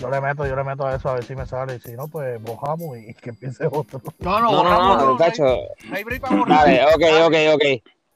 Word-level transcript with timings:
Yo 0.00 0.10
le 0.10 0.20
meto, 0.20 0.46
yo 0.46 0.54
le 0.54 0.62
meto 0.62 0.86
a 0.86 0.94
eso 0.94 1.08
a 1.08 1.14
ver 1.14 1.24
si 1.24 1.34
me 1.34 1.44
sale. 1.44 1.80
Si 1.80 1.92
no, 1.92 2.06
pues 2.06 2.40
bojamos 2.42 2.96
y 2.98 3.14
que 3.14 3.30
empiece 3.30 3.66
otro. 3.66 4.00
No, 4.20 4.40
no, 4.40 4.52
No, 4.52 4.62
no, 4.62 4.70
no, 4.70 4.96
no, 4.96 5.18
no 5.18 5.24
hay-. 5.24 6.46
Dale, 6.46 6.84
ok, 6.86 7.02
ok, 7.26 7.34
ok. 7.54 7.64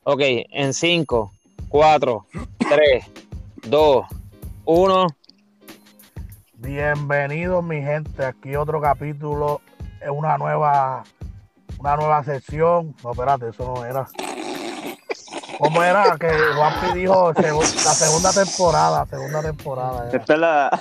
Ok, 0.05 0.21
en 0.51 0.75
5, 0.75 1.33
4, 1.69 2.27
3, 2.59 3.05
2, 3.69 4.07
1. 4.65 5.07
Bienvenidos, 6.55 7.65
mi 7.65 7.83
gente. 7.83 8.25
Aquí 8.25 8.55
otro 8.55 8.81
capítulo. 8.81 9.61
Es 10.01 10.11
una 10.11 10.39
nueva, 10.39 11.03
una 11.79 11.97
nueva 11.97 12.23
sección. 12.25 12.95
No, 13.03 13.11
espérate, 13.13 13.49
eso 13.49 13.75
no 13.75 13.85
era. 13.85 14.07
¿Cómo 15.59 15.83
era? 15.83 16.17
Que 16.19 16.29
Juanpi 16.29 16.99
dijo 16.99 17.33
la 17.33 17.95
segunda 17.95 18.33
temporada, 18.33 19.07
segunda 19.07 19.43
temporada. 19.43 20.09
era. 20.09 20.19
Esta 20.19 20.35
es 20.35 20.39
la. 20.41 20.81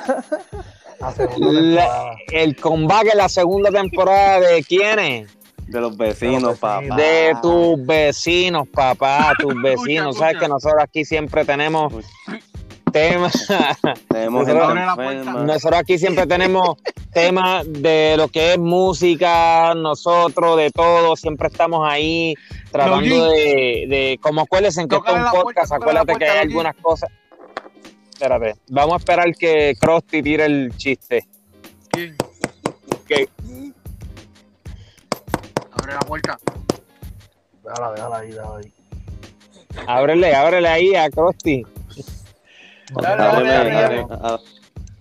La 1.38 2.16
el 2.32 2.56
combate 2.56 3.10
en 3.12 3.18
la 3.18 3.30
segunda 3.30 3.72
temporada 3.72 4.40
de 4.40 4.64
quiénes? 4.64 5.36
De 5.68 5.80
los 5.80 5.96
vecinos, 5.98 6.60
papá. 6.60 6.96
De 6.96 7.34
tus 7.42 7.86
vecinos, 7.86 8.68
papá, 8.68 9.34
tus 9.40 9.54
vecinos. 9.62 10.18
Sabes 10.18 10.38
que 10.38 10.48
nosotros 10.48 10.84
aquí 10.84 11.06
siempre 11.06 11.46
tenemos 11.46 11.94
temas. 12.92 13.48
Tenemos 14.10 14.48
Nosotros-. 14.48 15.46
Nosotros 15.46 15.80
aquí 15.80 15.98
siempre 15.98 16.28
tenemos 16.28 16.78
temas 17.14 17.66
de 17.68 18.16
lo 18.18 18.28
que 18.28 18.54
es 18.54 18.60
música, 18.60 19.74
nosotros, 19.76 20.58
de 20.58 20.72
todo, 20.72 21.16
siempre 21.16 21.48
estamos 21.48 21.88
ahí 21.90 22.36
tratando 22.72 23.30
de, 23.30 23.86
de, 23.88 24.20
como 24.22 24.42
acuérdense 24.42 24.88
que 24.88 24.96
esto 24.96 25.16
es 25.16 25.24
un 25.24 25.32
podcast, 25.32 25.74
acuérdate 25.74 26.16
que 26.16 26.26
hay 26.26 26.40
algunas 26.40 26.76
cosas. 26.76 27.10
Espérate, 28.22 28.54
vamos 28.70 28.94
a 28.94 28.98
esperar 28.98 29.34
que 29.36 29.74
Krusty 29.82 30.22
tire 30.22 30.46
el 30.46 30.78
chiste. 30.78 31.26
¿Quién? 31.90 32.16
Que- 33.08 33.28
Abre 35.72 35.94
la 35.96 36.00
puerta. 36.02 36.38
Déjala, 37.64 37.92
déjala 37.94 38.18
ahí, 38.20 38.30
déjala 38.32 38.58
ahí. 38.58 38.74
Ábrele, 39.88 40.36
ábrele 40.36 40.68
ahí 40.68 40.94
a 40.96 41.10
Krusty. 41.10 41.64
Dale, 42.92 43.32
tiene 43.32 43.50
dale, 43.74 44.06
la 44.08 44.40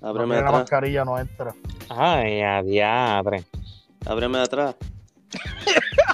Ábreme, 0.00 0.26
tiene 0.26 0.40
la 0.40 0.48
atrás. 0.48 0.52
mascarilla, 0.52 1.04
no 1.04 1.18
entra. 1.18 1.54
Ay, 1.90 2.40
a 2.40 2.62
diadre. 2.62 3.44
Ábreme 4.06 4.38
atrás. 4.38 4.76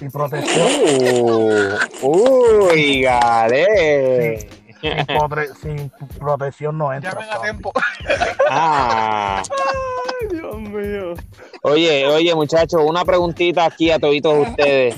Sin 0.01 0.11
protección, 0.11 0.67
Uh, 2.03 2.67
uy, 2.73 3.03
gale. 3.03 4.49
Sin, 4.81 5.07
potre- 5.19 5.55
sin 5.61 5.91
protección 6.19 6.77
no 6.79 6.93
entra. 6.93 7.13
Llamen 7.13 7.29
a 7.29 7.33
papi. 7.35 7.43
tiempo. 7.45 7.73
Ah. 8.49 9.43
Ay, 9.51 10.29
Dios 10.31 10.57
mío. 10.57 11.15
Oye, 11.63 12.07
oye, 12.07 12.35
muchachos, 12.35 12.81
una 12.85 13.05
preguntita 13.05 13.65
aquí 13.65 13.91
a 13.91 13.99
todos 13.99 14.47
ustedes. 14.49 14.95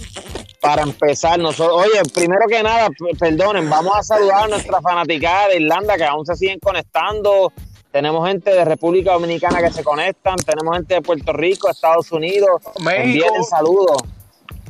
Para 0.60 0.82
empezar, 0.82 1.38
nosotros, 1.38 1.82
oye, 1.86 2.02
primero 2.12 2.42
que 2.48 2.62
nada, 2.62 2.88
perdonen, 3.18 3.70
vamos 3.70 3.96
a 3.96 4.02
saludar 4.02 4.44
a 4.44 4.48
nuestra 4.48 4.80
fanaticada 4.82 5.48
de 5.48 5.56
Irlanda 5.62 5.96
que 5.96 6.04
aún 6.04 6.26
se 6.26 6.34
siguen 6.36 6.58
conectando. 6.58 7.52
Tenemos 7.90 8.28
gente 8.28 8.50
de 8.50 8.64
República 8.66 9.12
Dominicana 9.12 9.60
que 9.62 9.72
se 9.72 9.82
conectan, 9.82 10.36
tenemos 10.36 10.76
gente 10.76 10.94
de 10.96 11.00
Puerto 11.02 11.32
Rico, 11.32 11.70
Estados 11.70 12.12
Unidos. 12.12 12.60
México. 12.80 13.26
Saludos. 13.48 13.96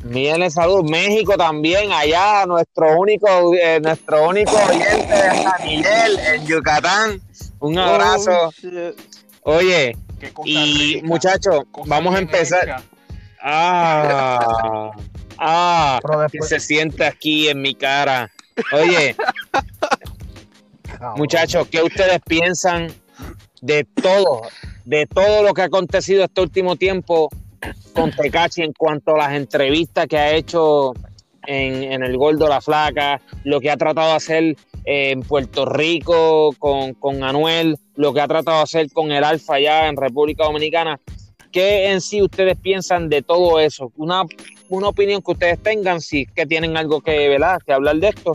Envíenle 0.03 0.49
saludos. 0.49 0.89
México 0.89 1.35
también, 1.37 1.91
allá, 1.91 2.45
nuestro 2.45 2.99
único, 2.99 3.53
eh, 3.53 3.79
nuestro 3.81 4.29
único 4.29 4.55
oyente 4.55 5.13
de 5.13 5.43
San 5.43 5.63
Miguel, 5.65 6.19
en 6.33 6.45
Yucatán. 6.45 7.21
Un 7.59 7.77
abrazo. 7.77 8.47
Oh, 8.47 8.51
shit. 8.51 8.95
Oye, 9.43 9.97
y 10.45 11.01
muchachos, 11.03 11.63
vamos 11.85 12.13
a 12.13 12.17
bien 12.17 12.29
empezar. 12.29 12.83
Ah, 13.41 14.91
ah, 15.37 15.99
que 16.31 16.41
se 16.41 16.59
siente 16.59 17.05
aquí 17.05 17.47
en 17.47 17.61
mi 17.61 17.73
cara. 17.73 18.29
Oye, 18.73 19.15
muchachos, 21.15 21.67
¿qué 21.69 21.81
ustedes 21.81 22.19
piensan 22.25 22.93
de 23.61 23.85
todo, 23.85 24.41
de 24.85 25.05
todo 25.05 25.43
lo 25.43 25.53
que 25.53 25.61
ha 25.61 25.65
acontecido 25.65 26.23
este 26.23 26.41
último 26.41 26.75
tiempo 26.75 27.29
con 27.93 28.11
Tecachi 28.11 28.61
en 28.61 28.73
cuanto 28.73 29.15
a 29.15 29.17
las 29.17 29.33
entrevistas 29.33 30.07
que 30.07 30.17
ha 30.17 30.33
hecho 30.33 30.93
en, 31.45 31.83
en 31.83 32.03
el 32.03 32.17
Gordo 32.17 32.47
La 32.47 32.61
Flaca, 32.61 33.21
lo 33.43 33.59
que 33.59 33.71
ha 33.71 33.77
tratado 33.77 34.09
de 34.09 34.15
hacer 34.15 34.43
eh, 34.85 35.11
en 35.11 35.21
Puerto 35.21 35.65
Rico 35.65 36.53
con, 36.57 36.93
con 36.93 37.23
Anuel, 37.23 37.77
lo 37.95 38.13
que 38.13 38.21
ha 38.21 38.27
tratado 38.27 38.57
de 38.57 38.63
hacer 38.63 38.91
con 38.91 39.11
el 39.11 39.23
Alfa 39.23 39.55
allá 39.55 39.87
en 39.87 39.97
República 39.97 40.45
Dominicana? 40.45 40.99
¿Qué 41.51 41.91
en 41.91 41.99
sí 41.99 42.21
ustedes 42.21 42.57
piensan 42.57 43.09
de 43.09 43.23
todo 43.23 43.59
eso? 43.59 43.91
Una, 43.97 44.23
una 44.69 44.89
opinión 44.89 45.21
que 45.21 45.31
ustedes 45.31 45.61
tengan, 45.61 45.99
si 45.99 46.21
es 46.21 46.31
que 46.31 46.45
tienen 46.45 46.77
algo 46.77 47.01
que, 47.01 47.27
¿verdad? 47.27 47.59
que 47.65 47.73
hablar 47.73 47.97
de 47.97 48.09
esto. 48.09 48.33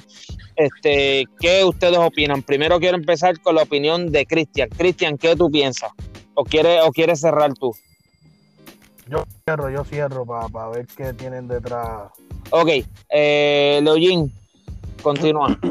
Este, 0.56 1.24
¿Qué 1.38 1.64
ustedes 1.64 1.98
opinan? 1.98 2.42
Primero 2.42 2.80
quiero 2.80 2.96
empezar 2.96 3.40
con 3.40 3.54
la 3.54 3.62
opinión 3.62 4.10
de 4.10 4.26
Cristian. 4.26 4.68
Cristian, 4.68 5.16
¿qué 5.16 5.36
tú 5.36 5.48
piensas? 5.50 5.92
¿O 6.34 6.42
quieres, 6.42 6.80
o 6.84 6.90
quieres 6.90 7.20
cerrar 7.20 7.54
tú? 7.54 7.72
Yo 9.08 9.24
cierro, 9.44 9.70
yo 9.70 9.84
cierro 9.84 10.24
para 10.24 10.68
ver 10.68 10.86
qué 10.86 11.12
tienen 11.12 11.46
detrás. 11.46 12.10
Ok, 12.50 12.68
eh, 13.10 13.80
Leoyin, 13.82 14.32
continúa. 15.02 15.58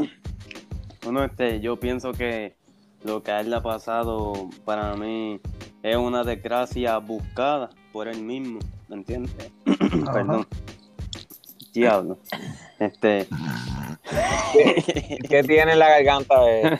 Bueno, 1.04 1.22
este, 1.22 1.60
yo 1.60 1.78
pienso 1.78 2.12
que 2.12 2.56
lo 3.02 3.22
que 3.22 3.30
a 3.30 3.40
él 3.40 3.50
le 3.50 3.56
ha 3.56 3.62
pasado 3.62 4.48
para 4.64 4.96
mí 4.96 5.38
es 5.82 5.96
una 5.96 6.24
desgracia 6.24 6.96
buscada 6.96 7.68
por 7.92 8.08
él 8.08 8.22
mismo, 8.22 8.58
¿me 8.88 8.96
entiendes? 8.96 9.52
Perdón. 10.14 10.46
Diablo. 11.74 12.18
Este. 12.78 13.28
¿Qué 15.28 15.42
tiene 15.42 15.72
en 15.72 15.78
la 15.78 15.88
garganta? 15.90 16.36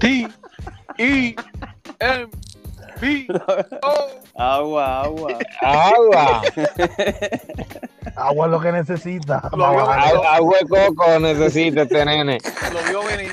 T 0.00 0.28
E 0.98 1.34
M. 1.98 2.28
agua, 4.36 5.02
agua. 5.02 5.38
Agua. 5.60 6.42
Agua 8.16 8.46
es 8.46 8.52
lo 8.52 8.60
que 8.60 8.70
necesita. 8.72 9.50
Lo 9.56 9.70
vio 9.70 9.86
Vale. 9.86 10.02
venir. 10.02 10.14
Agua 10.14 10.36
agua 10.36 10.58
de 10.60 10.66
coco 10.68 11.18
necesita 11.18 11.82
este 11.82 12.04
nene. 12.04 12.38
Lo 12.72 12.82
vio 12.88 13.02
venir. 13.04 13.32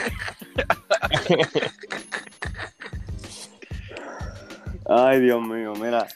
Ay, 4.90 5.22
Dios 5.22 5.42
mío, 5.42 5.74
mira. 5.76 6.08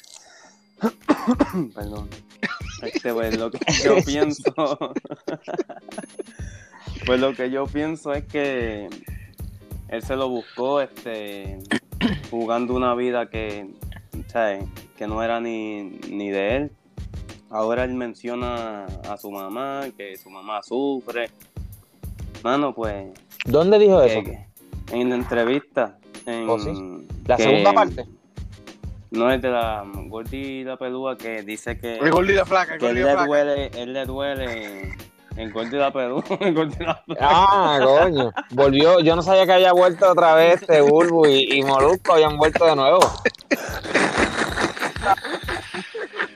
Perdón. 1.76 2.10
Este, 2.82 3.14
pues 3.14 3.38
lo 3.38 3.52
que 3.52 3.60
yo 3.84 3.96
pienso. 4.06 4.54
pues 7.06 7.20
lo 7.20 7.34
que 7.34 7.52
yo 7.52 7.66
pienso 7.68 8.14
es 8.14 8.26
que 8.26 8.90
él 9.90 10.04
se 10.04 10.16
lo 10.16 10.30
buscó, 10.30 10.82
este, 10.82 11.60
jugando 12.32 12.74
una 12.76 12.94
vida 12.96 13.30
que, 13.30 13.68
¿sabes? 14.28 14.64
que 14.98 15.08
no 15.08 15.22
era 15.24 15.40
ni, 15.40 15.84
ni 16.10 16.30
de 16.30 16.56
él. 16.56 16.72
Ahora 17.50 17.84
él 17.84 17.94
menciona 17.94 18.86
a 19.10 19.18
su 19.18 19.32
mamá, 19.32 19.82
que 19.98 20.18
su 20.18 20.30
mamá 20.30 20.62
sufre. 20.64 21.30
Mano, 22.44 22.74
pues, 22.74 23.08
¿Dónde 23.46 23.80
dijo 23.80 24.02
eso? 24.02 24.20
eh, 24.20 24.48
en 24.92 25.10
la 25.10 25.16
entrevista. 25.16 25.98
En, 26.26 26.50
¿Oh, 26.50 26.60
sí? 26.60 26.72
La 27.28 27.38
que- 27.38 27.44
segunda 27.44 27.74
parte. 27.74 28.06
no 29.12 29.32
es 29.32 29.42
de 29.42 29.50
la 29.50 29.86
Gordy 30.08 30.64
la 30.64 30.76
pelúa 30.78 31.18
que 31.18 31.44
dice 31.44 31.78
que, 31.80 31.98
El 31.98 32.36
la 32.36 32.46
flaca, 32.46 32.74
el 32.74 32.80
que 32.80 32.88
él 32.90 32.96
le 32.96 33.02
flaca. 33.04 33.26
duele, 33.26 33.72
él 33.76 33.94
le 33.94 34.06
duele 34.06 34.98
pelúa, 35.36 35.44
el 35.46 35.52
Gordy 35.52 35.78
la 35.78 35.92
pelúa. 35.92 36.24
Ah, 37.20 37.80
coño. 37.84 38.32
Volvió. 38.52 39.00
Yo 39.02 39.16
no 39.16 39.22
sabía 39.22 39.46
que 39.46 39.54
había 39.54 39.74
vuelto 39.74 40.10
otra 40.12 40.34
vez 40.36 40.62
este 40.62 40.82
Bulbo 40.82 41.28
y, 41.28 41.60
y 41.60 41.64
Molusco 41.64 42.14
habían 42.14 42.38
vuelto 42.38 42.66
de 42.66 42.76
nuevo. 42.76 43.00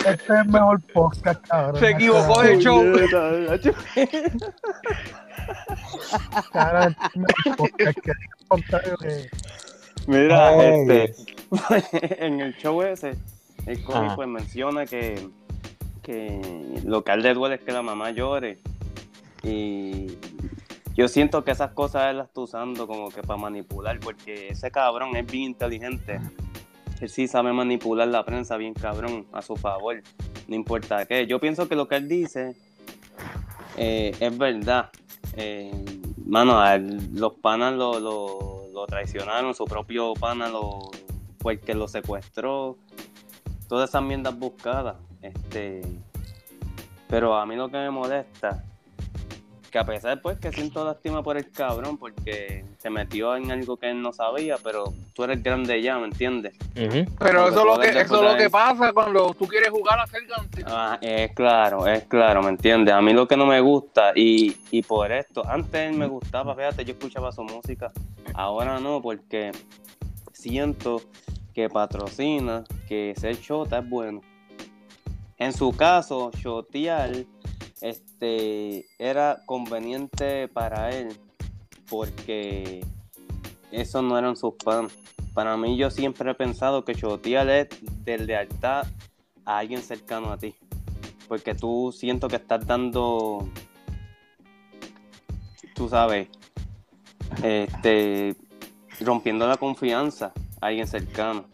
Este 0.06 0.12
es 0.12 0.30
el 0.30 0.46
mejor 0.50 0.81
podcast, 0.94 1.46
cabrón. 1.48 1.80
Se 1.80 1.90
equivocó 1.90 2.42
de 2.42 2.57
show. 2.60 2.84
Este 2.96 3.72
mejor 7.16 7.66
podcast 8.48 9.00
que 9.01 9.30
Mira, 10.07 10.50
Ay. 10.50 10.86
este, 10.90 11.13
en 12.25 12.42
el 12.42 12.56
show 12.57 12.81
ese, 12.81 13.16
el 13.68 13.84
Ajá. 13.94 14.16
pues 14.16 14.28
menciona 14.28 14.86
que, 14.86 15.30
que 16.01 16.81
lo 16.84 17.04
que 17.04 17.12
a 17.12 17.16
él 17.16 17.22
le 17.22 17.34
duele 17.34 17.56
es 17.56 17.62
que 17.62 17.72
la 17.72 17.81
mamá 17.81 18.12
llore. 18.12 18.60
Y 19.44 20.18
yo 20.95 21.07
siento 21.07 21.44
que 21.44 21.51
esas 21.51 21.71
cosas 21.71 22.09
él 22.09 22.18
las 22.18 22.27
está 22.27 22.41
usando 22.41 22.88
como 22.88 23.09
que 23.09 23.21
para 23.21 23.39
manipular, 23.39 24.00
porque 24.00 24.50
ese 24.50 24.71
cabrón 24.71 25.15
es 25.15 25.25
bien 25.25 25.44
inteligente. 25.51 26.19
Él 27.00 27.09
sí 27.09 27.27
sabe 27.27 27.53
manipular 27.53 28.07
la 28.07 28.25
prensa 28.25 28.57
bien 28.57 28.74
cabrón 28.74 29.25
a 29.31 29.41
su 29.41 29.56
favor, 29.56 30.01
no 30.47 30.56
importa 30.56 31.06
qué. 31.06 31.25
Yo 31.27 31.39
pienso 31.39 31.69
que 31.69 31.75
lo 31.75 31.88
que 31.88 31.95
él 31.95 32.09
dice 32.09 32.56
eh, 33.77 34.15
es 34.19 34.38
verdad. 34.38 34.89
Eh, 35.38 35.71
mano, 36.25 36.62
los 37.13 37.36
panas 37.36 37.74
lo, 37.74 38.00
lo, 38.00 38.68
lo 38.74 38.86
traicionaron, 38.86 39.56
su 39.56 39.65
propio 39.65 40.13
pana 40.15 40.50
lo, 40.50 40.91
fue 41.39 41.53
el 41.53 41.59
que 41.59 41.74
lo 41.74 41.88
secuestró. 41.88 42.77
Todas 43.68 43.89
esas 43.89 44.03
mierdas 44.03 44.38
buscadas. 44.38 44.97
Este, 45.21 45.81
pero 47.07 47.36
a 47.36 47.45
mí 47.45 47.56
lo 47.56 47.69
que 47.69 47.77
me 47.77 47.89
molesta, 47.89 48.63
que 49.69 49.80
a 49.80 49.86
pesar 49.86 50.21
pues 50.21 50.39
que 50.39 50.51
siento 50.51 50.83
lástima 50.83 51.24
por 51.24 51.38
el 51.38 51.50
cabrón, 51.51 51.98
porque 51.98 52.66
se 52.77 52.89
metió 52.89 53.36
en 53.36 53.51
algo 53.51 53.77
que 53.77 53.89
él 53.89 54.01
no 54.01 54.12
sabía, 54.13 54.57
pero 54.63 54.94
tú 55.13 55.24
eres 55.24 55.42
grande 55.44 55.81
ya, 55.81 55.98
¿me 55.98 56.06
entiendes? 56.06 56.56
Pero 56.74 57.45
que 57.45 57.50
eso 57.50 57.60
es 57.60 57.66
lo 57.66 57.80
que, 57.80 57.89
eso 57.89 58.01
es 58.01 58.31
lo 58.31 58.38
que 58.38 58.50
pasa 58.50 58.92
cuando 58.94 59.33
tú 59.33 59.48
quieres 59.48 59.69
jugar 59.69 60.00
a 60.00 60.07
ser 60.07 60.25
gante. 60.25 60.63
Ah, 60.66 60.98
es 61.01 61.31
claro, 61.33 61.88
es 61.88 62.04
claro, 62.06 62.42
¿me 62.42 62.50
entiendes? 62.50 62.94
A 62.94 63.01
mí 63.01 63.13
lo 63.13 63.27
que 63.27 63.38
no 63.38 63.45
me 63.45 63.62
gusta, 63.62 64.12
y, 64.16 64.56
y 64.71 64.81
por 64.81 65.12
esto, 65.12 65.44
antes 65.48 65.95
me 65.95 66.07
gustaba, 66.07 66.56
fíjate, 66.56 66.86
yo 66.86 66.94
escuchaba 66.94 67.31
su 67.31 67.44
música, 67.44 67.92
ahora 68.33 68.80
no, 68.80 69.01
porque 69.01 69.51
siento 70.33 71.01
que 71.54 71.69
patrocina, 71.69 72.63
que 72.88 73.13
ser 73.18 73.39
chota 73.39 73.80
es 73.80 73.89
bueno. 73.89 74.22
En 75.38 75.54
su 75.54 75.72
caso, 75.72 76.31
chotear 76.42 77.12
este, 77.82 78.86
era 78.98 79.42
conveniente 79.46 80.48
para 80.48 80.92
él, 80.92 81.18
porque 81.90 82.86
esos 83.72 84.04
no 84.04 84.18
eran 84.18 84.36
sus 84.36 84.54
fans. 84.64 84.94
Para 85.34 85.56
mí, 85.58 85.78
yo 85.78 85.90
siempre 85.90 86.32
he 86.32 86.36
pensado 86.36 86.84
que 86.84 86.96
chotear 86.96 87.50
es 87.50 87.68
de 88.04 88.18
lealtad 88.18 88.88
a 89.46 89.58
alguien 89.60 89.82
cercano 89.82 90.32
a 90.32 90.38
ti. 90.38 90.56
Porque 91.28 91.54
tú 91.54 91.94
siento 91.96 92.28
que 92.28 92.38
estás 92.38 92.66
dando, 92.66 93.48
tú 95.76 95.88
sabes, 95.88 96.28
este, 97.44 98.36
rompiendo 99.00 99.48
la 99.48 99.58
confianza 99.58 100.34
a 100.60 100.68
alguien 100.68 100.88
cercano. 100.88 101.46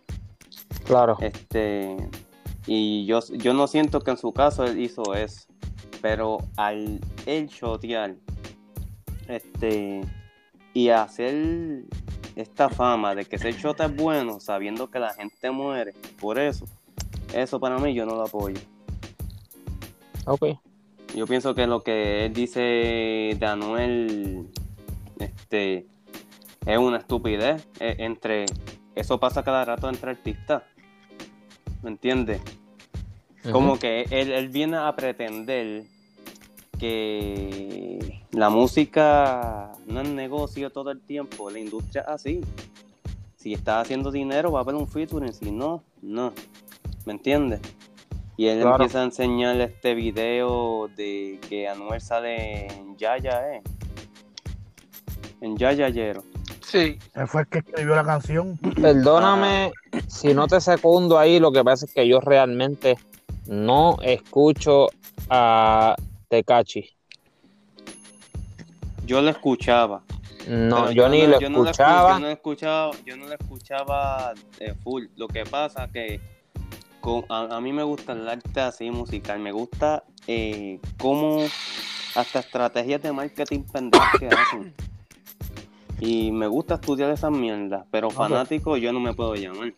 Claro. 0.85 1.17
Este, 1.19 1.97
y 2.67 3.05
yo, 3.05 3.19
yo 3.31 3.53
no 3.53 3.67
siento 3.67 3.99
que 3.99 4.11
en 4.11 4.17
su 4.17 4.31
caso 4.31 4.63
él 4.63 4.79
hizo 4.79 5.13
eso. 5.13 5.44
Pero 6.01 6.37
al 6.57 6.99
él 7.25 7.49
chotear, 7.49 8.15
este, 9.27 10.01
y 10.73 10.89
hacer 10.89 11.83
esta 12.35 12.69
fama 12.69 13.15
de 13.15 13.25
que 13.25 13.37
ser 13.37 13.57
chota 13.57 13.85
es 13.85 13.95
bueno, 13.95 14.39
sabiendo 14.39 14.89
que 14.89 14.99
la 14.99 15.13
gente 15.13 15.49
muere, 15.51 15.93
por 16.19 16.37
eso, 16.37 16.65
eso 17.33 17.59
para 17.59 17.77
mí 17.79 17.93
yo 17.93 18.05
no 18.05 18.15
lo 18.15 18.23
apoyo. 18.23 18.59
Ok. 20.25 20.57
Yo 21.15 21.27
pienso 21.27 21.55
que 21.55 21.65
lo 21.65 21.81
que 21.81 22.25
él 22.25 22.33
dice 22.33 22.59
de 23.39 23.45
Anuel 23.45 24.47
este, 25.19 25.87
es 26.65 26.77
una 26.77 26.97
estupidez. 26.97 27.65
eh, 27.79 27.95
entre 27.99 28.45
Eso 28.95 29.19
pasa 29.19 29.43
cada 29.43 29.63
rato 29.63 29.87
entre 29.87 30.11
artistas. 30.11 30.63
¿Me 31.83 31.91
entiendes? 31.91 32.41
Como 33.51 33.77
que 33.79 34.05
él, 34.09 34.31
él 34.31 34.49
viene 34.49 34.77
a 34.77 34.95
pretender 34.95 35.83
que 36.79 38.21
la 38.31 38.49
música 38.49 39.71
no 39.87 40.01
es 40.01 40.09
negocio 40.09 40.69
todo 40.69 40.91
el 40.91 41.01
tiempo. 41.01 41.49
La 41.49 41.59
industria 41.59 42.01
es 42.03 42.07
así. 42.07 42.41
Si 43.37 43.53
está 43.53 43.79
haciendo 43.81 44.11
dinero 44.11 44.51
va 44.51 44.59
a 44.59 44.63
haber 44.63 44.75
un 44.75 44.87
featuring. 44.87 45.33
Si 45.33 45.51
no, 45.51 45.83
no. 46.01 46.33
¿Me 47.05 47.13
entiendes? 47.13 47.61
Y 48.37 48.47
él 48.47 48.61
Claro. 48.61 48.75
empieza 48.75 49.01
a 49.01 49.03
enseñar 49.03 49.61
este 49.61 49.93
video 49.93 50.89
de 50.95 51.39
que 51.47 51.67
Anuel 51.69 52.01
sale 52.01 52.67
en 52.67 52.97
Yaya, 52.97 53.53
¿eh? 53.53 53.61
En 55.41 55.55
Yayayero. 55.55 56.23
Sí. 56.61 56.97
Él 57.13 57.27
fue 57.27 57.41
el 57.41 57.47
que 57.47 57.59
escribió 57.59 57.95
la 57.95 58.03
canción. 58.03 58.57
Perdóname 58.57 59.71
si 60.07 60.33
no 60.33 60.47
te 60.47 60.59
secundo 60.59 61.17
ahí, 61.17 61.39
lo 61.39 61.51
que 61.51 61.63
pasa 61.63 61.85
es 61.85 61.93
que 61.93 62.05
yo 62.07 62.19
realmente 62.19 62.97
no 63.47 63.97
escucho 64.01 64.87
a 65.29 65.95
Tecachi. 66.29 66.89
Yo 69.05 69.21
lo 69.21 69.29
escuchaba. 69.29 70.01
No, 70.47 70.75
Pero 70.85 70.91
yo, 70.91 71.09
ni 71.09 71.21
no- 71.23 71.27
lo 71.27 71.39
yo 71.39 71.47
escuchaba. 71.47 72.13
yo 72.13 72.19
no 72.19 72.25
lo 72.27 72.31
escuchaba, 72.31 72.91
yo 73.05 73.17
no 73.17 73.25
lo 73.27 73.33
escuchaba 73.33 74.33
eh, 74.59 74.73
full. 74.83 75.05
Lo 75.15 75.27
que 75.27 75.43
pasa 75.43 75.87
que 75.91 76.19
con- 77.01 77.25
a, 77.29 77.55
a 77.57 77.61
mí 77.61 77.71
me 77.73 77.83
gusta 77.83 78.13
el 78.13 78.27
arte 78.27 78.61
así 78.61 78.91
musical. 78.91 79.39
Me 79.39 79.51
gusta 79.51 80.03
eh, 80.27 80.79
cómo 80.99 81.45
hasta 82.15 82.39
estrategias 82.39 83.01
de 83.01 83.11
marketing 83.11 83.63
pendejas 83.63 84.09
que 84.19 84.27
hacen. 84.27 84.73
Y 85.99 86.31
me 86.31 86.47
gusta 86.47 86.75
estudiar 86.75 87.09
esas 87.11 87.31
mierdas, 87.31 87.85
pero 87.89 88.09
fanático 88.09 88.75
yo 88.77 88.91
no 88.91 88.99
me 88.99 89.13
puedo 89.13 89.33
llamar. 89.35 89.73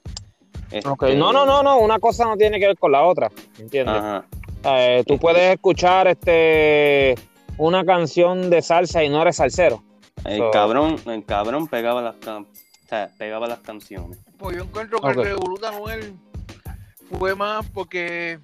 Este, 0.72 1.16
No, 1.16 1.32
no, 1.32 1.46
no, 1.46 1.64
no, 1.64 1.78
una 1.80 2.00
cosa 2.00 2.26
no 2.26 2.36
tiene 2.38 2.60
que 2.60 2.68
ver 2.68 2.78
con 2.78 2.92
la 2.92 3.04
otra, 3.04 3.32
¿entiendes? 3.58 3.96
Ajá. 3.96 4.26
Eh, 4.66 5.04
tú 5.08 5.18
puedes 5.18 5.54
escuchar 5.54 6.08
este 6.08 7.16
una 7.58 7.86
canción 7.86 8.50
de 8.50 8.62
salsa 8.62 9.04
y 9.04 9.10
no 9.10 9.22
eres 9.22 9.38
salsero. 9.38 9.82
El 10.26 10.40
So- 10.40 10.52
cabrón, 10.52 10.98
el 11.06 11.24
cabrón 11.26 11.68
pegaba 11.68 12.02
las 12.02 12.16
can- 12.18 12.44
o 12.46 12.88
sea, 12.90 13.10
pegaba 13.18 13.48
las 13.48 13.60
canciones. 13.60 14.18
Pues 14.38 14.58
yo 14.58 14.64
encuentro 14.64 15.00
que 15.00 15.08
Ok. 15.08 15.18
el 15.18 15.24
Revolut 15.24 15.62
de 15.62 15.68
Anuel 15.68 16.14
fue 17.18 17.34
más 17.36 17.66
porque 17.74 18.40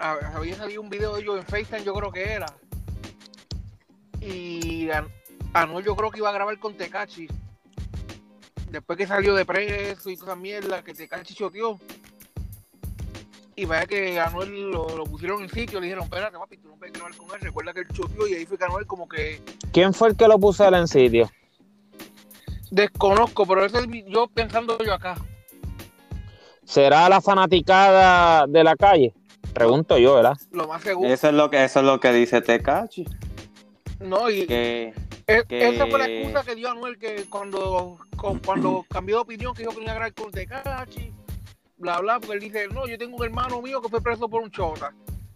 había 0.00 0.56
salido 0.56 0.82
un 0.82 0.90
video 0.90 1.14
de 1.14 1.22
ellos 1.22 1.36
en 1.38 1.44
FaceTime, 1.44 1.84
yo 1.84 1.94
creo 1.94 2.10
que 2.12 2.24
era. 2.32 2.46
Y 4.20 4.90
An- 4.90 5.08
Anuel 5.54 5.84
yo 5.84 5.94
creo 5.96 6.10
que 6.10 6.18
iba 6.18 6.28
a 6.28 6.32
grabar 6.32 6.58
con 6.58 6.74
Tecachi. 6.74 7.28
Después 8.70 8.98
que 8.98 9.06
salió 9.06 9.34
de 9.34 9.44
preso 9.44 10.10
y 10.10 10.16
toda 10.16 10.32
esa 10.32 10.40
mierda 10.40 10.82
que 10.82 10.94
Tecachi 10.94 11.34
choteó. 11.34 11.78
Y 13.56 13.64
vaya 13.64 13.86
que 13.86 14.20
Anuel 14.20 14.70
lo, 14.70 14.96
lo 14.96 15.04
pusieron 15.04 15.42
en 15.42 15.48
sitio, 15.48 15.80
le 15.80 15.86
dijeron, 15.86 16.04
espérate 16.04 16.38
papi, 16.38 16.58
tú 16.58 16.68
no 16.68 16.76
puedes 16.76 16.92
grabar 16.92 17.16
con 17.16 17.28
él, 17.34 17.40
recuerda 17.40 17.72
que 17.72 17.80
él 17.80 17.88
choteó 17.92 18.28
y 18.28 18.34
ahí 18.34 18.46
fue 18.46 18.56
que 18.56 18.64
Anuel 18.64 18.86
como 18.86 19.08
que 19.08 19.42
¿Quién 19.72 19.92
fue 19.92 20.10
el 20.10 20.16
que 20.16 20.28
lo 20.28 20.38
puso 20.38 20.68
él 20.68 20.74
en 20.74 20.86
sitio? 20.86 21.28
desconozco, 22.70 23.46
pero 23.46 23.64
eso 23.64 23.78
es 23.78 23.86
yo 24.06 24.28
pensando 24.28 24.78
yo 24.78 24.94
acá. 24.94 25.16
¿Será 26.64 27.08
la 27.08 27.20
fanaticada 27.20 28.46
de 28.46 28.62
la 28.62 28.76
calle? 28.76 29.14
Pregunto 29.54 29.96
yo, 29.98 30.14
¿verdad? 30.16 30.36
Lo 30.52 30.68
más 30.68 30.82
seguro. 30.82 31.08
Eso 31.08 31.28
es 31.28 31.34
lo 31.34 31.50
que, 31.50 31.64
eso 31.64 31.80
es 31.80 31.86
lo 31.86 31.98
que 31.98 32.12
dice 32.12 32.40
Tecachi. 32.42 33.06
No, 34.00 34.30
y, 34.30 34.46
Que 34.46 34.94
E- 35.28 35.44
que- 35.46 35.68
Esa 35.68 35.86
fue 35.86 35.98
la 35.98 36.06
excusa 36.08 36.42
que 36.42 36.54
dio 36.54 36.70
Anuel 36.70 36.98
que 36.98 37.26
cuando, 37.28 37.98
cuando 38.16 38.86
cambió 38.88 39.16
de 39.16 39.20
opinión 39.22 39.54
que 39.54 39.62
yo 39.64 39.70
quería 39.70 39.92
grabar 39.92 40.14
con 40.14 40.30
Tecachi, 40.32 41.12
bla 41.76 42.00
bla, 42.00 42.18
porque 42.18 42.34
él 42.34 42.40
dice, 42.40 42.66
no, 42.68 42.86
yo 42.86 42.96
tengo 42.96 43.16
un 43.18 43.24
hermano 43.24 43.60
mío 43.60 43.82
que 43.82 43.90
fue 43.90 44.00
preso 44.00 44.26
por 44.26 44.42
un 44.42 44.50
chota. 44.50 44.94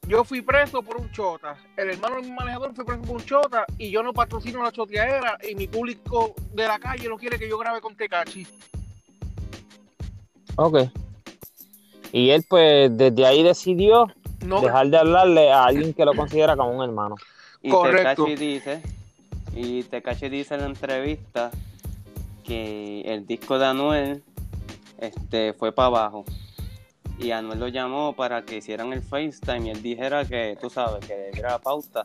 Yo 0.09 0.25
fui 0.25 0.41
preso 0.41 0.83
por 0.83 0.97
un 0.97 1.11
chota. 1.13 1.57
El 1.77 1.91
hermano 1.91 2.17
de 2.17 2.23
mi 2.23 2.31
manejador 2.33 2.75
fue 2.75 2.87
preso 2.87 3.03
por 3.03 3.17
un 3.17 3.25
chota 3.25 3.67
y 3.77 3.91
yo 3.91 4.03
no 4.03 4.15
patrocino 4.15 4.63
la 4.63 4.73
choteadera 4.73 5.39
y 5.49 5.55
mi 5.55 5.69
público 5.69 6.35
de 6.55 6.67
la 6.67 6.79
calle 6.79 7.07
no 7.09 7.19
quiere 7.19 7.39
que 7.39 7.49
yo 7.49 7.59
grabe 7.59 7.81
con 7.83 7.95
Tecachi. 7.95 8.47
Ok. 10.57 10.79
Y 12.13 12.31
él, 12.31 12.45
pues, 12.49 12.97
desde 12.97 13.27
ahí 13.27 13.43
decidió 13.43 14.07
No, 14.45 14.61
dejar 14.63 14.89
de 14.89 14.97
hablarle 14.99 15.53
a 15.53 15.65
alguien 15.65 15.93
que 15.95 16.05
lo 16.05 16.15
considera 16.15 16.57
como 16.57 16.71
un 16.79 16.83
hermano. 16.83 17.15
Y 17.63 17.71
Correcto. 17.71 18.25
Tekashi 18.25 18.37
dice, 18.37 18.83
y 19.55 19.83
Tekashi 19.83 20.29
dice 20.29 20.55
en 20.55 20.61
la 20.61 20.67
entrevista 20.67 21.51
que 22.45 23.03
el 23.03 23.27
disco 23.27 23.59
de 23.59 23.67
Anuel 23.67 24.25
este, 24.99 25.53
fue 25.53 25.73
para 25.73 25.87
abajo. 25.87 26.25
Y 27.19 27.31
Anuel 27.31 27.61
lo 27.61 27.69
llamó 27.69 28.15
para 28.15 28.43
que 28.45 28.57
hicieran 28.57 28.93
el 28.93 29.03
FaceTime 29.03 29.69
y 29.69 29.71
él 29.71 29.83
dijera 29.83 30.25
que, 30.25 30.57
tú 30.61 30.71
sabes, 30.71 31.05
que 31.07 31.31
era 31.37 31.59
pauta, 31.59 32.05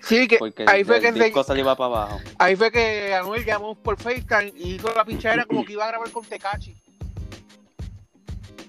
sí, 0.00 0.26
que 0.28 0.38
porque 0.38 0.64
ahí 0.66 0.80
el, 0.80 0.86
fue 0.86 1.00
que 1.00 1.08
el 1.08 1.14
se- 1.14 1.24
disco 1.24 1.42
se 1.44 1.54
le 1.54 1.60
iba 1.60 1.74
para 1.76 1.86
abajo. 1.86 2.20
ahí 2.38 2.54
fue 2.56 2.70
que 2.70 3.14
Anuel 3.14 3.44
llamó 3.44 3.74
por 3.76 3.96
FaceTime 3.96 4.52
y 4.56 4.74
hizo 4.74 4.92
la 4.92 5.04
pinchadera 5.04 5.44
como 5.46 5.64
que 5.64 5.72
iba 5.72 5.84
a 5.84 5.88
grabar 5.88 6.10
con 6.10 6.24
Tecachi. 6.24 6.76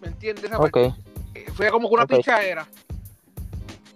¿Me 0.01 0.07
entiendes? 0.07 0.45
Esa 0.45 0.57
Ok. 0.57 0.71
parte? 0.71 0.93
Fue 1.53 1.69
como 1.71 1.89
que 1.89 1.93
una 1.95 2.03
Ok. 2.03 2.09
pinchadera. 2.11 2.67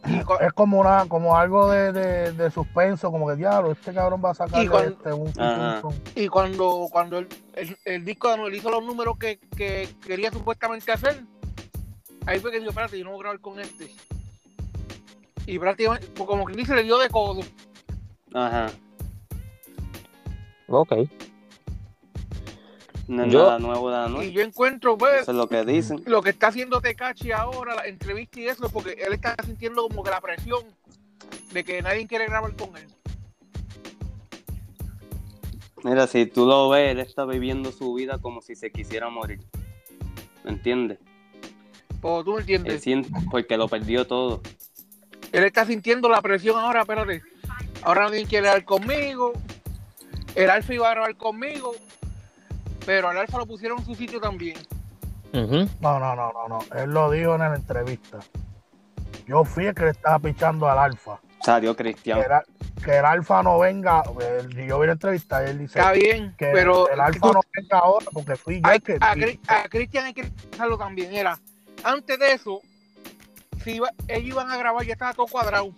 Y 0.06 0.20
Es 0.44 0.54
como 0.54 0.80
una, 0.80 1.06
como 1.08 1.38
algo 1.38 1.70
de, 1.70 1.94
de, 1.94 2.32
de 2.34 2.52
suspenso, 2.52 3.10
como 3.12 3.28
que 3.28 3.36
diablo, 3.36 3.72
este 3.72 3.94
cabrón 3.94 4.22
va 4.24 4.32
a 4.32 4.36
sacar 4.36 4.62
este 4.62 5.14
un, 5.14 5.32
Y 6.16 6.28
cuando, 6.28 6.88
cuando 6.92 7.20
el, 7.20 7.28
el, 7.54 7.78
el 7.86 8.06
disco 8.06 8.28
de 8.28 8.34
Anuel 8.34 8.56
hizo 8.56 8.70
los 8.70 8.84
números 8.84 9.18
que, 9.18 9.40
que 9.56 9.88
quería 10.06 10.32
supuestamente 10.32 10.92
hacer, 10.92 11.24
ahí 12.26 12.40
fue 12.40 12.52
que 12.52 12.60
dijo, 12.60 12.72
espérate, 12.72 13.00
yo 13.00 13.06
no 13.06 13.12
voy 13.12 13.20
a 13.20 13.24
grabar 13.24 13.40
con 13.40 13.60
este. 13.60 13.92
Y 15.46 15.60
prácticamente, 15.60 16.08
pues 16.08 16.28
como 16.28 16.46
que 16.46 16.54
dice, 16.54 16.76
le 16.76 16.84
dio 16.84 16.98
de 16.98 17.10
codo. 17.10 17.42
Ajá. 18.34 18.72
Ok. 20.68 20.94
No 23.08 23.26
es 23.26 23.34
Yo- 23.34 23.44
nada 23.46 23.60
nuevo 23.60 23.92
de 23.92 24.26
Y 24.28 24.32
yo 24.32 24.42
encuentro, 24.42 24.98
pues, 24.98 25.24
Eso 25.24 25.32
es 25.32 25.38
lo 25.38 25.48
que 25.48 25.66
dicen. 25.66 26.02
lo 26.06 26.22
que 26.22 26.30
está 26.30 26.48
haciendo 26.48 26.80
Tecachi 26.80 27.32
ahora, 27.32 27.76
la 27.76 27.86
entrevista 27.86 28.40
y 28.40 28.48
eso, 28.48 28.70
porque 28.70 28.92
él 28.94 29.14
está 29.14 29.36
sintiendo 29.46 29.88
como 29.88 30.04
que 30.04 30.10
la 30.12 30.22
presión 30.22 30.64
de 31.52 31.64
que 31.64 31.82
nadie 31.82 32.08
quiere 32.08 32.26
grabar 32.28 32.56
con 32.56 32.76
él. 32.78 32.88
Mira, 35.84 36.08
si 36.08 36.26
tú 36.26 36.46
lo 36.46 36.70
ves, 36.70 36.92
él 36.92 37.00
está 37.00 37.26
viviendo 37.26 37.72
su 37.74 37.94
vida 37.94 38.18
como 38.20 38.42
si 38.42 38.56
se 38.56 38.72
quisiera 38.72 39.10
morir. 39.10 39.40
¿Me 40.46 40.52
entiendes? 40.52 41.00
Pues 42.02 42.24
tú 42.24 42.32
me 42.32 42.36
Él 42.38 42.42
entiendes. 42.42 42.82
siente- 42.82 43.10
porque 43.30 43.58
lo 43.58 43.68
perdió 43.68 44.08
todo. 44.08 44.42
Él 45.34 45.44
está 45.44 45.66
sintiendo 45.66 46.08
la 46.10 46.22
presión 46.22 46.58
ahora, 46.58 46.82
espérate. 46.82 47.22
Ahora 47.82 48.06
nadie 48.06 48.26
quiere 48.26 48.48
hablar 48.48 48.64
conmigo. 48.66 49.34
El 50.36 50.50
Alfa 50.50 50.74
iba 50.74 50.88
a 50.88 50.92
grabar 50.92 51.16
conmigo. 51.18 51.76
Pero 52.86 53.10
al 53.10 53.18
Alfa 53.18 53.38
lo 53.38 53.46
pusieron 53.46 53.80
en 53.80 53.86
su 53.86 53.96
sitio 53.96 54.20
también. 54.20 54.58
No, 55.32 56.00
no, 56.00 56.16
no, 56.16 56.32
no, 56.32 56.48
no. 56.48 56.60
Él 56.76 56.92
lo 56.92 57.10
dijo 57.10 57.34
en 57.34 57.40
la 57.40 57.56
entrevista. 57.56 58.20
Yo 59.26 59.44
fui 59.46 59.66
el 59.66 59.74
que 59.74 59.86
le 59.86 59.92
estaba 59.92 60.20
pichando 60.20 60.70
al 60.70 60.78
Alfa. 60.78 61.20
Salió 61.44 61.76
Que, 61.76 61.84
Cristian. 61.84 62.20
era- 62.20 62.44
que 62.84 62.98
el 62.98 63.06
Alfa 63.06 63.42
no 63.42 63.60
venga. 63.60 64.04
yo 64.68 64.80
vi 64.80 64.86
la 64.88 64.94
entrevista 64.94 65.44
y 65.44 65.50
él 65.50 65.60
dice 65.60 65.80
Está 65.80 65.92
bien, 65.94 66.36
que 66.38 66.52
pero 66.54 66.90
el 66.90 67.00
Alfa 67.00 67.20
tú- 67.20 67.34
no 67.34 67.40
venga 67.56 67.80
ahora 67.80 68.06
porque 68.14 68.36
fui 68.36 68.62
yo 68.62 68.68
a, 68.70 68.76
el 68.76 68.82
que. 68.84 68.98
a 69.48 69.64
Cristian 69.70 70.06
hay 70.06 70.14
que 70.14 70.26
pensarlo 70.26 70.78
también. 70.78 71.14
Era, 71.14 71.40
antes 71.84 72.20
de 72.20 72.34
eso, 72.34 72.60
si 73.64 73.76
iba- 73.76 73.92
ellos 74.10 74.28
iban 74.30 74.52
a 74.52 74.58
grabar, 74.58 74.86
ya 74.86 74.94
estaba 74.94 75.14
todo 75.14 75.28
cuadrado. 75.28 75.74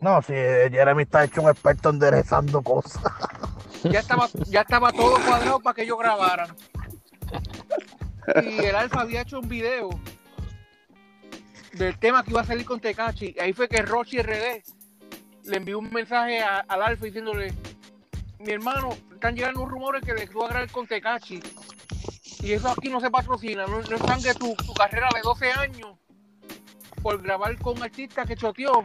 No, 0.00 0.20
si 0.22 0.32
Jeremy 0.34 1.04
está 1.04 1.24
hecho 1.24 1.40
un 1.42 1.48
experto 1.48 1.90
enderezando 1.90 2.60
cosas. 2.62 3.00
Ya 3.84 4.00
estaba, 4.00 4.28
ya 4.46 4.62
estaba 4.62 4.92
todo 4.92 5.14
cuadrado 5.24 5.60
para 5.60 5.74
que 5.74 5.82
ellos 5.82 5.98
grabaran. 5.98 6.56
Y 8.42 8.64
el 8.64 8.74
Alfa 8.74 9.00
había 9.02 9.22
hecho 9.22 9.38
un 9.38 9.48
video 9.48 9.90
del 11.74 11.98
tema 11.98 12.22
que 12.22 12.30
iba 12.30 12.40
a 12.40 12.44
salir 12.44 12.64
con 12.64 12.80
Tecachi. 12.80 13.36
Ahí 13.38 13.52
fue 13.52 13.68
que 13.68 13.82
Rochi 13.82 14.22
RD 14.22 14.62
le 15.44 15.56
envió 15.56 15.78
un 15.78 15.92
mensaje 15.92 16.42
al 16.42 16.82
Alfa 16.82 17.04
diciéndole: 17.04 17.52
Mi 18.38 18.52
hermano, 18.52 18.96
están 19.12 19.34
llegando 19.34 19.66
rumores 19.66 20.02
que 20.02 20.14
le 20.14 20.26
tú 20.26 20.44
a 20.44 20.48
grabar 20.48 20.70
con 20.70 20.86
Tecachi. 20.86 21.40
Y 22.40 22.52
eso 22.52 22.68
aquí 22.68 22.88
no 22.88 23.00
se 23.00 23.10
patrocina, 23.10 23.66
no, 23.66 23.80
no 23.80 23.96
es 23.96 24.02
sangre 24.02 24.34
tu, 24.34 24.54
tu 24.54 24.74
carrera 24.74 25.08
de 25.14 25.20
12 25.22 25.52
años 25.52 25.98
por 27.02 27.22
grabar 27.22 27.56
con 27.58 27.76
un 27.76 27.82
artista 27.82 28.24
que 28.24 28.36
choteó. 28.36 28.84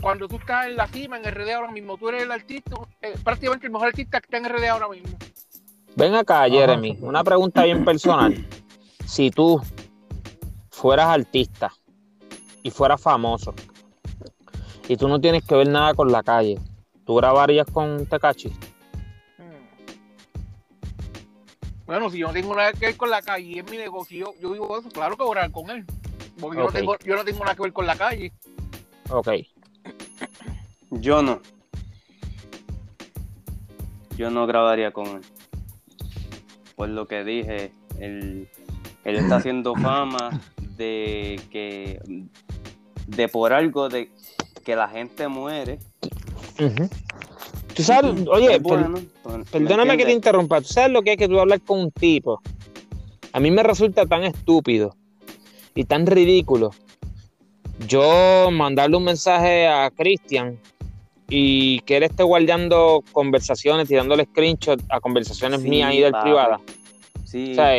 Cuando 0.00 0.28
tú 0.28 0.36
estás 0.36 0.66
en 0.66 0.76
la 0.76 0.86
cima, 0.86 1.18
en 1.18 1.24
RD 1.24 1.50
ahora 1.52 1.72
mismo, 1.72 1.96
tú 1.96 2.08
eres 2.08 2.22
el 2.22 2.30
artista, 2.30 2.76
eh, 3.02 3.14
prácticamente 3.24 3.66
el 3.66 3.72
mejor 3.72 3.88
artista 3.88 4.20
que 4.20 4.26
está 4.26 4.36
en 4.36 4.44
RD 4.44 4.68
ahora 4.68 4.88
mismo. 4.88 5.16
Ven 5.96 6.14
acá, 6.14 6.48
Jeremy, 6.48 6.98
una 7.00 7.24
pregunta 7.24 7.64
bien 7.64 7.84
personal. 7.84 8.46
Si 9.04 9.30
tú 9.30 9.60
fueras 10.70 11.08
artista 11.08 11.72
y 12.62 12.70
fueras 12.70 13.00
famoso 13.00 13.54
y 14.86 14.96
tú 14.96 15.08
no 15.08 15.20
tienes 15.20 15.44
que 15.44 15.56
ver 15.56 15.68
nada 15.68 15.94
con 15.94 16.12
la 16.12 16.22
calle, 16.22 16.58
¿tú 17.04 17.16
grabarías 17.16 17.66
con 17.66 18.06
Tecachi? 18.06 18.52
Bueno, 21.86 22.10
si 22.10 22.18
yo 22.18 22.28
no 22.28 22.34
tengo 22.34 22.54
nada 22.54 22.72
que 22.72 22.86
ver 22.86 22.96
con 22.96 23.10
la 23.10 23.22
calle 23.22 23.46
y 23.46 23.58
es 23.58 23.70
mi 23.70 23.78
negocio, 23.78 24.34
yo, 24.38 24.50
vivo 24.52 24.78
eso, 24.78 24.90
claro 24.90 25.16
que 25.16 25.22
voy 25.22 25.30
a 25.30 25.40
orar 25.40 25.50
con 25.50 25.70
él. 25.70 25.84
Porque 26.38 26.58
yo, 26.58 26.64
no 26.64 26.70
tengo, 26.70 26.98
yo 26.98 27.16
no 27.16 27.24
tengo 27.24 27.40
nada 27.40 27.56
que 27.56 27.62
ver 27.62 27.72
con 27.72 27.86
la 27.86 27.96
calle. 27.96 28.32
Ok. 29.10 29.28
Yo 30.90 31.22
no. 31.22 31.40
Yo 34.16 34.30
no 34.30 34.46
grabaría 34.46 34.90
con 34.92 35.06
él. 35.06 35.20
Por 36.76 36.88
lo 36.88 37.06
que 37.06 37.24
dije, 37.24 37.72
él, 38.00 38.48
él 39.04 39.16
está 39.16 39.36
haciendo 39.38 39.74
fama 39.74 40.40
de 40.76 41.40
que 41.50 42.00
de 43.06 43.28
por 43.28 43.52
algo 43.52 43.88
de 43.88 44.10
que 44.64 44.76
la 44.76 44.88
gente 44.88 45.28
muere. 45.28 45.78
Tú 47.74 47.82
sabes, 47.82 48.26
oye, 48.28 48.58
bueno, 48.58 49.00
pues, 49.22 49.36
¿me 49.38 49.44
perdóname 49.44 49.96
que 49.96 50.04
te 50.04 50.12
interrumpa. 50.12 50.60
¿Tú 50.60 50.68
sabes 50.68 50.92
lo 50.92 51.02
que 51.02 51.12
es 51.12 51.16
que 51.18 51.28
tú 51.28 51.38
hablar 51.38 51.60
con 51.60 51.80
un 51.80 51.90
tipo? 51.90 52.40
A 53.32 53.40
mí 53.40 53.50
me 53.50 53.62
resulta 53.62 54.04
tan 54.06 54.24
estúpido 54.24 54.94
y 55.74 55.84
tan 55.84 56.06
ridículo. 56.06 56.70
Yo 57.86 58.50
mandarle 58.50 58.96
un 58.96 59.04
mensaje 59.04 59.66
a 59.66 59.90
Cristian 59.90 60.58
y 61.28 61.80
que 61.80 61.98
él 61.98 62.02
esté 62.04 62.22
guardando 62.22 63.02
conversaciones, 63.12 63.88
tirándole 63.88 64.24
screenshots 64.24 64.84
a 64.88 65.00
conversaciones 65.00 65.62
Sí, 65.62 65.68
mías 65.68 65.94
y 65.94 66.00
del 66.00 66.12
privada. 66.22 66.60
Sí, 67.24 67.52
O 67.52 67.54
sea, 67.54 67.76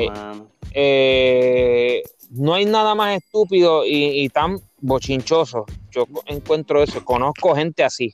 eh, 0.74 2.04
no 2.30 2.54
hay 2.54 2.66
nada 2.66 2.94
más 2.96 3.18
estúpido 3.18 3.86
y, 3.86 4.22
y 4.22 4.30
tan 4.30 4.60
bochinchoso. 4.80 5.66
Yo 5.92 6.06
encuentro 6.28 6.84
eso. 6.84 7.04
Conozco 7.04 7.56
gente 7.56 7.84
así. 7.84 8.14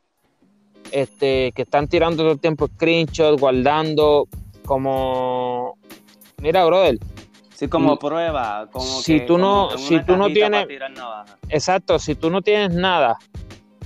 Este, 0.92 1.52
que 1.54 1.64
están 1.64 1.88
tirando 1.88 2.24
todo 2.24 2.32
el 2.32 2.40
tiempo 2.40 2.68
screenshots, 2.68 3.40
guardando 3.42 4.28
como. 4.66 5.78
Mira, 6.42 6.66
brother, 6.66 6.98
Sí, 7.56 7.68
como 7.70 7.98
prueba. 7.98 8.68
Como 8.72 8.86
Si 8.86 9.20
que- 9.22 9.26
tú 9.26 9.38
no- 9.38 9.70
como 9.72 9.78
si 9.78 10.00
tú 10.04 10.18
no 10.18 10.28
tienes- 10.28 10.52
para 10.62 10.68
tirar 10.68 10.92
navaja. 10.92 11.38
exacto, 11.50 11.98
si 12.00 12.16
tú 12.16 12.30
no 12.30 12.42
tienes 12.42 12.72
nada 12.76 13.18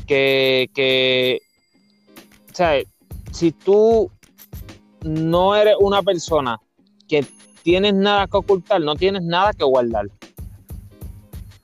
que, 0.07 0.69
que, 0.73 1.39
o 2.51 2.55
sea, 2.55 2.81
si 3.31 3.51
tú 3.51 4.09
no 5.03 5.55
eres 5.55 5.75
una 5.79 6.01
persona 6.01 6.59
que 7.07 7.25
tienes 7.61 7.93
nada 7.93 8.25
que 8.27 8.37
ocultar, 8.37 8.81
no 8.81 8.95
tienes 8.95 9.21
nada 9.23 9.53
que 9.53 9.63
guardar. 9.63 10.07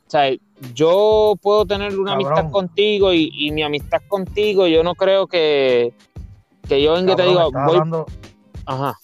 O 0.08 0.10
sea, 0.10 0.32
yo 0.74 1.34
puedo 1.42 1.66
tener 1.66 1.98
una 1.98 2.12
Cabrón. 2.14 2.32
amistad 2.34 2.52
contigo 2.52 3.14
y, 3.14 3.32
y 3.34 3.52
mi 3.52 3.64
amistad 3.64 4.02
contigo, 4.08 4.68
yo 4.68 4.84
no 4.84 4.94
creo 4.96 5.26
que, 5.28 5.94
que 6.68 6.82
yo 6.82 6.94
venga 6.94 7.14
y 7.14 7.16
te 7.16 7.24
digo, 7.24 7.50
voy, 7.52 7.62
hablando, 7.76 8.06
ajá, 8.66 8.98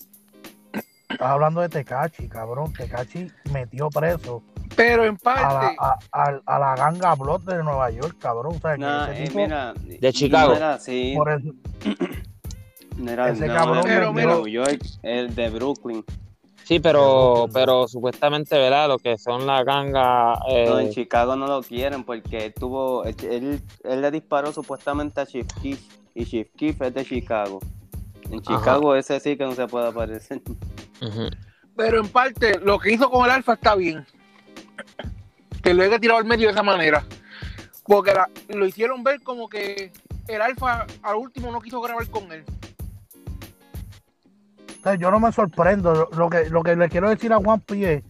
estás 1.12 1.28
hablando 1.30 1.62
de 1.62 1.70
Tecachi, 1.70 2.28
cabrón. 2.28 2.72
Tecachi 2.74 3.28
metió 3.52 3.90
preso 3.90 4.44
Pero 4.76 5.04
en 5.06 5.18
a 5.24 5.36
la, 5.36 5.50
parte, 5.50 5.78
a, 5.80 5.98
a- 6.12 6.42
a 6.46 6.60
la 6.60 6.76
ganga 6.76 7.16
Blood 7.16 7.42
de 7.42 7.64
Nueva 7.64 7.90
York, 7.92 8.16
cabrón. 8.20 8.56
O 8.56 8.60
sea, 8.60 8.74
que 8.74 8.80
Nah, 8.80 9.12
ese 9.12 9.24
eh, 9.24 9.28
tipo, 9.28 9.40
mira, 9.40 9.74
De 9.74 10.14
Chicago. 10.14 10.54
Así. 10.54 11.14
por 11.16 11.32
eso, 11.32 11.50
no 12.98 13.12
era, 13.12 13.30
ese 13.30 13.48
no 13.48 13.54
cabrón 13.54 13.84
Pero 13.84 14.14
de 14.14 14.26
New 14.26 14.48
York, 14.48 14.82
el 15.04 15.34
de 15.36 15.50
Brooklyn. 15.50 16.04
sí, 16.64 16.80
pero, 16.80 17.48
Pero- 17.54 17.88
supuestamente, 17.88 18.58
¿verdad? 18.58 18.88
Lo 18.88 18.98
que 19.00 19.18
son 19.18 19.46
las 19.48 19.64
gangas, 19.66 20.40
eh, 20.50 20.66
No, 20.70 20.80
en 20.80 20.90
Chicago 20.92 21.36
no 21.36 21.48
lo 21.48 21.62
quieren 21.64 22.04
porque 22.04 22.46
él 22.48 22.54
tuvo, 22.54 23.04
él, 23.06 23.16
él, 23.30 23.62
él 23.84 24.02
le 24.02 24.12
disparó 24.12 24.52
supuestamente 24.52 25.20
a 25.22 25.26
Chief 25.26 25.48
Keef 25.62 25.80
y 26.14 26.26
Chief 26.26 26.48
Keef 26.56 26.82
es 26.82 26.94
de 26.94 27.06
Chicago. 27.06 27.60
En 28.32 28.40
Ajá. 28.40 28.58
Chicago 28.60 28.96
ese 28.96 29.20
sí 29.20 29.38
que 29.38 29.44
no 29.44 29.54
se 29.54 29.68
puede 29.68 29.90
aparecer. 29.90 30.42
pero 31.76 32.00
en 32.00 32.08
parte, 32.08 32.60
lo 32.60 32.80
que 32.80 32.94
hizo 32.94 33.10
con 33.10 33.26
el 33.26 33.32
Alfa 33.32 33.54
está 33.54 33.76
bien. 33.76 34.06
Que 35.62 35.74
lo 35.74 35.84
haya 35.84 36.00
tirado 36.00 36.20
al 36.20 36.26
medio 36.26 36.48
de 36.48 36.54
esa 36.54 36.64
manera. 36.64 37.04
Porque 37.86 38.14
la- 38.14 38.30
lo 38.50 38.66
hicieron 38.66 39.04
ver 39.04 39.22
como 39.22 39.50
que 39.50 39.92
el 40.28 40.42
Alfa 40.42 40.86
al 41.04 41.16
último 41.16 41.52
no 41.52 41.62
quiso 41.62 41.82
grabar 41.82 42.08
con 42.10 42.32
él. 42.32 42.44
yo 45.00 45.12
no 45.12 45.20
me 45.20 45.32
sorprendo. 45.32 46.10
Lo- 46.16 46.30
que, 46.30 46.50
lo 46.50 46.64
que 46.64 46.76
le 46.76 46.90
quiero 46.90 47.10
decir 47.10 47.32
a 47.34 47.38
Juan 47.38 47.60
Pi 47.60 47.86
es 47.86 48.04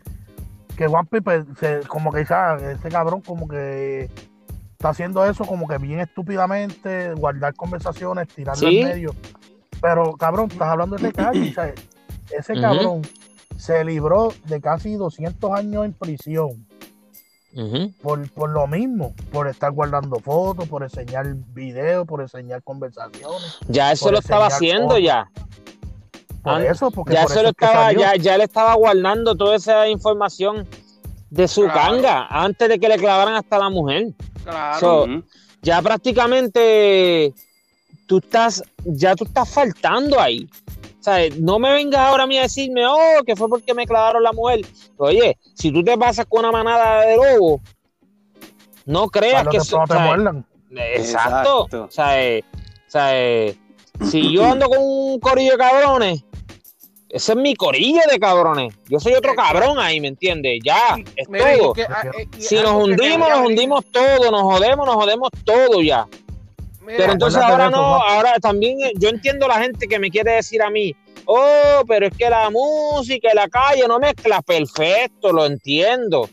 que 0.77 0.87
Juan 0.87 1.05
Pi, 1.05 1.19
pues, 1.21 1.45
se- 1.59 1.81
como 1.87 2.11
que 2.11 2.25
ah, 2.29 2.57
ese 2.61 2.89
cabrón, 2.89 3.21
como 3.21 3.47
que 3.47 4.09
está 4.71 4.89
haciendo 4.89 5.25
eso, 5.25 5.43
como 5.45 5.67
que 5.67 5.77
bien 5.77 5.99
estúpidamente, 5.99 7.13
guardar 7.13 7.53
conversaciones, 7.55 8.27
tirarlo 8.29 8.69
Sí. 8.69 8.79
en 8.79 8.87
medio. 8.87 9.15
Pero, 9.81 10.13
cabrón, 10.13 10.49
estás 10.51 10.69
hablando 10.69 10.95
de 10.95 11.11
sea, 11.11 11.31
ese 12.29 12.53
cabrón 12.59 13.01
se 13.57 13.83
libró 13.83 14.33
de 14.45 14.61
casi 14.61 14.95
200 14.95 15.51
años 15.51 15.85
en 15.85 15.93
prisión. 15.93 16.67
Por, 18.01 18.29
por 18.31 18.49
lo 18.49 18.65
mismo, 18.65 19.13
por 19.31 19.47
estar 19.47 19.71
guardando 19.71 20.19
fotos, 20.19 20.69
por 20.69 20.83
enseñar 20.83 21.25
videos, 21.53 22.07
por 22.07 22.21
enseñar 22.21 22.63
conversaciones. 22.63 23.57
Ya 23.67 23.91
eso 23.91 24.09
lo 24.09 24.19
estaba 24.19 24.47
haciendo 24.47 24.89
fotos. 24.89 25.03
ya. 25.03 25.29
Por 26.43 26.61
eso, 26.61 26.89
porque 26.91 27.13
Ya 27.13 27.23
por 27.23 27.31
eso 27.33 27.47
estaba, 27.49 27.91
ya, 27.93 28.15
ya 28.15 28.37
le 28.37 28.45
estaba 28.45 28.73
guardando 28.75 29.35
toda 29.35 29.57
esa 29.57 29.87
información 29.89 30.65
de 31.29 31.47
su 31.47 31.63
Claro. 31.63 31.79
canga 31.97 32.27
antes 32.29 32.69
de 32.69 32.79
que 32.79 32.87
le 32.87 32.97
clavaran 32.97 33.35
hasta 33.35 33.59
la 33.59 33.69
mujer. 33.69 34.07
Claro. 34.43 34.79
So-. 34.79 35.07
Ya 35.61 35.81
prácticamente 35.81 37.33
tú 38.11 38.17
estás, 38.17 38.61
ya 38.83 39.15
tú 39.15 39.23
estás 39.23 39.47
faltando 39.49 40.19
ahí. 40.19 40.45
O 40.99 41.01
sea, 41.03 41.17
no 41.39 41.59
me 41.59 41.71
vengas 41.71 42.01
ahora 42.01 42.23
a 42.23 42.27
mí 42.27 42.37
a 42.37 42.41
decirme, 42.41 42.85
oh, 42.85 43.23
que 43.25 43.37
fue 43.37 43.47
porque 43.47 43.73
me 43.73 43.87
clavaron 43.87 44.21
la 44.21 44.33
mujer. 44.33 44.65
Oye, 44.97 45.37
si 45.55 45.71
tú 45.71 45.81
te 45.81 45.97
pasas 45.97 46.25
con 46.27 46.41
una 46.41 46.51
manada 46.51 47.05
de 47.05 47.15
lobos, 47.15 47.61
no 48.85 49.07
creas 49.07 49.47
que 49.47 49.57
eso- 49.57 49.81
te 49.87 49.97
muerdan. 49.97 50.45
Exacto. 50.71 51.67
Exacto. 51.69 51.83
O 51.85 51.89
sea, 51.91 52.21
eh, 52.21 52.43
o 52.85 52.91
sea, 52.91 53.09
eh, 53.17 53.57
si 54.09 54.29
yo 54.33 54.43
ando 54.51 54.67
con 54.67 54.79
un 54.81 55.17
corillo 55.21 55.53
de 55.53 55.57
cabrones, 55.57 56.25
ese 57.07 57.31
es 57.31 57.37
mi 57.37 57.55
corillo 57.55 58.01
de 58.11 58.19
cabrones. 58.19 58.73
Yo 58.89 58.99
soy 58.99 59.13
otro 59.13 59.33
cabrón 59.35 59.79
ahí, 59.79 60.01
¿me 60.01 60.09
entiendes? 60.09 60.59
Ya, 60.65 60.97
es 61.15 61.29
Mira, 61.29 61.57
todo. 61.57 61.73
que, 61.73 61.83
ah, 61.83 62.03
Si 62.37 62.55
nos 62.55 62.73
hundimos, 62.73 63.29
nos 63.29 63.47
hundimos 63.47 63.85
todo, 63.85 64.31
nos 64.31 64.41
jodemos, 64.41 64.85
nos 64.85 64.95
jodemos 64.95 65.29
todo 65.45 65.81
ya. 65.81 66.07
Mira, 66.81 66.97
Pero 66.97 67.13
entonces 67.13 67.41
ahora 67.41 67.69
no, 67.69 67.77
ahora 67.77 68.39
también 68.39 68.81
eh, 68.81 68.91
yo 68.97 69.09
entiendo 69.09 69.47
la 69.47 69.61
gente 69.61 69.87
que 69.87 69.99
me 69.99 70.09
quiere 70.09 70.31
decir 70.33 70.61
a 70.63 70.69
mí, 70.69 70.95
oh, 71.25 71.83
pero 71.87 72.07
es 72.07 72.17
que 72.17 72.29
la 72.29 72.49
música 72.49 73.29
y 73.31 73.35
la 73.35 73.47
calle 73.47 73.83
no 73.87 73.99
mezcla, 73.99 74.41
perfecto, 74.41 75.31
lo 75.31 75.45
entiendo. 75.45 76.29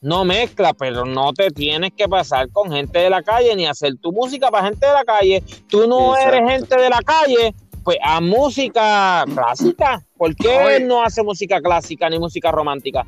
No 0.00 0.24
mezcla, 0.24 0.74
pero 0.74 1.04
no 1.04 1.32
te 1.32 1.50
tienes 1.50 1.90
que 1.96 2.08
pasar 2.08 2.48
con 2.50 2.70
gente 2.70 3.00
de 3.00 3.10
la 3.10 3.22
calle 3.22 3.54
ni 3.56 3.66
hacer 3.66 3.94
tu 4.00 4.12
música 4.12 4.48
para 4.50 4.66
gente 4.66 4.86
de 4.86 4.92
la 4.92 5.04
calle. 5.04 5.42
Tú 5.68 5.88
no 5.88 6.14
Exacto. 6.16 6.36
eres 6.36 6.50
gente 6.50 6.80
de 6.80 6.88
la 6.90 7.00
calle, 7.00 7.54
pues 7.82 7.96
haz 8.02 8.22
música 8.22 9.24
clásica. 9.34 10.00
¿Por 10.16 10.36
qué 10.36 10.48
Oye. 10.48 10.76
él 10.76 10.86
no 10.88 11.02
hace 11.02 11.22
música 11.24 11.60
clásica 11.60 12.08
ni 12.10 12.18
música 12.18 12.50
romántica? 12.52 13.04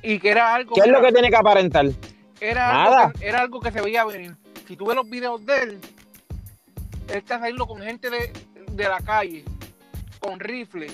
y 0.00 0.20
que 0.20 0.30
era 0.30 0.54
algo 0.54 0.74
¿Qué 0.76 0.82
es 0.82 0.86
lo 0.86 1.02
que 1.02 1.10
tiene 1.12 1.28
que 1.28 1.36
aparentar? 1.36 1.86
era 2.40 2.72
Nada. 2.72 3.00
algo, 3.06 3.18
que, 3.18 3.26
era 3.28 3.40
algo 3.40 3.60
que 3.60 3.72
se 3.72 3.80
veía 3.80 4.04
venir. 4.04 4.36
Si 4.68 4.76
tú 4.76 4.86
ves 4.86 4.94
los 4.96 5.10
videos 5.10 5.44
de 5.44 5.62
él, 5.62 5.80
él 7.08 7.16
está 7.16 7.38
saliendo 7.38 7.66
con 7.66 7.80
gente 7.82 8.10
de, 8.10 8.32
de 8.72 8.84
la 8.88 9.00
calle, 9.00 9.44
con 10.20 10.38
rifle. 10.40 10.88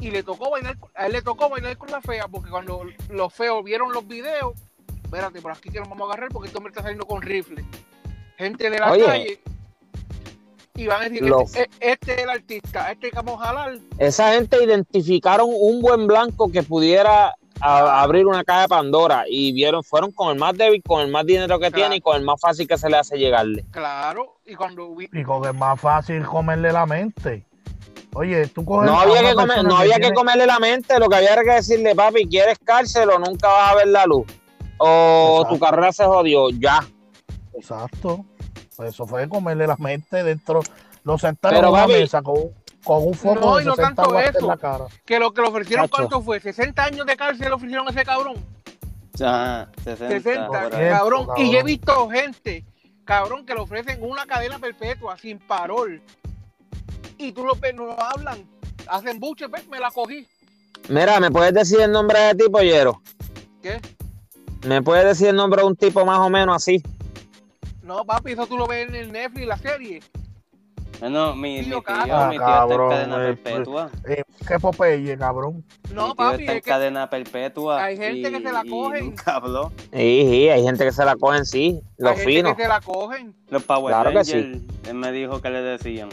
Y 0.00 0.10
le 0.10 0.22
tocó 0.22 0.50
bailar, 0.50 0.76
a 0.94 1.06
él 1.06 1.12
le 1.12 1.22
tocó 1.22 1.48
bailar 1.48 1.76
con 1.76 1.90
la 1.90 2.00
fea, 2.00 2.28
porque 2.28 2.50
cuando 2.50 2.84
los 3.10 3.34
feos 3.34 3.64
vieron 3.64 3.92
los 3.92 4.06
videos, 4.06 4.54
espérate, 5.02 5.40
por 5.40 5.50
aquí 5.52 5.70
que 5.70 5.80
nos 5.80 5.88
vamos 5.88 6.08
a 6.08 6.12
agarrar 6.12 6.30
porque 6.30 6.46
este 6.46 6.58
hombre 6.58 6.70
está 6.70 6.82
saliendo 6.82 7.06
con 7.06 7.20
rifle. 7.22 7.64
Gente 8.36 8.70
de 8.70 8.78
la 8.78 8.92
Oye. 8.92 9.04
calle. 9.04 9.40
Y 10.76 10.86
van 10.86 11.00
a 11.02 11.04
decir, 11.08 11.22
Los- 11.22 11.56
este, 11.56 11.68
este 11.80 12.14
es 12.14 12.18
el 12.22 12.30
artista, 12.30 12.92
este 12.92 13.10
que 13.10 13.16
vamos 13.16 13.42
a 13.42 13.46
jalar. 13.46 13.78
Esa 13.98 14.32
gente 14.34 14.62
identificaron 14.62 15.48
un 15.52 15.82
buen 15.82 16.06
blanco 16.06 16.52
que 16.52 16.62
pudiera 16.62 17.34
a- 17.60 18.02
abrir 18.02 18.26
una 18.26 18.44
caja 18.44 18.62
de 18.62 18.68
Pandora 18.68 19.24
y 19.28 19.52
vieron, 19.52 19.82
fueron 19.84 20.12
con 20.12 20.30
el 20.32 20.38
más 20.38 20.56
débil, 20.56 20.82
con 20.82 21.00
el 21.00 21.08
más 21.10 21.24
dinero 21.26 21.58
que 21.58 21.68
Claro. 21.70 21.74
tiene 21.76 21.96
y 21.96 22.00
con 22.00 22.16
el 22.16 22.22
más 22.22 22.40
fácil 22.40 22.66
que 22.68 22.78
se 22.78 22.88
le 22.90 22.96
hace 22.96 23.18
llegarle. 23.18 23.64
Claro, 23.70 24.38
y 24.46 24.54
cuando 24.54 24.94
vi- 24.94 25.08
Y 25.12 25.22
con 25.22 25.44
es 25.44 25.54
más 25.54 25.80
fácil 25.80 26.24
comerle 26.24 26.72
la 26.72 26.86
mente. 26.86 27.46
Oye, 28.14 28.46
tú 28.48 28.64
coges. 28.64 28.90
No 28.90 28.98
había 28.98 29.20
que 29.22 29.34
comer, 29.34 29.64
no 29.64 29.76
había 29.76 29.98
que 29.98 30.12
comerle 30.12 30.46
la 30.46 30.58
mente, 30.58 30.98
lo 30.98 31.08
que 31.08 31.16
había 31.16 31.34
era 31.34 31.42
que 31.44 31.50
decirle, 31.52 31.94
papi, 31.94 32.26
¿quieres 32.26 32.58
cárcel 32.64 33.10
o 33.10 33.18
nunca 33.18 33.48
vas 33.48 33.72
a 33.72 33.74
ver 33.76 33.88
la 33.88 34.06
luz? 34.06 34.26
O 34.78 35.40
Exacto. 35.42 35.54
tu 35.54 35.60
carrera 35.60 35.92
se 35.92 36.04
jodió, 36.04 36.50
ya. 36.50 36.86
Exacto. 37.54 38.24
Pues 38.76 38.90
eso 38.94 39.06
fue 39.06 39.28
comerle 39.28 39.66
la 39.66 39.76
mente 39.76 40.22
dentro. 40.22 40.60
Lo 41.04 41.18
sentaron 41.18 41.58
Pero, 41.60 41.76
en 41.76 41.84
papi- 41.84 42.00
mesa 42.00 42.22
con, 42.22 42.36
con 42.88 43.06
un 43.06 43.12
foco 43.14 43.34
No, 43.38 43.56
de 43.56 43.62
y 43.64 43.66
no 43.66 43.74
60 43.76 44.02
tanto 44.02 44.18
en 44.18 44.28
eso. 44.34 44.46
la 44.46 44.56
cara. 44.56 44.84
que 45.04 45.18
lo 45.18 45.30
que 45.34 45.42
le 45.42 45.48
ofrecieron, 45.48 45.84
Chacho. 45.84 45.96
¿cuánto 45.96 46.22
fue? 46.22 46.40
60 46.40 46.82
años 46.84 47.04
de 47.06 47.16
cárcel 47.18 47.48
le 47.48 47.52
ofrecieron 47.52 47.86
a 47.86 47.90
ese 47.90 48.02
cabrón. 48.02 48.36
Ajá, 49.22 49.68
60. 49.84 50.08
60, 50.08 50.46
por 50.46 50.56
ahí. 50.56 50.70
Tiempo, 50.70 50.72
cabrón. 50.72 51.26
cabrón. 51.26 51.46
Y 51.46 51.52
yo 51.52 51.58
he 51.58 51.62
visto 51.64 52.08
gente, 52.08 52.64
cabrón, 53.04 53.44
que 53.44 53.52
le 53.54 53.60
ofrecen 53.60 53.98
una 54.02 54.24
cadena 54.24 54.58
perpetua 54.58 55.18
sin 55.18 55.38
parol. 55.38 56.00
Y 57.18 57.32
tú 57.32 57.44
lo 57.44 57.54
ves, 57.56 57.74
no 57.74 57.84
lo 57.84 58.02
hablan. 58.02 58.48
Hacen 58.88 59.20
buche, 59.20 59.50
pues, 59.50 59.68
me 59.68 59.78
la 59.78 59.90
cogí. 59.90 60.26
Mira, 60.88 61.20
¿me 61.20 61.30
puedes 61.30 61.52
decir 61.52 61.80
el 61.82 61.92
nombre 61.92 62.18
de 62.18 62.34
ti, 62.36 62.44
pollero? 62.50 63.02
¿Qué? 63.62 63.82
¿Me 64.66 64.80
puedes 64.80 65.04
decir 65.04 65.28
el 65.28 65.36
nombre 65.36 65.60
de 65.60 65.66
un 65.68 65.76
tipo 65.76 66.06
más 66.06 66.20
o 66.20 66.30
menos 66.30 66.56
así? 66.56 66.82
No, 67.82 68.02
papi, 68.06 68.32
eso 68.32 68.46
tú 68.46 68.56
lo 68.56 68.66
ves 68.66 68.88
en 68.88 68.94
el 68.94 69.12
Netflix, 69.12 69.46
la 69.46 69.58
serie. 69.58 70.00
Bueno, 71.00 71.34
mi, 71.36 71.58
mi 71.58 71.64
Tío, 71.64 71.74
tío, 71.74 71.82
cabrón. 71.82 72.28
mi 72.30 72.36
tío 72.36 72.46
está 72.46 72.62
en 72.62 72.68
Cabrón, 72.68 72.90
cadena 72.90 73.16
eh, 73.28 73.36
perpetua. 73.36 73.90
Eh, 74.08 74.22
qué 74.48 74.58
Popeye, 74.58 75.16
cabrón. 75.16 75.64
No, 75.92 76.02
mi 76.02 76.06
tío 76.08 76.14
papi, 76.16 76.40
está 76.42 76.52
en 76.52 76.58
es 76.58 76.64
que 76.64 76.70
cadena 76.70 77.08
perpetua. 77.10 77.84
hay 77.84 77.96
gente 77.96 78.30
que 78.32 78.36
se 78.42 78.52
la 78.52 78.64
cogen. 78.68 79.14
habló. 79.26 79.72
Sí, 79.92 80.26
sí, 80.28 80.48
hay 80.48 80.62
gente 80.64 80.84
que 80.84 80.92
se 80.92 81.04
la 81.04 81.14
cogen, 81.16 81.44
sí, 81.46 81.80
hay 81.80 81.82
los 81.98 82.12
gente 82.14 82.24
finos. 82.32 82.56
que 82.56 82.62
se 82.62 82.68
la 82.68 82.80
cogen. 82.80 83.34
Los 83.48 83.62
Power 83.62 83.92
Claro 83.94 84.10
que 84.10 84.16
Rangers, 84.16 84.56
sí. 84.58 84.66
él 84.88 84.94
me 84.94 85.12
dijo 85.12 85.40
que 85.40 85.50
le 85.50 85.62
decían. 85.62 86.08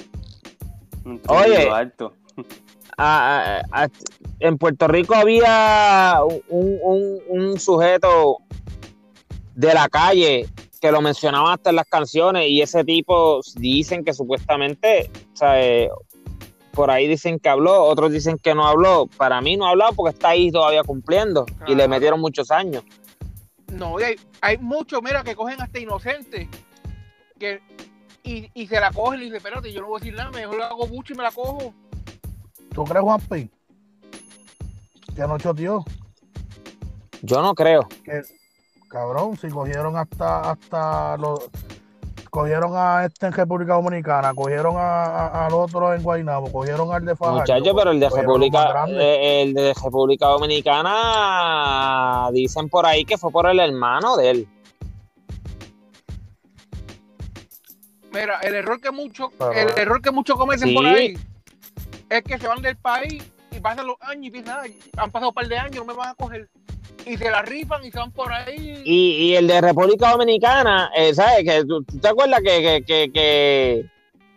Un 1.04 1.22
Oye. 1.28 1.70
alto. 1.70 2.14
Ah, 2.98 3.60
ah, 3.62 3.62
ah, 3.74 3.88
en 4.40 4.58
Puerto 4.58 4.88
Rico 4.88 5.16
había 5.16 6.18
un, 6.48 6.80
un- 6.82 7.20
un 7.28 7.60
sujeto 7.60 8.38
de 9.54 9.74
la 9.74 9.90
calle 9.90 10.48
que 10.86 10.92
lo 10.92 11.02
mencionaba 11.02 11.54
hasta 11.54 11.72
en 11.72 11.78
las 11.78 11.88
canciones 11.88 12.48
y 12.48 12.62
ese 12.62 12.84
tipo 12.84 13.42
dicen 13.56 14.06
que 14.06 14.14
supuestamente, 14.14 15.10
o 15.34 15.36
sea, 15.36 15.60
eh, 15.60 15.90
por 16.74 16.92
ahí 16.92 17.08
dicen 17.08 17.40
que 17.40 17.50
habló, 17.50 17.86
otros 17.86 18.12
dicen 18.12 18.38
que 18.38 18.54
no 18.54 18.68
habló. 18.68 19.08
Para 19.18 19.42
mí 19.42 19.58
no 19.58 19.66
ha 19.66 19.72
hablado 19.72 19.94
porque 19.94 20.14
está 20.14 20.30
ahí 20.30 20.52
todavía 20.52 20.84
cumpliendo 20.84 21.48
y 21.66 21.74
le 21.74 21.88
metieron 21.88 22.22
muchos 22.22 22.52
años. 22.52 22.84
No, 23.74 24.00
y 24.00 24.04
hay, 24.04 24.16
hay 24.42 24.60
muchos, 24.60 25.02
mira, 25.02 25.24
que 25.24 25.36
cogen 25.36 25.60
hasta 25.60 25.80
inocentes. 25.80 26.48
Que, 27.40 27.62
y, 28.24 28.52
y 28.54 28.68
se 28.68 28.80
la 28.80 28.92
cogen 28.92 29.22
y 29.22 29.24
dicen, 29.24 29.38
espérate, 29.38 29.74
yo 29.74 29.82
no 29.82 29.88
voy 29.88 29.98
a 29.98 30.00
decir 30.02 30.16
nada, 30.16 30.30
mejor 30.30 30.58
le 30.58 30.64
hago 30.66 30.86
buche 30.86 31.16
y 31.16 31.18
me 31.18 31.24
la 31.24 31.32
cojo. 31.32 31.74
¿Tú 32.76 32.84
crees, 32.84 33.04
Juanpi? 33.04 33.50
Que 35.16 35.22
no 35.22 35.40
choteó. 35.40 35.84
Yo 37.24 37.42
no 37.42 37.56
creo. 37.56 37.88
Que, 38.04 38.22
cabrón, 39.00 39.38
si 39.38 39.48
cogieron 39.50 39.98
hasta, 39.98 40.52
hasta 40.52 41.18
los. 41.18 41.40
Cogieron 42.30 42.72
a 42.76 43.06
este 43.06 43.28
en 43.28 43.34
República 43.34 43.74
Dominicana, 43.76 44.34
cogieron 44.34 44.76
a- 44.78 45.04
a- 45.06 45.46
al 45.48 45.54
otro 45.54 45.94
en 45.94 46.02
Guaynabo, 46.04 46.52
cogieron 46.52 46.92
al 46.94 47.06
de 47.06 47.16
Fajardo. 47.16 47.40
Muchachos, 47.42 47.74
pero 47.78 47.92
el 47.92 48.00
de 48.00 48.10
República, 48.10 48.86
eh, 48.90 49.42
el 49.44 49.54
de 49.54 49.74
República 49.74 50.28
Dominicana 50.28 52.30
dicen 52.34 52.68
por 52.70 52.86
ahí 52.86 53.06
que 53.06 53.18
fue 53.18 53.32
por 53.32 53.48
el 53.50 53.60
hermano 53.60 54.18
de 54.18 54.30
él. 54.32 54.48
Mira, 58.14 58.40
el 58.44 58.56
error 58.56 58.80
que 58.80 58.92
muchos, 58.92 59.30
Pero- 59.38 59.52
el 59.52 59.70
error 59.78 60.02
que 60.02 60.12
muchos 60.12 60.38
cometen 60.38 60.70
Sí. 60.70 60.76
por 60.76 60.86
ahí 60.86 61.18
es 62.10 62.24
que 62.24 62.38
se 62.38 62.48
van 62.48 62.62
del 62.62 62.78
país 62.78 63.24
y 63.52 63.60
pasan 63.60 63.88
los 63.88 63.98
años 64.02 64.26
y 64.28 64.32
piensan, 64.32 64.58
"Ay, 64.62 64.80
han 64.98 65.12
pasado 65.12 65.30
un 65.30 65.36
par 65.36 65.48
de 65.48 65.58
años, 65.58 65.76
no 65.78 65.86
me 65.86 65.94
van 65.94 66.10
a 66.10 66.16
coger. 66.16 66.50
Y 67.06 67.18
se 67.18 67.30
la 67.30 67.42
rifan 67.44 67.86
y 67.86 67.92
se 67.92 68.00
van 68.00 68.12
por 68.12 68.32
ahí. 68.34 68.82
Y, 68.84 69.12
y 69.12 69.36
el 69.36 69.48
de 69.48 69.62
República 69.62 70.12
Dominicana, 70.12 70.92
eh, 70.96 71.14
¿sabes? 71.14 71.44
Que 71.44 71.64
tú, 71.66 71.84
tú 71.84 72.00
te 72.00 72.08
acuerdas 72.08 72.40
que, 72.44 72.62
que, 72.62 72.84
que, 72.86 73.12
que, 73.12 73.86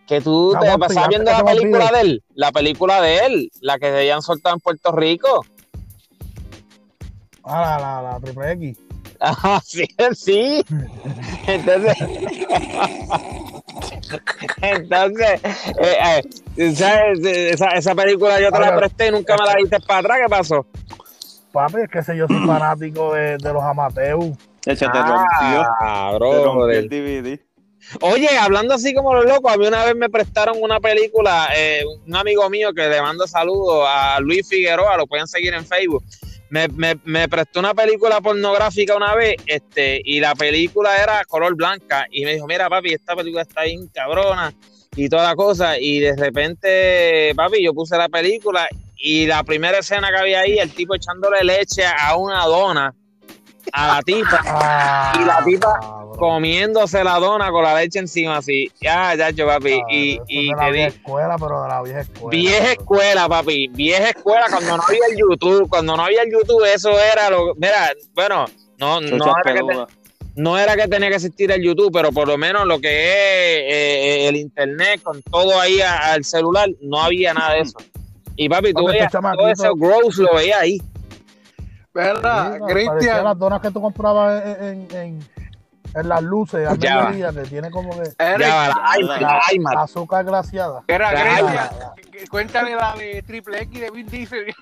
que 0.07 0.21
tú 0.21 0.53
te 0.61 0.67
pasabas 0.79 0.97
antes 0.97 1.09
viendo 1.09 1.31
la 1.31 1.45
película 1.45 1.91
de 1.93 2.01
él, 2.01 2.23
la 2.35 2.53
película 2.53 3.01
de 3.01 3.19
él, 3.27 3.51
la 3.61 3.79
que 3.79 3.87
se 3.87 3.99
habían 3.99 4.23
soltado 4.23 4.55
en 4.55 4.61
Puerto 4.61 4.93
Rico. 4.93 5.45
Ah, 7.45 7.79
la, 7.81 8.03
la, 8.03 8.13
la 8.13 8.21
triple 8.21 8.53
X. 8.53 8.79
Ajá, 9.21 9.61
sí, 9.65 9.85
sí. 10.15 10.65
Entonces, 11.47 11.97
entonces, 14.61 15.41
eh, 15.45 16.23
eh, 16.57 16.75
¿sabes? 16.75 17.21
Esa, 17.25 17.71
esa 17.71 17.95
película 17.95 18.41
yo 18.41 18.51
te 18.51 18.61
la 18.61 18.77
presté 18.77 19.09
y 19.09 19.11
nunca 19.11 19.37
me 19.37 19.45
la 19.45 19.55
diste 19.55 19.81
para 19.81 20.01
atrás. 20.01 20.19
¿Qué 20.23 20.29
pasó? 20.29 20.67
Papi, 21.59 21.83
es 21.83 21.89
que 21.91 22.03
sé 22.03 22.17
yo 22.17 22.27
soy 22.27 22.39
fanático 22.47 23.13
de, 23.15 23.37
de 23.39 23.53
los 23.53 23.63
Amateus. 23.63 24.37
De 24.65 24.73
hecho, 24.73 24.87
te 24.91 24.99
rompió. 24.99 25.63
Ah, 25.81 26.11
Te 26.13 26.19
rompió 26.19 26.55
brother. 26.55 26.77
el 26.77 26.89
DVD. 26.89 27.41
Oye, 28.03 28.29
hablando 28.39 28.75
así 28.75 28.93
como 28.93 29.15
los 29.15 29.25
locos, 29.25 29.53
a 29.53 29.57
mí 29.57 29.67
una 29.67 29.85
vez 29.85 29.95
me 29.97 30.11
prestaron 30.11 30.57
una 30.61 30.79
película, 30.79 31.49
eh, 31.57 31.83
un 32.07 32.15
amigo 32.17 32.49
mío 32.51 32.73
que 32.75 32.87
le 32.89 33.01
mando 33.01 33.27
saludos 33.27 33.87
a 33.89 34.19
Luis 34.21 34.47
Figueroa, 34.47 34.97
lo 34.97 35.07
pueden 35.07 35.27
seguir 35.27 35.55
en 35.55 35.65
Facebook. 35.65 36.03
Me, 36.51 36.67
me, 36.69 36.99
me 37.05 37.29
prestó 37.29 37.61
una 37.61 37.73
película 37.75 38.21
pornográfica 38.21 38.97
una 38.97 39.15
vez, 39.15 39.37
este, 39.47 40.01
y 40.05 40.21
la 40.21 40.35
película 40.35 40.97
era 41.03 41.25
color 41.25 41.55
blanca, 41.55 42.07
y 42.11 42.25
me 42.25 42.35
dijo, 42.35 42.47
mira 42.47 42.69
papi, 42.69 42.93
esta 42.95 43.15
película 43.15 43.43
está 43.43 43.63
bien 43.63 43.87
cabrona, 43.89 44.53
y 44.97 45.09
toda 45.09 45.25
la 45.25 45.37
cosa, 45.37 45.79
y 45.79 46.01
de 46.01 46.17
repente, 46.17 47.33
papi, 47.37 47.63
yo 47.65 47.73
puse 47.73 47.97
la 47.97 48.09
película, 48.09 48.67
y 48.99 49.27
la 49.27 49.43
primera 49.45 49.79
escena 49.79 50.11
que 50.11 50.17
había 50.19 50.41
ahí, 50.41 50.59
el 50.59 50.71
tipo 50.75 50.95
echándole 50.95 51.43
leche 51.45 51.85
a 51.87 52.17
una 52.17 52.45
dona, 52.47 52.95
a 53.73 53.87
la 53.97 54.03
tipa, 54.03 54.41
Ah, 54.47 55.13
Y 55.21 55.25
la 55.25 55.43
tipa 55.45 55.79
comiéndose 56.19 57.05
la 57.05 57.19
dona 57.21 57.51
con 57.51 57.63
la 57.63 57.75
leche 57.77 57.99
encima 58.01 58.39
así. 58.39 58.71
Ya, 58.81 59.15
ya, 59.15 59.31
yo, 59.31 59.47
papi. 59.47 59.81
Y, 59.89 60.15
eso 60.15 60.25
y 60.27 60.51
de 60.51 60.57
la 60.57 60.71
vieja 60.71 60.89
escuela, 60.89 61.37
pero 61.39 61.63
de 61.63 61.69
la 61.69 61.83
vieja 61.83 62.01
escuela. 62.01 62.31
vieja 62.31 62.73
escuela, 62.73 63.29
papi. 63.29 63.69
Vieja 63.69 64.09
escuela 64.11 64.47
cuando 64.51 64.77
no 64.77 64.83
había 64.83 65.07
el 65.11 65.17
YouTube. 65.17 65.69
Cuando 65.69 65.97
no 65.97 66.05
había 66.05 66.23
el 66.23 66.33
YouTube, 66.33 66.65
eso 66.65 66.91
era 66.99 67.31
lo. 67.31 67.55
Mira, 67.55 67.93
bueno, 68.15 68.47
no, 68.79 69.01
no, 69.01 69.17
era 69.45 69.55
que, 69.55 69.61
te- 69.61 69.87
no 70.37 70.59
era 70.59 70.77
que 70.77 70.89
tenía 70.89 71.09
que 71.11 71.17
existir 71.17 71.53
el 71.53 71.63
YouTube, 71.63 71.91
pero 71.93 72.11
por 72.11 72.27
lo 72.27 72.37
menos 72.37 72.65
lo 72.67 72.81
que 72.81 72.89
es 72.89 73.73
eh, 73.73 74.29
el 74.29 74.37
internet, 74.37 75.01
con 75.03 75.23
todo 75.23 75.61
ahí 75.61 75.81
a- 75.81 76.13
al 76.15 76.25
celular, 76.25 76.69
no 76.81 77.01
había 77.03 77.33
nada 77.35 77.55
de 77.55 77.61
eso. 77.61 77.79
Y 78.41 78.49
papi, 78.49 78.73
tú 78.73 78.87
veías 78.87 79.11
todo 79.11 79.49
ese 79.49 79.69
gross 79.77 80.17
lo 80.19 80.33
veías 80.35 80.61
ahí. 80.61 80.81
¿Verdad? 81.93 82.59
Cristian. 82.69 83.25
las 83.25 83.37
donas 83.37 83.61
que 83.61 83.71
tú 83.73 83.81
comprabas 83.83 84.45
en, 84.61 84.65
en, 84.65 84.97
en, 84.97 85.29
en 85.95 86.09
las 86.09 86.23
luces 86.23 86.71
mediodía, 86.79 87.33
que 87.33 87.41
tiene 87.49 87.71
como 87.71 87.91
que 87.91 88.09
Era- 88.19 88.39
Ya, 88.39 88.73
la 89.01 89.19
la 89.19 89.41
iMac. 89.53 89.77
azúcar 89.79 90.25
glaciada. 90.25 90.83
Era 90.87 91.11
que- 91.11 92.29
Cuéntale 92.31 92.75
la 92.77 92.95
de 92.95 93.23
Triple 93.23 93.63
X 93.63 93.81
de 93.81 93.91
Vin 93.91 94.07
Diesel. 94.07 94.47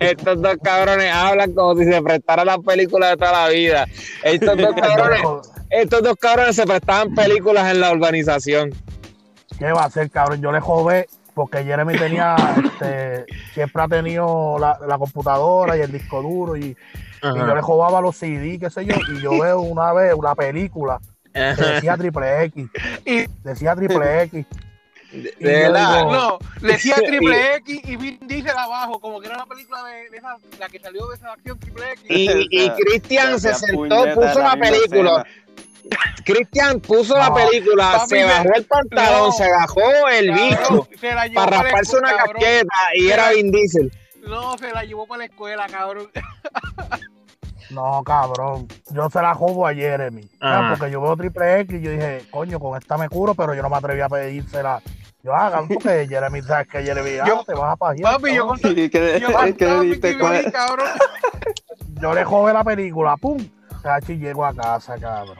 Estos 0.00 0.40
dos 0.42 0.56
cabrones 0.62 1.12
hablan 1.12 1.52
como 1.54 1.76
si 1.76 1.84
se 1.84 2.00
prestaran 2.02 2.46
las 2.46 2.58
películas 2.58 3.10
de 3.10 3.16
toda 3.16 3.32
la 3.32 3.48
vida. 3.48 3.86
Estos 4.24 4.56
dos 4.56 4.74
cabrones. 4.80 5.20
estos 5.70 6.02
dos 6.02 6.16
cabrones 6.16 6.56
se 6.56 6.64
prestaban 6.66 7.14
películas 7.14 7.70
en 7.70 7.80
la 7.80 7.92
urbanización. 7.92 8.70
¿Qué 9.62 9.70
va 9.72 9.82
a 9.82 9.86
hacer, 9.86 10.10
cabrón? 10.10 10.42
Yo 10.42 10.50
le 10.50 10.58
jodé 10.58 11.08
porque 11.34 11.62
Jeremy 11.62 11.96
tenía, 11.96 12.34
este, 12.64 13.26
siempre 13.54 13.80
ha 13.80 13.86
tenido 13.86 14.58
la, 14.58 14.76
la 14.88 14.98
computadora 14.98 15.76
y 15.76 15.80
el 15.82 15.92
disco 15.92 16.20
duro 16.20 16.56
y, 16.56 16.64
y 16.64 16.76
yo 17.22 17.54
le 17.54 17.62
jodaba 17.62 18.00
los 18.00 18.16
CD, 18.16 18.58
qué 18.58 18.70
sé 18.70 18.84
yo, 18.84 18.96
y 19.14 19.20
yo 19.20 19.30
veo 19.40 19.60
una 19.60 19.92
vez 19.92 20.14
una 20.14 20.34
película 20.34 20.98
que 21.32 21.40
decía 21.40 21.96
triple 21.96 22.42
X, 22.46 22.66
Y- 23.06 23.26
decía 23.44 23.76
triple 23.76 24.22
X. 24.22 24.46
De 25.12 25.28
Y 25.38 25.44
digo, 25.44 26.12
No, 26.12 26.38
le 26.60 26.72
decía 26.72 26.96
Y- 27.02 27.06
triple 27.06 27.54
X 27.58 27.80
y 27.84 27.96
Vin 27.96 28.18
Diesel 28.26 28.58
abajo, 28.58 28.98
como 28.98 29.20
que 29.20 29.28
era 29.28 29.36
la 29.36 29.46
película 29.46 29.84
de, 29.84 30.10
de 30.10 30.16
esa, 30.16 30.36
la 30.58 30.68
que 30.68 30.80
salió 30.80 31.06
de 31.06 31.14
esa 31.16 31.32
acción 31.34 31.58
triple 31.60 31.84
X. 31.92 32.04
Y, 32.08 32.48
y 32.50 32.70
Cristian 32.76 33.38
se 33.38 33.54
sentó, 33.54 34.04
puso 34.14 34.40
la 34.40 34.56
película. 34.56 35.24
Cristian 36.24 36.80
puso 36.80 37.16
la 37.18 37.32
película, 37.34 37.92
papi, 37.98 38.08
se 38.08 38.24
bajó 38.24 38.48
el 38.54 38.64
pantalón, 38.64 39.26
no. 39.26 39.32
se 39.32 39.50
bajó 39.50 40.08
el 40.08 40.28
Cabrón, 40.28 40.48
bicho 40.48 40.88
para 41.34 41.50
rasparse 41.50 41.80
escuela, 41.96 42.08
una 42.08 42.16
cabrón. 42.16 42.42
casqueta 42.42 42.74
y 42.94 43.08
era 43.10 43.30
Vin 43.30 43.50
Diesel. 43.50 43.92
No, 44.26 44.56
se 44.58 44.70
la 44.72 44.84
llevó 44.84 45.06
para 45.06 45.18
la 45.18 45.24
escuela, 45.24 45.66
cabrón. 45.68 46.08
No, 47.70 48.02
cabrón. 48.04 48.68
Yo 48.90 49.08
se 49.08 49.22
la 49.22 49.34
jodo 49.34 49.66
a 49.66 49.72
Jeremy. 49.72 50.28
Ajá. 50.40 50.72
Ah, 50.72 50.74
Porque 50.76 50.92
yo 50.92 51.00
veo 51.00 51.16
triple 51.16 51.60
X 51.60 51.80
y 51.80 51.82
yo 51.82 51.90
dije, 51.92 52.22
coño, 52.30 52.60
con 52.60 52.76
esta 52.78 52.98
me 52.98 53.08
curo, 53.08 53.34
pero 53.34 53.54
yo 53.54 53.62
no 53.62 53.70
me 53.70 53.76
atreví 53.78 54.00
a 54.02 54.10
pedírsela. 54.10 54.82
Yo 55.22 55.34
hagan 55.34 55.68
porque 55.72 56.06
Jeremy, 56.06 56.42
sabes 56.42 56.68
que 56.68 56.82
Jeremy, 56.82 57.18
ah, 57.20 57.24
Yo- 57.26 57.44
te 57.46 57.54
vas 57.54 57.72
a 57.72 57.76
pajear. 57.76 58.02
Papi, 58.16 58.34
yo 58.34 58.46
cabrón. 58.48 58.60
con 58.60 58.70
¿Y 58.78 58.90
qué, 58.90 59.20
yo 59.22 59.28
qué 59.56 59.66
le 59.66 59.80
diste. 59.86 60.18
Yo 62.00 62.12
le 62.14 62.24
jode 62.24 62.52
la 62.52 62.62
película, 62.64 63.16
pum. 63.16 63.38
Cachi, 63.82 64.16
llego 64.18 64.44
a 64.44 64.54
casa, 64.54 64.96
cabrón. 64.98 65.38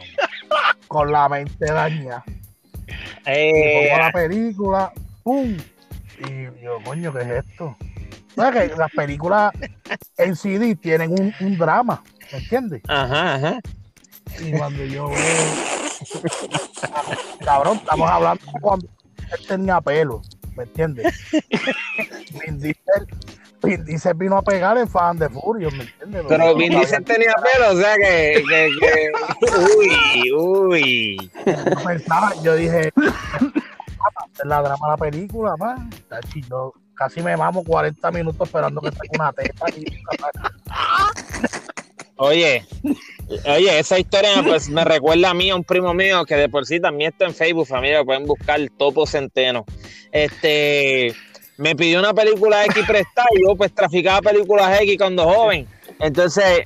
Con 0.89 1.13
la 1.13 1.29
mente 1.29 1.67
dañada. 1.67 2.25
Eh, 3.27 3.89
pongo 3.89 3.99
la 3.99 4.13
película, 4.13 4.93
pum. 5.23 5.57
Y 6.19 6.63
yo, 6.63 6.79
coño, 6.85 7.13
¿qué 7.13 7.21
es 7.21 7.45
esto? 7.47 7.77
¿Sabes 8.35 8.71
que 8.71 8.77
las 8.77 8.91
películas 8.91 9.53
en 10.17 10.37
CD 10.37 10.75
tienen 10.75 11.11
un, 11.13 11.35
un 11.41 11.59
drama? 11.59 12.03
¿Me 12.33 12.39
entiendes? 12.39 12.83
ajá, 12.89 13.35
ajá. 13.35 13.61
Y 14.41 14.53
cuando 14.53 14.85
yo 14.85 15.09
veo. 15.09 15.19
Cabrón, 17.45 17.77
estamos 17.77 18.11
hablando 18.11 18.45
cuando 18.61 18.89
él 19.33 19.47
tenía 19.47 19.81
pelo, 19.81 20.23
¿me 20.57 20.65
entiendes? 20.65 21.15
Vin 22.47 22.59
Diesel, 22.59 23.07
Vin 23.63 23.85
Diesel 23.85 24.15
vino 24.15 24.37
a 24.37 24.43
pegar 24.43 24.77
en 24.79 24.89
Fan 24.89 25.19
de 25.19 25.29
Furious, 25.29 25.73
¿me 25.75 25.85
entiendes? 25.85 26.25
Pero 26.29 26.45
No 26.47 26.55
Vin 26.57 26.73
Diesel 26.73 27.05
tenía 27.05 27.35
pelo, 27.35 27.73
o 27.73 27.77
sea 27.77 27.97
que, 27.97 28.43
que, 28.49 28.71
que- 28.81 29.13
uy, 29.77 30.33
uy. 30.33 31.31
yo 31.47 31.85
pensaba, 31.87 32.33
yo 32.43 32.55
dije, 32.57 32.89
es 32.89 34.45
la 34.45 34.63
drama 34.63 34.87
de 34.87 34.91
la 34.93 34.97
película. 34.97 35.55
Tachi, 36.09 36.43
yo 36.49 36.73
casi 36.95 37.23
me 37.23 37.37
mamo 37.37 37.63
40 37.65 38.11
minutos 38.11 38.49
esperando 38.49 38.81
que 38.81 38.91
saque 38.91 39.09
una 39.15 39.33
teta 39.33 39.67
y 39.77 39.85
Oye, 42.17 42.65
oye, 43.47 43.79
esa 43.81 43.99
historia 43.99 44.31
pues, 44.47 44.69
me 44.69 44.85
recuerda 44.85 45.31
a 45.31 45.35
mí, 45.35 45.51
a 45.51 45.57
un 45.57 45.65
primo 45.65 45.93
mío, 45.93 46.25
que 46.25 46.37
de 46.37 46.49
por 46.49 46.67
sí 46.67 46.79
también 46.79 47.11
está 47.11 47.25
en 47.25 47.35
Facebook, 47.35 47.67
familia, 47.67 48.05
pueden 48.05 48.27
buscar 48.27 48.61
Topo 48.79 49.07
Centeno. 49.07 49.65
Este, 50.13 51.15
me 51.63 51.77
pidió 51.77 52.01
una 52.01 52.13
película 52.13 52.65
X 52.67 52.85
prestada 52.87 53.29
y 53.37 53.47
yo 53.47 53.55
pues 53.57 53.73
traficaba 53.73 54.21
películas 54.21 54.81
X 54.81 54.97
cuando 54.99 55.25
joven. 55.25 55.67
Entonces, 56.01 56.63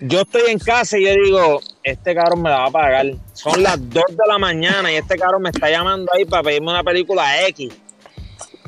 yo 0.00 0.22
estoy 0.22 0.50
en 0.50 0.58
casa 0.58 0.98
y 0.98 1.04
yo 1.04 1.12
digo, 1.24 1.60
este 1.84 2.14
cabrón 2.16 2.42
me 2.42 2.50
la 2.50 2.58
va 2.58 2.66
a 2.66 2.70
pagar. 2.70 3.06
Son 3.32 3.62
las 3.62 3.78
2 3.78 4.04
de 4.08 4.26
la 4.26 4.38
mañana 4.38 4.90
y 4.90 4.96
este 4.96 5.16
cabrón 5.16 5.42
me 5.42 5.50
está 5.50 5.70
llamando 5.70 6.10
ahí 6.12 6.24
para 6.24 6.42
pedirme 6.42 6.70
una 6.70 6.82
película 6.82 7.46
X. 7.46 7.72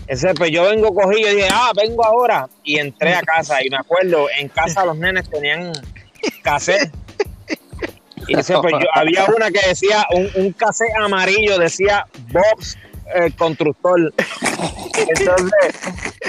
Ese, 0.07 0.35
pues 0.35 0.53
yo 0.53 0.63
vengo 0.63 0.95
cogido 0.95 1.33
y 1.33 1.35
dije, 1.35 1.49
ah, 1.53 1.73
vengo 1.77 2.05
ahora. 2.05 2.49
Y 2.63 2.79
entré 2.79 3.15
a 3.15 3.23
casa 3.23 3.57
y 3.65 3.69
me 3.69 3.77
acuerdo, 3.77 4.29
en 4.39 4.49
casa 4.49 4.85
los 4.85 4.97
nenes 4.97 5.29
tenían 5.29 5.73
cassette. 6.45 6.93
Y 8.29 8.39
ese, 8.39 8.55
pues, 8.61 8.73
yo- 8.73 8.89
había 8.95 9.25
una 9.25 9.51
que 9.51 9.67
decía, 9.69 10.07
un, 10.15 10.31
un 10.37 10.53
cassette 10.53 10.95
amarillo, 11.01 11.59
decía 11.59 12.07
Bob's 12.33 12.77
eh, 13.15 13.31
Constructor. 13.37 14.13
Entonces, 14.99 15.75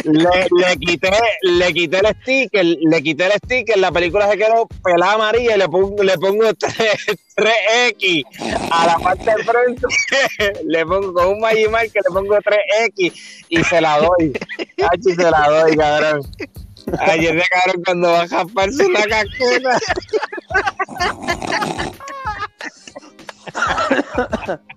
le, 0.04 0.48
le 0.52 0.78
quité, 0.80 1.10
le 1.42 1.74
quité 1.74 1.98
el 2.00 2.08
sticker, 2.22 2.64
le 2.64 3.02
quité 3.02 3.26
el 3.26 3.32
sticker, 3.34 3.78
la 3.78 3.92
película 3.92 4.30
se 4.30 4.38
quedó 4.38 4.68
pelada 4.84 5.14
amarilla 5.14 5.56
y 5.56 5.60
le 5.60 5.68
pongo, 5.68 6.04
le 6.04 6.18
pongo 6.18 6.54
3, 6.54 7.54
x 7.90 8.24
a 8.72 8.86
la 8.88 9.00
parte 9.00 9.32
del 9.32 9.44
frente, 9.44 9.88
le 10.66 10.86
pongo 10.86 11.30
un 11.30 11.40
Magimar 11.40 11.90
que 11.90 12.00
le 12.00 12.14
pongo 12.14 12.36
3X 12.38 13.14
y 13.50 13.64
se 13.64 13.82
la 13.82 14.00
doy. 14.00 14.34
Hachi, 14.84 15.16
se 15.16 15.32
la 15.32 15.50
doy, 15.50 15.76
cabrón. 15.78 16.22
Ayer 17.00 17.38
ese 17.38 17.48
cabrón 17.50 17.84
cuando 17.84 18.12
va 18.12 18.22
a 18.22 18.28
jasparse 18.28 18.86
una 18.86 19.04
casqueta. 19.04 19.80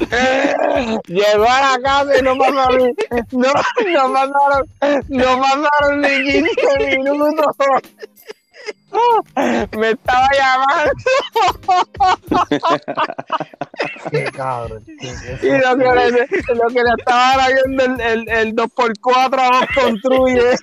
Llegó 1.06 1.44
a 1.48 1.60
la 1.60 1.78
casa 1.82 2.18
y 2.18 2.22
no 2.22 2.34
ni, 2.34 2.94
no, 3.32 3.52
no 3.92 4.12
pasaron, 4.12 4.66
no 5.08 5.40
pasaron 5.40 6.00
ni 6.00 6.08
15 6.08 6.98
minutos. 6.98 7.56
Me 9.72 9.90
estaba 9.90 10.28
llamando 10.36 10.92
qué 14.10 14.24
cabrón. 14.32 14.84
y 14.88 14.96
lo 15.48 15.76
que 15.76 15.84
le, 15.84 16.10
lo 16.54 16.68
que 16.68 16.82
le 16.82 16.90
estaba 16.98 17.44
haciendo 17.44 17.84
el, 17.84 18.00
el, 18.00 18.28
el 18.28 18.56
2x4 18.56 19.38
a 19.38 19.48
dos 19.50 19.66
construye. 19.74 20.56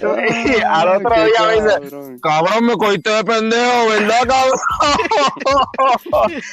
Y 0.00 0.60
al 0.62 0.88
otro 0.88 1.10
Qué 1.10 1.24
día 1.26 1.46
me 1.46 1.54
dice, 1.54 2.18
cabrón. 2.22 2.64
Me 2.66 2.74
cogiste 2.76 3.10
de 3.10 3.24
pendejo, 3.24 3.86
¿verdad, 3.88 4.20
cabrón? 4.28 4.58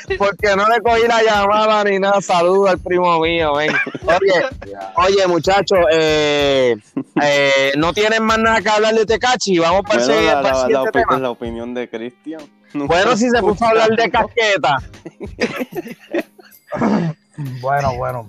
Porque 0.18 0.56
no 0.56 0.68
le 0.68 0.82
cogí 0.82 1.08
la 1.08 1.22
llamada 1.24 1.84
ni 1.84 2.00
nada. 2.00 2.22
Saludos 2.22 2.72
al 2.72 2.80
primo 2.80 3.20
mío, 3.20 3.54
ven. 3.56 3.72
Oye, 4.06 4.78
oye, 4.96 5.28
muchachos, 5.28 5.80
eh, 5.92 6.76
eh, 7.22 7.72
no 7.78 7.94
tienen 7.94 8.24
más 8.24 8.40
nada 8.40 8.62
que 8.62 8.70
hablar 8.70 8.94
de 8.96 9.06
Tecachi. 9.06 9.60
Vamos 9.60 9.82
para 9.84 10.00
Bueno, 10.06 10.14
siguiente- 10.14 10.36
la, 10.36 10.42
para 10.42 10.54
la- 10.54 10.60
la 10.62 10.66
siguiente 10.68 10.90
opi- 11.00 11.04
tema. 11.08 11.20
la 11.20 11.30
opinión 11.32 11.74
de 11.74 11.90
Cristian. 11.90 12.42
Bueno, 12.74 13.18
si 13.18 13.30
se 13.30 13.40
puso 13.42 13.66
a 13.66 13.70
hablar 13.70 13.90
de 13.90 14.10
casqueta. 14.12 14.78
Bueno, 17.62 17.96
bueno. 17.96 18.28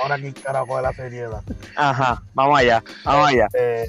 Ahora 0.00 0.14
aquí 0.16 0.32
carajo 0.32 0.76
de 0.76 0.82
la 0.82 0.92
seriedad. 0.92 1.42
Ajá, 1.76 2.22
vamos 2.34 2.58
allá, 2.58 2.82
vamos 3.04 3.28
allá. 3.28 3.46
Eh, 3.54 3.88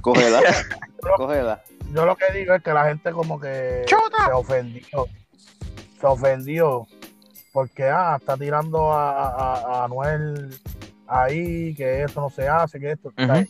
Cógela. 0.00 0.40
Cógela. 1.16 1.62
yo 1.92 2.04
lo 2.06 2.16
que 2.16 2.32
digo 2.32 2.54
es 2.54 2.62
que 2.62 2.72
la 2.72 2.84
gente 2.84 3.12
como 3.12 3.38
que 3.40 3.84
se 3.88 4.32
ofendió. 4.32 5.06
Se 6.00 6.06
ofendió 6.06 6.86
porque 7.52 7.84
ah, 7.84 8.16
está 8.18 8.36
tirando 8.36 8.92
a, 8.92 9.28
a, 9.28 9.54
a 9.54 9.84
Anuel 9.84 10.58
ahí, 11.06 11.74
que 11.74 12.02
eso 12.02 12.20
no 12.20 12.28
se 12.30 12.48
hace, 12.48 12.80
que 12.80 12.92
esto. 12.92 13.12
sea, 13.16 13.26
Ujú. 13.26 13.46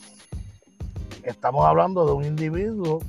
Estamos 1.22 1.64
hablando 1.64 2.04
de 2.06 2.12
un 2.12 2.24
individuo 2.24 3.02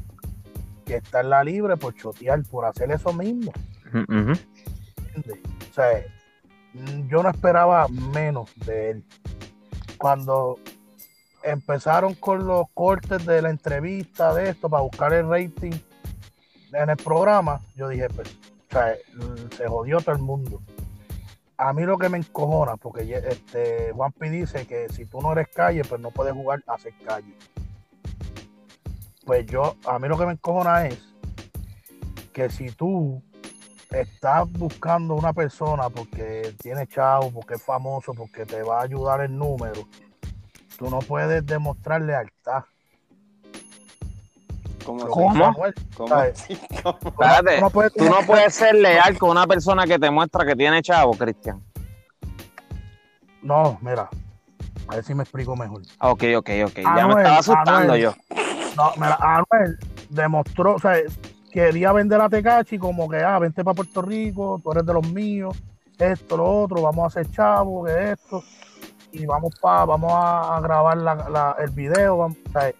que 0.86 0.96
está 0.98 1.20
en 1.22 1.32
la 1.32 1.44
libre 1.44 1.76
por 1.76 1.94
chotear, 1.96 2.42
por 2.44 2.64
hacer 2.66 2.92
eso 2.92 3.12
mismo. 3.12 3.52
¿entiendes? 3.94 5.40
O 5.70 5.74
sea, 5.74 6.04
yo 7.08 7.24
no 7.24 7.30
esperaba 7.30 7.88
menos 7.88 8.52
de 8.66 8.92
él. 8.92 9.06
Cuando 9.98 10.60
empezaron 11.44 12.16
con 12.16 12.46
los 12.46 12.68
cortes 12.74 13.26
de 13.26 13.42
la 13.42 13.50
entrevista 13.50 14.34
de 14.34 14.50
esto 14.50 14.70
para 14.70 14.84
buscar 14.84 15.14
el 15.14 15.30
rating 15.30 15.74
en 16.74 16.90
el 16.90 16.98
programa, 16.98 17.62
yo 17.76 17.88
dije, 17.88 18.10
pues, 18.10 18.28
o 18.28 18.74
sea, 18.74 18.96
mm, 19.16 19.56
se 19.56 19.68
jodió 19.68 20.02
todo 20.02 20.16
el 20.16 20.22
mundo. 20.22 20.62
A 21.58 21.72
mí 21.72 21.84
lo 21.84 21.98
que 21.98 22.10
me 22.10 22.18
encojona, 22.18 22.76
porque 22.76 23.04
este, 23.30 23.94
Juanpi 23.94 24.28
dice 24.28 24.68
que 24.68 24.90
si 24.90 25.06
tú 25.06 25.22
no 25.22 25.32
eres 25.32 25.48
calle, 25.48 25.84
pues 25.88 26.02
no 26.02 26.12
puedes 26.12 26.34
jugar 26.34 26.62
a 26.68 26.78
ser 26.78 26.94
calle. 27.06 27.34
Pues 29.26 29.46
yo, 29.46 29.76
a 29.88 29.98
mí 29.98 30.08
lo 30.10 30.18
que 30.18 30.26
me 30.26 30.34
encojona 30.34 30.88
es 30.88 31.00
que 32.34 32.50
si 32.50 32.70
tú 32.72 33.24
estás 33.92 34.52
buscando 34.52 35.14
una 35.16 35.34
persona 35.34 35.90
porque 35.90 36.54
tiene 36.62 36.88
chavo, 36.88 37.32
porque 37.32 37.56
es 37.56 37.64
famoso, 37.64 38.14
porque 38.14 38.46
te 38.46 38.62
va 38.64 38.80
a 38.80 38.84
ayudar 38.84 39.22
el 39.22 39.38
número, 39.38 39.88
tú 40.78 40.90
no 40.90 41.00
puedes 41.00 41.46
demostrar 41.46 42.02
lealtad. 42.02 42.64
¿Cómo? 44.86 45.08
¿Cómo? 45.08 45.66
Espérate, 45.66 47.60
no 47.62 47.70
puedes 47.72 47.94
tú 47.94 48.04
no 48.04 48.12
demostrar- 48.12 48.26
puedes 48.28 48.54
ser 48.56 48.76
leal 48.76 49.18
con 49.18 49.32
una 49.32 49.48
persona 49.48 49.86
que 49.88 49.98
te 49.98 50.12
muestra 50.12 50.46
que 50.46 50.56
tiene 50.56 50.82
chavo, 50.84 51.12
Cristian. 51.14 51.62
No, 53.42 53.78
mira, 53.82 54.10
A 54.88 54.96
ver 54.96 55.04
si 55.04 55.16
me 55.16 55.24
explico 55.24 55.56
mejor. 55.56 55.82
Ok, 56.00 56.24
ok, 56.38 56.50
ok. 56.68 56.76
Ya 56.76 56.92
me 56.94 57.00
Anuel, 57.02 57.18
estaba 57.18 57.38
asustando 57.40 57.72
Anuel. 57.72 58.02
yo. 58.02 58.14
No, 58.76 58.92
mira, 58.98 59.18
Anuel 59.20 59.80
demostró, 60.10 60.76
o 60.76 60.80
sea, 60.80 60.94
quería 61.56 61.94
vender 61.94 62.20
a 62.20 62.28
Tecachi 62.28 62.78
como 62.78 63.08
que, 63.10 63.18
ah, 63.24 63.40
vente 63.40 63.64
para 63.64 63.76
Puerto 63.76 64.02
Rico, 64.02 64.60
tú 64.62 64.72
eres 64.74 64.86
de 64.86 64.94
los 64.94 65.08
míos, 65.10 65.56
esto, 65.98 66.36
lo 66.36 66.44
otro, 66.64 66.82
vamos 66.82 67.04
a 67.06 67.08
hacer 67.08 67.32
chavo, 67.32 67.86
que 67.86 68.12
esto, 68.12 68.44
y 69.14 69.26
vamos 69.26 69.56
pa, 69.62 69.86
vamos 69.86 70.12
a, 70.14 70.58
a 70.58 70.60
grabar 70.60 70.98
la, 70.98 71.16
la- 71.30 71.56
el 71.64 71.70
video, 71.72 72.18
vamos, 72.18 72.38
o 72.50 72.52
sea, 72.52 72.72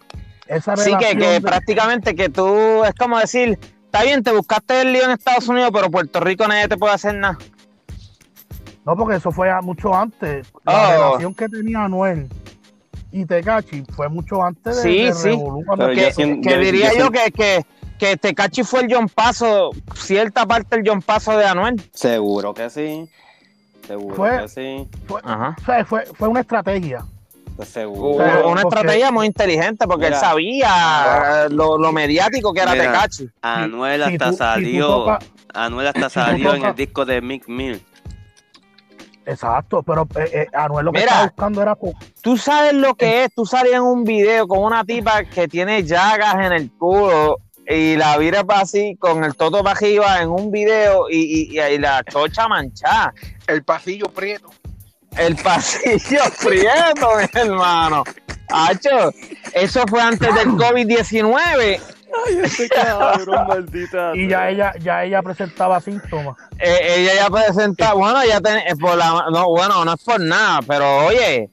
esa 0.48 0.76
Sí, 0.76 0.92
que, 0.98 1.18
que 1.18 1.26
de- 1.30 1.42
prácticamente 1.42 2.14
que 2.16 2.28
tú, 2.28 2.84
es 2.84 2.94
como 2.96 3.18
decir, 3.18 3.58
está 3.86 4.04
bien, 4.04 4.22
te 4.22 4.34
buscaste 4.34 4.82
el 4.82 4.92
lío 4.92 5.06
en 5.06 5.12
Estados 5.12 5.48
Unidos, 5.48 5.72
pero 5.74 5.90
Puerto 5.90 6.20
Rico 6.20 6.46
nadie 6.46 6.68
te 6.68 6.76
puede 6.78 6.94
hacer 6.94 7.16
nada. 7.16 7.38
No, 8.86 8.96
porque 8.98 9.16
eso 9.16 9.32
fue 9.32 9.50
mucho 9.62 9.96
antes. 9.96 10.48
La 10.66 10.74
Oh. 10.74 10.92
relación 11.14 11.34
que 11.34 11.48
tenía 11.50 11.86
Anuel 11.86 12.28
y 13.12 13.26
Tecachi 13.26 13.84
fue 13.96 14.10
mucho 14.10 14.44
antes 14.44 14.76
de, 14.76 14.82
Sí, 14.84 15.06
de 15.06 15.14
sí. 15.14 15.42
Pero 15.70 15.88
que, 15.90 16.12
que 16.42 16.50
yo- 16.52 16.60
diría 16.60 16.92
yo 16.94 17.06
yo, 17.06 17.12
que, 17.12 17.32
que, 17.32 17.66
que 18.00 18.18
Tecachi 18.18 18.64
fue 18.64 18.82
el 18.82 18.94
John 18.94 19.08
Paso, 19.10 19.72
cierta 19.96 20.46
parte 20.46 20.76
del 20.78 20.88
John 20.88 21.02
Paso 21.02 21.38
de 21.38 21.46
Anuel. 21.46 21.82
Seguro 21.94 22.54
que 22.54 22.70
sí. 22.70 23.10
Seguro 23.88 24.16
Fue- 24.16 24.42
que 24.42 24.48
sí. 24.48 24.88
fue, 25.08 25.22
Ajá. 25.24 25.56
o 25.62 25.66
sea, 25.66 25.86
fue, 25.86 26.06
fue 26.14 26.28
una 26.28 26.42
estrategia. 26.42 27.06
Pues 27.56 27.70
seguro. 27.70 28.18
Pero- 28.18 28.50
una 28.50 28.64
porque- 28.64 28.80
estrategia 28.80 29.12
muy 29.12 29.28
inteligente 29.28 29.86
porque 29.88 30.06
Mira. 30.06 30.18
él 30.18 30.22
sabía 30.22 31.48
lo, 31.50 31.78
lo 31.78 31.92
mediático 31.92 32.52
que 32.54 32.62
era 32.62 32.72
Mira. 32.74 32.92
Tecachi. 32.92 33.30
Anuel 33.42 34.04
hasta 34.04 34.32
si 34.32 34.38
salió. 34.38 35.18
Anuel 35.54 35.88
hasta 35.88 36.10
salió 36.10 36.54
en 36.54 36.66
el 36.66 36.76
disco 36.76 37.06
de 37.06 37.22
Mick 37.22 37.48
Mill. 37.48 37.82
Exacto, 39.28 39.82
pero 39.82 40.08
eh, 40.18 40.30
eh, 40.34 40.48
Anuel 40.54 40.86
lo 40.86 40.92
que 40.92 41.00
Mira. 41.00 41.12
estaba 41.12 41.28
buscando 41.28 41.62
era 41.62 41.78
Tú 42.22 42.38
sabes 42.38 42.74
lo 42.74 42.94
que 42.96 43.24
es, 43.24 43.34
tú 43.34 43.46
salías 43.46 43.76
en 43.78 43.82
un 43.84 44.04
video 44.04 44.48
con 44.48 44.60
una 44.60 44.84
tipa 44.84 45.24
que 45.24 45.48
tiene 45.48 45.82
llagas 45.84 46.36
en 46.36 46.52
el 46.54 46.72
culo 46.72 47.38
y 47.68 47.96
la 47.96 48.18
vira 48.18 48.44
para 48.44 48.62
así 48.62 48.96
con 49.00 49.24
el 49.24 49.36
toto 49.36 49.64
para 49.64 49.78
arriba 49.78 50.22
en 50.22 50.30
un 50.30 50.52
video 50.52 51.10
y, 51.10 51.18
y, 51.50 51.56
y 51.56 51.60
ahí 51.60 51.78
la 51.78 52.04
chocha 52.04 52.48
manchada. 52.48 53.14
El 53.48 53.64
pasillo 53.64 54.08
prieto. 54.08 54.50
El 55.18 55.36
pasillo 55.38 56.22
prieto, 56.44 57.10
mi 57.18 57.40
hermano. 57.42 58.04
Hacho, 58.50 59.12
eso 59.54 59.84
fue 59.88 60.02
antes 60.02 60.34
del 60.36 60.50
COVID-19. 60.50 61.80
Ay, 62.28 62.38
este 62.44 62.70
cabrón, 62.70 63.46
maldita. 63.48 64.12
y 64.16 64.28
ya 64.30 64.50
ella, 64.50 64.74
ya 64.80 65.04
ella 65.04 65.22
presentaba 65.22 65.82
síntomas. 65.82 66.38
Eh, 66.60 66.80
ella 66.98 67.12
ya 67.16 67.30
presenta, 67.30 67.94
bueno, 67.94 68.24
ya 68.26 68.40
ten- 68.40 68.60
eh, 68.68 68.76
por 68.80 68.96
la, 68.98 69.26
no, 69.32 69.50
bueno, 69.50 69.84
no 69.84 69.94
es 69.94 70.04
por 70.04 70.20
nada, 70.22 70.60
pero 70.66 71.08
oye, 71.08 71.50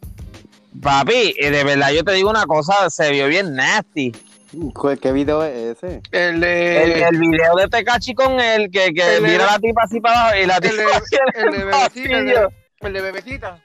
papi, 0.81 1.35
eh, 1.39 1.51
de 1.51 1.65
verdad 1.65 1.91
yo 1.91 2.05
te 2.05 2.13
digo 2.13 2.31
una 2.31 2.47
cosa, 2.47 2.89
se 2.91 3.11
vio 3.11 3.27
bien 3.27 3.55
nasty. 3.55 4.13
¿Qué, 4.53 4.97
qué 4.99 5.13
video 5.13 5.43
es 5.45 5.77
ese? 5.83 6.03
El 6.13 6.41
de. 6.41 6.83
El, 6.83 6.93
el 7.03 7.19
video 7.19 7.55
de 7.57 7.69
Tecachi 7.69 8.15
con 8.15 8.39
él, 8.41 8.71
que, 8.71 8.93
que 8.93 9.17
El 9.17 9.23
de- 9.23 9.29
mira 9.31 9.45
a 9.49 9.53
la 9.53 9.59
tipa 9.59 9.83
así 9.85 10.01
para 10.01 10.21
abajo 10.29 10.37
y 10.43 10.47
la 10.47 10.57
el 10.57 10.63
tipa 10.63 10.75
de, 10.75 10.83
el 11.43 11.51
de 11.53 11.61
el 11.61 11.65
bebecita. 11.65 12.19
El 12.19 12.27
de, 12.27 12.39
el 12.83 12.93
de 12.93 13.01
bebecita. 13.01 13.59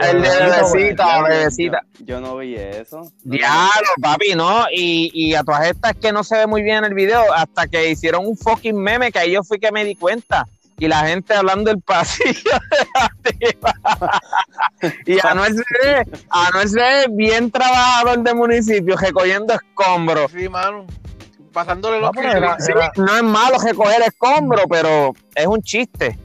El 0.00 0.22
de 0.22 0.28
bebecita, 0.28 1.22
bebecita. 1.22 1.80
Yo, 1.98 2.04
yo 2.04 2.20
no 2.20 2.36
vi 2.36 2.54
eso. 2.54 3.10
Diablo, 3.24 3.88
papi, 4.00 4.34
¿no? 4.36 4.66
Y, 4.72 5.10
y 5.12 5.34
a 5.34 5.42
todas 5.42 5.66
estas 5.66 5.94
que 5.96 6.12
no 6.12 6.22
se 6.22 6.36
ve 6.36 6.46
muy 6.46 6.62
bien 6.62 6.78
en 6.78 6.84
el 6.84 6.94
video, 6.94 7.32
hasta 7.34 7.66
que 7.66 7.90
hicieron 7.90 8.24
un 8.24 8.36
fucking 8.36 8.76
meme 8.76 9.10
que 9.10 9.18
ahí 9.18 9.32
yo 9.32 9.42
fui 9.42 9.58
que 9.58 9.72
me 9.72 9.84
di 9.84 9.96
cuenta. 9.96 10.46
Y 10.78 10.86
la 10.86 11.00
gente 11.06 11.34
hablando 11.34 11.70
del 11.70 11.80
pasillo 11.82 12.50
de 12.70 12.86
la 12.94 13.10
tipa. 13.22 13.74
Y 15.06 15.18
Anuel 15.26 15.54
se 15.56 15.64
ve, 15.88 16.06
Anuel 16.30 16.68
se 16.68 16.78
ve 16.80 17.06
bien 17.10 17.50
trabajador 17.50 18.20
de 18.22 18.34
municipio, 18.34 18.96
recogiendo 18.96 19.54
escombros. 19.54 20.30
Sí, 20.30 20.48
mano. 20.48 20.86
Pasándole 21.52 22.00
No, 22.00 22.12
los 22.12 22.24
era-. 22.24 22.60
Sí, 22.60 22.72
no 22.96 23.16
es 23.16 23.22
malo 23.24 23.58
recoger 23.58 24.02
escombros, 24.02 24.64
pero 24.70 25.12
es 25.34 25.46
un 25.46 25.60
chiste. 25.62 26.16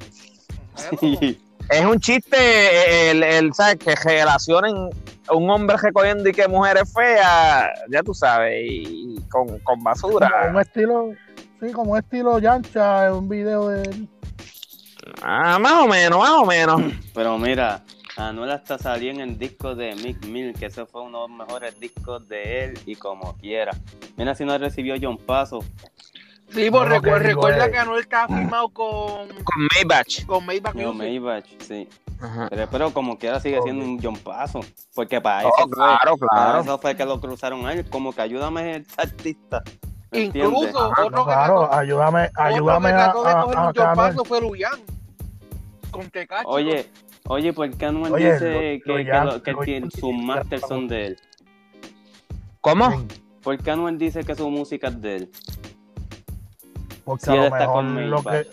Sí. 1.00 1.40
Es 1.70 1.86
un 1.86 2.00
chiste 2.00 3.10
el, 3.12 3.24
el 3.24 3.54
¿sabes? 3.54 3.78
que 3.78 3.96
relacionen 3.96 4.90
un 5.32 5.50
hombre 5.50 5.78
recogiendo 5.78 6.28
y 6.30 6.34
que 6.34 6.48
mujeres 6.48 6.92
feas, 6.94 7.70
ya 7.90 8.04
tú 8.04 8.14
sabes, 8.14 8.62
y, 8.66 9.16
con, 9.32 9.48
con 9.48 9.60
Como 9.64 9.84
basura. 9.84 10.52
un 10.54 10.60
estilo, 10.60 11.12
sí, 11.62 11.72
como 11.72 11.94
un 11.94 12.00
estilo 12.00 12.38
Yancha 12.40 13.14
un 13.14 13.30
video 13.30 13.70
de 13.70 13.84
él. 13.84 14.10
Ah, 15.22 15.58
más 15.60 15.74
o 15.84 15.88
menos, 15.88 16.20
más 16.20 16.32
o 16.32 16.46
menos. 16.46 16.82
Pero 17.14 17.38
mira, 17.38 17.84
Anuel 18.18 18.52
hasta 18.52 18.78
salió 18.78 19.12
en 19.12 19.20
el 19.22 19.38
disco 19.38 19.76
de 19.76 19.96
Mick 19.96 20.26
Mill, 20.26 20.54
que 20.54 20.68
ese 20.68 20.86
fue 20.86 21.02
uno 21.02 21.24
de 21.24 21.28
los 21.30 21.38
mejores 21.38 21.80
discos 21.80 22.28
de 22.28 22.66
él 22.66 22.80
y 22.86 22.96
como 22.96 23.36
quiera. 23.38 23.72
Mira 24.18 24.36
si 24.36 24.46
no 24.46 24.58
recibió 24.58 24.96
John 25.02 25.18
Paso. 25.18 25.60
Sí, 26.50 26.70
pues 26.70 26.72
No, 26.72 26.86
recuerda, 26.86 27.66
es- 27.66 27.72
que 27.72 27.78
Anuel 27.80 28.02
estaba 28.02 28.28
firmado 28.28 28.70
con, 28.70 29.28
Con 29.28 29.68
Maybach. 29.76 30.26
con 30.28 30.46
Maybach 30.46 30.76
Music. 30.76 30.94
Maybach, 30.96 31.46
sí. 31.60 31.88
Ajá. 32.22 32.48
Pero, 32.50 32.68
pero 32.72 32.94
como 32.94 33.18
quiera 33.18 33.40
sigue 33.40 33.60
siendo 33.64 33.84
un 33.84 34.00
John 34.02 34.16
Paso. 34.18 34.60
Porque 34.94 35.20
para 35.20 35.48
Oh, 35.48 35.50
eso 35.58 35.68
fue. 35.68 35.72
claro, 35.72 36.18
Para 36.18 36.30
claro. 36.44 36.62
eso 36.62 36.78
fue 36.78 36.96
que 36.96 37.06
lo 37.06 37.20
cruzaron 37.20 37.66
a 37.66 37.74
él. 37.74 37.90
Como 37.90 38.14
que 38.14 38.22
ayúdame 38.22 38.62
a 38.62 38.76
este 38.78 39.02
artista. 39.02 39.64
Incluso 40.14 40.80
Ah, 40.80 41.04
otro 41.06 41.10
no, 41.10 41.26
que 41.26 41.32
claro, 41.32 41.60
trató- 41.62 41.74
ayúdame, 41.74 42.24
otro 42.28 42.44
ayúdame 42.44 42.90
que 42.90 42.96
a, 42.96 42.98
de 43.00 43.04
a, 43.06 43.12
coger 43.14 43.82
a. 43.88 43.94
Paso 43.96 44.26
fue 44.26 44.42
Luyan. 44.42 44.80
Con 45.92 46.10
Tecachi. 46.10 46.44
Oye, 46.46 46.90
oye, 47.28 47.54
¿por 47.54 47.70
qué 47.72 47.86
Anuel 47.86 48.14
Oye, 48.14 48.34
dice 48.34 48.46
lo- 48.46 48.60
que, 48.60 48.82
lo 48.86 48.96
que 48.96 49.04
lo- 49.52 49.60
que 49.60 49.66
tiene- 49.66 49.92
sus 49.92 50.14
masters 50.14 50.64
son 50.68 50.88
de 50.88 51.08
él? 51.08 51.20
¿Cómo? 52.62 53.06
¿Por 53.44 53.58
qué 53.58 53.72
Anuel 53.72 53.98
dice 53.98 54.24
que 54.24 54.36
su 54.36 54.50
música 54.50 54.88
es 54.88 55.02
de 55.02 55.16
él? 55.18 55.32
Porque 57.04 57.26
Si 57.26 57.32
a 57.32 57.34
él 57.34 57.40
lo 57.42 57.46
está 57.48 57.60
mejor 57.60 57.74
con 57.74 58.10
lo 58.10 58.24
que, 58.24 58.48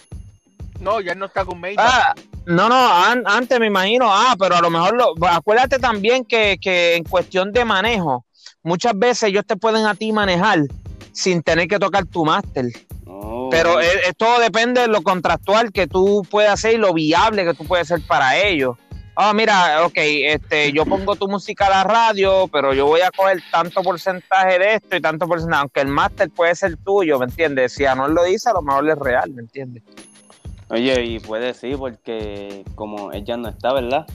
No, 0.81 1.01
ya 1.01 1.15
no 1.15 1.27
está 1.27 1.45
con 1.45 1.61
Maybach. 1.61 1.87
Ah, 1.89 2.15
no, 2.47 2.69
no, 2.69 3.05
an- 3.05 3.23
antes 3.27 3.61
me 3.61 3.67
imagino, 3.67 4.07
ah, 4.11 4.35
pero 4.39 4.57
a 4.57 4.61
lo 4.61 4.71
mejor, 4.71 4.97
lo, 4.97 5.15
acuérdate 5.29 5.79
también 5.79 6.25
que, 6.25 6.59
que 6.61 6.97
en 6.97 7.05
cuestión 7.05 7.53
de 7.53 7.65
manejo, 7.65 8.25
muchas 8.63 8.93
veces 8.99 9.25
ellos 9.25 9.45
te 9.47 9.57
pueden 9.57 9.87
a 9.87 9.95
ti 9.95 10.11
manejar 10.11 10.61
sin 11.13 11.43
tener 11.43 11.69
que 11.69 11.79
tocar 11.79 12.07
tu 12.07 12.25
máster. 12.25 12.67
Oh. 13.07 13.49
Pero 13.51 13.81
es, 13.81 13.95
es- 14.09 14.17
todo 14.17 14.39
depende 14.41 14.83
de 14.83 14.89
lo 14.89 15.03
contractual 15.03 15.73
que 15.73 15.87
tú 15.87 16.27
puedas 16.31 16.53
hacer 16.55 16.75
y 16.75 16.79
lo 16.79 16.93
viable 16.93 17.45
que 17.45 17.55
tú 17.55 17.65
puedes 17.65 17.89
ser 17.89 18.01
para 18.07 18.37
ellos. 18.39 18.77
Ah, 19.17 19.35
mira, 19.35 19.85
ok, 19.85 19.93
este, 19.97 20.73
yo 20.73 20.87
pongo 20.87 21.15
tu 21.15 21.29
música 21.29 21.67
a 21.67 21.71
la 21.71 21.85
radio, 21.85 22.49
pero 22.49 22.73
yo 22.73 22.87
voy 22.87 23.03
a 23.03 23.11
coger 23.11 23.43
tanto 23.51 23.83
porcentaje 23.83 24.59
de 24.59 24.75
esto 24.77 24.97
y 24.97 25.01
tanto 25.01 25.27
porcentaje, 25.27 25.61
aunque 25.61 25.81
el 25.81 25.89
máster 25.89 26.31
puede 26.31 26.55
ser 26.55 26.77
tuyo, 26.79 27.19
¿me 27.19 27.27
entiendes? 27.27 27.75
Si 27.75 27.85
Anuel 27.85 28.13
lo 28.15 28.25
dice, 28.25 28.49
a 28.49 28.55
lo 28.55 28.63
mejor 28.63 28.89
es 28.89 28.99
real, 28.99 29.31
¿me 29.33 29.43
entiendes? 29.43 29.83
Oye, 30.71 31.05
y 31.05 31.19
puede 31.19 31.53
sí, 31.53 31.75
porque 31.77 32.65
como 32.77 33.13
él 33.13 33.25
ya 33.25 33.37
no 33.37 33.49
está, 33.51 33.75
¿verdad? 33.75 34.07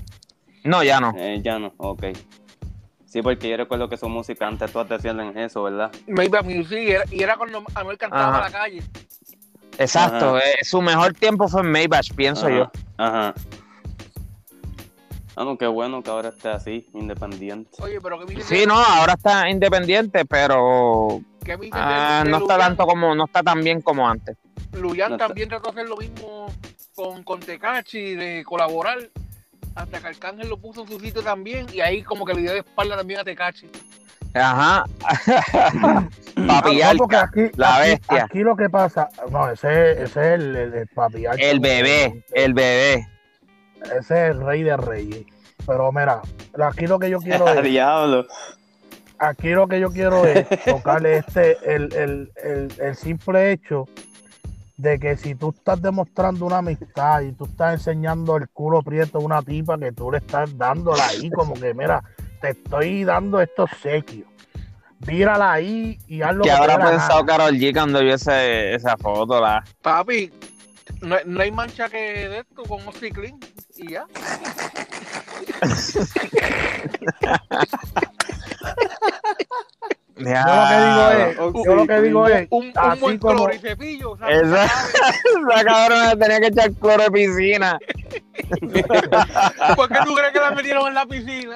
No, 0.63 0.81
ya 0.83 0.99
no. 0.99 1.13
Él 1.15 1.43
ya 1.43 1.59
no, 1.59 1.73
ok. 1.77 2.05
Sí, 3.15 3.21
porque 3.21 3.47
yo 3.47 3.55
recuerdo 3.55 3.87
que 3.87 3.95
su 3.95 4.09
música 4.09 4.45
antes 4.45 4.69
todas 4.73 4.89
decían 4.89 5.17
en 5.21 5.37
eso, 5.37 5.63
¿verdad? 5.63 5.89
Maybach 6.05 6.43
Music. 6.43 6.77
Y 6.79 6.91
era, 6.91 7.03
y 7.09 7.23
era 7.23 7.37
cuando 7.37 7.63
Anuel 7.73 7.97
cantaba 7.97 8.27
Ajá. 8.27 8.37
a 8.39 8.49
la 8.49 8.51
calle. 8.51 8.83
Exacto, 9.77 10.37
eh, 10.37 10.57
su 10.63 10.81
mejor 10.81 11.13
tiempo 11.13 11.47
fue 11.47 11.61
en 11.61 11.71
Maybach, 11.71 12.13
pienso 12.13 12.47
Ajá, 12.47 12.55
yo. 12.57 12.71
Ajá. 12.97 13.33
Ah, 15.37 15.45
no, 15.45 15.57
qué 15.57 15.65
bueno 15.65 16.03
que 16.03 16.09
ahora 16.09 16.27
esté 16.27 16.49
así, 16.49 16.89
independiente. 16.93 17.69
Oye, 17.81 18.01
pero 18.01 18.19
¿qué 18.19 18.25
me 18.25 18.31
dices 18.35 18.47
Sí, 18.49 18.65
no, 18.65 18.75
ahora 18.75 19.13
está 19.13 19.49
independiente, 19.49 20.25
pero 20.25 21.21
¿Qué 21.45 21.57
ah, 21.71 22.25
no 22.27 22.39
está 22.39 22.55
Luyan? 22.55 22.59
tanto 22.59 22.85
como, 22.85 23.15
no 23.15 23.23
está 23.27 23.41
tan 23.43 23.63
bien 23.63 23.79
como 23.79 24.09
antes. 24.09 24.35
Luyan 24.73 25.11
No 25.11 25.15
está- 25.15 25.27
también 25.27 25.47
trató 25.47 25.71
de 25.71 25.79
hacer 25.79 25.89
lo 25.89 25.95
mismo 25.95 26.47
con, 26.93 27.23
con 27.23 27.39
Tecachi, 27.39 28.15
de 28.15 28.43
colaborar. 28.43 28.97
Hasta 29.75 29.99
que 29.99 30.07
Arcángel 30.07 30.47
lo 30.49 30.57
puso 30.57 30.81
en 30.81 30.87
su 30.87 30.99
sitio 30.99 31.21
también. 31.21 31.67
Y 31.73 31.81
ahí 31.81 32.01
como 32.01 32.25
que 32.25 32.33
le 32.33 32.41
dio 32.41 32.51
de 32.53 32.59
espalda 32.59 32.95
también 32.97 33.19
a 33.19 33.23
Tecachi. 33.23 33.69
Ajá. 34.33 34.85
Papi 36.35 36.41
no, 36.41 36.61
porque 36.61 36.83
Alca, 36.83 37.21
aquí, 37.21 37.41
la 37.55 37.75
aquí- 37.77 37.89
bestia. 37.91 38.23
Aquí 38.25 38.39
lo 38.39 38.55
que 38.55 38.69
pasa, 38.69 39.09
no, 39.31 39.49
ese, 39.49 39.91
ese 39.91 40.03
es 40.03 40.17
el, 40.17 40.55
el, 40.55 40.73
el 40.73 40.87
papi 40.87 41.25
Alca, 41.25 41.41
el 41.43 41.59
bebé, 41.59 42.23
el 42.33 42.53
bebé. 42.53 43.07
Ese 43.97 43.97
es 43.99 44.31
el 44.31 44.41
rey 44.45 44.63
de 44.63 44.75
reyes. 44.77 45.25
Pero 45.65 45.91
mira, 45.91 46.21
aquí 46.63 46.85
lo 46.87 46.99
que 46.99 47.09
yo 47.09 47.19
quiero 47.19 47.47
¡A 47.47 47.53
es, 47.53 47.63
diablo! 47.63 48.25
aquí 49.17 49.49
lo 49.49 49.67
que 49.67 49.79
yo 49.79 49.89
quiero 49.91 50.25
es 50.25 50.45
tocarle 50.65 51.17
este, 51.17 51.57
el, 51.73 51.93
el, 51.93 52.31
el, 52.43 52.73
el 52.79 52.95
simple 52.95 53.51
hecho 53.53 53.87
de 54.77 54.99
que 54.99 55.15
si 55.17 55.35
tú 55.35 55.53
estás 55.55 55.81
demostrando 55.81 56.45
una 56.45 56.57
amistad 56.57 57.21
y 57.21 57.31
tú 57.31 57.45
estás 57.45 57.75
enseñando 57.75 58.35
el 58.37 58.49
culo 58.49 58.81
prieto 58.81 59.19
a 59.19 59.21
una 59.21 59.41
tipa 59.41 59.77
que 59.77 59.91
tú 59.91 60.11
le 60.11 60.17
estás 60.17 60.57
dándola 60.57 61.07
ahí, 61.07 61.29
como 61.29 61.53
que 61.53 61.73
mira, 61.73 62.03
te 62.41 62.49
estoy 62.49 63.03
dando 63.05 63.39
estos 63.39 63.69
sequios. 63.81 64.27
Mírala 65.07 65.53
ahí 65.53 65.97
y 66.07 66.21
haz 66.21 66.35
lo 66.35 66.43
¿Qué 66.43 66.49
que 66.49 66.55
te 66.55 66.61
habrá 66.61 66.89
pensado. 66.89 67.25
Carol 67.25 67.53
G 67.55 67.73
cuando 67.73 68.01
vio 68.01 68.15
ese- 68.15 68.73
esa 68.73 68.97
foto? 68.97 69.39
La... 69.39 69.63
Papi, 69.81 70.31
no, 71.01 71.15
no 71.25 71.41
hay 71.41 71.51
mancha 71.51 71.87
que 71.89 72.27
de 72.29 72.39
esto 72.39 72.63
con 72.63 72.85
Ozzy 72.87 73.11
Clean. 73.11 73.39
Y 73.77 73.91
ya. 73.91 74.05
Yo 80.17 80.23
lo 80.25 80.67
que 80.69 80.77
digo 80.85 81.11
es, 81.11 81.65
yo 81.65 81.75
lo 81.75 81.87
que 81.87 82.01
digo 82.01 82.27
es, 82.27 82.47
Un, 82.49 82.65
un 82.67 82.99
buen 83.01 83.17
como, 83.17 83.35
cloro 83.35 83.53
y 83.53 83.59
cepillo. 83.59 84.17
¿sabes? 84.17 84.43
Esa, 84.43 84.65
esa 85.53 85.63
cabrona 85.65 86.15
tenía 86.15 86.39
que 86.39 86.47
echar 86.47 86.71
cloro 86.73 87.03
de 87.03 87.11
piscina. 87.11 87.79
¿Por 89.75 89.89
qué 89.89 89.99
tú 90.05 90.15
crees 90.15 90.31
que 90.31 90.39
la 90.39 90.51
metieron 90.51 90.87
en 90.87 90.93
la 90.93 91.05
piscina? 91.05 91.55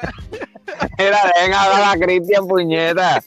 Mira, 0.98 1.20
dejen 1.36 1.54
hablar 1.54 1.96
a 1.96 2.00
Cristian 2.00 2.48
puñeta. 2.48 3.24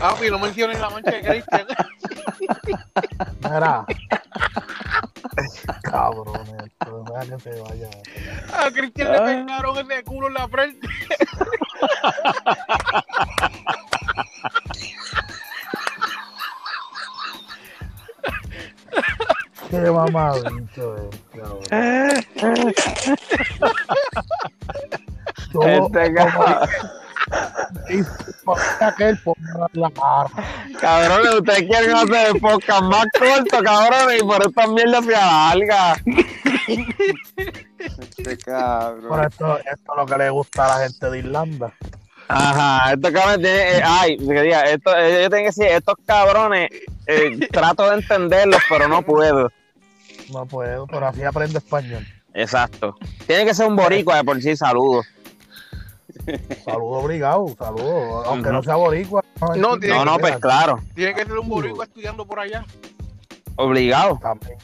Papi, 0.00 0.30
no 0.30 0.38
menciones 0.38 0.78
la 0.80 0.90
mancha 0.90 1.10
de 1.10 1.22
Cristian. 1.22 1.66
mira, 3.42 3.84
cabrón, 5.82 6.46
esto, 6.64 7.04
deja 7.04 7.36
que 7.36 7.38
se 7.40 7.60
vaya. 7.60 7.88
A 8.52 8.70
Cristian 8.70 9.12
le 9.12 9.20
pegaron 9.20 9.78
ese 9.78 10.04
culo 10.04 10.28
en 10.28 10.34
la 10.34 10.48
frente. 10.48 10.88
Qué 19.70 19.90
mamabicho 19.90 20.96
es, 20.96 21.20
cabrón. 21.32 21.62
Yo, 25.52 25.62
Este 25.62 26.14
como 26.14 26.30
cabrón. 26.30 26.68
Dice 27.88 28.10
aquel, 28.80 29.18
ponme 29.18 29.48
la 29.72 29.90
cara. 29.90 30.28
Cabrones, 30.80 31.34
ustedes 31.34 31.62
quieren 31.62 31.94
hacer 31.94 32.34
el 32.34 32.40
podcast 32.40 32.82
más 32.82 33.06
corto, 33.18 33.62
cabrones, 33.62 34.22
y 34.22 34.24
por 34.24 34.46
esta 34.46 34.66
mierda 34.68 35.02
se 35.02 35.14
alarga. 35.14 35.96
Este 37.78 38.38
cabrón. 38.38 39.06
Pero 39.10 39.26
esto, 39.28 39.58
esto 39.58 39.92
es 39.92 39.96
lo 39.96 40.06
que 40.06 40.16
le 40.18 40.30
gusta 40.30 40.64
a 40.64 40.78
la 40.78 40.84
gente 40.84 41.10
de 41.10 41.18
Irlanda. 41.18 41.72
Ajá, 42.28 42.92
estos 42.92 43.10
cabrones 43.12 43.38
tienen, 43.38 43.60
eh, 43.60 43.82
ay, 43.84 44.16
que 44.16 44.42
diga, 44.42 44.62
esto, 44.64 44.96
eh, 44.96 45.22
yo 45.22 45.30
tengo 45.30 45.42
que 45.42 45.42
decir, 45.44 45.66
estos 45.66 45.94
cabrones, 46.04 46.70
eh, 47.06 47.48
trato 47.52 47.88
de 47.88 47.96
entenderlos, 47.96 48.60
pero 48.68 48.88
no 48.88 49.02
puedo. 49.02 49.50
No 50.32 50.44
puedo, 50.46 50.86
pero 50.86 51.06
así 51.06 51.22
aprende 51.22 51.58
español. 51.58 52.04
Exacto. 52.34 52.96
Tiene 53.26 53.44
que 53.44 53.54
ser 53.54 53.66
un 53.66 53.76
boricua 53.76 54.16
de 54.16 54.24
por 54.24 54.40
sí, 54.42 54.56
saludos. 54.56 55.06
Saludo 56.64 56.90
obligado, 56.98 57.54
saludo. 57.58 58.24
Aunque 58.26 58.50
no 58.50 58.62
sea 58.62 58.76
boricua. 58.76 59.22
No, 59.56 59.78
tiene 59.78 59.94
No, 59.96 60.04
no, 60.04 60.18
pues 60.18 60.38
claro, 60.38 60.80
Tiene 60.94 61.14
que 61.14 61.24
ser 61.24 61.38
un 61.38 61.48
boricua 61.48 61.84
estudiando 61.84 62.26
por 62.26 62.40
allá. 62.40 62.64
obligado. 63.56 64.18
También. 64.20 64.58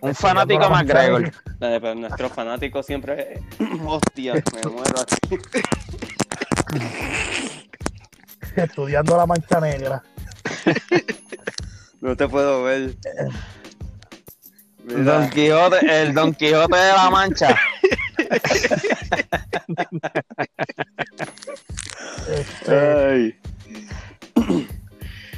Un 0.00 0.14
fanático 0.14 0.68
más 0.68 0.84
Gregor. 0.84 1.32
Pero 1.60 1.94
nuestros 1.94 2.32
fanáticos 2.32 2.84
siempre. 2.86 3.40
Hostia, 3.86 4.34
me 4.34 4.70
muero 4.70 5.00
aquí. 5.00 5.38
Estudiando 8.56 9.16
la 9.16 9.26
mancha 9.26 9.60
negra. 9.60 10.02
No 12.00 12.16
te 12.16 12.28
puedo 12.28 12.64
ver. 12.64 12.96
Don 14.84 15.30
Quijote, 15.30 16.02
el 16.02 16.12
Don 16.12 16.34
Quijote 16.34 16.76
de 16.76 16.92
la 16.92 17.08
Mancha. 17.10 17.56
Este, 22.28 22.74
Ay. 22.74 23.38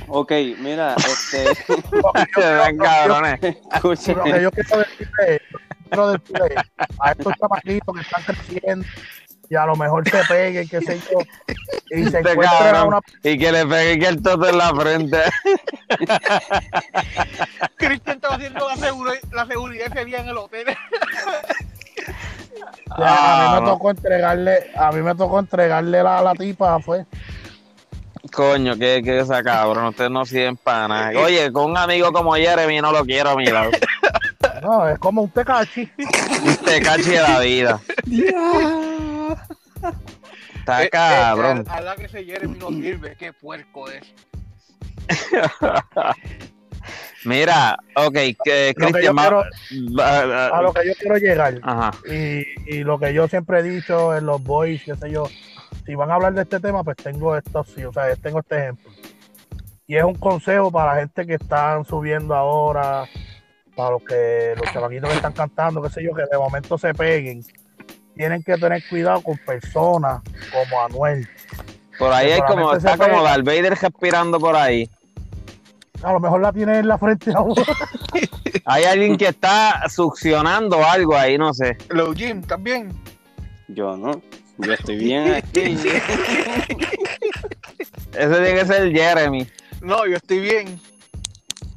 Ok, 0.09 0.33
mira, 0.59 0.95
este. 0.97 1.55
Se 2.35 2.53
ven 2.55 2.79
cabrones. 2.79 3.41
Escuchen. 3.73 4.17
lo 4.19 4.25
que 4.25 4.43
yo 4.43 4.51
quiero 4.51 4.79
decirle, 4.79 5.41
quiero 5.89 6.11
decirle 6.13 6.55
a 7.01 7.11
estos 7.13 7.33
chamaquitos 7.41 7.95
que 7.95 8.01
están 8.03 8.23
creciendo 8.25 8.87
y 9.51 9.57
a 9.57 9.67
lo 9.67 9.77
mejor 9.77 10.09
se 10.09 10.23
peguen, 10.27 10.69
qué 10.69 10.81
sé 10.81 10.99
yo, 11.11 11.19
y 11.91 12.05
se 12.11 12.19
Este 12.19 12.33
encuentren 12.33 12.75
a 12.75 12.85
una 12.85 13.01
Y 13.23 13.39
que 13.39 13.53
le 13.53 13.67
pegue 13.67 13.99
que 13.99 14.07
el 14.09 14.23
toto 14.23 14.49
en 14.49 14.57
la 14.59 14.75
frente. 14.75 15.19
Cristian 17.77 18.17
estaba 18.17 18.37
haciendo 18.37 18.67
la, 18.69 18.77
segura- 18.77 19.19
la 19.33 19.47
seguridad 19.47 19.87
ese 19.93 20.05
día 20.07 20.21
en 20.21 20.29
el 20.29 20.37
hotel. 20.39 20.67
A 22.91 22.97
mí 22.99 23.05
Ah, 23.07 23.51
me 23.55 23.61
no. 23.67 23.73
tocó 23.73 23.91
entregarle, 23.91 24.71
a 24.77 24.93
mí 24.93 25.03
me 25.03 25.15
tocó 25.15 25.39
entregarle 25.41 26.03
la, 26.03 26.23
la 26.23 26.35
tipa, 26.35 26.79
fue. 26.81 27.05
Coño, 28.33 28.77
que, 28.77 29.03
que 29.05 29.21
esa 29.21 29.43
cabrón, 29.43 29.85
ustedes 29.87 30.11
no 30.11 30.25
sirven 30.25 30.57
para 30.57 30.89
nada. 30.89 31.21
Oye, 31.21 31.53
con 31.53 31.71
un 31.71 31.77
amigo 31.77 32.13
como 32.13 32.35
Jeremy 32.35 32.81
no 32.81 32.91
lo 32.91 33.05
quiero 33.05 33.31
a 33.31 33.37
mi 33.37 33.47
lado. 33.47 33.71
No, 34.63 34.89
es 34.89 34.99
como 34.99 35.23
un 35.23 35.31
tecachi. 35.31 35.87
Te 36.65 36.81
cachi 36.81 37.11
de 37.11 37.21
la 37.23 37.39
vida. 37.41 37.81
Está 40.59 40.83
Eh, 40.85 40.89
cabrón. 40.91 41.59
eh, 41.61 41.65
A 41.71 41.81
la 41.83 41.95
que 41.97 42.05
ese 42.07 42.25
Jeremy 42.25 42.59
no 42.59 42.69
sirve, 42.71 43.15
qué 43.17 43.33
puerco 43.33 43.89
es. 43.91 44.03
Mira, 47.25 47.79
ok, 47.97 48.15
que 48.45 48.75
Cristian, 48.77 49.19
A 49.19 50.63
lo 50.63 50.73
que 50.73 50.87
yo 50.87 50.93
quiero 50.99 51.17
llegar. 51.17 51.59
Ajá. 51.63 51.93
Y, 52.07 52.45
y 52.67 52.85
lo 52.85 52.99
que 52.99 53.15
yo 53.15 53.29
siempre 53.29 53.61
he 53.61 53.63
dicho 53.63 54.15
en 54.17 54.27
los 54.27 54.43
boys, 54.43 54.83
qué 54.85 54.95
sé 54.95 55.11
yo, 55.11 55.27
si 55.87 55.95
van 55.95 56.11
a 56.11 56.15
hablar 56.15 56.35
de 56.35 56.43
este 56.43 56.61
tema, 56.61 56.85
pues 56.85 56.97
tengo 56.97 57.37
esto 57.37 57.65
sí, 57.65 57.85
o 57.85 57.93
sea, 57.93 58.15
tengo 58.17 58.41
este 58.41 58.59
ejemplo. 58.59 58.93
Y 59.87 59.97
es 59.97 60.05
un 60.05 60.15
consejo 60.15 60.71
para 60.71 60.95
la 60.95 61.01
gente 61.01 61.27
que 61.27 61.35
están 61.35 61.85
subiendo 61.85 62.35
ahora, 62.35 63.05
para 63.77 63.91
los 63.91 64.03
que 64.03 64.55
los 64.57 64.73
chavaquitos 64.73 65.11
que 65.11 65.17
están 65.17 65.33
cantando, 65.33 65.83
qué 65.83 65.91
sé 65.91 66.03
yo, 66.03 66.15
que 66.15 66.23
de 66.31 66.39
momento 66.39 66.79
se 66.79 66.95
peguen. 66.95 67.45
Tienen 68.15 68.43
que 68.43 68.57
tener 68.57 68.83
cuidado 68.89 69.21
con 69.23 69.37
personas 69.39 70.23
como 70.53 70.83
Anuel. 70.83 71.29
Por 71.99 72.13
ahí 72.13 72.33
hay 72.33 72.41
como, 72.43 72.73
está 72.73 72.97
como. 72.97 73.23
Darth 73.23 73.45
Vader 73.45 73.75
respirando 73.75 74.39
por 74.39 74.57
ahí. 74.57 74.89
A 76.05 76.13
lo 76.13 76.21
mejor 76.21 76.43
la 76.43 76.53
tiene 76.53 76.81
en 76.81 76.89
la 76.89 76.99
frente 76.99 77.33
ahora. 77.35 77.63
Hay 78.67 78.85
alguien 78.85 79.17
que 79.17 79.29
está 79.29 79.89
succionando 79.89 80.85
algo 80.85 81.17
ahí, 81.17 81.39
no 81.39 81.55
sé. 81.55 81.79
Los 81.89 82.15
Jim 82.15 82.43
también. 82.43 82.93
Yo 83.69 83.97
no. 83.97 84.21
Yo 84.59 84.73
estoy 84.75 84.97
bien 84.99 85.33
aquí. 85.33 85.61
Ese 88.13 88.29
tiene 88.29 88.55
que 88.55 88.67
ser 88.67 88.93
Jeremy. 88.93 89.49
No, 89.81 90.07
yo 90.07 90.17
estoy 90.17 90.41
bien. 90.41 90.79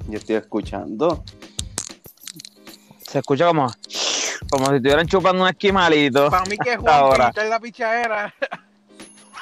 Yo 0.07 0.17
estoy 0.17 0.35
escuchando. 0.35 1.23
Se 3.07 3.19
escucha 3.19 3.47
como, 3.47 3.71
como 4.49 4.65
si 4.67 4.75
estuvieran 4.75 5.07
chupando 5.07 5.43
un 5.43 5.49
esquimalito 5.49 6.29
Para 6.29 6.43
mí 6.45 6.57
que 6.57 6.73
es 6.73 6.79
Ahora. 6.79 7.15
Juan 7.15 7.29
está 7.29 7.43
en 7.45 7.49
la 7.49 7.59
pichadera. 7.59 8.33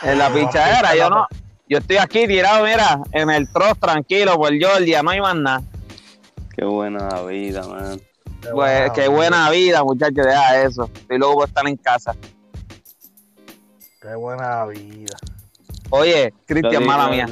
en 0.03 0.17
la 0.19 0.29
pichadera. 0.31 0.95
Yo 0.95 1.09
no, 1.09 1.27
yo 1.67 1.79
estoy 1.79 1.97
aquí 1.97 2.27
tirado, 2.27 2.63
mira, 2.63 2.99
en 3.11 3.29
el 3.29 3.51
troz 3.51 3.77
tranquilo 3.79 4.35
por 4.35 4.53
Georgia, 4.53 5.01
no 5.01 5.11
hay 5.11 5.21
más 5.21 5.35
nada. 5.35 5.63
Qué 6.55 6.63
buena 6.63 7.21
vida, 7.23 7.67
man. 7.67 7.99
Pues, 8.53 8.91
qué 8.91 9.07
buena 9.07 9.49
vida, 9.49 9.83
muchachos, 9.83 10.25
deja 10.25 10.61
eso. 10.61 10.89
Y 11.09 11.17
luego 11.17 11.35
voy 11.35 11.43
a 11.43 11.47
estar 11.47 11.67
en 11.67 11.77
casa. 11.77 12.15
Qué 14.01 14.15
buena 14.15 14.65
vida. 14.65 15.17
Oye, 15.89 16.33
Cristian, 16.45 16.85
mala 16.85 17.09
mía. 17.09 17.27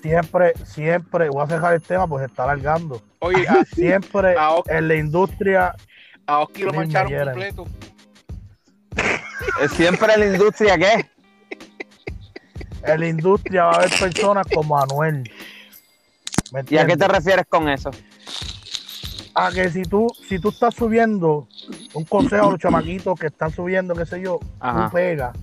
Siempre, 0.00 0.52
siempre, 0.64 1.28
voy 1.28 1.42
a 1.42 1.46
dejar 1.46 1.74
el 1.74 1.82
tema, 1.82 2.06
pues 2.06 2.22
se 2.22 2.26
está 2.26 2.44
alargando. 2.44 3.02
Oye, 3.20 3.46
a, 3.48 3.64
Siempre 3.64 4.36
a, 4.38 4.56
en 4.66 4.88
la 4.88 4.94
industria 4.94 5.74
a 6.26 6.40
Oski 6.40 6.62
lo 6.62 6.72
mancharon 6.72 7.12
completo. 7.12 7.66
Es 9.60 9.72
Siempre 9.72 10.14
en 10.14 10.20
la 10.20 10.26
industria, 10.26 10.78
¿qué? 10.78 11.10
En 12.86 13.00
la 13.00 13.08
industria 13.08 13.64
va 13.64 13.72
a 13.72 13.76
haber 13.76 13.90
personas 13.98 14.46
como 14.52 14.78
Anuel. 14.78 15.30
¿Me 16.52 16.64
¿Y 16.68 16.76
a 16.76 16.86
qué 16.86 16.96
te 16.96 17.08
refieres 17.08 17.46
con 17.48 17.68
eso? 17.68 17.90
A 19.34 19.50
que 19.50 19.70
si 19.70 19.82
tú, 19.82 20.06
si 20.28 20.38
tú 20.38 20.50
estás 20.50 20.74
subiendo 20.74 21.48
un 21.92 22.04
consejo 22.04 22.48
a 22.48 22.50
los 22.52 22.60
chamaquitos 22.60 23.18
que 23.18 23.26
están 23.26 23.50
subiendo, 23.50 23.94
qué 23.94 24.06
sé 24.06 24.20
yo, 24.20 24.38
Ajá. 24.60 24.86
tú 24.86 24.92
pegas. 24.92 25.36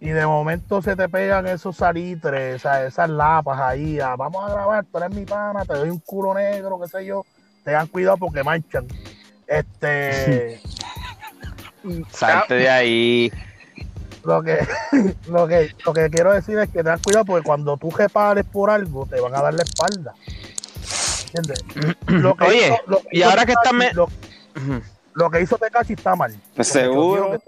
Y 0.00 0.10
de 0.10 0.24
momento 0.26 0.80
se 0.80 0.94
te 0.94 1.08
pegan 1.08 1.48
esos 1.48 1.76
salitres, 1.76 2.56
esas, 2.56 2.84
esas 2.84 3.10
lapas 3.10 3.58
ahí. 3.58 3.98
ah, 3.98 4.14
vamos 4.16 4.44
a 4.44 4.52
grabar, 4.52 4.84
tú 4.84 4.98
eres 4.98 5.10
mi 5.10 5.24
pana, 5.24 5.64
te 5.64 5.74
doy 5.74 5.90
un 5.90 5.98
culo 5.98 6.34
negro, 6.34 6.78
qué 6.80 6.88
sé 6.88 7.04
yo. 7.04 7.24
Tengan 7.64 7.88
cuidado 7.88 8.16
porque 8.16 8.44
manchan. 8.44 8.86
Este, 9.46 10.60
Salte 12.10 12.54
de 12.54 12.70
ahí. 12.70 13.32
Lo 14.24 14.42
que, 14.42 14.58
lo 15.28 15.46
que, 15.46 15.74
lo 15.84 15.92
que 15.92 16.10
quiero 16.10 16.32
decir 16.32 16.58
es 16.58 16.68
que 16.68 16.78
tengan 16.78 16.98
cuidado 17.00 17.24
porque 17.24 17.44
cuando 17.44 17.76
tú 17.76 17.90
repares 17.90 18.44
por 18.44 18.70
algo, 18.70 19.06
te 19.06 19.20
van 19.20 19.34
a 19.34 19.42
dar 19.42 19.54
la 19.54 19.62
espalda. 19.62 20.14
¿Entiendes? 21.34 21.62
Lo 22.06 22.34
que 22.34 22.44
Oye, 22.44 22.66
hizo- 22.68 22.76
lo 22.86 22.98
que 23.00 23.08
y 23.12 23.18
hizo 23.18 23.28
ahora 23.28 23.44
que 23.44 23.52
está 23.52 23.72
me- 23.72 23.92
lo- 23.92 25.30
que 25.30 25.42
hizo 25.42 25.58
Tecachi 25.58 25.92
está 25.92 26.16
mal. 26.16 26.34
Pues 26.56 26.68
seguro. 26.68 27.38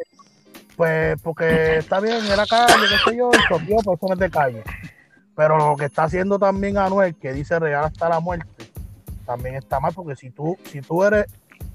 Pues 0.77 1.19
porque 1.23 1.79
está 1.79 1.99
bien, 2.01 2.25
era 2.27 2.45
calle, 2.47 2.75
qué 2.75 3.11
sé 3.11 3.17
yo, 3.17 3.31
y 3.33 3.49
choteó, 3.49 3.77
por 3.83 3.97
eso 3.97 4.07
no 4.09 4.13
es 4.15 4.19
de 4.21 4.31
calle. 4.31 4.65
Pero 5.35 5.57
lo 5.57 5.77
que 5.77 5.87
está 5.87 6.05
haciendo 6.05 6.39
también 6.39 6.77
Anuel, 6.77 7.15
que 7.15 7.33
dice 7.33 7.59
real 7.59 7.85
hasta 7.85 8.09
la 8.09 8.21
muerte, 8.21 8.47
también 9.25 9.55
está 9.57 9.81
mal, 9.81 9.93
porque 9.95 10.17
si 10.17 10.31
tú, 10.31 10.59
si 10.71 10.83
tú 10.83 11.03
eres 11.05 11.27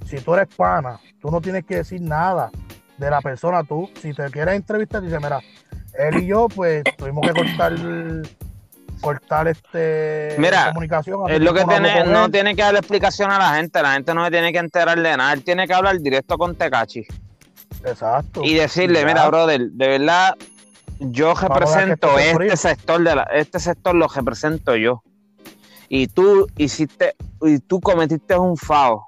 si 0.08 0.18
tú 0.18 0.36
eres 0.36 0.48
pana, 0.56 1.00
tú 1.20 1.32
no 1.32 1.42
tienes 1.42 1.66
que 1.66 1.78
decir 1.78 2.02
nada 2.02 2.52
de 2.98 3.10
la 3.10 3.22
persona. 3.22 3.64
Tú, 3.64 3.90
si 4.02 4.14
te 4.14 4.30
quieres 4.30 4.56
entrevistar, 4.56 5.02
dice, 5.02 5.18
mira, 5.20 5.42
él 5.98 6.24
y 6.24 6.28
yo, 6.28 6.48
pues 6.48 6.84
tuvimos 6.98 7.26
que 7.28 7.34
cortar 7.34 7.74
cortar 9.02 9.48
este 9.48 10.36
Mira, 10.38 10.70
comunicación. 10.70 11.30
Es 11.30 11.40
lo 11.42 11.54
que 11.54 11.64
tiene, 11.66 12.06
no 12.06 12.30
tiene 12.30 12.56
que 12.56 12.62
dar 12.62 12.76
explicación 12.76 13.32
a 13.32 13.38
la 13.38 13.56
gente, 13.56 13.82
la 13.82 13.94
gente 13.94 14.14
no 14.14 14.26
se 14.26 14.32
tiene 14.32 14.52
que 14.52 14.60
enterar 14.60 15.00
de 15.00 15.18
nada, 15.18 15.34
él 15.34 15.44
tiene 15.44 15.68
que 15.68 15.74
hablar 15.74 16.00
directo 16.00 16.38
con 16.38 16.56
Tecachi 16.56 17.06
Exacto. 17.86 18.44
y 18.44 18.56
decirle, 18.56 19.06
mira, 19.06 19.28
brother, 19.28 19.70
de 19.70 19.88
verdad, 19.88 20.36
yo 21.00 21.34
represento 21.36 22.18
este 22.18 22.58
sector 22.58 23.04
de 23.04 23.16
la, 23.16 23.24
este 23.24 23.60
sector 23.60 23.96
lo 23.96 24.08
represento 24.08 24.76
yo. 24.76 25.04
Y 25.88 26.08
tú 26.08 26.48
hiciste, 26.58 27.16
y 27.42 27.60
tú 27.60 27.80
cometiste 27.80 28.38
un 28.38 28.58
FAO. 28.58 29.06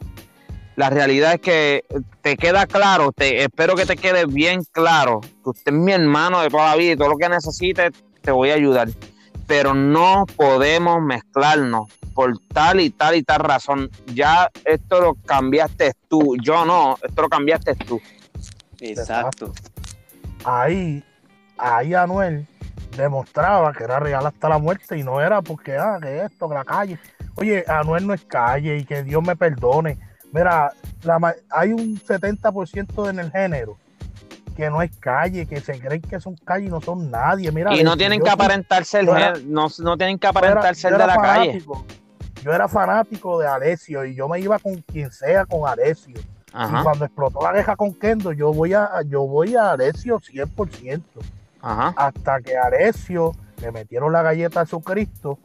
La 0.78 0.92
realidad 0.92 1.34
es 1.34 1.42
que 1.42 1.86
te 2.22 2.38
queda 2.38 2.68
claro, 2.68 3.12
te 3.12 3.44
espero 3.44 3.76
que 3.76 3.88
te 3.88 3.98
quede 3.98 4.28
bien 4.28 4.62
claro 4.72 5.22
que 5.22 5.50
usted 5.50 5.74
es 5.74 5.78
mi 5.78 5.92
hermano 5.92 6.40
de 6.40 6.52
toda 6.52 6.70
la 6.70 6.76
vida 6.76 6.92
y 6.92 6.96
todo 6.96 7.10
lo 7.10 7.18
que 7.18 7.28
necesites 7.28 7.94
te 8.22 8.30
voy 8.30 8.52
a 8.52 8.54
ayudar. 8.54 8.88
Pero 9.48 9.74
no 9.74 10.28
podemos 10.36 11.02
mezclarnos 11.02 11.88
por 12.14 12.38
tal 12.54 12.80
y 12.80 12.92
tal 12.92 13.16
y 13.16 13.24
tal 13.24 13.40
razón. 13.40 13.90
Ya 14.14 14.52
esto 14.66 15.02
lo 15.02 15.16
cambiaste 15.16 15.94
tú, 16.08 16.38
yo 16.44 16.64
no, 16.64 16.96
esto 17.02 17.24
lo 17.24 17.30
cambiaste 17.30 17.74
tú. 17.74 18.00
Exacto. 18.80 19.54
ahí, 20.46 21.04
ahí 21.58 21.96
Anuel 21.96 22.46
demostraba 22.96 23.74
que 23.74 23.84
era 23.84 24.00
real 24.00 24.28
hasta 24.28 24.48
la 24.48 24.60
muerte 24.60 24.96
y 24.96 25.02
no 25.02 25.22
era 25.22 25.42
porque, 25.42 25.76
ah, 25.76 25.98
que 26.00 26.26
esto, 26.26 26.48
que 26.48 26.54
la 26.54 26.66
calle. 26.66 27.00
Oye, 27.34 27.66
Anuel 27.68 28.06
no 28.06 28.14
es 28.14 28.24
calle 28.26 28.78
y 28.78 28.86
que 28.86 29.02
Dios 29.02 29.24
me 29.24 29.36
perdone. 29.36 29.98
Mira, 30.38 30.72
la 31.04 31.36
hay 31.50 31.74
un 31.74 32.00
70% 32.00 33.10
en 33.10 33.20
el 33.20 33.32
género 33.32 33.78
que 34.56 34.70
no 34.70 34.82
es 34.82 34.92
calle, 34.98 35.46
que 35.46 35.60
se 35.62 35.80
creen 35.80 36.02
que 36.02 36.20
son 36.20 36.36
calle 36.36 36.66
y 36.68 36.70
no 36.70 36.80
son 36.82 37.10
nadie. 37.12 37.52
Mira, 37.52 37.76
Y 37.76 37.84
no 37.84 37.96
tienen 37.98 38.20
que 38.20 38.26
soy- 38.26 38.34
aparentar 38.34 38.86
ser, 38.86 39.06
yo 39.06 39.16
era- 39.16 39.34
no, 39.46 39.68
no 39.80 39.98
tienen 39.98 40.18
que 40.20 40.26
yo 40.26 40.30
era- 40.32 40.40
aparentar 40.40 40.76
ser 40.76 40.92
yo 40.92 40.98
de 40.98 41.08
la 41.08 41.16
calle. 41.16 41.62
fanático. 41.62 41.86
Yo 42.44 42.54
era 42.54 42.68
fanático 42.68 43.40
de 43.40 43.48
Alessio 43.48 44.06
y 44.06 44.16
yo 44.16 44.28
me 44.30 44.40
iba 44.40 44.58
con 44.60 44.76
quien 44.82 45.12
sea 45.12 45.46
con 45.46 45.68
Alessio. 45.68 46.16
Y 46.20 46.84
cuando 46.84 47.06
explotó 47.06 47.42
la 47.42 47.54
queja 47.54 47.76
con 47.76 47.94
Kendo, 47.94 48.32
yo 48.32 48.52
voy 48.54 48.74
a, 48.74 48.90
yo 49.06 49.22
voy 49.28 49.56
a 49.56 49.72
Alessio 49.72 50.20
100%. 50.20 51.20
ajá. 51.62 51.94
hasta 51.98 52.40
que 52.42 52.56
Arecio 52.58 53.34
le 53.62 53.72
metieron 53.72 54.12
la 54.14 54.22
galleta 54.22 54.62
a 54.62 54.66
Jesucristo 54.66 55.38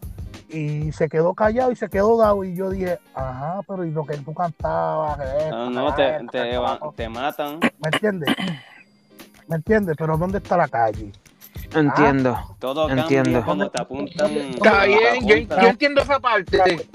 y 0.53 0.93
se 0.93 1.09
quedó 1.09 1.35
callado 1.35 1.73
y 1.73 1.77
se 1.77 1.89
quedó 1.89 2.17
dado 2.19 2.45
y 2.45 2.55
yo 2.55 2.71
dije, 2.71 2.99
ajá, 3.15 3.61
pero 3.67 3.85
y 3.85 3.91
lo 3.91 4.05
que 4.05 4.17
tú 4.19 4.35
cantabas, 4.35 5.17
que 5.19 5.25
esto, 5.45 5.51
No, 5.57 5.71
no, 5.71 5.95
te, 5.95 6.17
esto, 6.17 6.27
te, 6.31 6.51
que 6.51 6.59
va- 6.59 6.75
esto". 6.75 6.95
te 6.97 7.09
matan. 7.09 7.59
¿me 7.61 7.89
entiendes? 7.93 8.37
¿Me 9.49 9.57
entiendes? 9.57 9.97
Pero 9.99 10.17
¿dónde 10.17 10.39
está 10.39 10.57
la 10.57 10.69
calle? 10.69 11.11
Entiendo. 11.75 12.39
Todo 12.59 12.89
Entiendo. 12.91 13.45
cuando 13.45 13.71
te 13.71 13.81
apuntan. 13.81 14.31
Está 14.31 14.85
bien, 14.85 15.27
yo, 15.27 15.37
entiendo 15.69 16.03
esa 16.03 16.21
parte. 16.21 16.87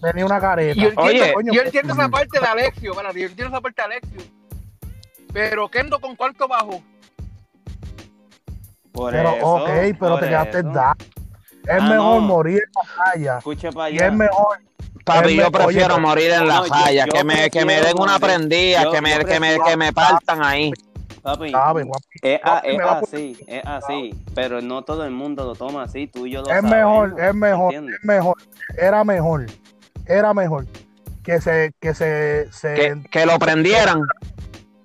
Tenía 0.00 0.24
una 0.24 0.40
careta. 0.40 0.80
Yo 0.80 0.88
entiendo, 0.88 1.02
Oye. 1.24 1.32
Coño, 1.34 1.52
yo 1.52 1.62
entiendo 1.62 1.92
esa 1.92 2.08
parte 2.08 2.40
de 2.40 2.46
Alexio, 2.46 2.92
espérate, 2.92 3.20
yo 3.20 3.26
entiendo 3.28 3.54
esa 3.54 3.60
parte 3.60 3.82
de 3.82 3.86
Alexio. 3.86 4.20
Pero 5.32 5.68
Kendo 5.68 6.00
con 6.00 6.16
cuánto 6.16 6.48
bajo. 6.48 6.82
Por 8.92 9.12
pero 9.12 9.30
eso, 9.36 9.46
ok, 9.46 9.68
pero 9.68 9.96
por 9.98 10.20
te 10.20 10.28
quedaste 10.28 10.58
eso. 10.60 10.72
Es 11.68 11.80
Ah, 11.82 11.88
mejor 11.88 12.14
no. 12.14 12.20
morir 12.20 12.62
en 12.64 12.72
la 12.74 13.04
falla. 13.04 13.38
Escucha 13.38 13.70
para 13.72 13.90
Y 13.90 13.98
es 13.98 14.12
mejor. 14.12 14.58
Papi, 15.04 15.28
Es 15.30 15.34
yo 15.36 15.44
me- 15.44 15.50
prefiero 15.50 15.94
oye, 15.94 16.02
morir 16.06 16.30
en 16.32 16.48
la 16.48 16.54
no, 16.56 16.64
falla, 16.64 17.06
yo 17.06 17.12
que 17.12 17.24
me, 17.24 17.50
que 17.50 17.64
me 17.64 17.80
den 17.80 17.98
una 17.98 18.18
prendida, 18.18 18.84
Yo- 18.84 18.90
que 18.92 19.00
me, 19.00 19.24
que 19.24 19.40
me, 19.40 19.58
que 19.60 19.76
me 19.76 19.92
partan 19.92 20.42
ahí. 20.42 20.72
Papi, 21.22 21.52
es, 22.22 22.40
así, 22.44 23.36
es 23.46 23.62
así. 23.66 24.14
Pero 24.34 24.60
no 24.62 24.82
todo 24.82 25.04
el 25.04 25.10
mundo 25.10 25.44
lo 25.44 25.54
toma 25.54 25.82
así. 25.82 26.06
Tú 26.06 26.26
y 26.26 26.32
yo 26.32 26.40
lo 26.42 26.48
Es 26.48 26.60
sabemos. 26.62 26.70
mejor, 27.10 27.20
es 27.20 27.34
mejor, 27.34 27.74
es 27.74 27.82
mejor. 28.04 28.36
Era 28.76 29.04
mejor. 29.04 29.46
Era 30.06 30.32
mejor 30.34 30.66
que 31.22 31.40
se, 31.40 31.72
que 31.80 31.92
se, 31.94 32.48
se 32.52 32.74
Que, 32.74 33.02
que 33.10 33.26
lo 33.26 33.38
prendieran, 33.38 34.02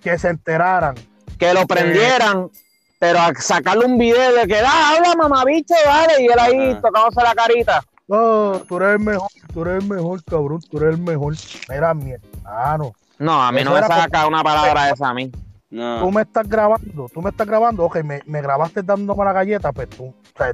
que 0.01 0.17
se 0.17 0.27
enteraran. 0.29 0.95
que 1.39 1.53
lo 1.53 1.65
prendieran, 1.65 2.49
pero 3.03 3.19
a 3.19 3.33
sacarle 3.35 3.85
un 3.85 3.97
video 3.97 4.33
de 4.33 4.47
que, 4.47 4.59
ah, 4.65 4.93
habla 4.95 5.13
mamabicho, 5.17 5.73
dale, 5.85 6.21
y 6.23 6.25
él 6.27 6.39
ahí 6.39 6.69
Ajá. 6.71 6.81
tocándose 6.81 7.21
la 7.21 7.35
carita. 7.35 7.83
Oh, 8.07 8.61
tú 8.65 8.77
eres 8.77 8.93
el 8.93 8.99
mejor, 9.01 9.27
tú 9.53 9.61
eres 9.63 9.83
el 9.83 9.89
mejor, 9.89 10.23
cabrón, 10.23 10.61
tú 10.71 10.77
eres 10.77 10.95
el 10.95 11.01
mejor. 11.01 11.33
Mira, 11.67 11.93
mi 11.93 12.11
hermano, 12.13 12.93
No, 13.19 13.43
a 13.43 13.51
mí 13.51 13.59
Eso 13.59 13.71
no 13.71 13.75
me 13.75 13.85
saca 13.85 14.25
una 14.25 14.41
palabra 14.41 14.89
esa 14.89 15.09
a 15.09 15.13
mí. 15.13 15.29
No. 15.69 15.99
tú 15.99 16.11
me 16.11 16.21
estás 16.21 16.47
grabando, 16.47 17.09
tú 17.13 17.21
me 17.21 17.31
estás 17.31 17.45
grabando, 17.45 17.83
ok, 17.83 17.97
me, 18.03 18.21
me 18.25 18.41
grabaste 18.41 18.81
dándome 18.83 19.25
la 19.25 19.33
galleta, 19.33 19.73
pues 19.73 19.89
tú, 19.89 20.05
o 20.05 20.37
sea, 20.37 20.53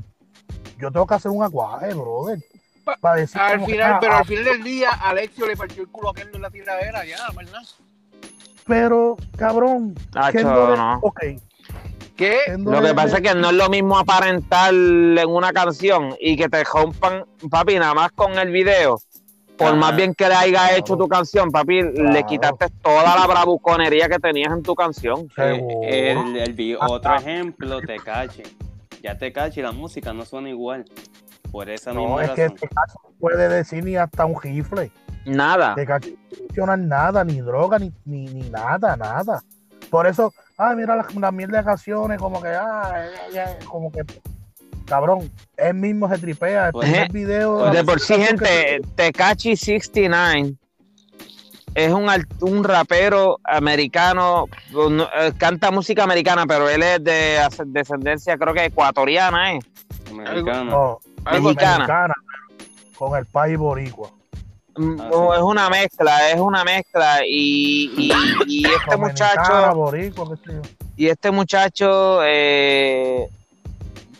yo 0.79 0.89
tengo 0.91 1.05
que 1.05 1.13
hacer 1.13 1.29
un 1.29 1.43
aguaje, 1.43 1.93
brother. 1.93 2.39
Pa- 2.83 2.97
Para 2.99 3.15
decir 3.17 3.39
Al 3.39 3.59
que, 3.59 3.73
final, 3.73 3.91
ah, 3.93 3.97
pero 4.01 4.13
ah, 4.13 4.17
al 4.19 4.25
final 4.25 4.43
del 4.45 4.63
día, 4.63 4.89
Alexio 4.89 5.45
le 5.45 5.55
partió 5.55 5.83
el 5.83 5.89
culo 5.89 6.09
a 6.09 6.13
Kendo 6.15 6.37
en 6.37 6.41
la 6.41 6.49
tiradera, 6.49 7.05
ya, 7.05 7.17
¿verdad? 7.35 7.61
pero, 8.65 9.17
cabrón, 9.37 9.93
Kendo 10.31 10.75
no. 10.75 10.99
ok, 11.03 11.19
¿Qué? 12.19 12.37
Kendo 12.47 12.69
Lo 12.69 12.81
que 12.81 12.93
pasa 12.93 13.15
es 13.19 13.23
que 13.23 13.33
no 13.33 13.49
es 13.49 13.55
lo 13.55 13.69
mismo 13.69 13.97
aparentar 13.97 14.73
en 14.73 15.29
una 15.29 15.53
canción 15.53 16.17
y 16.19 16.35
que 16.35 16.49
te 16.49 16.65
rompan, 16.65 17.23
papi, 17.49 17.79
nada 17.79 17.93
más 17.93 18.11
con 18.11 18.37
el 18.37 18.51
video. 18.51 18.99
Por 19.57 19.73
más 19.77 19.95
bien 19.95 20.13
que 20.13 20.27
le 20.27 20.35
haya 20.35 20.59
Claro. 20.59 20.75
hecho 20.75 20.97
tu 20.97 21.07
canción, 21.07 21.49
papi, 21.49 21.81
le 21.81 22.25
quitaste 22.25 22.67
toda 22.81 23.15
la 23.15 23.25
bravuconería 23.25 24.09
que 24.09 24.19
tenías 24.19 24.51
en 24.51 24.63
tu 24.63 24.75
canción. 24.75 25.29
Eh, 25.37 26.11
el, 26.11 26.77
otro 26.81 27.15
ejemplo, 27.15 27.79
te 27.79 27.95
cache. 27.99 28.43
Ya 29.01 29.17
te 29.17 29.31
cache 29.31 29.61
la 29.61 29.71
música 29.71 30.11
no 30.11 30.25
suena 30.25 30.49
igual. 30.49 30.83
Por 31.53 31.69
esa 31.69 31.93
no, 31.93 32.01
misma 32.01 32.25
es 32.25 32.31
que 32.31 32.41
razón. 32.43 32.55
este 32.55 32.67
caso 32.67 32.99
no 33.01 33.09
puede 33.17 33.47
decir 33.47 33.85
ni 33.85 33.95
hasta 33.95 34.25
un 34.25 34.41
rifle. 34.41 34.91
Nada. 35.25 35.73
que 35.73 35.85
casi 35.85 36.11
no 36.11 36.37
funciona 36.37 36.75
nada, 36.75 37.23
ni 37.23 37.39
droga, 37.39 37.79
ni, 37.79 37.93
ni, 38.03 38.25
ni 38.25 38.49
nada, 38.49 38.97
nada. 38.97 39.41
Por 39.89 40.05
eso, 40.05 40.33
ay, 40.59 40.75
mira 40.75 40.95
las 40.95 41.15
la 41.15 41.31
mierda 41.31 41.59
de 41.59 41.63
canciones, 41.63 42.19
como 42.19 42.41
que, 42.41 42.49
ah, 42.49 43.05
ya, 43.31 43.45
ya, 43.57 43.65
como 43.65 43.91
que, 43.91 44.01
cabrón, 44.85 45.31
él 45.57 45.73
mismo 45.73 46.09
se 46.09 46.17
tripea. 46.19 46.67
El 46.67 46.71
Pues, 46.73 46.89
primer 46.89 47.05
eh, 47.07 47.13
video. 47.13 47.71
De 47.71 47.83
por 47.83 47.99
sí, 47.99 48.15
gente, 48.15 48.81
Tekachi 48.95 49.55
69 49.55 50.53
es 51.75 51.93
un, 51.93 52.09
un 52.41 52.63
rapero 52.63 53.39
americano, 53.43 54.45
no, 54.73 55.03
eh, 55.03 55.31
canta 55.37 55.71
música 55.71 56.03
americana, 56.03 56.45
pero 56.45 56.69
él 56.69 56.83
es 56.83 57.03
de 57.03 57.39
descendencia, 57.67 58.37
creo 58.37 58.53
que 58.53 58.65
ecuatoriana, 58.65 59.53
¿eh? 59.53 59.59
No, 60.11 60.17
Mexicana. 60.17 60.99
americana, 61.25 62.13
pero 62.27 62.97
con 62.97 63.17
el 63.17 63.25
país 63.27 63.57
boricua. 63.57 64.09
Ah, 64.79 65.09
sí. 65.11 65.17
Es 65.35 65.41
una 65.41 65.69
mezcla, 65.69 66.29
es 66.31 66.39
una 66.39 66.63
mezcla. 66.63 67.19
Y, 67.27 67.91
y- 67.97 68.11
y 68.47 68.65
este 68.73 68.97
muchacho, 68.97 69.75
boricua, 69.75 70.37
y 70.95 71.07
este 71.07 71.31
muchacho, 71.31 72.19
eh, 72.25 73.27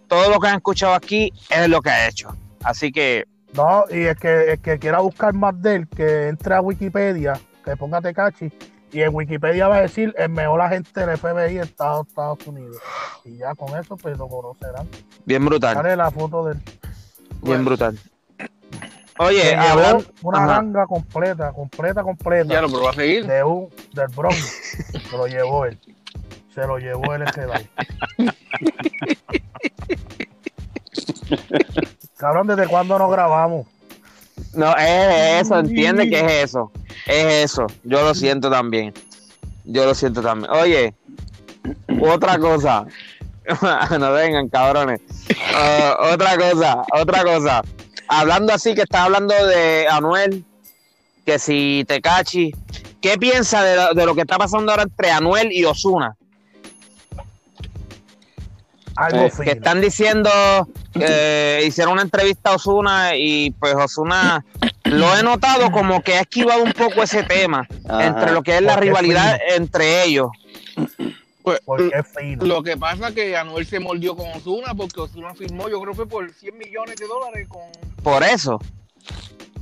todo 0.07 0.30
lo 0.30 0.39
que 0.39 0.47
han 0.47 0.55
escuchado 0.57 0.93
aquí 0.93 1.32
es 1.49 1.68
lo 1.70 1.82
que 1.82 1.89
ha 1.89 2.07
hecho. 2.07 2.36
Así 2.64 2.91
que, 2.91 3.26
No, 3.53 3.86
y 3.89 4.03
el 4.03 4.16
que, 4.18 4.51
el 4.53 4.60
que 4.60 4.78
quiera 4.80 4.99
buscar 4.99 5.34
más 5.34 5.60
de 5.62 5.76
él, 5.78 5.88
que 5.88 6.28
entre 6.28 6.55
a 6.55 6.62
Wikipedia, 6.62 7.39
que 7.66 7.76
ponga 7.78 8.01
Tecachi, 8.01 8.51
y 8.91 9.01
en 9.01 9.14
Wikipedia 9.14 9.68
va 9.68 9.78
a 9.78 9.82
decir 9.82 10.14
el 10.18 10.30
mejor 10.30 10.62
agente 10.62 11.05
del 11.05 11.18
FBI 11.18 11.55
de 11.55 11.62
Estados, 11.62 12.07
Estados 12.07 12.45
Unidos. 12.47 12.78
Y 13.24 13.38
ya 13.38 13.53
con 13.55 13.78
eso, 13.80 13.95
pues 13.97 14.18
lo 14.18 14.28
conocerán. 14.28 14.88
bien 15.26 15.45
brutal, 15.45 15.76
Sale 15.76 15.95
la 15.95 16.10
foto 16.12 16.45
del. 16.45 16.57
bien 17.41 17.64
brutal. 17.66 17.97
Oye, 19.22 19.42
Se 19.42 19.50
llevó 19.50 19.64
hablando, 19.64 20.06
una 20.24 20.38
ajá. 20.38 20.48
ganga 20.48 20.88
completa, 20.88 21.52
completa, 21.52 22.04
completa. 22.04 22.54
Ya 22.54 22.62
lo 22.62 22.70
pero 22.70 22.84
va 22.84 22.92
a 22.92 22.94
seguir. 22.94 23.26
de 23.28 23.44
un, 23.44 23.70
del 23.94 24.08
Bronx. 24.16 24.38
Se 25.10 25.18
lo 25.18 25.28
llevó 25.28 25.66
él. 25.66 25.78
Se 26.56 26.66
lo 26.66 26.78
llevó 26.78 27.14
él 27.14 27.24
ese 27.24 27.46
día. 27.46 27.70
Cabrón, 32.18 32.48
¿desde 32.48 32.68
cuándo 32.68 32.98
no 32.98 33.10
grabamos? 33.10 33.68
No, 34.54 34.74
es 34.78 35.42
eso, 35.42 35.60
entiende 35.60 36.10
que 36.10 36.20
es 36.20 36.32
eso. 36.46 36.72
Es 37.06 37.52
eso. 37.52 37.68
Yo 37.84 38.02
lo 38.02 38.16
siento 38.16 38.50
también. 38.50 38.94
Yo 39.66 39.86
lo 39.86 39.94
siento 39.94 40.22
también. 40.22 40.50
Oye, 40.52 40.94
otra 42.02 42.40
cosa. 42.40 42.86
no 44.00 44.12
vengan, 44.14 44.48
cabrones. 44.48 45.02
Ah, 45.54 45.98
otra 46.14 46.38
cosa, 46.38 46.84
otra 46.94 47.24
cosa. 47.24 47.62
Hablando 48.10 48.51
así, 48.53 48.74
que 48.76 48.82
está 48.82 49.03
hablando 49.03 49.34
de 49.45 49.88
Anuel, 49.88 50.43
que 51.26 51.38
si 51.39 51.86
Tecachi. 51.88 52.51
¿Qué 53.01 53.18
piensa 53.18 53.64
de, 53.64 53.76
lo- 53.76 53.93
de 53.93 54.05
lo 54.05 54.14
que 54.16 54.22
está 54.22 54.38
pasando 54.38 54.72
ahora 54.72 54.84
entre 54.84 55.12
Anuel 55.12 55.51
y 55.51 55.64
Osuna? 55.64 56.16
Algo 58.95 59.26
Eh, 59.28 59.32
que 59.43 59.51
están 59.51 59.80
diciendo 59.80 60.30
que 60.93 61.64
hicieron 61.66 61.93
una 61.93 62.01
entrevista 62.01 62.49
a 62.49 62.55
Osuna 62.55 63.16
y 63.16 63.51
pues 63.51 63.74
Osuna 63.76 64.43
lo 64.84 65.16
he 65.18 65.24
notado 65.24 65.72
como 65.72 66.01
que 66.01 66.16
ha 66.18 66.22
esquivado 66.22 66.64
un 66.64 66.74
poco 66.74 67.03
ese 67.03 67.24
tema 67.24 67.66
Ajá. 67.88 68.05
entre 68.07 68.32
lo 68.34 68.41
que 68.43 68.55
es 68.57 68.62
la 68.62 68.76
rivalidad 68.76 69.39
entre 69.55 70.03
ellos. 70.03 70.28
Pues, 71.50 71.62
Porque 71.66 71.91
es 71.97 72.08
fino. 72.08 72.45
Lo 72.45 72.64
que 72.64 72.78
pasa 72.78 73.10
es 73.10 73.16
que 73.16 73.36
Anuel 73.38 73.66
se 73.66 73.80
mordió 73.80 74.16
con 74.16 74.30
Osuna 74.32 74.74
porque 74.76 75.02
Osuna 75.02 75.34
firmó, 75.34 75.70
yo 75.70 75.80
creo 75.82 75.91
que 75.93 75.97
fue 75.97 76.08
por 76.08 76.32
100 76.32 76.58
millones 76.58 76.95
de 76.97 77.08
dólares 77.08 77.47
con... 77.47 77.62
Por 78.04 78.24
eso. 78.24 78.60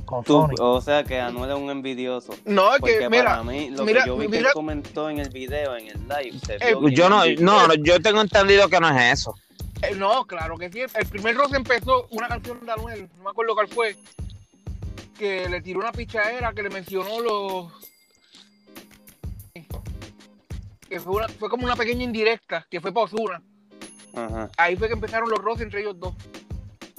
Con 0.04 0.24
Tú- 0.24 0.32
Sony. 0.32 0.54
o 0.58 0.80
sea 0.80 1.04
que 1.04 1.20
Anuel 1.20 1.50
es 1.50 1.56
un 1.56 1.68
envidioso. 1.70 2.34
No, 2.46 2.74
es 2.74 2.80
Porque 2.80 2.98
que, 2.98 3.10
mira, 3.10 3.24
para 3.24 3.42
mí, 3.42 3.70
lo 3.70 3.84
mira, 3.84 4.02
que 4.04 4.08
yo 4.08 4.16
vi 4.16 4.28
que 4.28 4.38
él 4.38 4.46
comentó 4.54 5.10
en 5.10 5.18
el 5.18 5.28
video, 5.30 5.76
en 5.76 5.88
el 5.88 6.00
live, 6.08 6.38
se 6.46 6.54
Eh, 6.54 6.74
vio 6.80 6.88
Yo 6.88 7.08
no, 7.10 7.24
no, 7.40 7.74
yo 7.74 8.00
tengo 8.00 8.20
entendido 8.22 8.68
que 8.70 8.80
no 8.80 8.88
es 8.88 9.12
eso. 9.20 9.34
eh, 9.82 9.94
no, 9.96 10.24
claro 10.26 10.56
que 10.56 10.70
sí. 10.72 10.80
El 10.94 11.06
primer 11.06 11.36
roce 11.36 11.56
empezó 11.56 12.06
una 12.10 12.26
canción 12.28 12.64
de 12.64 12.72
Anuel, 12.72 13.08
no 13.18 13.24
me 13.24 13.30
acuerdo 13.30 13.54
cuál 13.54 13.68
fue, 13.68 13.96
que 15.18 15.48
le 15.48 15.60
tiró 15.60 15.80
una 15.80 15.92
pichadera 15.92 16.52
que 16.54 16.62
le 16.62 16.70
mencionó 16.70 17.20
los... 17.20 17.72
Que 20.88 21.00
fue, 21.00 21.16
una- 21.16 21.28
fue 21.28 21.48
como 21.48 21.64
una 21.64 21.76
pequeña 21.76 22.02
indirecta, 22.04 22.66
que 22.70 22.80
fue 22.80 22.92
para 22.92 23.04
Osuna. 23.04 23.42
Ajá. 24.14 24.50
Ahí 24.56 24.76
fue 24.76 24.88
que 24.88 24.94
empezaron 24.94 25.28
los 25.28 25.38
roces 25.38 25.62
entre 25.62 25.80
ellos 25.80 25.98
dos. 25.98 26.14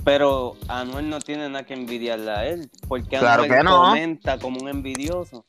Pero 0.04 0.56
Anuel 0.68 1.10
no 1.10 1.20
tiene 1.20 1.50
nada 1.50 1.66
que 1.66 1.74
envidiarle 1.74 2.32
a 2.32 2.46
él. 2.48 2.70
Porque 2.88 3.18
Claro 3.18 3.44
Anuel 3.44 3.58
que 3.60 3.64
no. 3.64 3.82
comenta 3.82 4.38
como 4.40 4.60
un 4.62 4.70
envidioso. 4.70 5.44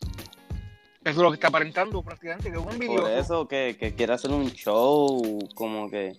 Eso 1.02 1.10
es 1.10 1.16
lo 1.16 1.30
que 1.30 1.34
está 1.36 1.48
aparentando 1.48 2.02
prácticamente, 2.02 2.50
que 2.50 2.58
es 2.58 2.62
un 2.64 2.72
envidioso. 2.72 3.02
Por 3.02 3.10
eso 3.12 3.48
que, 3.48 3.76
que 3.78 3.94
quiere 3.94 4.12
hacer 4.12 4.30
un 4.32 4.50
show, 4.50 5.38
como 5.54 5.88
que 5.90 6.14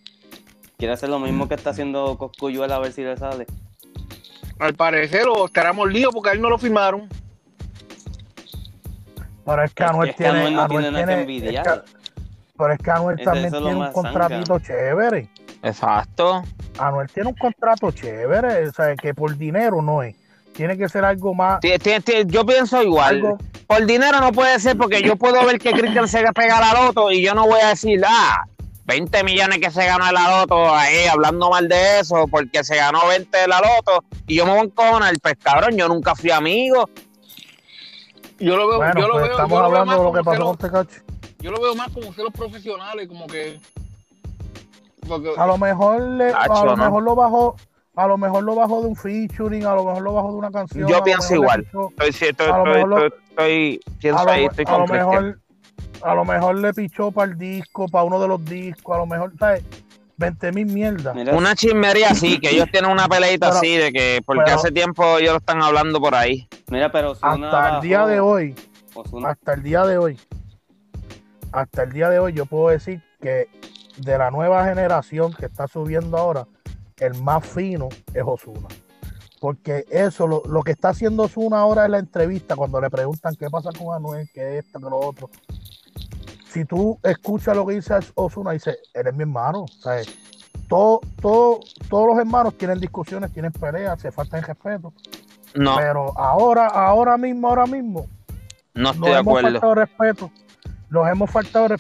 quiere 0.78 0.94
hacer 0.94 1.10
lo 1.10 1.20
mismo 1.20 1.48
que 1.48 1.56
está 1.56 1.70
haciendo 1.72 2.18
Coscuyuela 2.18 2.78
a 2.78 2.80
ver 2.80 2.92
si 2.94 3.04
le 3.04 3.16
sale. 3.18 3.46
Al 4.60 4.74
parecer, 4.76 5.28
o 5.28 5.46
estaremos 5.46 5.92
líos 5.92 6.12
porque 6.14 6.30
a 6.30 6.34
él 6.34 6.42
no 6.42 6.50
lo 6.50 6.58
firmaron. 6.58 7.10
Pero 9.46 9.64
es 9.64 9.74
que 9.74 9.84
Anuel 9.84 10.10
es 10.10 10.16
que 10.16 10.24
tiene. 10.24 10.40
Anuel 10.40 10.54
no 10.56 10.62
Anuel 10.62 10.84
tiene 10.86 10.92
nada 11.02 11.16
que 11.16 11.22
envidiar. 11.22 11.68
es 11.68 11.74
que- 11.92 12.01
pero 12.62 12.74
es 12.74 12.80
que 12.80 12.92
Anuel 12.92 13.16
Ese- 13.16 13.26
también 13.26 13.52
tiene 13.52 13.76
un 13.76 13.92
contratito 13.92 14.60
chévere. 14.60 15.28
Exacto. 15.64 16.44
Anuel 16.78 17.10
tiene 17.12 17.30
un 17.30 17.36
contrato 17.36 17.92
chévere. 17.92 18.68
O 18.68 18.72
sea, 18.72 18.96
que 18.96 19.14
por 19.16 19.36
dinero 19.36 19.82
no 19.82 20.04
es. 20.04 20.16
Tiene 20.54 20.78
que 20.78 20.88
ser 20.88 21.04
algo 21.04 21.34
más. 21.34 21.60
Yo 22.28 22.46
pienso 22.46 22.84
igual. 22.84 23.16
Algo, 23.16 23.38
Por 23.66 23.86
dinero 23.86 24.20
no 24.20 24.32
puede 24.32 24.60
ser 24.60 24.78
porque 24.78 25.02
yo 25.02 25.16
puedo 25.16 25.44
ver 25.46 25.58
que 25.58 25.72
Cristian 25.72 26.08
se 26.08 26.24
pega 26.34 26.60
la 26.60 26.74
loto 26.74 27.12
y 27.12 27.24
yo 27.24 27.34
no 27.34 27.48
voy 27.48 27.62
a 27.62 27.70
decir, 27.70 28.02
ah, 28.06 28.44
20 28.86 29.24
millones 29.24 29.60
que 29.60 29.72
se 29.72 29.86
ganó 29.86 30.08
en 30.08 30.14
la 30.14 30.40
loto, 30.42 30.76
ahí 30.76 31.08
hablando 31.08 31.50
mal 31.50 31.68
de 31.70 32.02
eso, 32.02 32.28
porque 32.30 32.64
se 32.64 32.76
ganó 32.76 33.08
20 33.08 33.38
de 33.38 33.48
la 33.48 33.62
loto 33.62 34.04
y 34.28 34.36
yo 34.36 34.46
me 34.46 34.52
voy 34.52 34.60
a 34.62 34.64
encojonar. 34.66 35.14
Pues 35.22 35.36
cabrón, 35.42 35.78
yo 35.78 35.88
nunca 35.88 36.14
fui 36.16 36.32
amigo. 36.32 36.90
Yo 38.40 38.58
lo 38.58 38.68
veo, 38.68 38.78
bueno, 38.78 39.00
yo 39.00 39.08
lo 39.08 39.14
pues 39.14 39.24
veo, 39.24 39.32
estamos 39.32 39.52
yo 39.52 39.62
lo 39.62 39.70
veo 39.72 39.80
hablando 39.82 39.86
más 39.86 39.98
de 39.98 40.04
lo 40.04 40.12
que 40.14 40.24
pasó 40.24 40.44
con 40.46 40.58
Tecachi. 40.58 41.11
Yo 41.42 41.52
lo 41.52 41.62
veo 41.62 41.76
más 41.76 41.90
como 41.92 42.14
celos 42.14 42.32
profesionales, 42.34 43.08
como 43.08 43.28
que 43.28 43.60
porque 45.08 45.32
A 45.38 45.46
lo 45.48 45.58
mejor 45.58 46.00
le, 46.02 46.32
a 46.32 46.48
lo 46.48 46.76
¿no? 46.76 46.78
mejor 46.86 47.04
lo 47.04 47.16
bajó, 47.16 47.56
a 47.96 48.08
lo 48.08 48.18
mejor 48.18 48.44
lo 48.44 48.56
bajó 48.56 48.82
de 48.82 48.88
un 48.88 48.96
featuring, 48.96 49.66
a 49.66 49.74
lo 49.76 49.84
mejor 49.84 50.02
lo 50.04 50.14
bajó 50.14 50.32
de 50.32 50.38
una 50.38 50.52
canción. 50.52 50.88
Yo 50.88 51.04
pienso 51.04 51.34
igual. 51.36 51.62
Estoy, 51.64 52.14
sí, 52.14 52.26
estoy, 52.26 52.48
A 52.48 52.50
lo 52.50 52.58
estoy- 52.58 52.74
mejor 52.74 52.90
lo- 52.90 53.06
estoy- 53.08 53.20
estoy- 53.30 53.80
pienso 54.00 54.20
a 54.20 54.24
lo, 54.26 54.32
ahí, 54.32 54.46
estoy 54.46 54.66
a 54.68 54.78
lo 54.78 54.88
mejor 54.88 55.40
a 56.04 56.16
lo 56.16 56.26
mejor 56.26 56.56
le 56.56 56.74
pichó 56.74 57.12
para 57.12 57.32
el 57.32 57.38
disco, 57.38 57.88
para 57.88 58.04
uno 58.06 58.20
de 58.20 58.28
los 58.28 58.44
discos, 58.44 58.96
a 58.96 59.00
lo 59.00 59.06
mejor 59.06 59.34
¿sabes? 59.38 59.64
20 60.18 60.52
mil 60.52 60.66
mierdas. 60.68 61.14
Mira, 61.16 61.36
Una 61.36 61.56
chismería 61.56 62.10
así, 62.10 62.40
que 62.40 62.50
ellos 62.52 62.68
tienen 62.72 62.90
una 62.92 63.08
peleita 63.08 63.48
Pero- 63.48 63.58
así 63.60 63.76
de 63.78 63.92
que, 63.92 64.22
porque 64.26 64.44
pero- 64.46 64.56
hace 64.58 64.72
tiempo 64.72 65.18
ellos 65.20 65.32
lo 65.34 65.38
están 65.38 65.62
hablando 65.62 66.00
por 66.00 66.16
ahí. 66.16 66.48
mira, 66.70 66.92
pero 66.92 67.12
Ozuna 67.12 67.48
Hasta 67.52 67.76
el 67.76 67.82
día 67.82 68.00
bajó- 68.00 68.10
de 68.10 68.20
hoy, 68.20 68.56
Ozuna- 68.96 69.30
hasta 69.32 69.54
el 69.54 69.64
día 69.64 69.84
de 69.86 69.98
hoy, 69.98 70.20
hasta 71.52 71.84
el 71.84 71.92
día 71.92 72.10
de 72.10 72.20
hoy 72.20 72.34
yo 72.34 72.46
puedo 72.46 72.70
decir 72.70 73.02
que 73.20 73.48
de 73.98 74.18
la 74.18 74.32
nueva 74.32 74.66
generación 74.66 75.34
que 75.34 75.46
está 75.46 75.68
subiendo 75.68 76.18
ahora, 76.18 76.48
el 76.98 77.22
más 77.22 77.46
fino 77.46 77.90
es 78.14 78.24
Osuna. 78.26 78.68
Porque 79.40 79.86
eso, 79.90 80.28
lo, 80.28 80.44
lo 80.46 80.62
que 80.62 80.72
está 80.72 80.90
haciendo 80.90 81.24
Osuna 81.24 81.60
ahora 81.60 81.86
en 81.86 81.92
la 81.92 82.00
entrevista, 82.00 82.56
cuando 82.56 82.80
le 82.80 82.90
preguntan 82.90 83.36
qué 83.36 83.50
pasa 83.50 83.70
con 83.78 83.96
Anuel, 83.96 84.30
qué 84.34 84.60
esto, 84.60 84.80
qué 84.80 84.86
lo 84.90 85.00
otro. 85.00 85.30
Si 86.52 86.66
tú 86.66 87.00
escuchas 87.02 87.56
lo 87.56 87.66
que 87.66 87.76
dice 87.76 87.96
Osuna, 88.16 88.52
dice, 88.52 88.78
eres 88.94 89.14
mi 89.16 89.22
hermano. 89.22 89.66
¿sabes? 89.80 90.08
Todo, 90.68 91.02
todo, 91.22 91.60
todos 91.90 92.08
los 92.08 92.18
hermanos 92.20 92.58
tienen 92.58 92.80
discusiones, 92.80 93.32
tienen 93.34 93.52
peleas, 93.52 94.00
se 94.00 94.12
faltan 94.12 94.44
respeto. 94.44 94.94
No, 95.56 95.76
Pero 95.78 96.18
ahora, 96.18 96.68
ahora 96.68 97.18
mismo, 97.18 97.50
ahora 97.50 97.66
mismo, 97.66 98.06
no 98.74 98.92
estoy 98.92 99.12
de 99.12 99.18
hemos 99.18 99.38
acuerdo. 99.38 99.76
respeto. 99.76 100.32
Nos 100.92 101.08
hemos 101.10 101.32
faltado. 101.32 101.76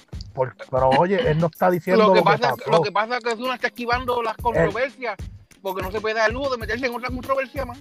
Pero 0.71 0.89
oye, 0.97 1.29
él 1.29 1.37
no 1.37 1.47
está 1.47 1.69
diciendo 1.69 2.07
lo 2.07 2.13
que, 2.13 2.19
lo 2.19 2.23
que 2.25 2.31
pasa, 2.31 2.55
pasó. 2.55 2.71
lo 2.71 2.81
que 2.81 2.91
pasa 2.91 3.17
es 3.17 3.23
que 3.23 3.33
uno 3.33 3.53
está 3.53 3.67
esquivando 3.67 4.23
las 4.23 4.35
controversias 4.37 5.15
porque 5.61 5.83
no 5.83 5.91
se 5.91 6.01
puede 6.01 6.15
dar 6.15 6.29
el 6.29 6.33
lujo 6.33 6.49
de 6.49 6.57
meterse 6.57 6.87
en 6.87 6.95
otra 6.95 7.09
controversia 7.09 7.65
más. 7.65 7.77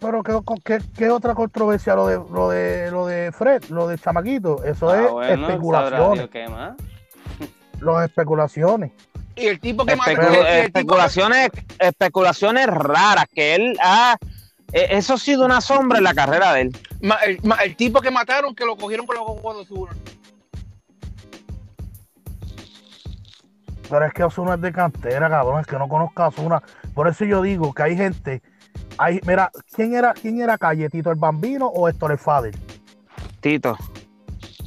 Pero 0.00 0.22
¿qué, 0.22 0.38
qué, 0.64 0.78
qué 0.96 1.10
otra 1.10 1.34
controversia 1.34 1.96
lo 1.96 2.06
de, 2.06 2.16
lo 2.32 2.48
de 2.48 2.90
lo 2.92 3.06
de 3.06 3.32
Fred, 3.32 3.64
lo 3.68 3.88
de 3.88 3.98
Chamaquito? 3.98 4.62
Eso 4.64 4.88
Ah, 4.90 5.02
es 5.04 5.10
bueno, 5.10 5.48
especulaciones. 5.48 6.30
Qué 6.30 6.48
más. 6.48 6.76
Los 7.80 8.02
especulaciones. 8.04 8.92
Y 9.34 9.46
el 9.46 9.58
tipo 9.60 9.84
que. 9.84 9.96
Especu- 9.96 10.20
el 10.20 10.44
que- 10.44 10.60
especulaciones, 10.66 11.50
especulaciones 11.80 12.66
raras 12.68 13.24
que 13.34 13.56
él 13.56 13.76
ha. 13.82 14.16
Eh, 14.72 14.88
Eso 14.90 15.14
ha 15.14 15.18
sido 15.18 15.44
una 15.44 15.60
sombra 15.60 15.98
en 15.98 16.04
la 16.04 16.14
carrera 16.14 16.52
de 16.54 16.60
él. 16.62 16.76
ma- 17.00 17.16
el, 17.26 17.40
ma- 17.42 17.56
el 17.64 17.76
tipo 17.76 18.00
que 18.00 18.10
mataron, 18.10 18.54
que 18.54 18.64
lo 18.64 18.76
cogieron 18.76 19.06
con 19.06 19.16
los 19.16 19.24
ojos 19.26 19.56
de 19.56 19.62
Osuna. 19.74 19.92
Pero 23.90 24.04
es 24.04 24.12
que 24.12 24.22
Osuna 24.24 24.54
es 24.54 24.60
de 24.60 24.72
cantera, 24.72 25.30
cabrón. 25.30 25.60
Es 25.60 25.66
que 25.66 25.78
no 25.78 25.88
conozca 25.88 26.24
a 26.24 26.28
Osuna. 26.28 26.62
Por 26.94 27.08
eso 27.08 27.24
yo 27.24 27.40
digo 27.42 27.72
que 27.72 27.82
hay 27.82 27.96
gente. 27.96 28.42
Hay, 28.98 29.20
mira, 29.26 29.50
¿quién 29.74 29.94
era, 29.94 30.12
quién 30.12 30.40
era 30.40 30.58
Calle? 30.58 30.90
¿Tito 30.90 31.10
el 31.10 31.16
Bambino 31.16 31.66
o 31.68 31.88
Héctor 31.88 32.12
el 32.12 32.18
Fader? 32.18 32.54
Tito. 33.40 33.76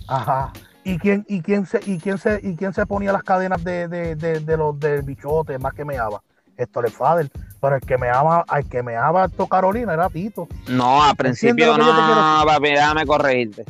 Ajá. 0.07 0.51
¿Y 0.83 0.97
quién, 0.97 1.23
y 1.27 1.41
quién 1.41 1.67
se, 1.67 1.79
y 1.85 1.99
quién 1.99 2.17
se, 2.17 2.39
y 2.41 2.55
quién 2.55 2.73
se 2.73 2.85
ponía 2.87 3.11
las 3.11 3.21
cadenas 3.23 3.63
de, 3.63 3.87
de, 3.87 4.15
de, 4.15 4.39
de 4.39 4.57
los 4.57 4.79
del 4.79 5.03
bichote 5.03 5.59
más 5.59 5.73
que 5.73 5.85
meaba? 5.85 6.23
Héctor 6.57 6.85
el 6.87 6.91
Fader. 6.91 7.29
Pero 7.61 7.75
el 7.75 7.81
que 7.81 7.97
meaba, 7.97 8.43
el 8.57 8.67
que 8.67 8.81
meaba 8.81 9.25
Héctor 9.25 9.47
Carolina 9.47 9.93
era 9.93 10.09
Tito. 10.09 10.47
No, 10.67 11.03
al 11.03 11.15
principio 11.15 11.77
no, 11.77 12.39
no, 12.39 12.45
papi, 12.45 12.69
déjame 12.69 13.05
corregirte. 13.05 13.65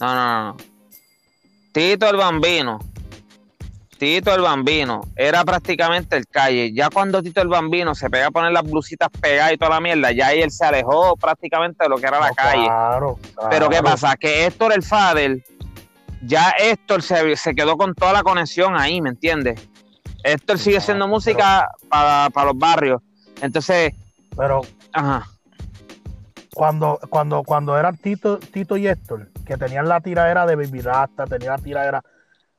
No, 0.00 0.14
no, 0.14 0.44
no. 0.44 0.56
Tito 1.72 2.08
el 2.08 2.16
Bambino. 2.16 2.78
Tito 3.98 4.32
el 4.32 4.40
Bambino 4.40 5.02
era 5.16 5.44
prácticamente 5.44 6.16
el 6.16 6.26
calle. 6.26 6.72
Ya 6.72 6.88
cuando 6.88 7.22
Tito 7.22 7.42
el 7.42 7.48
Bambino 7.48 7.94
se 7.94 8.08
pega 8.08 8.28
a 8.28 8.30
poner 8.30 8.52
las 8.52 8.62
blusitas 8.62 9.08
pegadas 9.20 9.52
y 9.52 9.58
toda 9.58 9.72
la 9.72 9.80
mierda, 9.80 10.12
ya 10.12 10.28
ahí 10.28 10.40
él 10.40 10.50
se 10.50 10.64
alejó 10.64 11.16
prácticamente 11.16 11.84
de 11.84 11.90
lo 11.90 11.96
que 11.96 12.06
era 12.06 12.20
la 12.20 12.28
No, 12.28 12.34
calle. 12.34 12.64
Claro, 12.64 13.18
Pero 13.50 13.68
¿qué 13.68 13.82
pasa? 13.82 14.16
Que 14.16 14.46
Héctor 14.46 14.72
el 14.72 14.82
Fader, 14.84 15.44
ya 16.22 16.54
Héctor 16.58 17.02
se, 17.02 17.36
se 17.36 17.54
quedó 17.54 17.76
con 17.76 17.94
toda 17.94 18.12
la 18.12 18.22
conexión 18.22 18.76
ahí, 18.78 19.02
¿me 19.02 19.10
entiendes? 19.10 19.68
Héctor 20.24 20.58
sigue 20.58 20.78
haciendo 20.78 21.04
pero- 21.06 21.14
música 21.14 21.70
para, 21.88 22.30
para 22.30 22.46
los 22.48 22.58
barrios. 22.58 23.00
Entonces, 23.40 23.92
Pero 24.36 24.62
ajá. 24.92 25.26
cuando, 26.54 26.98
cuando, 27.08 27.42
cuando 27.44 27.78
eran 27.78 27.96
Tito, 27.96 28.38
Tito 28.38 28.76
y 28.76 28.88
Héctor, 28.88 29.30
que 29.46 29.56
tenían 29.56 29.88
la 29.88 30.00
tiradera 30.00 30.44
de 30.46 30.56
Baby 30.56 30.80
Rasta, 30.80 31.24
tenían 31.26 31.52
la 31.52 31.58
tiradera. 31.58 31.98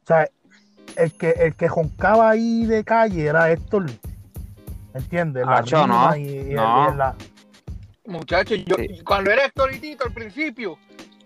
O 0.04 0.06
sea, 0.08 0.28
el 0.96 1.14
que, 1.14 1.30
el 1.32 1.56
que 1.56 1.68
joncaba 1.68 2.30
ahí 2.30 2.66
de 2.66 2.84
calle 2.84 3.26
era 3.26 3.52
Héctor. 3.52 3.86
¿Entiendes? 4.94 5.46
La 5.46 5.58
Acho, 5.58 5.86
no, 5.86 6.16
y- 6.16 6.22
y- 6.28 6.54
no. 6.54 6.94
y 6.94 6.98
la- 6.98 7.16
Muchachos, 8.06 8.58
yo, 8.66 8.76
Sí. 8.76 9.02
cuando 9.06 9.30
era 9.30 9.46
Héctor 9.46 9.72
y 9.76 9.80
Tito 9.80 10.04
al 10.06 10.14
principio, 10.14 10.78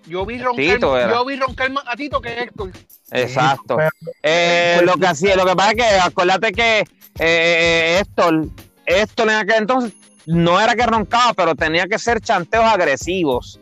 yo 0.07 0.25
vi 0.25 0.39
roncar, 0.39 0.75
Tito 0.75 1.09
yo 1.09 1.25
vi 1.25 1.35
roncar 1.35 1.71
más 1.71 1.83
a 1.87 1.95
Tito 1.95 2.21
que 2.21 2.41
Héctor. 2.41 2.71
Exacto. 3.11 3.77
Eh, 4.21 4.81
lo 4.83 4.95
que 4.95 5.07
hacía, 5.07 5.35
lo 5.35 5.45
que 5.45 5.55
pasa 5.55 5.71
es 5.71 5.77
que 5.77 5.83
acuérdate 5.83 6.51
que 6.51 6.83
eh, 7.19 7.99
Héctor, 7.99 8.47
Héctor 8.85 9.29
en 9.29 9.35
aquel 9.35 9.55
entonces 9.57 9.93
no 10.25 10.59
era 10.59 10.75
que 10.75 10.85
roncaba, 10.85 11.33
pero 11.33 11.55
tenía 11.55 11.87
que 11.87 11.99
ser 11.99 12.21
chanteos 12.21 12.65
agresivos. 12.65 13.59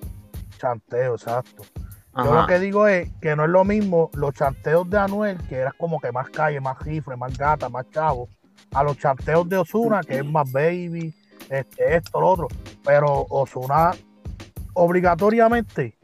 chanteo, 0.58 1.16
exacto. 1.16 1.64
Yo 2.16 2.34
lo 2.34 2.46
que 2.46 2.60
digo 2.60 2.88
es 2.88 3.10
que 3.22 3.36
no 3.38 3.46
es 3.46 3.50
lo 3.50 3.64
mismo 3.64 4.10
los 4.14 4.34
chanteos 4.34 4.90
de 4.90 4.98
Anuel, 4.98 5.38
que 5.48 5.56
era 5.56 5.72
como 5.72 6.00
que 6.00 6.12
más 6.12 6.30
calle, 6.30 6.60
más 6.60 6.78
rifle, 6.80 7.16
más 7.16 7.38
gata, 7.38 7.70
más 7.70 7.90
chavo, 7.90 8.28
a 8.74 8.84
los 8.84 8.98
chanteos 8.98 9.48
de 9.48 9.58
Osuna, 9.58 10.02
que 10.02 10.18
es 10.18 10.26
más 10.26 10.52
baby, 10.52 11.14
este, 11.50 11.96
esto, 11.96 12.20
lo 12.20 12.28
otro. 12.28 12.48
Pero 12.84 13.26
Osuna, 13.30 13.92
obligatoriamente, 14.74 15.98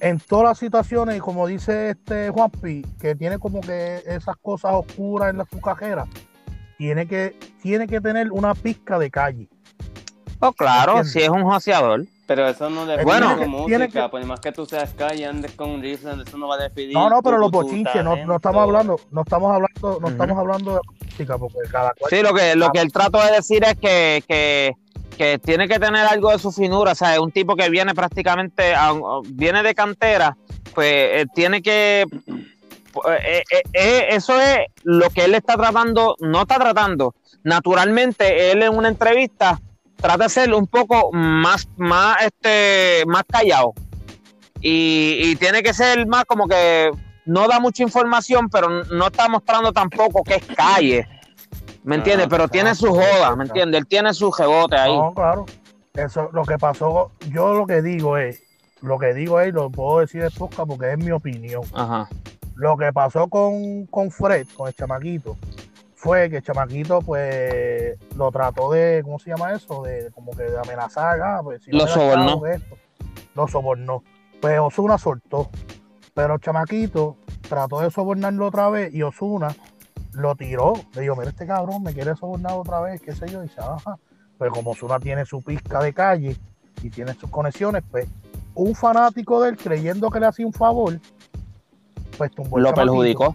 en 0.00 0.18
todas 0.18 0.44
las 0.46 0.58
situaciones, 0.58 1.16
y 1.16 1.20
como 1.20 1.46
dice 1.46 1.90
este 1.90 2.30
Juanpi, 2.30 2.82
que 3.00 3.14
tiene 3.14 3.38
como 3.38 3.60
que 3.60 4.02
esas 4.06 4.36
cosas 4.42 4.72
oscuras 4.74 5.30
en 5.30 5.38
la 5.38 5.44
su 5.44 5.60
cajera, 5.60 6.06
tiene 6.78 7.06
que, 7.06 7.38
tiene 7.62 7.86
que 7.86 8.00
tener 8.00 8.32
una 8.32 8.54
pizca 8.54 8.98
de 8.98 9.10
calle. 9.10 9.48
Oh, 10.40 10.52
claro, 10.52 10.92
¿Entiendes? 10.92 11.12
si 11.12 11.18
es 11.22 11.28
un 11.28 11.42
joseador. 11.44 12.06
Pero 12.26 12.48
eso 12.48 12.70
no 12.70 12.86
define 12.86 13.04
Bueno. 13.04 13.30
tu 13.34 13.66
Tiene 13.66 13.84
música, 13.86 14.02
que- 14.04 14.08
por 14.08 14.24
más 14.24 14.40
que 14.40 14.52
tú 14.52 14.64
seas 14.64 14.94
calle, 14.94 15.26
andes 15.26 15.52
con 15.52 15.68
un 15.68 15.82
rifle, 15.82 16.12
eso 16.26 16.38
no 16.38 16.48
va 16.48 16.54
a 16.54 16.58
definir. 16.62 16.94
No, 16.94 17.10
no, 17.10 17.20
pero 17.22 17.36
tu- 17.36 17.42
los 17.42 17.50
bochinches, 17.50 18.02
no, 18.04 18.16
no 18.24 18.36
estamos 18.36 18.62
hablando, 18.62 18.98
no 19.10 19.20
estamos 19.22 19.52
hablando, 19.52 19.98
no 20.00 20.08
estamos 20.08 20.38
hablando 20.38 20.74
de 20.74 20.80
música, 21.04 21.36
porque 21.36 21.58
cada 21.70 21.92
cual 21.98 22.10
Sí, 22.10 22.22
lo 22.22 22.32
que, 22.32 22.54
lo 22.56 22.70
que 22.70 22.80
él 22.80 22.90
trató 22.92 23.22
de 23.22 23.32
decir 23.32 23.62
es 23.64 23.74
que, 23.76 24.22
que, 24.26 24.72
que 25.20 25.38
tiene 25.38 25.68
que 25.68 25.78
tener 25.78 26.06
algo 26.06 26.30
de 26.30 26.38
su 26.38 26.50
finura, 26.50 26.92
o 26.92 26.94
sea, 26.94 27.12
es 27.12 27.20
un 27.20 27.30
tipo 27.30 27.54
que 27.54 27.68
viene 27.68 27.94
prácticamente, 27.94 28.72
viene 29.26 29.62
de 29.62 29.74
cantera, 29.74 30.34
pues 30.74 30.88
eh, 30.90 31.26
tiene 31.34 31.60
que, 31.60 32.06
eh, 32.06 33.42
eh, 33.50 33.62
eh, 33.74 34.06
eso 34.08 34.40
es 34.40 34.60
lo 34.82 35.10
que 35.10 35.26
él 35.26 35.34
está 35.34 35.58
tratando, 35.58 36.16
no 36.20 36.40
está 36.40 36.58
tratando, 36.58 37.14
naturalmente 37.44 38.50
él 38.50 38.62
en 38.62 38.74
una 38.74 38.88
entrevista 38.88 39.60
trata 39.96 40.24
de 40.24 40.30
ser 40.30 40.54
un 40.54 40.66
poco 40.66 41.10
más, 41.12 41.68
más, 41.76 42.16
este, 42.22 43.04
más 43.06 43.24
callado 43.30 43.74
y, 44.62 45.18
y 45.22 45.36
tiene 45.36 45.62
que 45.62 45.74
ser 45.74 46.06
más 46.06 46.24
como 46.24 46.48
que 46.48 46.92
no 47.26 47.46
da 47.46 47.60
mucha 47.60 47.82
información, 47.82 48.48
pero 48.48 48.84
no 48.84 49.08
está 49.08 49.28
mostrando 49.28 49.70
tampoco 49.70 50.22
que 50.24 50.36
es 50.36 50.46
calle. 50.56 51.06
¿Me 51.82 51.96
entiendes? 51.96 52.26
Ah, 52.26 52.30
pero 52.30 52.48
tiene 52.48 52.74
su 52.74 52.88
joda, 52.88 53.34
¿me 53.36 53.44
entiendes? 53.44 53.80
Él 53.80 53.86
tiene 53.86 54.12
su 54.12 54.30
rebote 54.30 54.76
ahí. 54.76 54.96
No, 54.96 55.14
claro. 55.14 55.46
Eso, 55.94 56.28
lo 56.32 56.44
que 56.44 56.56
pasó, 56.58 57.10
yo 57.32 57.54
lo 57.54 57.66
que 57.66 57.82
digo 57.82 58.16
es, 58.16 58.42
lo 58.80 58.98
que 58.98 59.12
digo 59.14 59.40
es, 59.40 59.52
lo 59.52 59.70
puedo 59.70 60.00
decir 60.00 60.22
de 60.22 60.30
posca 60.30 60.64
porque 60.66 60.92
es 60.92 60.98
mi 60.98 61.10
opinión. 61.10 61.62
Ajá. 61.74 62.08
Lo 62.54 62.76
que 62.76 62.92
pasó 62.92 63.28
con, 63.28 63.86
con 63.86 64.10
Fred, 64.10 64.46
con 64.54 64.68
el 64.68 64.74
chamaquito, 64.74 65.36
fue 65.94 66.30
que 66.30 66.36
el 66.38 66.42
chamaquito, 66.42 67.00
pues, 67.00 67.98
lo 68.16 68.30
trató 68.30 68.72
de, 68.72 69.00
¿cómo 69.02 69.18
se 69.18 69.30
llama 69.30 69.52
eso? 69.52 69.82
De 69.82 70.10
como 70.14 70.32
que 70.32 70.44
de 70.44 70.58
amenazar, 70.58 71.20
ah, 71.20 71.40
pues, 71.42 71.62
si 71.62 71.70
no 71.70 71.78
Lo 71.78 71.84
das 71.84 71.94
sobornó. 71.94 72.46
esto. 72.46 72.76
Lo 73.34 73.48
sobornó. 73.48 74.02
Pues 74.40 74.58
Osuna 74.58 74.98
soltó. 74.98 75.50
Pero 76.14 76.34
el 76.34 76.40
chamaquito 76.40 77.16
trató 77.48 77.80
de 77.80 77.90
sobornarlo 77.90 78.46
otra 78.46 78.68
vez 78.70 78.94
y 78.94 79.02
Osuna 79.02 79.54
lo 80.12 80.34
tiró. 80.34 80.74
Le 80.94 81.02
dijo, 81.02 81.16
mira 81.16 81.30
este 81.30 81.46
cabrón, 81.46 81.82
me 81.82 81.92
quiere 81.92 82.14
sobornar 82.16 82.52
otra 82.54 82.80
vez, 82.80 83.00
qué 83.00 83.14
sé 83.14 83.28
yo. 83.28 83.40
Y 83.42 83.48
dice, 83.48 83.60
ajá. 83.60 83.96
Pero 84.38 84.50
como 84.52 84.70
Osuna 84.70 84.98
tiene 84.98 85.24
su 85.26 85.42
pizca 85.42 85.80
de 85.82 85.92
calle 85.92 86.36
y 86.82 86.90
tiene 86.90 87.14
sus 87.14 87.28
conexiones, 87.30 87.82
pues 87.90 88.06
un 88.54 88.74
fanático 88.74 89.42
de 89.42 89.50
él 89.50 89.56
creyendo 89.56 90.10
que 90.10 90.18
le 90.20 90.26
hacía 90.26 90.46
un 90.46 90.52
favor, 90.52 90.98
pues 92.16 92.30
tumbó 92.32 92.58
Lo 92.58 92.72
perjudicó. 92.74 93.34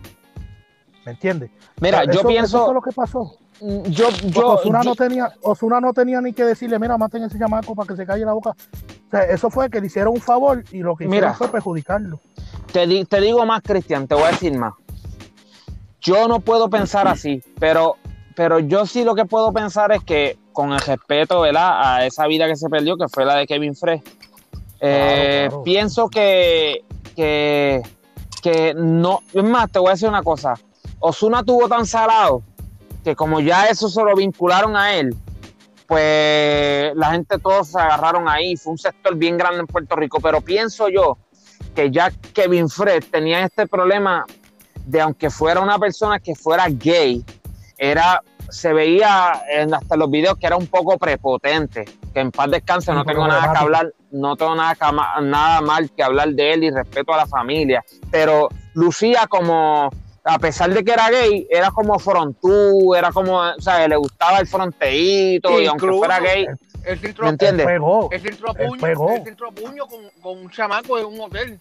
¿Me 1.05 1.11
entiendes? 1.11 1.51
Mira, 1.79 2.01
Eso- 2.01 2.11
yo 2.11 2.19
eso 2.19 2.27
pienso, 2.27 2.65
fue 2.65 2.73
lo 2.73 2.81
que 2.81 2.91
pasó. 2.91 3.37
yo, 3.61 4.07
Porque 4.09 4.29
yo, 4.31 4.47
Osuna 4.53 4.81
yo- 4.81 4.89
no 4.89 4.95
tenía, 4.95 5.31
Osuna 5.43 5.79
no 5.79 5.93
tenía 5.93 6.19
ni 6.21 6.33
que 6.33 6.43
decirle, 6.43 6.79
mira, 6.79 6.97
maten 6.97 7.23
ese 7.23 7.37
chamaco 7.37 7.75
para 7.75 7.87
que 7.87 7.95
se 7.95 8.05
calle 8.05 8.25
la 8.25 8.33
boca. 8.33 8.49
O 8.49 9.09
sea, 9.11 9.21
eso 9.23 9.49
fue 9.51 9.69
que 9.69 9.79
le 9.79 9.87
hicieron 9.87 10.13
un 10.13 10.19
favor 10.21 10.63
y 10.71 10.79
lo 10.79 10.95
que 10.95 11.05
hicieron 11.05 11.27
Mira. 11.29 11.33
fue 11.35 11.47
perjudicarlo. 11.49 12.19
te, 12.73 12.87
di- 12.87 13.05
te 13.05 13.21
digo 13.21 13.45
más, 13.45 13.61
Cristian, 13.61 14.07
te 14.07 14.15
voy 14.15 14.23
a 14.25 14.31
decir 14.31 14.57
más. 14.57 14.73
Yo 16.05 16.27
no 16.27 16.39
puedo 16.39 16.69
pensar 16.69 17.07
así, 17.07 17.41
pero, 17.59 17.97
pero 18.35 18.59
yo 18.59 18.85
sí 18.85 19.03
lo 19.03 19.15
que 19.15 19.25
puedo 19.25 19.51
pensar 19.51 19.91
es 19.91 20.03
que 20.03 20.37
con 20.53 20.71
el 20.71 20.79
respeto 20.79 21.41
¿verdad? 21.41 21.81
a 21.81 22.05
esa 22.05 22.27
vida 22.27 22.47
que 22.47 22.55
se 22.55 22.69
perdió, 22.69 22.95
que 22.95 23.07
fue 23.09 23.25
la 23.25 23.37
de 23.37 23.47
Kevin 23.47 23.75
Frey, 23.75 24.03
eh, 24.81 25.47
claro. 25.47 25.63
pienso 25.63 26.07
que, 26.07 26.85
que, 27.15 27.81
que 28.43 28.75
no, 28.75 29.21
es 29.33 29.43
más, 29.43 29.71
te 29.71 29.79
voy 29.79 29.89
a 29.89 29.91
decir 29.93 30.07
una 30.07 30.21
cosa, 30.21 30.53
Osuna 30.99 31.43
tuvo 31.43 31.67
tan 31.67 31.87
salado 31.87 32.43
que 33.03 33.15
como 33.15 33.39
ya 33.39 33.65
eso 33.65 33.89
se 33.89 34.03
lo 34.03 34.15
vincularon 34.15 34.75
a 34.75 34.93
él, 34.93 35.15
pues 35.87 36.95
la 36.95 37.11
gente 37.13 37.39
todos 37.39 37.69
se 37.69 37.79
agarraron 37.79 38.29
ahí, 38.29 38.55
fue 38.57 38.73
un 38.73 38.77
sector 38.77 39.15
bien 39.15 39.37
grande 39.37 39.61
en 39.61 39.67
Puerto 39.67 39.95
Rico, 39.95 40.19
pero 40.19 40.39
pienso 40.41 40.87
yo 40.87 41.17
que 41.73 41.89
ya 41.89 42.11
Kevin 42.33 42.69
Fred 42.69 43.03
tenía 43.09 43.43
este 43.43 43.65
problema 43.65 44.23
de 44.85 45.01
aunque 45.01 45.29
fuera 45.29 45.61
una 45.61 45.77
persona 45.79 46.19
que 46.19 46.35
fuera 46.35 46.67
gay, 46.69 47.23
era 47.77 48.21
se 48.49 48.73
veía 48.73 49.41
en 49.49 49.73
hasta 49.73 49.95
los 49.95 50.09
videos 50.09 50.37
que 50.37 50.47
era 50.47 50.55
un 50.55 50.67
poco 50.67 50.97
prepotente, 50.97 51.85
que 52.13 52.19
en 52.19 52.31
paz 52.31 52.51
descanse, 52.51 52.93
no 52.93 53.03
tengo 53.03 53.27
nada 53.27 53.51
que 53.51 53.57
hablar, 53.57 53.93
no 54.11 54.35
tengo 54.35 54.55
nada, 54.55 54.75
que 54.75 54.85
nada 55.23 55.61
mal 55.61 55.89
que 55.91 56.03
hablar 56.03 56.29
de 56.29 56.53
él 56.53 56.63
y 56.63 56.71
respeto 56.71 57.13
a 57.13 57.17
la 57.17 57.27
familia, 57.27 57.83
pero 58.11 58.49
lucía 58.73 59.25
como 59.27 59.89
a 60.27 60.39
pesar 60.39 60.73
de 60.73 60.83
que 60.83 60.91
era 60.91 61.09
gay, 61.09 61.47
era 61.49 61.69
como 61.69 61.99
frontú, 61.99 62.95
era 62.95 63.11
como, 63.11 63.37
o 63.37 63.61
sea, 63.61 63.87
le 63.87 63.95
gustaba 63.95 64.39
el 64.39 64.47
fronteíto 64.47 65.61
y 65.61 65.67
aunque 65.67 65.87
fuera 65.87 66.19
gay, 66.19 66.47
¿me 67.21 67.29
entiendes? 67.29 67.65
Pegó. 67.65 68.09
a 68.11 68.15
Él 68.15 68.37
puño, 68.37 68.81
pegó. 68.81 69.07
con 70.21 70.37
un 70.39 70.49
chamaco 70.49 70.97
en 70.97 71.05
un 71.05 71.21
hotel. 71.21 71.59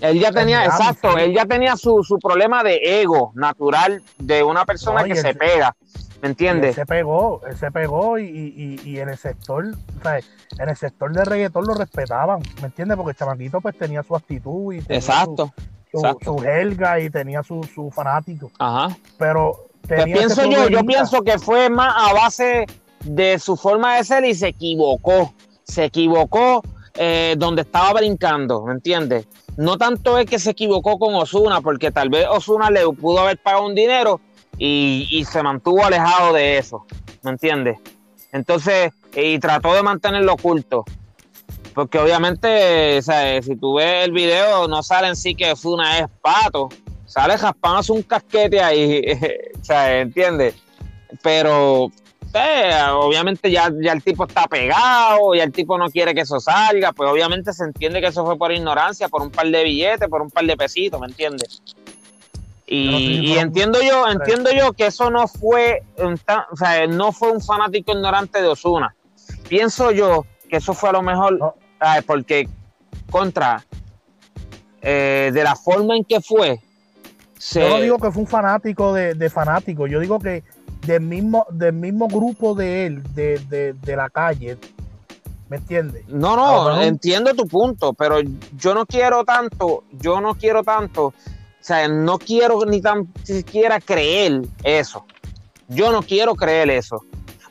Él 0.00 0.18
ya 0.20 0.30
tenía, 0.32 0.64
exacto, 0.64 1.16
él 1.18 1.32
ya 1.34 1.44
tenía 1.46 1.76
su, 1.76 2.02
su 2.04 2.18
problema 2.18 2.62
de 2.62 3.00
ego 3.02 3.32
natural 3.34 4.02
de 4.18 4.42
una 4.42 4.64
persona 4.64 5.04
que 5.04 5.16
se 5.16 5.22
se- 5.22 5.34
pega, 5.34 5.74
¿me 6.22 6.28
entiendes? 6.28 6.74
se 6.76 6.86
pegó, 6.86 7.40
él 7.48 7.56
se 7.56 7.70
pegó 7.70 8.18
y, 8.18 8.24
y- 8.26 8.80
y- 8.84 8.98
en 9.00 9.08
el 9.08 9.16
sector, 9.18 9.64
o 9.66 10.02
sea, 10.02 10.18
en 10.58 10.68
el 10.68 10.76
sector 10.76 11.12
de 11.12 11.24
reggaetón 11.24 11.64
lo 11.66 11.74
respetaban, 11.74 12.40
¿me 12.60 12.66
entiendes? 12.66 12.96
Porque 12.96 13.10
el 13.12 13.16
chamaquito 13.16 13.60
pues 13.60 13.76
tenía 13.76 14.02
su 14.02 14.14
actitud 14.14 14.72
y 14.74 14.80
tenía 14.82 14.98
Exacto, 14.98 15.52
su, 15.90 15.98
su, 16.00 16.06
exacto. 16.06 16.24
su 16.24 16.38
jerga 16.38 17.00
y 17.00 17.10
tenía 17.10 17.42
su, 17.42 17.62
su 17.74 17.90
fanático. 17.90 18.50
ajá. 18.58 18.96
Pero 19.18 19.66
Pues 19.86 20.04
pienso 20.04 20.44
yo, 20.44 20.68
yo 20.68 20.84
pienso 20.84 21.22
que 21.22 21.38
fue 21.38 21.70
más 21.70 21.94
a 21.96 22.12
base 22.12 22.66
de 23.04 23.38
su 23.38 23.56
forma 23.56 23.96
de 23.96 24.04
ser 24.04 24.24
y 24.24 24.34
se 24.34 24.48
equivocó, 24.48 25.32
se 25.64 25.84
equivocó 25.86 26.62
eh, 26.94 27.34
donde 27.38 27.62
estaba 27.62 27.92
brincando, 27.94 28.62
¿me 28.64 28.72
entiendes? 28.74 29.26
No 29.58 29.76
tanto 29.76 30.18
es 30.18 30.26
que 30.26 30.38
se 30.38 30.50
equivocó 30.50 31.00
con 31.00 31.16
Osuna, 31.16 31.60
porque 31.60 31.90
tal 31.90 32.10
vez 32.10 32.26
Osuna 32.30 32.70
le 32.70 32.88
pudo 32.92 33.18
haber 33.18 33.38
pagado 33.38 33.66
un 33.66 33.74
dinero 33.74 34.20
y, 34.56 35.08
y 35.10 35.24
se 35.24 35.42
mantuvo 35.42 35.84
alejado 35.84 36.32
de 36.32 36.58
eso, 36.58 36.86
¿me 37.22 37.32
entiendes? 37.32 37.76
Entonces, 38.30 38.92
y 39.16 39.36
trató 39.40 39.74
de 39.74 39.82
mantenerlo 39.82 40.34
oculto. 40.34 40.84
Porque 41.74 41.98
obviamente, 41.98 42.98
o 42.98 43.02
sea, 43.02 43.42
si 43.42 43.56
tú 43.56 43.74
ves 43.74 44.04
el 44.04 44.12
video, 44.12 44.68
no 44.68 44.80
sale 44.84 45.08
en 45.08 45.16
sí 45.16 45.34
que 45.34 45.50
Osuna 45.50 45.98
es 45.98 46.06
pato. 46.22 46.68
Sale 47.06 47.36
jaspándose 47.36 47.90
un 47.90 48.02
casquete 48.02 48.62
ahí, 48.62 49.02
sea, 49.62 49.98
¿entiendes? 49.98 50.54
Pero, 51.20 51.90
eh, 52.34 52.72
obviamente 52.92 53.50
ya, 53.50 53.72
ya 53.80 53.92
el 53.92 54.02
tipo 54.02 54.26
está 54.26 54.46
pegado, 54.46 55.34
ya 55.34 55.44
el 55.44 55.52
tipo 55.52 55.78
no 55.78 55.88
quiere 55.88 56.14
que 56.14 56.22
eso 56.22 56.38
salga, 56.40 56.92
pues 56.92 57.10
obviamente 57.10 57.52
se 57.52 57.64
entiende 57.64 58.00
que 58.00 58.08
eso 58.08 58.24
fue 58.24 58.36
por 58.36 58.52
ignorancia, 58.52 59.08
por 59.08 59.22
un 59.22 59.30
par 59.30 59.46
de 59.46 59.64
billetes, 59.64 60.08
por 60.08 60.20
un 60.22 60.30
par 60.30 60.44
de 60.44 60.56
pesitos, 60.56 61.00
¿me 61.00 61.06
entiendes? 61.06 61.62
Y, 62.70 63.38
entiendo 63.38 63.80
yo, 63.80 64.06
entiendo 64.08 64.50
yo 64.52 64.74
que 64.74 64.86
eso 64.86 65.10
no 65.10 65.26
fue, 65.26 65.82
o 65.96 66.56
sea, 66.56 66.86
no 66.86 67.12
fue 67.12 67.32
un 67.32 67.40
fanático 67.40 67.92
ignorante 67.92 68.42
de 68.42 68.48
Osuna. 68.48 68.94
Pienso 69.48 69.90
yo 69.90 70.26
que 70.50 70.58
eso 70.58 70.74
fue 70.74 70.90
a 70.90 70.92
lo 70.92 71.02
mejor, 71.02 71.38
No. 71.38 71.54
ay, 71.80 72.02
porque 72.02 72.46
contra 73.10 73.64
eh, 74.82 75.30
de 75.32 75.44
la 75.44 75.56
forma 75.56 75.96
en 75.96 76.04
que 76.04 76.20
fue, 76.20 76.60
se, 77.38 77.60
Yo 77.60 77.68
no 77.70 77.80
digo 77.80 77.98
que 77.98 78.10
fue 78.10 78.22
un 78.22 78.28
fanático 78.28 78.92
de, 78.92 79.14
de 79.14 79.30
fanático, 79.30 79.86
yo 79.86 80.00
digo 80.00 80.18
que 80.18 80.42
del 80.86 81.00
mismo, 81.02 81.46
del 81.50 81.72
mismo 81.74 82.08
grupo 82.08 82.54
de 82.54 82.86
él, 82.86 83.02
de, 83.14 83.38
de, 83.48 83.72
de 83.74 83.96
la 83.96 84.08
calle, 84.10 84.56
¿me 85.48 85.56
entiendes? 85.58 86.06
No, 86.08 86.36
no, 86.36 86.80
entiendo 86.82 87.34
tu 87.34 87.46
punto, 87.46 87.92
pero 87.92 88.16
yo 88.56 88.74
no 88.74 88.86
quiero 88.86 89.24
tanto, 89.24 89.84
yo 89.92 90.20
no 90.20 90.34
quiero 90.34 90.62
tanto, 90.62 91.06
o 91.06 91.14
sea, 91.60 91.88
no 91.88 92.18
quiero 92.18 92.64
ni 92.64 92.80
tan 92.80 93.08
siquiera 93.24 93.80
creer 93.80 94.42
eso. 94.62 95.04
Yo 95.68 95.92
no 95.92 96.00
quiero 96.02 96.34
creer 96.34 96.70
eso, 96.70 97.04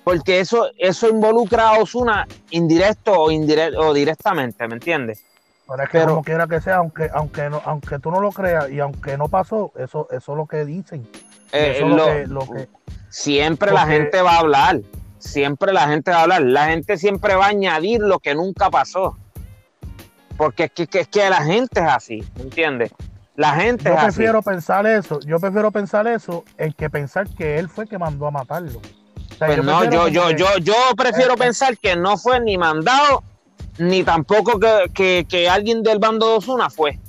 porque 0.04 0.40
eso, 0.40 0.70
eso 0.80 1.08
involucra 1.08 1.70
a 1.70 1.80
Osuna 1.80 2.28
indirecto 2.50 3.12
o, 3.14 3.30
indirecto 3.30 3.80
o 3.80 3.94
directamente, 3.94 4.68
¿me 4.68 4.76
entiendes? 4.76 5.24
Pero 5.70 5.84
es 5.84 5.90
que 5.90 5.98
Pero- 6.00 6.10
como 6.12 6.24
quiera 6.24 6.48
que 6.48 6.62
sea, 6.62 6.78
aunque, 6.78 7.10
aunque, 7.14 7.50
no, 7.50 7.62
aunque 7.66 8.00
tú 8.00 8.10
no 8.10 8.20
lo 8.22 8.32
creas 8.32 8.72
y 8.72 8.80
aunque 8.80 9.18
no 9.18 9.28
pasó, 9.28 9.72
eso, 9.78 10.08
eso 10.10 10.32
es 10.32 10.38
lo 10.38 10.48
que 10.48 10.66
dicen. 10.66 11.08
Eh, 11.52 11.74
eso 11.76 11.86
es 11.86 11.92
lo- 11.92 11.98
lo, 11.98 12.06
que, 12.06 12.28
lo 12.28 12.40
que- 12.48 12.70
siempre 13.22 13.72
la 13.72 13.88
gente 13.88 14.22
va 14.22 14.36
a 14.36 14.40
hablar, 14.40 14.80
siempre 15.18 15.74
la 15.74 15.88
gente 15.88 16.12
va 16.12 16.18
a 16.20 16.22
hablar, 16.22 16.42
la 16.44 16.68
gente 16.68 16.98
siempre 16.98 17.36
va 17.36 17.46
a 17.46 17.50
añadir 17.50 18.00
lo 18.00 18.20
que 18.20 18.36
nunca 18.36 18.70
pasó, 18.70 19.18
porque 20.38 20.66
es 20.66 20.72
que, 20.72 20.86
que- 20.88 21.00
es 21.00 21.08
que 21.08 21.28
la 21.28 21.44
gente 21.44 21.80
es 21.82 21.88
así, 21.88 22.24
¿me 22.36 22.44
entiendes? 22.44 22.92
La 23.36 23.54
gente 23.56 23.86
yo 23.86 23.92
es 23.94 23.98
así. 23.98 24.06
prefiero 24.18 24.42
pensar 24.44 24.86
eso, 24.86 25.20
yo 25.22 25.40
prefiero 25.40 25.72
pensar 25.72 26.08
eso 26.08 26.44
en 26.60 26.74
que 26.74 26.90
pensar 26.92 27.28
que 27.30 27.58
él 27.58 27.70
fue 27.70 27.88
que 27.88 27.98
mandó 27.98 28.28
a 28.28 28.32
matarlo. 28.32 28.80
O 28.80 29.36
sea, 29.36 29.48
Pues 29.48 29.64
no, 29.64 29.84
yo, 29.86 29.90
como 29.92 30.08
yo, 30.10 30.28
que- 30.28 30.36
yo, 30.36 30.58
yo 30.60 30.76
prefiero 30.96 31.32
Eh, 31.32 31.36
eh. 31.38 31.40
pensar 31.40 31.78
que 31.78 31.96
no 31.96 32.18
fue 32.18 32.40
ni 32.40 32.56
mandado 32.58 33.24
ni 33.80 34.04
tampoco 34.04 34.60
que, 34.60 34.92
que- 34.94 35.26
que 35.28 35.50
alguien 35.50 35.82
del 35.82 35.98
bando 36.00 36.28
de 36.30 36.38
Osuna 36.38 36.70
fue. 36.70 37.00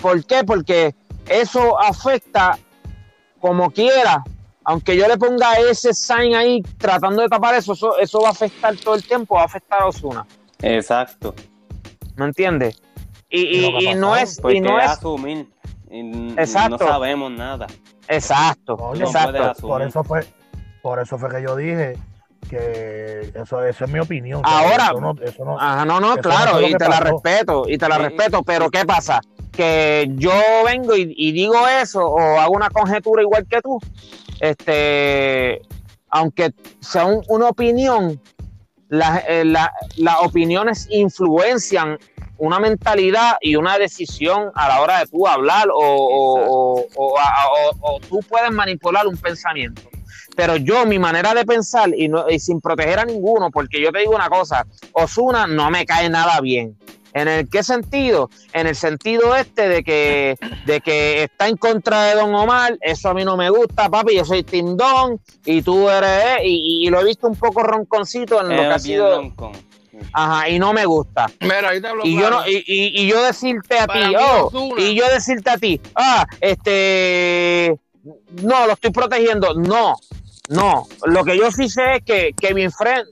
¿Por 0.00 0.24
qué? 0.26 0.44
Porque 0.44 0.94
eso 1.26 1.78
afecta 1.80 2.58
como 3.40 3.70
quiera. 3.70 4.22
Aunque 4.68 4.94
yo 4.98 5.08
le 5.08 5.16
ponga 5.16 5.54
ese 5.54 5.94
sign 5.94 6.34
ahí 6.34 6.60
tratando 6.76 7.22
de 7.22 7.28
tapar 7.30 7.54
eso, 7.54 7.72
eso, 7.72 7.98
eso 7.98 8.20
va 8.20 8.28
a 8.28 8.32
afectar 8.32 8.76
todo 8.76 8.94
el 8.96 9.02
tiempo, 9.02 9.36
va 9.36 9.40
a 9.42 9.44
afectar 9.46 9.80
a 9.80 9.86
Osuna. 9.86 10.26
Exacto. 10.60 11.34
¿Me 12.16 12.26
entiendes? 12.26 12.78
Y, 13.30 13.64
Y 13.88 13.94
no 13.94 14.14
es, 14.14 14.38
y 14.50 14.60
no 14.60 14.78
es 14.78 14.84
es 14.84 14.90
asumir. 14.90 15.48
Y 15.90 16.32
Exacto. 16.36 16.76
No 16.84 16.86
sabemos 16.86 17.30
nada. 17.32 17.66
exacto, 18.08 18.92
exacto. 18.94 19.66
Por 19.66 19.80
eso 19.80 20.04
fue, 20.04 20.26
por 20.82 21.00
eso 21.00 21.16
fue 21.16 21.30
que 21.30 21.42
yo 21.42 21.56
dije 21.56 21.96
que 22.50 23.32
eso, 23.34 23.64
esa 23.64 23.84
es 23.86 23.90
mi 23.90 24.00
opinión. 24.00 24.42
Ahora- 24.44 24.88
eso 24.90 25.00
no, 25.00 25.14
eso 25.22 25.44
no- 25.46 25.58
Ajá, 25.58 25.86
no, 25.86 25.98
no, 25.98 26.12
Eso 26.12 26.22
claro, 26.28 26.60
y 26.60 26.74
te 26.74 26.88
la 26.90 27.00
respeto, 27.00 27.64
y 27.66 27.78
te 27.78 27.88
la 27.88 27.96
respeto, 27.96 28.42
pero 28.42 28.68
¿qué 28.70 28.84
pasa? 28.84 29.20
Que 29.50 30.10
yo 30.16 30.30
vengo 30.66 30.94
y, 30.94 31.14
y 31.16 31.32
digo 31.32 31.56
eso, 31.66 32.04
o 32.06 32.18
hago 32.38 32.52
una 32.52 32.68
conjetura 32.68 33.22
igual 33.22 33.46
que 33.48 33.62
tú, 33.62 33.78
este, 34.40 35.62
aunque 36.10 36.52
sea 36.80 37.06
un- 37.06 37.22
una 37.28 37.48
opinión, 37.48 38.20
las, 38.88 39.22
eh, 39.28 39.44
la- 39.44 39.72
las 39.96 40.16
opiniones 40.22 40.86
influencian 40.90 41.98
una 42.38 42.58
mentalidad 42.60 43.36
y 43.40 43.56
una 43.56 43.78
decisión 43.78 44.50
a 44.54 44.68
la 44.68 44.80
hora 44.80 45.00
de 45.00 45.06
tú 45.06 45.26
hablar 45.26 45.68
o- 45.74 46.84
o 46.96 48.00
tú 48.08 48.20
puedes 48.28 48.50
manipular 48.50 49.06
un 49.06 49.16
pensamiento. 49.16 49.82
Pero 50.36 50.56
yo, 50.56 50.86
mi 50.86 50.98
manera 51.00 51.34
de 51.34 51.44
pensar, 51.44 51.90
y, 51.96 52.06
no, 52.08 52.30
y 52.30 52.38
sin 52.38 52.60
proteger 52.60 53.00
a 53.00 53.04
ninguno, 53.04 53.50
porque 53.50 53.82
yo 53.82 53.90
te 53.90 53.98
digo 54.00 54.14
una 54.14 54.28
cosa, 54.28 54.64
Osuna 54.92 55.48
no 55.48 55.68
me 55.70 55.84
cae 55.84 56.08
nada 56.08 56.40
bien. 56.40 56.78
¿En 57.20 57.28
el 57.28 57.48
qué 57.48 57.62
sentido? 57.62 58.30
En 58.52 58.66
el 58.66 58.74
sentido 58.76 59.34
este 59.34 59.68
de 59.68 59.82
que, 59.82 60.36
de 60.66 60.80
que 60.80 61.24
está 61.24 61.48
en 61.48 61.56
contra 61.56 62.04
de 62.04 62.14
Don 62.14 62.34
Omar, 62.34 62.76
eso 62.80 63.08
a 63.08 63.14
mí 63.14 63.24
no 63.24 63.36
me 63.36 63.50
gusta, 63.50 63.88
papi, 63.88 64.14
yo 64.16 64.24
soy 64.24 64.42
Tim 64.44 64.76
Don 64.76 65.20
y 65.44 65.62
tú 65.62 65.88
eres, 65.90 66.38
y, 66.44 66.86
y 66.86 66.90
lo 66.90 67.00
he 67.00 67.04
visto 67.04 67.26
un 67.26 67.36
poco 67.36 67.62
ronconcito 67.62 68.40
en 68.40 68.48
lo 68.48 68.62
que 68.62 68.74
ha 68.74 68.78
sido, 68.78 69.10
ajá, 70.12 70.48
y 70.48 70.58
no 70.58 70.72
me 70.72 70.84
gusta. 70.86 71.26
Mira, 71.40 71.70
ahí 71.70 71.80
te 71.80 71.88
hablo 71.88 72.04
Y 72.06 72.12
yo, 72.20 72.30
no, 72.30 72.46
y, 72.48 72.56
y- 72.66 73.02
y 73.02 73.06
yo 73.08 73.22
decirte 73.24 73.78
a 73.78 73.86
ti, 73.86 73.98
oh, 74.20 74.50
y 74.78 74.94
yo 74.94 75.04
decirte 75.12 75.50
a 75.50 75.58
ti, 75.58 75.80
ah, 75.96 76.24
este, 76.40 77.76
no, 78.42 78.66
lo 78.66 78.72
estoy 78.74 78.90
protegiendo. 78.90 79.54
No, 79.54 79.94
no. 80.48 80.86
Lo 81.04 81.24
que 81.24 81.36
yo 81.36 81.50
sí 81.50 81.68
sé 81.68 81.96
es 81.96 82.02
que 82.04 82.32
Kevin 82.38 82.70
Friend, 82.70 83.06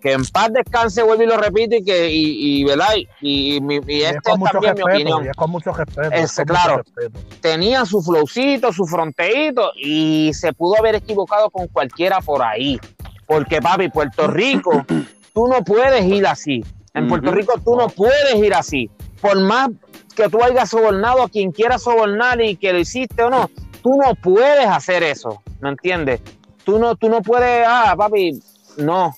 que 0.00 0.12
en 0.12 0.24
paz 0.24 0.52
descanse, 0.52 1.02
vuelvo 1.02 1.22
y 1.22 1.26
lo 1.26 1.36
repito, 1.36 1.76
y 1.76 1.84
que, 1.84 2.10
y, 2.10 2.60
y 2.60 2.64
¿verdad? 2.64 2.94
Y, 2.96 3.56
y, 3.56 3.60
y 3.86 4.02
es 4.02 4.16
es 4.16 4.22
también 4.22 4.74
mi 4.74 4.82
opinión. 4.82 5.26
es 5.28 5.36
con 5.36 5.50
mucho 5.50 5.72
respeto. 5.72 6.10
Es- 6.12 6.38
es 6.38 6.44
claro. 6.44 6.78
mucho 6.78 6.90
respeto. 6.96 7.36
Tenía 7.40 7.84
su 7.84 8.02
flowcito, 8.02 8.72
su 8.72 8.84
fronteíto, 8.86 9.70
y 9.76 10.32
se 10.34 10.52
pudo 10.52 10.78
haber 10.78 10.96
equivocado 10.96 11.50
con 11.50 11.68
cualquiera 11.68 12.20
por 12.20 12.42
ahí. 12.42 12.78
Porque, 13.26 13.60
papi, 13.62 13.88
Puerto 13.88 14.26
Rico, 14.26 14.84
tú 15.34 15.46
no 15.46 15.62
puedes 15.64 16.04
ir 16.04 16.26
así. 16.26 16.64
En 16.94 17.08
Puerto. 17.08 17.30
Rico 17.30 17.54
tú 17.64 17.76
no 17.76 17.88
puedes 17.88 18.34
ir 18.36 18.54
así. 18.54 18.90
Por 19.20 19.38
más 19.40 19.68
que 20.16 20.28
tú 20.28 20.42
hayas 20.42 20.70
sobornado 20.70 21.22
a 21.22 21.28
quien 21.28 21.52
quiera 21.52 21.78
sobornar 21.78 22.40
y 22.40 22.56
que 22.56 22.72
lo 22.72 22.78
hiciste 22.78 23.22
o 23.22 23.28
no, 23.30 23.50
tú 23.82 23.96
no 23.96 24.14
puedes 24.14 24.66
hacer 24.66 25.02
eso, 25.02 25.42
¿me 25.60 25.68
entiendes? 25.68 26.22
Tú 26.64 26.78
no, 26.78 26.96
tú 26.96 27.08
no 27.10 27.20
puedes, 27.20 27.66
ah, 27.68 27.94
papi, 27.96 28.40
no, 28.78 29.14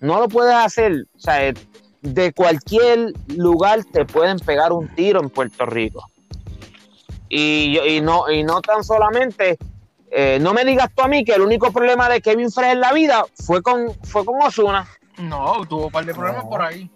no 0.00 0.18
lo 0.18 0.28
puedes 0.28 0.54
hacer. 0.54 1.06
O 1.16 1.20
sea, 1.20 1.46
eh, 1.46 1.54
de 2.02 2.32
cualquier 2.32 3.12
lugar 3.36 3.84
te 3.92 4.04
pueden 4.04 4.38
pegar 4.38 4.72
un 4.72 4.88
tiro 4.94 5.20
en 5.20 5.30
Puerto 5.30 5.66
Rico. 5.66 6.04
Y, 7.28 7.74
yo- 7.74 7.84
y, 7.86 8.00
no, 8.00 8.30
y 8.30 8.42
no 8.42 8.60
tan 8.60 8.82
solamente, 8.82 9.58
eh, 10.10 10.38
no 10.40 10.52
me 10.52 10.64
digas 10.64 10.88
tú 10.94 11.02
a 11.02 11.08
mí 11.08 11.24
que 11.24 11.32
el 11.34 11.42
único 11.42 11.70
problema 11.72 12.08
de 12.08 12.20
Kevin 12.20 12.50
Frey 12.50 12.72
en 12.72 12.80
la 12.80 12.92
vida 12.92 13.24
fue 13.44 13.62
con, 13.62 13.94
fue 14.04 14.24
con 14.24 14.42
Osuna. 14.42 14.86
No, 15.18 15.64
tuvo 15.68 15.86
un 15.86 15.92
par 15.92 16.04
de 16.04 16.14
problemas 16.14 16.44
No. 16.44 16.50
por 16.50 16.62
ahí. 16.62 16.90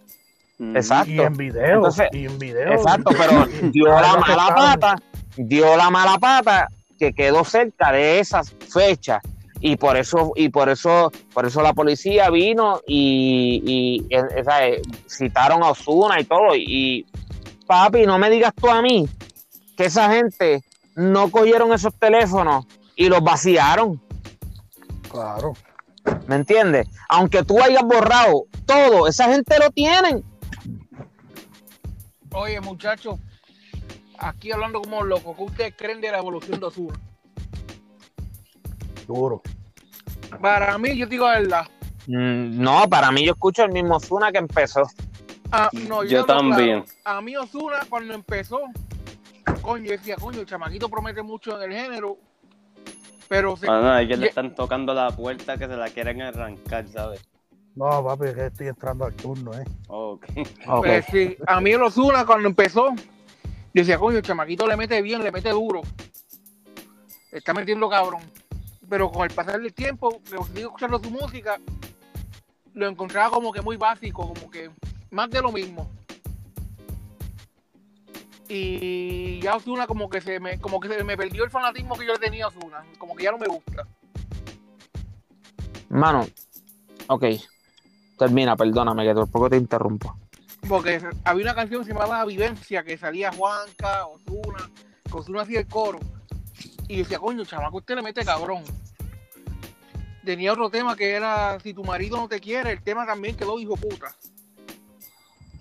Ujú. 0.59 0.77
Exacto. 0.77 1.11
Y 1.13 1.21
en 1.21 1.37
video, 1.37 1.77
Entonces, 1.77 2.09
y 2.13 2.27
en 2.27 2.39
video. 2.39 2.73
Exacto, 2.73 3.11
pero 3.17 3.47
dio 3.71 3.87
la 3.89 4.17
mala 4.17 4.55
pata, 4.55 4.97
dio 5.37 5.77
la 5.77 5.91
mala 5.91 6.19
pata 6.19 6.69
que 6.99 7.13
quedó 7.13 7.45
cerca 7.45 7.93
de 7.93 8.21
esas 8.21 8.55
fechas 8.73 9.21
y 9.67 9.77
por 9.77 9.97
eso 9.97 10.33
y 10.37 10.51
por 10.51 10.69
eso 10.69 11.11
por 11.33 11.47
eso 11.47 11.63
la 11.63 11.73
policía 11.73 12.29
vino 12.29 12.83
y, 12.87 13.63
y, 14.11 14.15
eh, 14.15 14.45
eh, 14.61 14.83
citaron 15.09 15.63
a 15.63 15.71
Osuna 15.71 16.21
y 16.21 16.25
todo 16.25 16.55
y 16.55 17.07
papi 17.67 18.05
no 18.05 18.19
me 18.19 18.29
digas 18.29 18.53
tú 18.55 18.69
a 18.69 18.83
mí 18.83 19.09
que 19.75 19.87
esa 19.87 20.13
gente 20.13 20.63
no 20.97 21.31
cogieron 21.31 21.73
esos 21.73 21.95
teléfonos 21.95 22.67
y 22.95 23.09
los 23.09 23.25
vaciaron 23.25 24.03
Claro. 25.11 25.55
¿me 26.27 26.37
entiendes? 26.37 26.87
aunque 27.09 27.43
tú 27.43 27.59
hayas 27.59 27.85
borrado 27.85 28.45
todo 28.67 29.09
esa 29.09 29.31
gente 29.33 29.59
lo 29.59 29.71
tienen 29.71 30.23
Oye, 32.37 32.61
muchachos, 32.61 33.21
aquí 34.19 34.51
hablando 34.51 34.83
como 34.83 35.05
loco, 35.05 35.37
¿qué 35.37 35.43
ustedes 35.45 35.75
creen 35.79 36.01
de 36.01 36.11
la 36.11 36.19
evolución 36.19 36.59
de 36.59 36.67
Osuna? 36.67 36.99
Duro. 39.07 39.43
Para 40.41 40.77
mí, 40.79 40.97
yo 40.97 41.07
digo 41.07 41.27
la 41.27 41.39
verdad. 41.41 41.67
Mm, 42.07 42.61
no 42.61 42.89
para 42.89 43.11
mí 43.11 43.25
yo 43.25 43.33
escucho 43.33 43.65
el 43.65 43.73
mismo 43.73 43.97
Osuna 43.97 44.31
que 44.31 44.37
empezó 44.39 44.83
Ah, 45.51 45.71
no, 45.89 46.05
Yo 46.05 46.25
también. 46.27 46.83
claro. 46.83 47.19
A 47.19 47.21
mí 47.23 47.37
Osuna 47.37 47.81
cuando 47.89 48.13
empezó, 48.13 48.61
coño, 49.63 49.85
yo 49.85 49.93
decía, 49.93 50.17
coño, 50.17 50.41
el 50.41 50.47
chamaquito 50.47 50.89
promete 50.89 51.23
mucho 51.23 51.63
en 51.63 51.71
el 51.71 51.79
género, 51.79 52.19
pero 53.29 53.57
se- 53.57 53.69
Ah, 53.69 53.81
no, 53.81 53.99
ellos 53.99 54.19
le 54.19 54.27
están 54.29 54.55
tocando 54.55 54.93
la 54.93 55.11
puerta 55.11 55.57
que 55.57 55.67
se 55.69 55.77
la 55.77 55.89
quieren 55.91 56.21
arrancar, 56.23 56.89
¿sabes? 56.89 57.23
No, 57.77 58.05
papi, 58.05 58.27
es 58.27 58.35
que 58.35 58.47
estoy 58.47 58.67
entrando 58.69 59.05
al 59.05 59.15
turno, 59.15 59.53
¿eh? 59.55 59.65
Ok. 59.89 60.27
Ok. 60.67 60.85
pues, 60.87 61.07
sí, 61.13 61.37
a 61.47 61.61
mí 61.61 61.71
el 61.71 61.83
Osuna 61.83 62.27
cuando 62.27 62.49
empezó, 62.49 62.89
yo 62.91 62.97
decía, 63.73 63.97
coño, 63.99 64.19
el 64.19 64.25
chamaquito 64.25 64.67
le 64.67 64.77
mete 64.77 65.01
bien, 65.03 65.23
le 65.23 65.31
mete 65.31 65.51
duro, 65.51 65.83
le 67.31 67.39
está 67.39 67.55
metiendo 67.55 67.89
cabrón, 67.89 68.23
pero 68.89 69.11
con 69.11 69.29
el 69.29 69.35
pasar 69.35 69.61
del 69.61 69.73
tiempo, 69.73 70.21
que 70.23 70.31
sigo 70.31 70.69
escuchando 70.69 70.99
su 71.03 71.11
música, 71.11 71.59
lo 72.75 72.89
encontraba 72.89 73.31
como 73.31 73.53
que 73.53 73.63
muy 73.63 73.77
básico, 73.77 74.35
como 74.35 74.51
que 74.51 74.71
más 75.11 75.31
de 75.31 75.41
lo 75.41 75.53
mismo. 75.53 75.91
Y 78.49 79.41
ya 79.41 79.57
Osuna 79.57 79.87
como 79.87 80.09
que 80.11 80.21
se 80.21 80.39
me, 80.39 80.61
como 80.61 80.79
que 80.79 80.89
se 80.89 81.03
me 81.03 81.17
perdió 81.17 81.45
el 81.45 81.51
fanatismo 81.51 81.97
que 81.97 82.07
yo 82.07 82.13
le 82.13 82.19
tenía 82.19 82.45
a 82.45 82.49
Osuna, 82.49 82.85
como 82.99 83.17
que 83.17 83.25
ya 83.25 83.33
no 83.33 83.39
me 83.39 83.47
gusta. 83.47 83.87
Mano, 85.89 86.27
ok. 87.07 87.25
Termina, 88.19 88.57
perdóname 88.57 89.05
que 89.05 89.15
por 89.15 89.31
poco 89.31 89.51
te 89.51 89.57
interrumpo. 89.57 90.17
Porque 90.69 91.01
había 91.25 91.45
una 91.45 91.55
canción 91.55 91.83
que 91.83 91.87
se 91.87 91.93
llamaba 91.93 92.25
Vivencia, 92.25 92.83
que 92.85 92.97
salía 92.97 93.33
Juanca, 93.33 94.07
Osuna, 94.07 94.71
que 95.05 95.13
Osuna 95.13 95.43
hacía 95.43 95.61
el 95.61 95.67
coro. 95.67 95.99
Y 96.89 96.99
decía, 96.99 97.19
coño, 97.19 97.45
chamaco, 97.45 97.79
usted 97.79 97.95
le 97.97 98.03
mete 98.03 98.25
cabrón. 98.25 98.63
Tenía 100.25 100.53
otro 100.53 100.71
tema 100.71 100.97
que 100.97 101.11
era 101.13 101.59
Si 101.61 101.75
tu 101.75 101.85
marido 101.85 102.17
no 102.17 102.29
te 102.29 102.41
quiere, 102.41 102.73
el 102.73 102.83
tema 102.83 103.07
también 103.07 103.37
quedó 103.37 103.59
hijo 103.59 103.77
puta. 103.77 104.15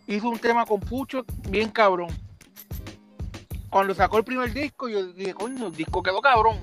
Hizo 0.07 0.29
un 0.29 0.39
tema 0.39 0.65
con 0.65 0.79
Pucho 0.79 1.25
bien 1.49 1.69
cabrón. 1.69 2.09
Cuando 3.69 3.95
sacó 3.95 4.17
el 4.19 4.23
primer 4.23 4.53
disco, 4.53 4.87
yo 4.89 5.11
dije, 5.13 5.33
coño, 5.33 5.67
el 5.67 5.75
disco 5.75 6.03
quedó 6.03 6.21
cabrón. 6.21 6.59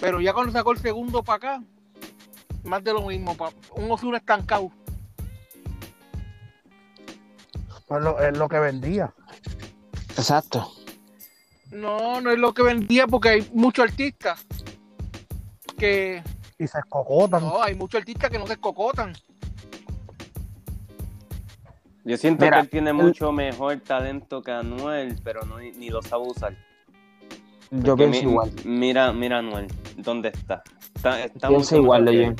Pero 0.00 0.20
ya 0.20 0.32
cuando 0.32 0.52
sacó 0.52 0.72
el 0.72 0.78
segundo 0.78 1.22
para 1.22 1.36
acá, 1.36 1.62
más 2.64 2.82
de 2.82 2.92
lo 2.94 3.02
mismo, 3.06 3.36
pa- 3.36 3.52
un 3.76 3.90
Osuna 3.90 4.16
estancado. 4.18 4.72
Pues 7.86 8.02
lo, 8.02 8.18
es 8.20 8.36
lo 8.36 8.48
que 8.48 8.58
vendía. 8.58 9.12
Exacto. 10.16 10.72
No, 11.70 12.20
no 12.20 12.30
es 12.30 12.38
lo 12.38 12.52
que 12.52 12.62
vendía 12.62 13.06
porque 13.06 13.28
hay 13.28 13.50
muchos 13.54 13.84
artistas 13.84 14.44
que 15.78 16.22
Y 16.58 16.66
se 16.66 16.78
escocotan. 16.78 17.42
no, 17.42 17.62
hay 17.62 17.74
muchos 17.74 18.00
artistas 18.00 18.30
que 18.30 18.38
no 18.38 18.46
se 18.46 18.56
cocotan. 18.56 19.12
Yo 22.04 22.16
siento 22.16 22.44
Mira, 22.44 22.56
que 22.58 22.62
él 22.62 22.70
tiene 22.70 22.92
mucho 22.92 23.30
mejor 23.30 23.78
talento 23.80 24.42
que 24.42 24.50
Anuel, 24.50 25.16
pero 25.22 25.42
no, 25.42 25.58
ni 25.58 25.90
lo 25.90 26.02
sabe 26.02 26.24
usar. 26.26 26.54
Yo 27.70 27.94
pienso 27.96 28.22
mi- 28.24 28.30
igual. 28.30 28.52
Mira, 28.64 29.12
mira 29.12 29.38
Anuel, 29.38 29.68
¿dónde 29.96 30.30
está? 30.30 30.62
Está, 30.94 31.22
está 31.22 31.48
Pienso 31.48 31.76
mucho 31.76 31.82
igual, 31.84 32.04
Leyen. 32.06 32.36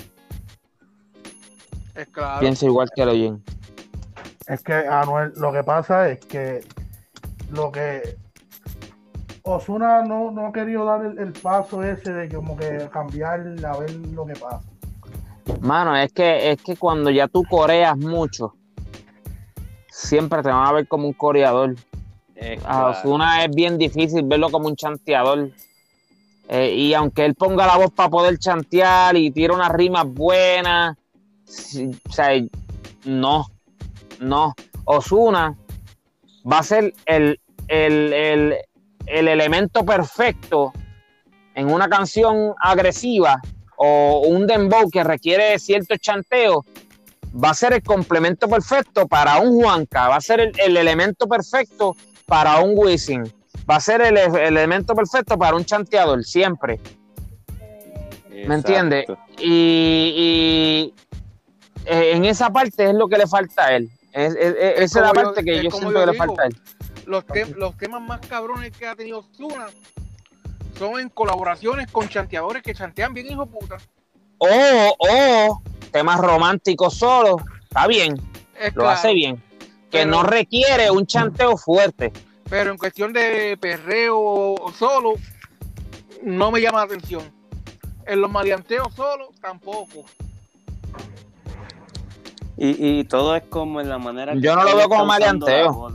Es 1.95 2.09
claro. 2.09 2.41
Pienso 2.41 2.67
igual 2.67 2.89
que 2.95 3.07
Leyen. 3.07 3.45
Es 4.47 4.63
que 4.63 4.73
Anuel, 4.73 5.33
lo 5.37 5.53
que 5.53 5.63
pasa 5.63 6.09
es 6.11 6.19
que 6.21 6.65
lo 7.53 7.71
que 7.71 8.17
Osuna 9.43 10.03
no, 10.03 10.31
no 10.31 10.47
ha 10.47 10.53
querido 10.53 10.85
dar 10.85 11.05
el, 11.05 11.19
el 11.19 11.33
paso 11.33 11.83
ese 11.83 12.13
de 12.13 12.29
como 12.35 12.57
que 12.57 12.89
cambiar 12.93 13.41
a 13.65 13.77
ver 13.79 13.91
lo 14.13 14.27
que 14.27 14.35
pasa. 14.35 14.61
Mano, 15.61 15.97
es 15.97 16.13
que, 16.13 16.51
es 16.53 16.63
que 16.63 16.77
cuando 16.77 17.11
ya 17.11 17.27
tú 17.29 17.45
coreas 17.49 17.97
mucho, 17.97 18.55
siempre 19.89 20.43
te 20.43 20.49
van 20.49 20.67
a 20.67 20.73
ver 20.73 20.89
como 20.89 21.07
un 21.07 21.13
coreador. 21.15 21.75
Es 22.35 22.59
A 22.65 22.69
claro. 22.69 22.91
Ozuna 22.91 23.45
es 23.45 23.55
bien 23.55 23.77
difícil 23.77 24.23
verlo 24.25 24.51
como 24.51 24.69
un 24.69 24.77
chanteador. 24.77 25.51
Eh, 26.49 26.75
y 26.75 26.95
aunque 26.95 27.25
él 27.25 27.35
ponga 27.35 27.67
la 27.67 27.77
voz 27.77 27.93
para 27.93 28.09
poder 28.09 28.39
chantear 28.39 29.17
y 29.17 29.31
tira 29.31 29.55
unas 29.55 29.71
rimas 29.71 30.05
buenas, 30.07 30.97
sí, 31.45 31.91
o 32.09 32.13
sea, 32.13 32.31
no, 33.05 33.47
no. 34.21 34.55
Osuna 34.85 35.57
va 36.51 36.59
a 36.59 36.63
ser 36.63 36.93
el, 37.07 37.39
el, 37.69 38.13
el- 38.13 38.57
el 39.07 39.29
elemento 39.29 39.85
perfecto 39.85 40.73
en 41.55 41.73
una 41.73 41.89
canción 41.89 42.55
agresiva 42.61 43.41
o 43.77 44.23
un 44.27 44.47
dembow 44.47 44.89
que 44.91 45.03
requiere 45.05 45.59
cierto 45.59 45.97
chanteo. 45.97 46.65
Va 47.43 47.51
a 47.51 47.55
ser 47.55 47.73
el 47.75 47.83
complemento 47.83 48.49
perfecto 48.49 49.07
para 49.07 49.39
un 49.39 49.61
Juanca, 49.61 50.09
va 50.09 50.17
a 50.17 50.21
ser 50.21 50.41
el, 50.41 50.53
el 50.61 50.77
elemento 50.77 51.29
perfecto 51.29 51.97
para 52.27 52.59
un 52.61 52.73
Wisin, 52.77 53.23
va 53.71 53.77
a 53.77 53.81
ser 53.81 54.01
el, 54.03 54.17
el 54.17 54.37
elemento 54.37 54.95
perfecto 54.95 55.39
para 55.39 55.55
un 55.57 55.65
chanteador, 55.65 56.25
siempre. 56.25 56.81
¿Me 58.47 58.55
entiendes? 58.55 59.05
Y, 59.39 60.15
y, 60.17 60.95
eh, 61.85 62.13
en 62.15 62.25
esa 62.25 62.51
parte 62.51 62.89
es 62.89 62.95
lo 62.95 63.07
que 63.09 63.19
le 63.19 63.27
falta 63.27 63.67
a 63.67 63.77
él. 63.77 63.91
Es- 64.13 64.35
es- 64.35 64.37
es- 64.37 64.57
Es 64.57 64.81
esa 64.83 64.99
es 65.01 65.03
la 65.03 65.09
yo- 65.09 65.15
parte 65.15 65.45
que 65.45 65.63
yo 65.63 65.71
siento 65.71 65.93
yo 65.93 66.01
que 66.01 66.07
le 66.07 66.15
falta 66.15 66.43
a 66.43 66.47
él. 66.47 66.57
Los, 67.11 67.27
te- 67.27 67.47
los 67.57 67.77
temas 67.77 68.01
más 68.01 68.21
cabrones 68.21 68.71
que 68.71 68.87
ha 68.87 68.95
tenido 68.95 69.25
Zuna 69.37 69.67
son 70.79 71.01
en 71.01 71.09
colaboraciones 71.09 71.91
con 71.91 72.09
chanteadores 72.09 72.63
que 72.63 72.73
chantean 72.73 73.13
bien, 73.13 73.27
hijo 73.27 73.45
de 73.47 73.51
puta. 73.51 73.77
O, 74.39 74.47
o 74.97 75.63
temas 75.91 76.21
románticos 76.21 76.95
solo, 76.95 77.39
está 77.65 77.89
bien, 77.89 78.15
Es 78.57 78.69
lo 78.77 78.83
claro. 78.83 78.91
hace 78.91 79.13
bien. 79.13 79.43
Que 79.91 79.99
Pero- 80.05 80.11
no 80.13 80.23
requiere 80.23 80.89
un 80.93 81.05
chanteo 81.05 81.57
fuerte. 81.57 82.13
Pero 82.49 82.71
en 82.71 82.79
cuestión 82.79 83.13
de 83.13 83.59
perreo 83.61 84.55
solo, 84.79 85.15
no 86.23 86.53
me 86.53 86.61
llama 86.61 86.79
la 86.79 86.85
atención. 86.85 87.23
En 88.07 88.21
los 88.21 88.31
maleanteos 88.31 88.95
solo, 88.95 89.31
tampoco. 89.41 90.05
Y, 92.57 93.01
y 93.01 93.05
todo 93.05 93.35
es 93.35 93.43
como 93.45 93.81
en 93.81 93.89
la 93.89 93.99
manera 93.99 94.33
Yo 94.37 94.55
no 94.55 94.63
lo 94.65 94.77
veo 94.77 94.89
como 94.89 95.07
maleanteo. 95.07 95.73
voz. 95.73 95.93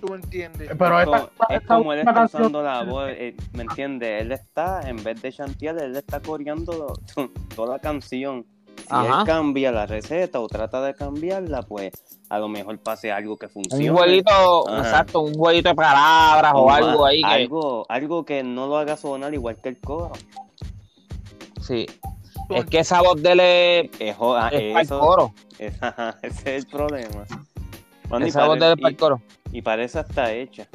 ¿Tú 0.00 0.08
me 0.08 0.16
entiendes? 0.16 0.70
Pero 0.78 1.00
Es 1.00 1.06
esta, 1.06 1.18
como- 1.20 1.30
es 1.50 1.60
esta 1.62 1.74
como 1.76 1.92
él 1.92 1.98
está 2.00 2.14
canción- 2.14 2.42
usando 2.42 2.62
la 2.62 2.82
voz, 2.84 3.08
eh, 3.10 3.36
¿me 3.52 3.62
entiendes? 3.62 4.22
Él 4.22 4.32
está, 4.32 4.88
en 4.88 5.02
vez 5.02 5.20
de 5.20 5.32
chantear, 5.32 5.78
él 5.78 5.96
está 5.96 6.20
coreando 6.20 6.94
toda 7.56 7.74
la 7.74 7.78
canción. 7.80 8.46
Si 8.78 8.86
Ajá. 8.88 9.20
él 9.20 9.26
cambia 9.26 9.70
la 9.70 9.84
receta 9.86 10.40
o 10.40 10.48
trata 10.48 10.80
de 10.82 10.94
cambiarla, 10.94 11.62
pues 11.62 11.92
a 12.30 12.38
lo 12.38 12.48
mejor 12.48 12.78
pase 12.78 13.12
algo 13.12 13.36
que 13.36 13.46
funcione. 13.48 13.90
Un 13.90 13.96
jueguito, 13.96 14.68
Ajá. 14.68 14.78
exacto, 14.80 15.20
un 15.20 15.34
jueguito 15.34 15.68
de 15.68 15.74
palabras 15.74 16.52
o 16.56 16.70
algo 16.70 17.04
ahí 17.04 17.20
que. 17.20 17.26
algo, 17.28 17.84
algo 17.88 18.24
que 18.24 18.42
no 18.42 18.66
lo 18.66 18.78
haga 18.78 18.96
sonar 18.96 19.34
igual 19.34 19.56
que 19.56 19.68
el 19.68 19.80
coro. 19.80 20.12
Sí. 21.60 21.86
Es 22.48 22.64
que 22.64 22.80
esa 22.80 23.00
voz 23.02 23.22
de 23.22 23.32
él 23.32 23.40
es, 23.40 23.90
Es, 24.00 24.10
es 24.10 24.16
para 24.16 24.48
el 24.80 24.88
coro. 24.88 25.34
es- 25.58 25.74
ese 26.22 26.56
es 26.56 26.64
el 26.64 26.66
problema. 26.70 27.24
Esa 28.22 28.46
voz 28.46 28.58
de 28.58 28.66
él 28.66 28.72
es 28.72 28.78
para 28.80 28.88
el 28.88 28.94
y- 28.94 28.96
coro. 28.96 29.20
Y 29.52 29.62
para 29.62 29.84
eso 29.84 30.00
está 30.00 30.32
hecha. 30.32 30.68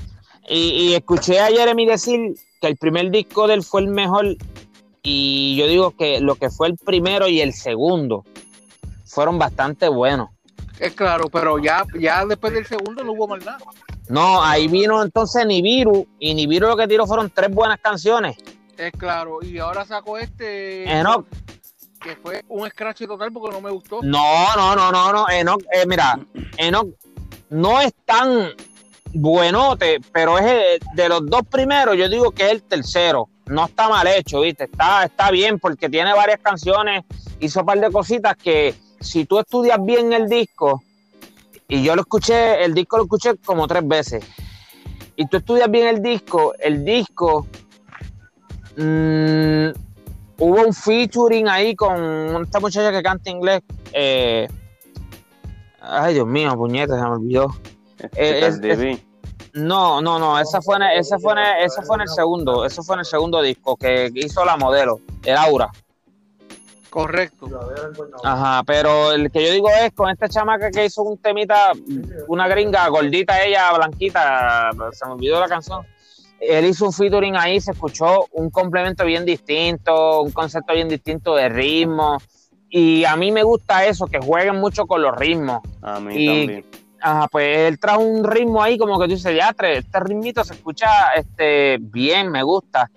Y, 0.47 0.89
y 0.89 0.95
escuché 0.95 1.39
a 1.39 1.47
Jeremy 1.47 1.85
decir 1.85 2.35
que 2.61 2.67
el 2.67 2.77
primer 2.77 3.09
disco 3.11 3.47
de 3.47 3.55
él 3.55 3.63
fue 3.63 3.81
el 3.81 3.87
mejor. 3.87 4.35
Y 5.01 5.55
yo 5.55 5.67
digo 5.67 5.91
que 5.91 6.19
lo 6.19 6.35
que 6.35 6.49
fue 6.49 6.67
el 6.67 6.77
primero 6.77 7.27
y 7.27 7.41
el 7.41 7.53
segundo 7.53 8.25
fueron 9.05 9.37
bastante 9.37 9.87
buenos. 9.87 10.29
Es 10.79 10.93
claro, 10.93 11.29
pero 11.29 11.57
ya, 11.59 11.85
ya 11.97 12.25
después 12.25 12.53
del 12.53 12.65
segundo 12.65 13.03
no 13.03 13.13
hubo 13.13 13.27
más 13.27 13.45
nada. 13.45 13.59
No, 14.09 14.43
ahí 14.43 14.67
vino 14.67 15.01
entonces 15.01 15.45
Nibiru. 15.45 16.07
Y 16.19 16.33
Nibiru 16.33 16.67
lo 16.67 16.77
que 16.77 16.87
tiró 16.87 17.07
fueron 17.07 17.29
tres 17.29 17.49
buenas 17.51 17.79
canciones. 17.79 18.37
Es 18.77 18.91
claro. 18.91 19.39
Y 19.41 19.57
ahora 19.57 19.85
sacó 19.85 20.17
este. 20.17 20.83
Enoch. 20.91 21.25
Que 22.01 22.15
fue 22.17 22.43
un 22.49 22.69
scratch 22.69 23.05
total 23.07 23.31
porque 23.31 23.51
no 23.51 23.61
me 23.61 23.71
gustó. 23.71 23.99
No, 24.03 24.55
no, 24.55 24.75
no, 24.75 24.91
no, 24.91 25.11
no. 25.11 25.29
Enoch, 25.29 25.63
eh, 25.71 25.85
mira, 25.87 26.19
Enoch 26.57 26.89
no 27.49 27.81
es 27.81 27.93
tan 28.05 28.49
buenote, 29.13 29.99
pero 30.11 30.37
es 30.37 30.45
eh, 30.45 30.79
de 30.93 31.09
los 31.09 31.25
dos 31.25 31.41
primeros, 31.49 31.95
yo 31.97 32.09
digo 32.09 32.31
que 32.31 32.45
es 32.45 32.51
el 32.51 32.63
tercero. 32.63 33.29
No 33.47 33.65
está 33.65 33.87
mal 33.87 34.07
hecho, 34.07 34.41
¿viste? 34.41 34.65
Está, 34.65 35.03
está 35.03 35.29
bien 35.29 35.59
porque 35.59 35.87
tiene 35.87 36.13
varias 36.13 36.39
canciones, 36.39 37.03
hizo 37.39 37.59
un 37.59 37.65
par 37.65 37.79
de 37.79 37.91
cositas 37.91 38.35
que 38.35 38.73
si 38.99 39.25
tú 39.25 39.39
estudias 39.39 39.77
bien 39.83 40.13
el 40.13 40.27
disco, 40.27 40.83
y 41.67 41.83
yo 41.83 41.95
lo 41.95 42.01
escuché, 42.01 42.63
el 42.63 42.73
disco 42.73 42.97
lo 42.97 43.03
escuché 43.03 43.35
como 43.45 43.67
tres 43.67 43.87
veces, 43.87 44.25
y 45.15 45.27
tú 45.27 45.37
estudias 45.37 45.69
bien 45.69 45.87
el 45.87 46.01
disco, 46.01 46.53
el 46.59 46.83
disco 46.83 47.45
mm, 48.77 49.69
hubo 50.39 50.65
un 50.65 50.73
featuring 50.73 51.47
ahí 51.47 51.75
con 51.75 52.43
esta 52.43 52.59
muchacha 52.59 52.91
que 52.91 53.03
canta 53.03 53.29
inglés. 53.29 53.61
eh, 53.93 54.47
ay, 55.87 56.13
Dios 56.15 56.27
mío, 56.27 56.55
puñeta, 56.55 56.95
se 56.95 57.01
me 57.01 57.09
olvidó. 57.09 57.47
Eh, 58.15 58.39
es- 58.43 58.55
Cardi 58.55 58.75
B. 58.75 59.05
No, 59.53 60.01
no, 60.01 60.19
no, 60.19 60.37
esa 60.37 60.61
fue 60.61 60.75
en, 60.75 60.81
el- 60.83 60.99
esa 60.99 61.17
fue 61.17 61.31
en, 61.33 61.39
esa 61.63 61.81
fue 61.83 61.95
en 61.95 62.01
el 62.01 62.09
segundo, 62.09 62.65
eso 62.65 62.83
fue 62.83 62.95
en 62.95 62.99
el 62.99 63.05
segundo 63.05 63.41
disco 63.41 63.77
que 63.77 64.11
hizo 64.13 64.43
la 64.43 64.57
modelo, 64.57 64.99
el 65.23 65.37
Aura. 65.37 65.69
Correcto. 66.89 67.49
Ajá, 68.23 68.63
pero 68.65 69.11
el 69.11 69.29
que 69.29 69.45
yo 69.45 69.51
digo 69.51 69.67
es 69.69 69.91
con 69.93 70.09
esta 70.09 70.29
chamaca 70.29 70.71
que 70.71 70.85
hizo 70.85 71.03
un 71.03 71.17
temita, 71.17 71.71
una 72.27 72.47
gringa 72.47 72.87
gordita 72.87 73.43
ella, 73.43 73.73
blanquita, 73.73 74.71
se 74.93 75.05
me 75.05 75.11
olvidó 75.13 75.39
la 75.41 75.47
canción. 75.49 75.85
Él 76.39 76.65
hizo 76.65 76.85
un 76.85 76.93
featuring 76.93 77.35
ahí, 77.35 77.59
se 77.59 77.71
escuchó 77.71 78.25
un 78.33 78.49
complemento 78.49 79.03
bien 79.05 79.25
distinto, 79.25 80.21
un 80.21 80.31
concepto 80.31 80.73
bien 80.73 80.87
distinto 80.87 81.35
de 81.35 81.49
ritmo. 81.49 82.17
Y 82.69 83.05
a 83.05 83.15
mí 83.15 83.31
me 83.31 83.43
gusta 83.43 83.85
eso, 83.85 84.07
que 84.07 84.19
jueguen 84.19 84.57
mucho 84.57 84.85
con 84.85 85.01
los 85.01 85.15
ritmos. 85.15 85.61
A 85.81 85.99
mí 85.99 86.13
Y- 86.15 86.25
también. 86.27 86.65
Ajá, 87.01 87.27
pues 87.27 87.57
él 87.67 87.77
trajo 87.79 88.01
un 88.01 88.23
ritmo 88.23 88.63
ahí 88.63 88.79
como 88.79 88.99
que 88.99 89.05
tú 89.05 89.11
dices, 89.13 89.35
ya, 89.35 89.53
este 89.59 89.99
ritmito 89.99 90.43
se 90.43 90.55
escucha 90.55 90.87
este, 91.15 91.77
bien, 91.79 92.31
me 92.31 92.41
gusta. 92.41 92.89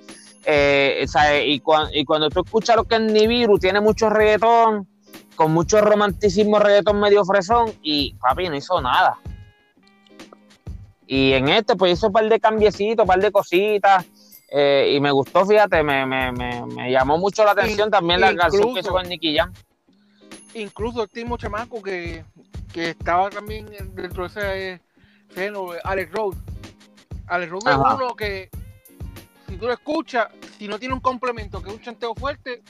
Eh, 0.46 1.04
y, 1.44 1.60
cuan- 1.60 1.90
y 1.92 2.06
cuando 2.06 2.30
tú 2.30 2.40
escuchas 2.42 2.74
lo 2.76 2.84
que 2.84 2.94
es 2.94 3.02
Nibiru, 3.02 3.58
tiene 3.58 3.82
mucho 3.82 4.08
reggaetón, 4.08 4.88
con 5.36 5.52
mucho 5.52 5.82
romanticismo, 5.82 6.58
reggaetón 6.58 6.98
medio 7.00 7.22
fresón, 7.24 7.70
y 7.82 8.14
papi 8.14 8.48
no 8.48 8.56
hizo 8.56 8.80
nada. 8.80 9.18
Y 11.06 11.32
en 11.32 11.48
este, 11.48 11.76
pues 11.76 11.92
hizo 11.92 12.06
un 12.06 12.12
par 12.12 12.28
de 12.28 12.40
cambiecitos, 12.40 13.02
un 13.04 13.08
par 13.08 13.20
de 13.20 13.30
cositas, 13.30 14.06
eh, 14.48 14.92
y 14.94 15.00
me 15.00 15.10
gustó, 15.10 15.44
fíjate, 15.44 15.82
me, 15.82 16.06
me, 16.06 16.32
me, 16.32 16.66
me 16.66 16.90
llamó 16.90 17.18
mucho 17.18 17.44
la 17.44 17.52
atención 17.52 17.88
In- 17.88 17.92
también 17.92 18.20
la 18.20 18.34
canción 18.34 18.74
que 18.74 18.80
hizo 18.80 18.90
con 18.90 19.08
Nicky 19.08 19.36
Jam. 19.36 19.52
Incluso 20.54 21.02
el 21.02 21.10
mismo 21.14 21.36
chamaco 21.36 21.82
que, 21.82 22.24
que 22.72 22.90
estaba 22.90 23.30
también 23.30 23.66
dentro 23.94 24.26
de 24.26 24.28
ese 24.28 24.80
género, 25.34 25.72
Alex 25.84 26.12
Rose. 26.12 26.38
Alex 27.26 27.50
Rose 27.52 27.68
es 27.68 27.76
Ajá. 27.76 27.94
uno 27.94 28.16
que, 28.16 28.48
si 29.48 29.56
tú 29.56 29.66
lo 29.66 29.72
escuchas, 29.74 30.28
si 30.56 30.66
no 30.66 30.78
tiene 30.78 30.94
un 30.94 31.00
complemento, 31.00 31.62
que 31.62 31.68
es 31.68 31.74
un 31.76 31.82
chanteo 31.82 32.14
fuerte, 32.14 32.62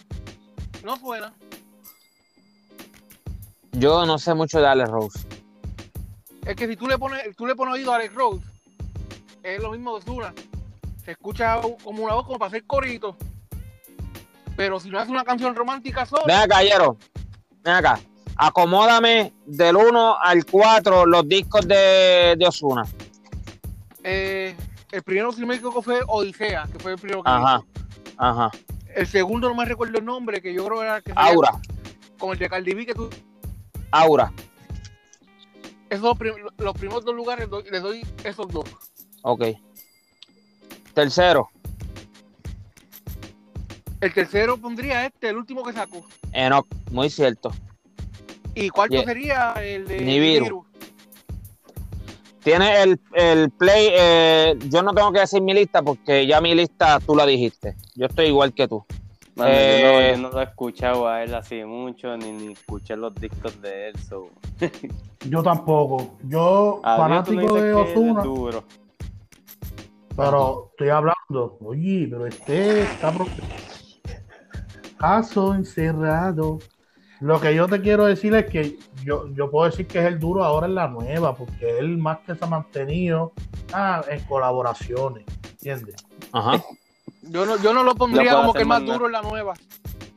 no 0.84 0.96
suena. 0.96 1.32
Yo 3.72 4.04
no 4.04 4.18
sé 4.18 4.34
mucho 4.34 4.60
de 4.60 4.66
Alex 4.66 4.90
Rose. 4.90 5.20
Es 6.44 6.56
que 6.56 6.66
si 6.66 6.76
tú 6.76 6.88
le 6.88 6.98
pones, 6.98 7.36
tú 7.36 7.46
le 7.46 7.54
pones 7.54 7.74
oído 7.74 7.92
a 7.92 7.96
Alex 7.96 8.14
Rose, 8.14 8.44
es 9.42 9.62
lo 9.62 9.70
mismo 9.70 9.96
de 9.98 10.04
Zuna. 10.04 10.34
Se 11.09 11.12
escucha 11.12 11.59
como 11.82 12.04
una 12.04 12.12
voz 12.12 12.26
como 12.26 12.38
para 12.38 12.48
hacer 12.50 12.66
corito. 12.66 13.16
Pero 14.59 14.78
si 14.78 14.90
no 14.90 14.98
hace 14.98 15.11
una 15.11 15.24
canción 15.24 15.54
romántica 15.56 16.04
sola, 16.04 16.24
Ven 16.26 16.36
acá, 16.36 16.62
Yero. 16.62 16.98
Ven 17.64 17.76
acá. 17.76 17.98
Acomódame 18.36 19.32
del 19.46 19.76
1 19.76 20.16
al 20.20 20.44
4 20.44 21.06
los 21.06 21.26
discos 21.26 21.66
de, 21.66 22.34
de 22.38 22.46
Osuna. 22.46 22.82
eh, 24.04 24.54
el 24.92 25.02
primero, 25.02 25.32
si 25.32 25.40
no 25.40 25.46
me 25.46 25.54
equivoco, 25.54 25.80
fue 25.80 25.98
Odisea, 26.06 26.68
que 26.70 26.78
fue 26.78 26.92
el 26.92 26.98
primero 26.98 27.22
que 27.22 27.30
Ajá. 27.30 27.62
hizo. 27.64 28.14
Ajá. 28.18 28.50
El 28.94 29.06
segundo 29.06 29.48
no 29.48 29.54
me 29.54 29.64
recuerdo 29.64 29.96
el 29.98 30.04
nombre, 30.04 30.42
que 30.42 30.52
yo 30.52 30.66
creo 30.66 30.82
era 30.82 31.00
que 31.00 31.14
Aura. 31.16 31.52
con 32.18 32.32
el 32.32 32.38
de 32.38 32.50
Cardi 32.50 32.74
B, 32.74 32.84
que 32.84 32.92
tú, 32.94 33.09
Aura. 33.92 34.30
esos 35.88 36.02
los 36.59 36.74
primeros 36.74 37.02
dos 37.02 37.14
lugares 37.14 37.48
les 37.70 37.82
doy 37.82 38.06
esos 38.24 38.46
dos. 38.48 38.66
Ok. 39.22 39.44
Tercero, 41.03 41.49
El 44.01 44.12
tercero 44.12 44.57
pondría 44.57 45.07
este, 45.07 45.28
el 45.28 45.36
último 45.36 45.62
que 45.62 45.72
sacó. 45.72 46.05
Enoch. 46.32 46.66
Muy 46.90 47.09
cierto. 47.09 47.53
Y 48.57 48.68
cuarto 48.68 48.96
Yeah. 48.96 49.05
sería 49.05 49.53
el 49.62 49.86
de 49.86 50.01
Nibiru. 50.01 50.40
Nibiru. 50.44 50.66
Tiene 52.42 52.82
el, 52.82 53.01
el 53.14 53.51
play. 53.51 53.90
eh, 53.92 54.59
yo 54.68 54.82
no 54.82 54.92
tengo 54.92 55.12
que 55.12 55.20
decir 55.20 55.40
mi 55.40 55.55
lista 55.55 55.82
porque 55.82 56.26
ya 56.26 56.40
mi 56.40 56.53
lista 56.57 56.99
tú 56.99 57.14
la 57.14 57.24
dijiste. 57.26 57.76
Yo 57.94 58.07
estoy 58.07 58.26
igual 58.26 58.53
que 58.53 58.66
tú. 58.66 58.84
Mano, 59.36 59.51
yo, 59.51 59.55
no, 59.55 59.61
Eh. 60.01 60.12
yo 60.16 60.22
no 60.22 60.30
lo 60.30 60.40
he 60.40 60.44
escuchado 60.44 61.07
a 61.07 61.22
él 61.22 61.32
así 61.32 61.62
mucho, 61.62 62.16
ni, 62.16 62.32
ni 62.32 62.53
escuché 62.55 62.96
los 62.96 63.14
discos 63.14 63.62
de 63.62 63.90
él. 63.90 63.99
So. 64.01 64.30
Yo 65.28 65.44
tampoco. 65.44 66.16
Yo, 66.24 66.80
Adiós, 66.82 66.99
fanático 66.99 67.55
de 67.55 67.72
que 67.72 67.92
pero 70.18 70.68
estoy 70.72 70.88
hablando. 70.88 71.58
Oye, 71.60 72.08
pero 72.10 72.26
este 72.26 72.82
está. 72.82 73.14
Caso 74.98 75.54
encerrado. 75.54 76.58
Lo 77.20 77.40
que 77.40 77.54
yo 77.54 77.66
te 77.68 77.80
quiero 77.80 78.06
decir 78.06 78.34
es 78.34 78.46
que 78.46 78.78
yo, 79.04 79.28
yo 79.34 79.50
puedo 79.50 79.70
decir 79.70 79.86
que 79.86 80.00
es 80.00 80.06
el 80.06 80.18
duro 80.18 80.44
ahora 80.44 80.66
en 80.66 80.74
la 80.74 80.88
nueva, 80.88 81.34
porque 81.34 81.78
él 81.78 81.98
más 81.98 82.18
que 82.20 82.34
se 82.34 82.44
ha 82.44 82.48
mantenido 82.48 83.32
ah, 83.72 84.02
en 84.08 84.20
colaboraciones. 84.24 85.24
¿Entiendes? 85.52 85.96
Ajá. 86.32 86.62
Yo 87.22 87.44
no, 87.46 87.56
yo 87.58 87.72
no 87.72 87.82
lo 87.82 87.94
pondría 87.94 88.34
como 88.34 88.52
que 88.52 88.60
el 88.62 88.66
más 88.66 88.84
duro 88.84 89.06
en 89.06 89.12
la 89.12 89.22
nueva. 89.22 89.54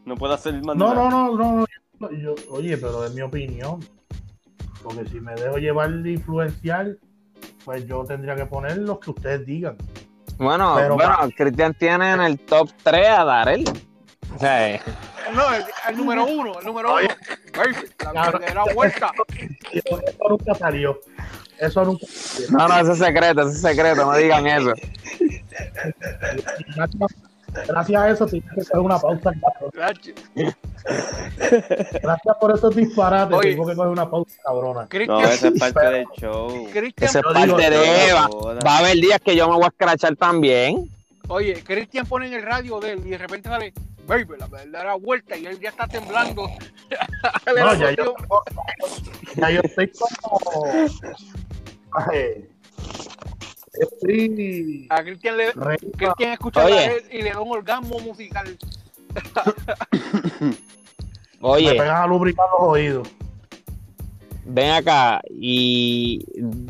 No 0.05 0.15
puedo 0.15 0.33
hacer 0.33 0.63
más 0.63 0.75
No, 0.75 0.93
no, 0.93 1.09
no, 1.09 1.35
no. 1.35 1.65
no, 1.99 2.11
yo- 2.11 2.35
oye, 2.49 2.77
pero 2.77 3.03
es 3.05 3.13
mi 3.13 3.21
opinión. 3.21 3.79
Porque 4.83 5.07
si 5.09 5.19
me 5.19 5.35
dejo 5.35 5.57
llevar 5.57 5.91
de 5.91 6.11
influenciar, 6.13 6.97
pues 7.65 7.85
yo 7.85 8.03
tendría 8.05 8.35
que 8.35 8.45
poner 8.45 8.77
los 8.77 8.99
que 8.99 9.11
ustedes 9.11 9.45
digan. 9.45 9.75
Bueno, 10.37 10.73
Pero 10.75 10.95
bueno, 10.95 11.17
Cristian 11.35 11.73
tiene 11.75 12.11
en 12.13 12.21
el 12.21 12.39
top 12.39 12.69
3 12.83 13.07
a 13.09 13.23
Darel. 13.25 13.63
O 14.35 14.39
sea, 14.39 14.71
eh, 14.71 14.81
No, 15.33 15.53
el, 15.53 15.63
el 15.89 15.97
número 15.97 16.25
uno, 16.25 16.59
el 16.59 16.65
número 16.65 16.93
uno. 16.95 16.99
Ay, 16.99 17.07
la 18.03 18.11
Claro. 18.11 18.39
verdadera 18.39 18.63
vuelta. 18.73 19.11
Eso, 19.71 20.01
eso 20.01 20.29
nunca 20.29 20.55
salió. 20.55 20.99
Eso 21.59 21.85
nunca 21.85 22.05
salió. 22.07 22.57
no, 22.57 22.67
no, 22.67 22.79
eso 22.79 22.91
es 22.93 22.97
secreto, 22.99 23.41
eso 23.41 23.49
es 23.51 23.61
secreto, 23.61 24.03
no 24.05 24.15
digan 24.17 24.47
eso. 24.47 24.73
Gracias, 27.53 27.67
gracias 27.67 28.01
a 28.01 28.09
eso 28.09 28.25
tienes 28.27 28.53
que 28.53 28.61
hacer 28.61 28.79
una 28.79 28.97
pausa. 28.99 29.31
cabrón. 29.31 29.71
Gracias 32.01 32.35
por 32.39 32.55
esos 32.55 32.75
disparates. 32.75 33.37
Oye. 33.37 33.51
Tengo 33.51 33.67
que 33.67 33.75
coger 33.75 33.91
una 33.91 34.09
pausa 34.09 34.37
cabrona. 34.43 34.81
No, 34.81 34.89
Cristian, 34.89 35.21
esa 35.21 35.47
es 35.49 35.59
parte 35.59 35.85
del 35.85 36.05
show. 36.17 36.67
Cristian, 36.71 37.09
Eso 37.09 37.19
es 37.19 37.23
parte 37.25 37.45
digo, 37.45 37.57
de 37.57 38.09
Eva. 38.09 38.29
Va 38.65 38.75
a 38.75 38.77
haber 38.79 38.95
días 38.95 39.19
que 39.19 39.35
yo 39.35 39.47
me 39.49 39.55
voy 39.55 39.65
a 39.65 39.67
escrachar 39.67 40.15
también. 40.15 40.89
oye, 41.27 41.61
Cristian 41.63 42.05
pone 42.05 42.27
en 42.27 42.33
el 42.33 42.43
radio 42.43 42.79
de 42.79 42.93
él 42.93 43.01
y 43.05 43.09
de 43.11 43.17
repente 43.17 43.49
sale, 43.49 43.73
baby, 44.07 44.35
la 44.37 44.47
verdadera 44.47 44.95
vuelta 44.95 45.37
y 45.37 45.45
él 45.45 45.59
ya 45.59 45.69
está 45.69 45.87
temblando. 45.87 46.47
No, 47.55 47.73
ya 47.75 47.91
yo, 47.91 48.13
ya 49.37 49.49
yo 49.51 49.61
estoy 49.63 49.89
como. 49.91 50.65
Ay, 51.93 52.47
estoy. 53.73 54.87
A 54.89 55.03
Cristian 55.03 55.37
le, 55.37 55.51
Cristian 55.97 56.31
escucha 56.33 56.65
Oye. 56.65 57.03
y 57.11 57.21
le 57.21 57.31
da 57.31 57.39
un 57.39 57.51
orgasmo 57.51 57.99
musical. 57.99 58.57
Me 60.41 60.55
Oye, 61.41 61.71
pegan 61.71 62.03
a 62.03 62.07
lubricar 62.07 62.45
los 62.59 62.69
oídos. 62.69 63.07
ven 64.45 64.71
acá, 64.71 65.21
¿y 65.29 66.23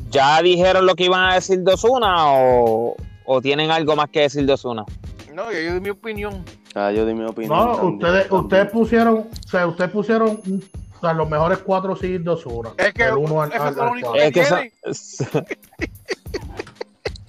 ya 0.09 0.41
dijeron 0.41 0.85
lo 0.85 0.95
que 0.95 1.05
iban 1.05 1.29
a 1.29 1.35
decir 1.35 1.59
de 1.59 1.73
Osuna 1.73 2.27
o, 2.31 2.95
o 3.25 3.41
tienen 3.41 3.69
algo 3.69 3.95
más 3.97 4.09
que 4.09 4.21
decir 4.21 4.45
de 4.45 4.53
Osuna? 4.53 4.85
No, 5.33 5.51
yo, 5.51 5.59
yo 5.59 5.73
di 5.73 5.79
mi 5.81 5.89
opinión. 5.89 6.43
Ah, 6.73 6.91
yo 6.91 7.05
di 7.05 7.13
mi 7.13 7.25
opinión. 7.25 7.57
No, 7.57 7.75
también, 7.75 7.93
ustedes, 7.95 8.23
también. 8.29 8.43
ustedes 8.45 8.71
pusieron, 8.71 9.17
o 9.17 9.47
sea, 9.49 9.67
ustedes 9.67 9.91
pusieron 9.91 10.29
o 10.39 10.99
sea, 11.01 11.13
los 11.13 11.29
mejores 11.29 11.57
cuatro 11.59 11.95
CDs 11.97 12.23
de 12.23 12.29
Osuna. 12.29 12.69
Es 12.77 12.93
que 12.93 13.03
del 13.05 13.17
uno 13.17 13.41
al, 13.41 13.51
al- 13.51 13.79
al. 13.79 13.99
Es 14.15 14.31
que 14.31 14.41
tiene? 14.41 14.71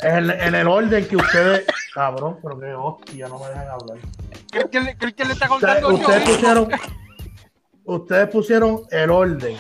en, 0.03 0.31
en 0.31 0.55
el 0.55 0.67
orden 0.69 1.07
que 1.07 1.17
ustedes, 1.17 1.65
cabrón, 1.95 2.39
pero 2.43 2.59
que 2.59 2.75
hostia, 2.75 3.29
no 3.29 3.39
me 3.39 3.47
dejan 3.49 3.69
hablar. 3.69 3.99
Cristian, 4.51 4.85
le- 4.85 4.97
Cristian 4.97 5.29
le 5.29 5.35
está 5.35 5.49
contando 5.49 5.95
ustedes 5.95 6.25
yo. 6.25 6.33
pusieron, 6.33 6.69
ustedes 7.85 8.29
pusieron 8.29 8.83
el 8.91 9.11
orden 9.11 9.57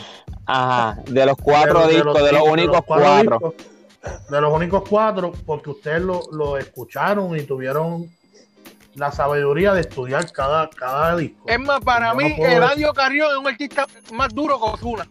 Ajá, 0.46 1.00
de 1.06 1.26
los 1.26 1.36
cuatro 1.36 1.80
de- 1.82 1.86
de 1.88 1.92
discos, 1.94 2.14
de 2.14 2.20
los 2.20 2.30
discos, 2.32 2.48
únicos 2.52 2.80
cuatro 2.84 3.06
cuatro. 3.06 3.54
discos, 3.54 4.30
de 4.30 4.40
los 4.40 4.52
únicos 4.52 4.82
cuatro, 4.88 5.32
porque 5.46 5.70
ustedes 5.70 6.02
lo, 6.02 6.20
lo 6.32 6.56
escucharon 6.58 7.36
y 7.38 7.42
tuvieron 7.42 8.10
la 8.94 9.10
sabiduría 9.10 9.72
de 9.72 9.80
estudiar 9.82 10.30
cada, 10.32 10.68
cada 10.68 11.16
disco. 11.16 11.44
Es 11.46 11.58
más, 11.60 11.80
para 11.80 12.08
Yo 12.08 12.12
no 12.14 12.18
mí, 12.18 12.34
puedo 12.36 12.50
Eladio 12.52 12.92
Carrión 12.92 13.30
es 13.30 13.36
un 13.38 13.46
artista 13.48 13.86
más 14.12 14.28
duro 14.34 14.58
que 14.58 14.64
Ozuna. 14.64 15.08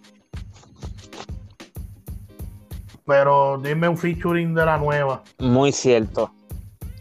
Pero 3.06 3.58
dime 3.64 3.88
un 3.88 3.98
featuring 3.98 4.54
de 4.54 4.66
la 4.66 4.78
nueva. 4.78 5.22
Muy 5.40 5.72
cierto. 5.72 6.32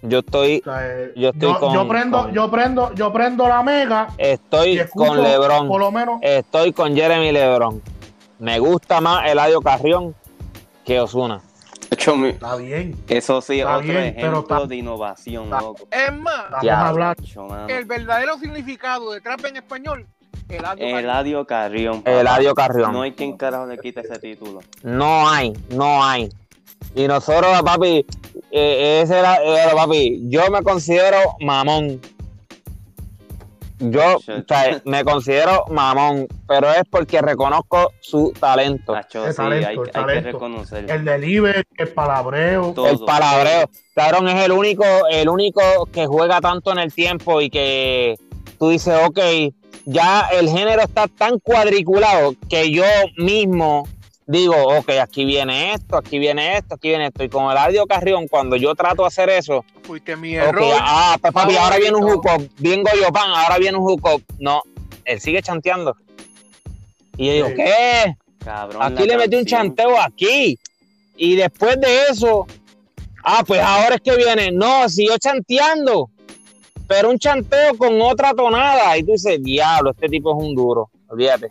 Yo 0.02 0.20
estoy, 0.20 0.60
O 0.60 0.64
sea, 0.64 0.80
eh, 0.86 1.12
Yo 1.14 1.28
estoy 1.28 1.54
con- 1.54 1.74
yo 1.74 1.86
prendo, 1.86 2.22
con- 2.22 2.32
yo 2.32 2.50
prendo, 2.50 2.94
yo 2.94 3.12
prendo 3.12 3.46
la 3.46 3.62
mega 3.62 4.08
estoy 4.16 4.80
con 4.94 5.22
Lebron. 5.22 5.68
por 5.68 5.78
lo 5.78 5.90
menos 5.92 6.18
Estoy 6.22 6.72
con 6.72 6.94
Jeremy 6.96 7.32
Lebron. 7.32 7.82
Me 8.38 8.58
gusta 8.58 9.02
más 9.02 9.26
Eladio 9.30 9.60
Carrión 9.60 10.14
que 10.86 10.98
Osuna. 11.00 11.42
Está 11.90 12.56
bien. 12.56 12.96
Eso 13.08 13.42
sí 13.42 13.54
es 13.54 13.58
Está 13.60 13.76
otro 13.76 13.88
bien, 13.88 14.14
pero 14.16 14.28
ejemplo 14.38 14.40
está- 14.56 14.66
de 14.68 14.76
innovación, 14.76 15.44
está- 15.44 15.60
loco. 15.60 15.86
Es 15.90 16.12
más, 16.14 16.44
Estamos 16.44 16.62
Ya. 16.64 16.88
hablando. 16.88 17.66
El 17.68 17.84
verdadero 17.84 18.38
significado 18.38 19.12
de 19.12 19.20
trap 19.20 19.44
en 19.44 19.56
español, 19.56 20.06
Eladio 20.50 20.66
Carrión. 20.76 20.92
Eladio 20.96 21.44
Carrión. 21.46 22.02
papá. 22.02 22.20
Eladio 22.20 22.54
Carrión. 22.54 22.92
No 22.92 23.02
hay 23.02 23.12
quien 23.12 23.36
carajo 23.36 23.66
le 23.66 23.78
quite 23.78 24.00
ese 24.00 24.18
título. 24.18 24.60
No 24.82 25.28
hay, 25.28 25.52
no 25.70 26.04
hay. 26.04 26.28
Y 26.94 27.06
nosotros, 27.06 27.62
papi, 27.62 28.04
eh, 28.50 29.00
ese 29.02 29.18
era, 29.18 29.36
era, 29.36 29.74
papi, 29.74 30.22
yo 30.28 30.50
me 30.50 30.62
considero 30.62 31.18
mamón. 31.40 32.00
Yo 33.78 34.16
o 34.16 34.20
sea, 34.20 34.82
me 34.84 35.04
considero 35.04 35.64
mamón, 35.70 36.26
pero 36.46 36.70
es 36.70 36.82
porque 36.90 37.22
reconozco 37.22 37.92
su 38.00 38.30
talento. 38.38 38.94
El 38.94 39.04
sí, 39.04 39.36
talento, 39.36 39.68
hay, 39.68 39.74
el 39.74 39.80
hay 39.80 39.84
que 39.86 39.90
talento. 39.90 40.32
reconocer. 40.32 40.90
El 40.90 41.04
delivery, 41.04 41.62
el 41.78 41.88
palabreo. 41.88 42.72
Todo. 42.74 42.88
El 42.88 42.98
palabreo. 42.98 43.70
Cabrón, 43.94 44.28
es 44.28 44.44
el 44.44 44.52
único, 44.52 44.84
el 45.10 45.30
único 45.30 45.62
que 45.90 46.06
juega 46.06 46.42
tanto 46.42 46.72
en 46.72 46.78
el 46.78 46.92
tiempo 46.92 47.40
y 47.40 47.48
que 47.48 48.18
tú 48.58 48.68
dices, 48.68 48.94
ok, 49.06 49.18
ya 49.84 50.28
el 50.32 50.48
género 50.48 50.82
está 50.82 51.08
tan 51.08 51.38
cuadriculado 51.38 52.34
que 52.48 52.70
yo 52.70 52.84
mismo 53.16 53.88
digo, 54.26 54.54
ok, 54.78 54.90
aquí 55.02 55.24
viene 55.24 55.72
esto, 55.74 55.96
aquí 55.96 56.18
viene 56.18 56.56
esto, 56.56 56.76
aquí 56.76 56.88
viene 56.88 57.06
esto. 57.08 57.24
Y 57.24 57.28
con 57.28 57.50
el 57.50 57.56
audio 57.56 57.86
Carrión, 57.86 58.28
cuando 58.28 58.56
yo 58.56 58.74
trato 58.74 59.02
de 59.02 59.08
hacer 59.08 59.28
eso, 59.30 59.64
Fuiste 59.82 60.14
mi 60.16 60.34
error. 60.34 60.62
ah, 60.80 61.16
pues 61.20 61.32
papi, 61.32 61.56
ahora 61.56 61.78
viene 61.78 61.96
un 61.96 62.08
hook 62.08 62.24
up, 62.36 62.48
vengo 62.58 62.88
yo 63.00 63.10
pan, 63.12 63.30
ahora 63.30 63.58
viene 63.58 63.76
un 63.76 63.84
hook 63.84 64.04
up. 64.14 64.22
No, 64.38 64.62
él 65.04 65.20
sigue 65.20 65.42
chanteando. 65.42 65.96
Y 67.16 67.26
yo 67.26 67.32
digo, 67.32 67.48
Sí. 67.48 67.54
¿qué? 67.56 68.14
Cabrón, 68.44 68.82
Aquí 68.82 69.06
le 69.06 69.16
metí 69.16 69.36
un 69.36 69.44
chanteo 69.44 70.00
aquí. 70.00 70.58
Y 71.16 71.34
después 71.36 71.78
de 71.80 72.06
eso, 72.10 72.46
ah, 73.24 73.42
pues 73.46 73.60
ahora 73.60 73.96
es 73.96 74.00
que 74.00 74.16
viene. 74.16 74.50
No, 74.52 74.88
siguió 74.88 75.18
chanteando. 75.18 76.08
Pero 76.90 77.08
un 77.08 77.20
chanteo 77.20 77.78
con 77.78 78.02
otra 78.02 78.34
tonada. 78.34 78.98
Y 78.98 79.04
tú 79.04 79.12
dices, 79.12 79.40
diablo, 79.40 79.92
este 79.92 80.08
tipo 80.08 80.36
es 80.36 80.44
un 80.44 80.56
duro. 80.56 80.90
Olvídate. 81.06 81.48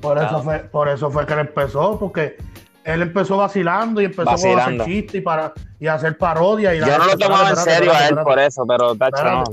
Por 0.00 0.16
eso, 0.16 0.42
fue, 0.42 0.58
por 0.60 0.88
eso 0.88 1.10
fue 1.10 1.26
que 1.26 1.34
él 1.34 1.40
empezó, 1.40 1.98
porque 1.98 2.38
él 2.82 3.02
empezó 3.02 3.36
vacilando 3.36 4.00
y 4.00 4.06
empezó 4.06 4.30
a 4.30 4.32
Vacilando. 4.32 4.84
hacer 4.84 4.94
chistes 4.94 5.16
y, 5.16 5.20
para, 5.20 5.52
y 5.78 5.86
a 5.86 5.94
hacer 5.94 6.16
parodia. 6.16 6.74
Y 6.74 6.80
la 6.80 6.86
Yo 6.86 6.98
no 6.98 7.06
lo 7.08 7.18
tomaba 7.18 7.50
en 7.50 7.56
serio 7.56 7.92
a 7.92 8.08
él 8.08 8.16
por 8.24 8.38
eso, 8.38 8.64
pero 8.66 8.94
tacho, 8.94 9.22
no. 9.22 9.44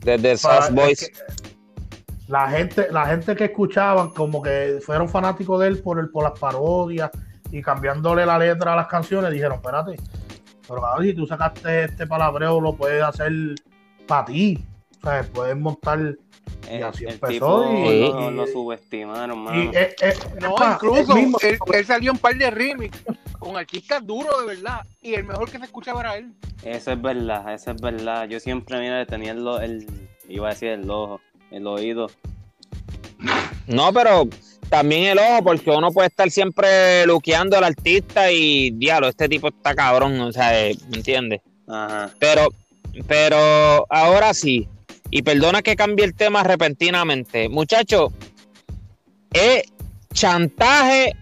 Desde 0.00 0.36
Soft 0.36 0.70
Boys. 0.72 1.10
la 2.28 2.50
gente, 2.50 2.88
la 2.92 3.06
gente 3.06 3.34
que 3.36 3.46
escuchaban 3.46 4.10
como 4.10 4.42
que 4.42 4.80
fueron 4.84 5.08
fanáticos 5.08 5.60
de 5.60 5.68
él 5.68 5.78
por 5.78 5.98
el, 5.98 6.10
por 6.10 6.24
las 6.24 6.38
parodias 6.38 7.10
y 7.50 7.62
cambiándole 7.62 8.26
la 8.26 8.38
letra 8.38 8.74
a 8.74 8.76
las 8.76 8.86
canciones, 8.86 9.32
dijeron, 9.32 9.56
espérate, 9.56 9.96
pero 10.68 10.82
si 11.00 11.14
tú 11.14 11.26
sacaste 11.26 11.84
este 11.84 12.06
palabreo, 12.06 12.60
lo 12.60 12.74
puedes 12.76 13.02
hacer 13.02 13.32
para 14.06 14.24
ti. 14.26 14.58
O 15.02 15.06
sea, 15.10 15.22
puedes 15.32 15.56
montar. 15.56 16.16
Eh, 16.68 16.78
Y 16.80 16.82
así 16.82 17.04
el 17.04 17.12
empezó 17.14 17.62
tipo 17.62 17.72
y- 17.72 18.00
lo, 18.08 18.30
y- 18.30 18.34
lo 18.34 18.46
subestimaron, 18.46 19.38
mano. 19.38 19.62
Y, 19.64 19.76
eh, 19.76 19.94
eh, 20.00 20.14
No, 20.40 20.54
incluso 20.72 21.12
él 21.16 21.22
mismo- 21.22 21.38
él, 21.42 21.58
él 21.74 21.86
salió 21.86 22.10
en 22.12 22.18
par 22.18 22.34
de 22.36 22.50
remix 22.50 22.98
con 23.38 23.56
artistas 23.56 24.04
duros 24.06 24.34
de 24.40 24.46
verdad. 24.56 24.80
Y 25.02 25.14
el 25.14 25.24
mejor 25.24 25.50
que 25.50 25.58
se 25.58 25.64
escuchaba 25.64 26.00
era 26.00 26.16
él. 26.16 26.32
Eso 26.64 26.92
es 26.92 27.00
verdad, 27.02 27.52
eso 27.54 27.70
es 27.72 27.80
verdad. 27.80 28.26
Yo 28.28 28.40
siempre, 28.40 28.80
mira, 28.80 28.98
le 28.98 29.06
tenía 29.06 29.32
el, 29.32 29.46
el- 29.62 29.86
iba 30.28 30.48
a 30.48 30.50
decir 30.50 30.68
el 30.70 30.90
ojo, 30.90 31.20
el 31.50 31.66
oído. 31.66 32.08
No, 33.66 33.92
pero 33.92 34.28
también 34.68 35.04
el 35.04 35.18
ojo, 35.18 35.42
porque 35.44 35.70
uno 35.70 35.90
puede 35.92 36.08
estar 36.08 36.30
siempre 36.30 37.06
luqueando 37.06 37.56
al 37.56 37.64
artista 37.64 38.30
y, 38.32 38.70
diablo, 38.72 39.08
este 39.08 39.28
tipo 39.28 39.48
está 39.48 39.74
cabrón. 39.74 40.18
O 40.20 40.32
sea, 40.32 40.66
eh, 40.68 40.76
¿me 40.90 40.98
entiendes? 40.98 41.40
Ajá. 41.68 42.10
Pero, 42.18 42.48
pero 43.06 43.86
ahora 43.90 44.34
sí, 44.34 44.68
y 45.10 45.22
perdona 45.22 45.62
que 45.62 45.76
cambie 45.76 46.04
el 46.04 46.14
tema 46.14 46.42
repentinamente, 46.42 47.48
muchachos, 47.48 48.12
¿es 49.32 49.64
chantaje 50.12 51.16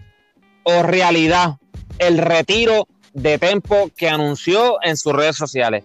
o 0.63 0.83
realidad 0.83 1.57
el 1.99 2.17
retiro 2.17 2.87
de 3.13 3.37
Tempo 3.37 3.89
que 3.95 4.09
anunció 4.09 4.77
en 4.81 4.97
sus 4.97 5.13
redes 5.13 5.35
sociales? 5.35 5.83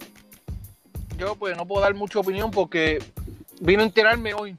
Yo 1.19 1.35
pues 1.37 1.57
no 1.57 1.67
puedo 1.67 1.83
dar 1.83 1.95
mucha 1.95 2.19
opinión 2.19 2.51
porque 2.51 2.99
Vino 3.61 3.83
a 3.83 3.85
enterarme 3.85 4.35
hoy. 4.35 4.57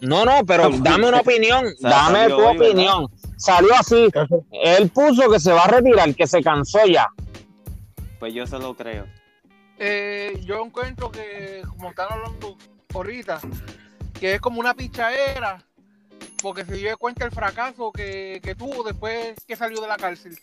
No, 0.00 0.24
no, 0.24 0.46
pero 0.46 0.70
dame 0.70 1.08
una 1.08 1.20
opinión, 1.20 1.66
sea, 1.78 1.90
dame 1.90 2.28
tu 2.28 2.36
hoy, 2.36 2.56
¿verdad? 2.56 2.68
opinión. 2.68 3.06
Salió 3.36 3.70
así, 3.78 4.08
él 4.52 4.88
puso 4.90 5.30
que 5.30 5.40
se 5.40 5.52
va 5.52 5.64
a 5.64 5.68
retirar, 5.68 6.14
que 6.14 6.26
se 6.26 6.42
cansó 6.42 6.86
ya. 6.86 7.08
Pues 8.18 8.32
yo 8.32 8.46
se 8.46 8.58
lo 8.58 8.74
creo. 8.74 9.06
Eh, 9.82 10.38
yo 10.44 10.62
encuentro 10.62 11.10
que, 11.10 11.62
como 11.66 11.88
están 11.88 12.12
hablando 12.12 12.58
ahorita, 12.94 13.40
que 14.20 14.34
es 14.34 14.40
como 14.40 14.60
una 14.60 14.74
pichadera, 14.74 15.64
porque 16.42 16.66
se 16.66 16.74
dio 16.74 16.96
cuenta 16.98 17.24
el 17.24 17.30
fracaso 17.30 17.90
que, 17.90 18.40
que 18.42 18.54
tuvo 18.54 18.84
después 18.84 19.34
que 19.46 19.56
salió 19.56 19.80
de 19.80 19.88
la 19.88 19.96
cárcel. 19.96 20.38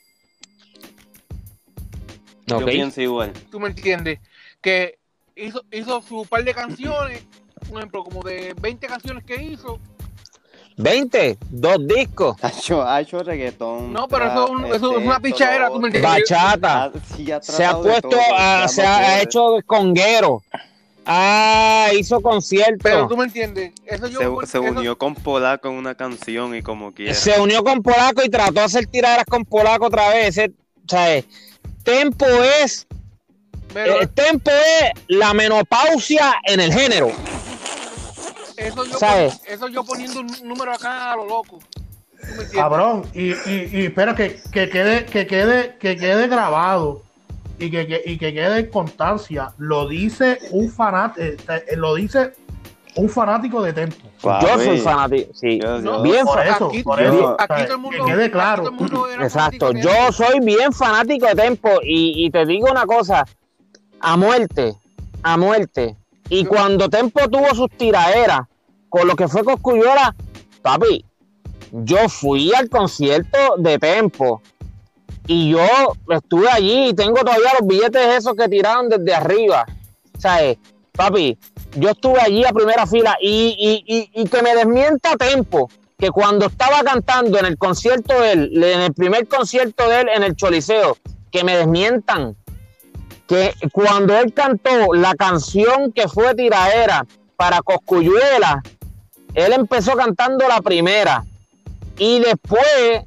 Yo 2.48 2.58
Ok. 2.58 2.66
pienso 2.66 3.00
igual. 3.00 3.32
¿Tú 3.52 3.60
me 3.60 3.68
entiendes? 3.68 4.20
Que 4.60 4.98
hizo, 5.36 5.64
hizo 5.72 6.02
su 6.02 6.26
par 6.26 6.44
de 6.44 6.56
canciones, 6.56 7.24
un 7.70 7.78
ejemplo, 7.78 8.04
como 8.04 8.24
de 8.24 8.56
20 8.60 8.88
canciones 8.88 9.24
que 9.24 9.36
hizo. 9.44 9.80
20, 10.78 11.38
dos 11.50 11.88
discos, 11.88 12.36
Ha 12.44 12.50
hecho, 12.50 12.88
ha 12.88 13.02
hecho 13.02 13.24
reggaetón. 13.24 13.92
No, 13.92 14.08
pero 14.08 14.26
eso 14.26 14.44
es 14.46 14.50
un- 14.52 14.66
eso 14.66 14.76
es 14.76 14.82
este, 14.84 14.88
una 14.98 15.12
esto, 15.16 15.22
pichadera, 15.24 15.68
lo 15.70 15.74
tú 15.74 15.80
me 15.82 15.88
otro. 15.90 16.00
entiendes. 16.00 16.30
bachata, 16.30 16.84
Ha- 16.86 16.92
sí, 17.16 17.32
ha 17.32 17.42
se 17.42 17.66
ha 17.66 17.78
puesto, 17.78 18.10
todo, 18.10 18.20
a- 18.38 18.62
ya 18.62 18.68
se 18.68 18.82
ha 18.86 19.22
hecho 19.22 19.58
conguero. 19.66 20.44
Ah, 21.10 21.88
hizo 21.98 22.22
concierto. 22.22 22.80
Pero 22.84 23.08
tú 23.08 23.16
me 23.16 23.24
entiendes. 23.24 23.72
Eso 23.86 24.08
yo 24.08 24.20
Se, 24.20 24.26
encuentro- 24.26 24.46
se 24.62 24.68
eso- 24.68 24.78
unió 24.80 24.98
con 24.98 25.16
Polaco 25.16 25.70
en 25.70 25.76
una 25.76 25.96
canción 25.96 26.54
y 26.54 26.62
como 26.62 26.92
quiera. 26.94 27.14
Se 27.14 27.40
unió 27.40 27.64
con 27.64 27.82
Polaco 27.82 28.22
y 28.26 28.30
trató 28.30 28.52
de 28.54 28.62
hacer 28.64 28.88
tiraderas 28.88 29.24
con 29.26 29.46
Polaco 29.46 29.86
otra 29.86 30.10
vez. 30.10 30.38
Ese- 30.38 30.52
o 30.52 30.90
sea, 30.90 31.16
eh, 31.16 31.24
Tempo 31.84 32.26
es, 32.62 32.86
pero 33.74 34.02
eh, 34.02 34.08
Tempo 34.08 34.52
es 34.52 34.92
la 35.08 35.34
menopausia 35.34 36.36
en 36.44 36.60
el 36.60 36.74
género. 36.74 37.10
Eso, 38.58 38.86
yo, 38.86 38.98
eso 39.48 39.68
yo 39.70 39.84
poniendo 39.84 40.20
un 40.22 40.28
número 40.44 40.74
acá 40.74 41.14
a 41.14 41.16
lo 41.16 41.26
loco. 41.26 41.60
Cabrón, 42.54 43.04
y, 43.14 43.32
y, 43.32 43.70
y 43.72 43.86
espera 43.86 44.16
que, 44.16 44.42
que 44.52 44.70
quede, 44.70 45.06
que 45.06 45.28
quede, 45.28 45.76
que 45.80 45.96
quede 45.96 46.28
grabado 46.28 47.04
y 47.60 47.70
que, 47.70 47.88
que- 47.88 48.02
y 48.06 48.18
que 48.18 48.34
quede 48.34 48.60
en 48.60 48.70
constancia. 48.72 49.54
Lo 49.58 49.88
dice 49.88 50.40
un 50.52 50.70
fanático, 50.72 51.44
lo 51.76 51.96
dice 51.96 52.34
un 52.96 53.08
fanático 53.10 53.62
de 53.62 53.74
Tempo. 53.74 53.96
Yo 54.24 54.58
soy 54.58 54.80
fanático, 54.80 55.32
sí. 55.36 55.60
Yo- 55.62 55.80
yo- 55.80 56.02
Bien 56.02 56.26
Por 56.26 56.42
eso, 56.46 56.68
aquí, 56.68 56.84
por 56.84 57.00
yo- 57.00 57.06
eso. 57.14 57.36
aquí 57.40 57.48
¿sabes? 57.48 57.66
todo 57.68 57.76
el 57.76 57.82
mundo, 57.82 57.98
que 58.06 58.12
quede 58.12 58.24
aquí 58.24 58.32
claro. 58.32 58.64
todo 58.64 58.72
el 58.72 58.76
mundo 58.80 59.10
era 59.10 59.24
Exacto, 59.24 59.72
yo 59.74 60.12
soy 60.12 60.40
bien 60.40 60.74
fanático 60.74 61.28
de 61.28 61.36
Tempo 61.36 61.70
y, 61.84 62.26
y 62.26 62.32
te 62.32 62.46
digo 62.48 62.68
una 62.72 62.86
cosa, 62.88 63.24
a 64.00 64.18
muerte, 64.18 64.76
a 65.22 65.38
muerte. 65.38 65.96
Y 66.30 66.46
cuando 66.46 66.90
Tempo 66.90 67.30
tuvo 67.30 67.54
sus 67.56 67.70
tiraderas 67.72 68.42
con 68.90 69.08
lo 69.08 69.16
que 69.16 69.28
fue 69.28 69.44
Cosculluela, 69.44 70.16
papi, 70.62 71.06
yo 71.72 72.10
fui 72.10 72.54
al 72.54 72.70
concierto 72.70 73.38
de 73.58 73.78
Tempo 73.80 74.42
y 75.28 75.52
yo 75.52 75.66
estuve 76.10 76.50
allí 76.50 76.90
y 76.90 76.94
tengo 76.94 77.18
todavía 77.18 77.52
los 77.60 77.68
billetes 77.68 78.18
esos 78.18 78.34
que 78.36 78.48
tiraron 78.48 78.90
desde 78.90 79.14
arriba. 79.14 79.66
¿Sabes? 80.18 80.58
Papi, 80.94 81.38
yo 81.76 81.90
estuve 81.90 82.20
allí 82.20 82.44
a 82.44 82.52
primera 82.52 82.88
fila 82.88 83.18
y, 83.22 83.84
y, 83.86 83.96
y, 83.96 84.22
y 84.22 84.28
que 84.28 84.42
me 84.42 84.56
desmienta 84.56 85.16
Tempo 85.16 85.70
que 85.98 86.10
cuando 86.10 86.46
estaba 86.46 86.84
cantando 86.84 87.40
en 87.40 87.46
el 87.46 87.58
concierto 87.58 88.20
de 88.20 88.32
él, 88.34 88.64
en 88.64 88.82
el 88.82 88.94
primer 88.94 89.28
concierto 89.28 89.88
de 89.90 90.02
él 90.02 90.10
en 90.14 90.24
el 90.24 90.36
Choliseo, 90.36 90.98
que 91.32 91.44
me 91.44 91.58
desmientan 91.58 92.36
que 93.28 93.54
cuando 93.72 94.18
él 94.18 94.34
cantó 94.34 94.94
la 94.94 95.14
canción 95.16 95.92
que 95.92 96.08
fue 96.08 96.34
tiraera 96.36 97.06
para 97.36 97.62
Coscuyuela, 97.62 98.64
él 99.34 99.54
empezó 99.54 99.96
cantando 99.96 100.48
la 100.48 100.62
primera 100.62 101.24
y 101.98 102.20
después 102.20 103.04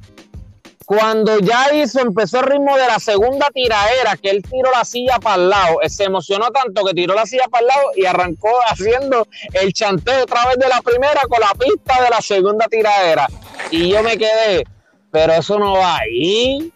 cuando 0.85 1.39
ya 1.39 1.73
hizo, 1.73 2.01
empezó 2.01 2.41
el 2.41 2.47
ritmo 2.47 2.75
de 2.75 2.85
la 2.85 2.99
segunda 2.99 3.47
tiraera, 3.53 4.17
que 4.17 4.29
él 4.29 4.43
tiró 4.43 4.71
la 4.71 4.83
silla 4.83 5.19
para 5.19 5.35
el 5.41 5.49
lado, 5.49 5.77
se 5.87 6.03
emocionó 6.03 6.51
tanto 6.51 6.83
que 6.83 6.93
tiró 6.93 7.15
la 7.15 7.25
silla 7.25 7.45
para 7.49 7.61
el 7.61 7.67
lado 7.67 7.81
y 7.95 8.05
arrancó 8.05 8.49
haciendo 8.69 9.25
el 9.53 9.71
chanteo 9.71 10.23
otra 10.23 10.47
vez 10.47 10.57
de 10.57 10.67
la 10.67 10.81
primera 10.81 11.21
con 11.29 11.39
la 11.39 11.53
pista 11.53 12.03
de 12.03 12.09
la 12.09 12.19
segunda 12.19 12.67
tiraera. 12.67 13.27
Y 13.69 13.87
yo 13.87 14.03
me 14.03 14.17
quedé, 14.17 14.65
pero 15.11 15.31
eso 15.31 15.57
no 15.57 15.75
va 15.75 15.99
ahí. 15.99 16.73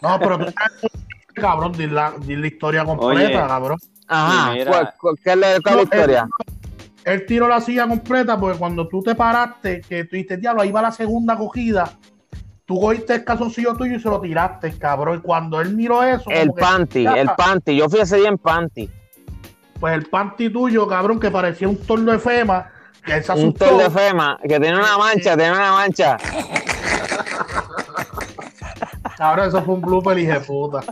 No, 0.00 0.18
pero 0.18 0.38
cabrón, 1.32 1.72
di 1.72 1.86
la, 1.86 2.12
di 2.18 2.36
la 2.36 2.46
historia 2.46 2.84
completa, 2.84 3.26
Oye. 3.26 3.32
cabrón. 3.48 3.78
Ajá, 4.08 4.52
Mira. 4.52 4.70
¿cuál, 4.70 4.94
cuál- 5.00 5.16
qué 5.22 5.30
es 5.30 5.36
la, 5.36 5.60
cuál 5.62 5.76
No, 5.76 5.82
historia? 5.82 6.28
Él 7.04 7.26
tiró 7.26 7.48
la 7.48 7.60
silla 7.60 7.88
completa 7.88 8.38
porque 8.38 8.58
cuando 8.58 8.86
tú 8.88 9.02
te 9.02 9.14
paraste, 9.14 9.80
que 9.80 10.04
tú 10.04 10.10
dijiste, 10.16 10.36
diablo, 10.36 10.62
ahí 10.62 10.70
va 10.70 10.82
la 10.82 10.92
segunda 10.92 11.36
cogida, 11.36 11.90
tú 12.64 12.80
cogiste 12.80 13.14
el 13.14 13.24
calzoncillo 13.24 13.74
tuyo 13.74 13.96
y 13.96 14.00
se 14.00 14.08
lo 14.08 14.20
tiraste, 14.20 14.72
cabrón. 14.78 15.18
Y 15.18 15.20
cuando 15.20 15.60
él 15.60 15.74
miró 15.74 16.02
eso, 16.04 16.30
El 16.30 16.52
que, 16.54 16.60
panty, 16.60 17.06
el 17.06 17.28
panty. 17.36 17.76
Yo 17.76 17.88
fui 17.88 18.00
ese 18.00 18.18
día 18.18 18.28
en 18.28 18.38
panty. 18.38 18.88
pues 19.80 19.94
el 19.94 20.06
panty 20.06 20.48
tuyo, 20.50 20.86
cabrón, 20.86 21.18
que 21.18 21.30
parecía 21.30 21.68
un 21.68 21.76
torno 21.76 22.12
de 22.12 22.20
fema, 22.20 22.70
que 23.04 23.14
él 23.14 23.24
se 23.24 23.32
Un 23.32 23.38
asustó. 23.38 23.64
tol 23.66 23.78
de 23.78 23.90
FEMA, 23.90 24.38
que 24.40 24.60
tiene 24.60 24.78
una 24.78 24.96
mancha, 24.96 25.36
tiene 25.36 25.50
una 25.50 25.72
mancha. 25.72 26.16
Cabrón, 29.22 29.48
eso 29.50 29.62
fue 29.62 29.74
un 29.74 29.80
blooper, 29.82 30.18
hija 30.18 30.40
de 30.40 30.40
puta. 30.40 30.82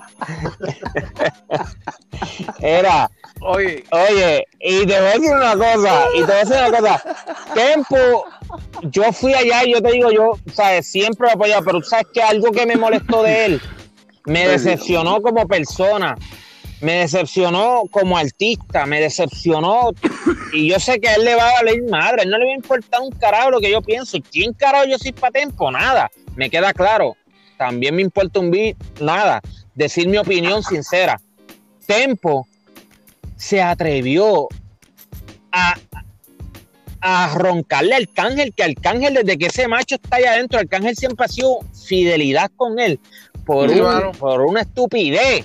Era, 2.61 3.11
Oye, 3.41 3.83
Oye, 3.91 4.47
y 4.61 4.87
te 4.87 5.01
voy 5.01 5.09
a 5.09 5.13
decir 5.15 5.33
una 5.33 5.57
cosa, 5.57 6.05
y 6.15 6.19
te 6.19 6.27
voy 6.27 6.35
a 6.35 6.39
decir 6.39 6.57
una 6.69 6.79
cosa. 6.79 7.03
Tempo, 7.55 8.25
yo 8.83 9.13
fui 9.13 9.35
allá 9.35 9.65
y 9.65 9.73
yo 9.73 9.83
te 9.83 9.91
digo, 9.91 10.13
yo, 10.13 10.39
sabes, 10.55 10.87
siempre 10.87 11.27
lo 11.27 11.33
apoyaba, 11.33 11.65
pero 11.65 11.81
tú 11.81 11.89
sabes 11.89 12.07
que 12.15 12.23
algo 12.23 12.53
que 12.53 12.67
me 12.67 12.77
molestó 12.77 13.25
de 13.25 13.47
él, 13.47 13.61
me 14.27 14.47
decepcionó 14.47 15.21
como 15.21 15.49
persona, 15.49 16.15
me 16.81 17.01
decepcionó 17.01 17.83
como 17.91 18.17
artista, 18.17 18.87
me 18.87 19.01
decepcionó, 19.01 19.91
y 20.53 20.69
yo 20.69 20.79
sé 20.79 21.01
que 21.01 21.09
a 21.09 21.17
él 21.17 21.25
le 21.25 21.35
va 21.35 21.49
a 21.49 21.55
valer 21.55 21.83
madre, 21.91 22.21
a 22.21 22.23
él 22.23 22.31
no 22.31 22.39
le 22.39 22.45
va 22.45 22.53
a 22.53 22.55
importar 22.55 23.01
un 23.01 23.11
carajo 23.11 23.51
lo 23.51 23.61
que 23.61 23.73
yo 23.73 23.83
pienso. 23.83 24.19
¿Quién 24.31 24.53
carajo 24.53 24.85
yo 24.85 24.99
soy 24.99 25.11
para 25.11 25.33
Tempo? 25.33 25.69
Nada, 25.73 26.09
me 26.37 26.49
queda 26.49 26.73
claro. 26.73 27.17
También 27.61 27.95
me 27.95 28.01
importa 28.01 28.41
un 28.41 28.51
bit, 28.51 28.75
nada. 29.03 29.43
Decir 29.75 30.09
mi 30.09 30.17
opinión 30.17 30.63
sincera. 30.63 31.21
Tempo 31.87 32.49
se 33.37 33.61
atrevió 33.61 34.49
a, 35.53 35.75
a 37.03 37.35
roncarle 37.35 37.93
a 37.93 37.99
Arcángel, 37.99 38.55
que 38.55 38.63
Arcángel, 38.63 39.13
desde 39.13 39.37
que 39.37 39.47
ese 39.49 39.69
macho 39.69 39.97
está 39.97 40.17
allá 40.17 40.33
adentro, 40.33 40.59
Arcángel 40.59 40.97
siempre 40.97 41.27
ha 41.27 41.29
sido 41.29 41.59
fidelidad 41.87 42.51
con 42.57 42.79
él 42.79 42.99
por, 43.45 43.69
Sí, 43.71 43.79
un- 43.79 44.13
por 44.13 44.41
una 44.41 44.63
estupidez. 44.63 45.45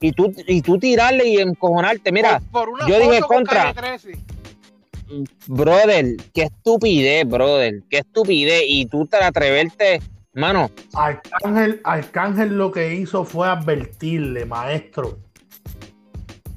Y 0.00 0.12
tú, 0.12 0.32
y 0.46 0.62
tú 0.62 0.78
tirarle 0.78 1.26
y 1.26 1.38
encojonarte. 1.38 2.12
Mira, 2.12 2.38
por, 2.38 2.66
por 2.66 2.68
una 2.68 2.86
yo 2.88 3.00
dije 3.00 3.20
contra. 3.22 3.74
Calle 3.74 3.98
13. 4.04 4.18
brother, 5.48 6.06
qué 6.32 6.42
estupidez, 6.44 7.26
brother, 7.26 7.82
qué 7.90 7.98
estupidez. 7.98 8.62
Y 8.64 8.86
tú 8.86 9.06
te 9.06 9.16
atreverte, 9.16 10.00
mano, 10.38 10.70
Arcángel, 10.94 11.80
Arcángel 11.84 12.56
lo 12.56 12.70
que 12.72 12.94
hizo 12.94 13.24
fue 13.24 13.48
advertirle, 13.48 14.44
maestro, 14.46 15.18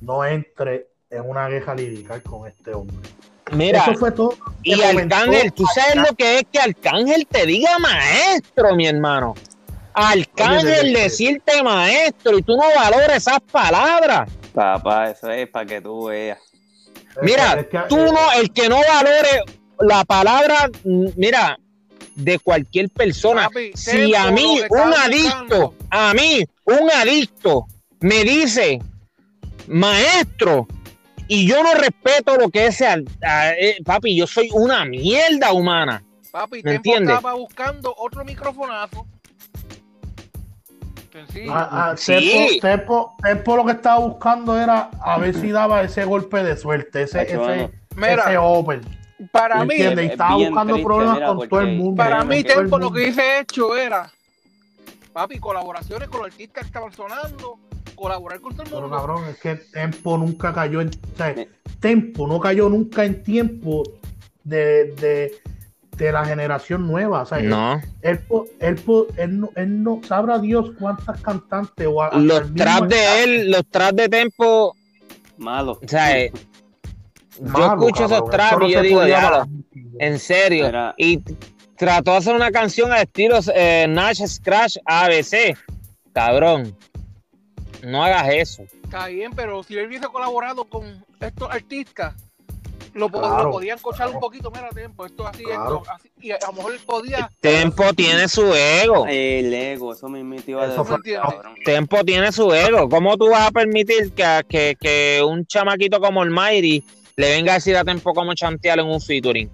no 0.02 0.26
entre 0.26 0.88
en 1.10 1.28
una 1.30 1.48
queja 1.50 1.76
lirical 1.76 2.22
con 2.24 2.48
este 2.48 2.74
hombre. 2.74 2.96
mira, 3.52 3.80
Eso 3.84 3.96
fue 3.96 4.12
todo. 4.12 4.36
y 4.64 4.82
Arcángel, 4.82 5.52
tú 5.54 5.66
sabes 5.74 5.90
Arcángel. 5.90 6.10
lo 6.10 6.16
que 6.16 6.36
es 6.38 6.44
que 6.52 6.60
Arcángel 6.60 7.28
te 7.28 7.46
diga 7.46 7.78
maestro, 7.80 8.76
mi 8.76 8.88
hermano. 8.88 9.36
Arcángel 9.94 10.80
Oye, 10.96 11.04
decirte 11.04 11.62
maestro 11.64 12.38
y 12.38 12.42
tú 12.44 12.56
no 12.56 12.64
valores 12.76 13.10
esas 13.18 13.42
palabras. 13.42 14.30
Papá, 14.54 15.10
eso 15.10 15.30
es 15.30 15.50
para 15.50 15.66
que 15.66 15.82
tú 15.82 16.06
veas. 16.06 16.40
Mira, 17.22 17.60
Es 17.60 17.68
que- 17.68 17.80
tú 17.90 17.98
no, 17.98 18.32
el 18.40 18.52
que 18.54 18.70
no 18.70 18.78
valore 18.88 19.44
la 19.82 20.06
palabra, 20.06 20.70
mira, 21.18 21.58
de 22.16 22.40
cualquier 22.40 22.90
persona. 22.90 23.44
Papi, 23.44 23.72
Si 23.76 24.14
a 24.16 24.32
mí, 24.32 24.60
un 24.70 24.94
adicto, 24.94 25.30
buscando. 25.32 25.76
a 25.90 26.14
mí, 26.14 26.44
un 26.66 26.92
adicto 26.92 27.66
me 28.02 28.24
dice 28.24 28.82
maestro 29.68 30.68
y 31.28 31.48
yo 31.48 31.64
no 31.64 31.74
respeto 31.76 32.36
lo 32.36 32.50
que 32.50 32.68
es, 32.68 32.82
al- 32.82 33.06
a- 33.24 33.52
eh, 33.54 33.78
papi, 33.86 34.16
yo 34.16 34.28
soy 34.28 34.50
una 34.54 34.84
mierda 34.86 35.54
humana. 35.54 36.04
Papi, 36.32 36.62
¿Me 36.64 36.76
entiendes? 36.76 37.16
estaba 37.16 37.34
buscando 37.36 37.94
otro 37.98 38.24
microfonazo. 38.26 39.06
Sencillo. 41.12 41.54
a- 41.54 41.92
a- 41.92 41.98
Sí. 41.98 42.58
Tempo 42.62 43.16
lo 43.58 43.66
que 43.66 43.74
estaba 43.74 44.00
buscando 44.00 44.58
era 44.58 44.90
a 45.04 45.18
ver 45.20 45.36
si 45.36 45.52
daba 45.52 45.82
ese 45.84 46.06
golpe 46.06 46.42
de 46.42 46.56
suerte, 46.56 47.04
ese, 47.04 47.24
ese. 47.24 47.70
Mira, 47.98 48.24
ese 48.28 48.38
open. 48.38 48.82
Para 49.32 49.64
¿Me 49.66 49.76
mí, 49.76 49.82
es 49.82 49.98
estaba 50.00 50.36
buscando 50.36 50.74
triste, 50.74 50.84
problemas 50.84 51.16
mira, 51.16 51.28
con 51.28 51.50
todo 51.50 51.60
el 51.62 51.78
mundo. 51.78 51.96
para 51.98 52.24
mí 52.24 52.44
Tempo 52.44 52.78
lo 52.80 52.92
que 52.92 53.08
hice 53.10 53.40
hecho 53.40 53.76
era, 53.76 54.12
papi, 55.14 55.40
colaboraciones 55.40 56.08
con 56.10 56.22
los 56.22 56.32
artistas 56.32 56.64
que 56.64 56.68
estaban 56.68 56.92
sonando, 56.94 57.60
colaborar 57.96 58.40
con 58.40 58.54
todo 58.54 58.64
el 58.64 58.70
Pero 58.70 58.82
mundo. 58.82 58.96
cabrón, 58.98 59.24
es 59.30 59.38
que 59.40 59.56
Tempo 59.56 60.18
nunca 60.18 60.54
cayó 60.54 60.82
en. 60.82 60.90
O 60.90 61.18
sea. 61.18 61.36
Tempo 61.80 62.28
no 62.28 62.40
cayó 62.40 62.70
nunca 62.70 63.04
en 63.06 63.24
tiempo 63.24 63.84
de, 64.44 64.94
de, 64.96 65.40
de 65.98 66.12
la 66.12 66.24
generación 66.26 66.88
nueva. 66.88 67.24
O 67.24 67.26
sea, 67.26 67.40
No. 67.40 67.82
él, 68.02 68.20
po- 68.20 68.46
él, 68.60 68.76
po- 68.76 69.08
él 69.18 69.40
no, 69.40 69.50
él 69.56 69.82
no 69.84 70.00
sabrá 70.08 70.38
Dios 70.40 70.72
cuántas 70.80 71.20
cantantes 71.22 71.88
o 71.92 72.02
a- 72.04 72.16
Los 72.18 72.54
traps 72.54 72.88
de 72.90 73.24
él, 73.24 73.52
los 73.52 73.66
traps 73.68 73.96
de 73.96 74.10
tempo, 74.10 74.76
Malo. 75.38 75.80
o 75.84 75.88
sea, 75.88 76.16
yo 77.42 77.66
escucho 77.66 78.06
esos 78.06 78.22
cabrón, 78.22 78.32
traps 78.32 78.66
y 78.68 78.72
yo 78.72 78.80
se 78.82 78.88
digo, 78.88 79.08
ya, 79.08 79.48
en 80.00 80.20
serio. 80.20 80.94
Y 80.98 81.20
trató 81.76 82.12
de 82.12 82.18
hacer 82.18 82.36
una 82.36 82.52
canción 82.52 82.92
al 82.92 83.02
estilo 83.02 83.40
eh, 83.56 83.88
Nash 83.90 84.24
Scratch 84.26 84.78
ABC. 84.86 85.58
Cabrón, 86.14 86.76
no 87.84 88.04
hagas 88.04 88.30
eso. 88.30 88.64
Está 88.84 89.08
bien, 89.08 89.32
pero 89.34 89.64
si 89.64 89.78
él 89.78 89.88
hubiese 89.88 90.08
colaborado 90.08 90.66
con 90.66 91.04
estos 91.20 91.50
artistas, 91.50 92.14
lo, 92.94 93.10
Claro, 93.10 93.46
lo 93.46 93.52
podían 93.52 93.80
cochar 93.80 94.08
claro. 94.08 94.14
un 94.16 94.20
poquito, 94.20 94.52
mira, 94.52 94.68
tiempo, 94.70 95.06
esto 95.06 95.26
así, 95.26 95.44
Claro. 95.44 95.78
esto 95.78 95.92
así, 95.92 96.10
y 96.20 96.32
a 96.32 96.38
lo 96.46 96.54
mejor 96.54 96.74
él 96.74 96.80
podía, 96.86 97.32
Tempo 97.40 97.94
tiene 97.94 98.28
su 98.28 98.54
ego. 98.54 99.06
El 99.08 99.54
ego, 99.54 99.94
eso 99.94 100.10
me 100.10 100.20
iba 100.46 100.66
a. 100.66 101.54
Tempo 101.64 102.04
tiene 102.04 102.32
su 102.34 102.54
ego. 102.54 102.90
¿Cómo 102.90 103.18
tú 103.18 103.30
vas 103.30 103.48
a 103.48 103.52
permitir 103.52 104.12
que, 104.12 104.42
que, 104.48 104.76
que 104.80 105.24
un 105.26 105.46
chamaquito 105.46 106.02
como 106.02 106.22
el 106.22 106.32
Mayri 106.32 106.84
le 107.22 107.30
venga 107.30 107.52
a 107.54 107.56
decir 107.56 107.78
a 107.78 107.84
Tempo 107.84 108.14
cómo 108.14 108.34
chantear 108.34 108.80
en 108.80 108.88
un 108.88 109.00
featuring? 109.00 109.50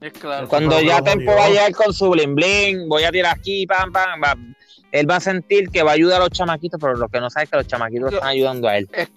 es 0.00 0.12
claro. 0.14 0.48
Cuando 0.48 0.80
ya 0.80 1.02
Tempo 1.02 1.32
va 1.34 1.44
a 1.44 1.48
llegar 1.50 1.72
con 1.72 1.92
su 1.92 2.08
bling 2.10 2.34
bling, 2.34 2.88
voy 2.88 3.04
a 3.04 3.10
tirar 3.12 3.36
aquí, 3.36 3.66
pam, 3.66 3.92
pam, 3.92 4.20
va- 4.22 4.36
él 4.92 5.08
va 5.08 5.16
a 5.16 5.20
sentir 5.20 5.68
que 5.68 5.82
va 5.82 5.90
a 5.90 5.94
ayudar 5.94 6.20
a 6.20 6.24
los 6.24 6.30
chamaquitos, 6.30 6.80
pero 6.80 6.94
lo 6.96 7.08
que 7.08 7.20
no 7.20 7.28
sabe 7.28 7.44
es 7.44 7.50
que 7.50 7.56
los 7.58 7.66
chamaquitos 7.66 8.10
Yo- 8.10 8.16
están 8.16 8.30
ayudando 8.30 8.66
a 8.68 8.78
él. 8.78 8.88
Es- 8.92 9.08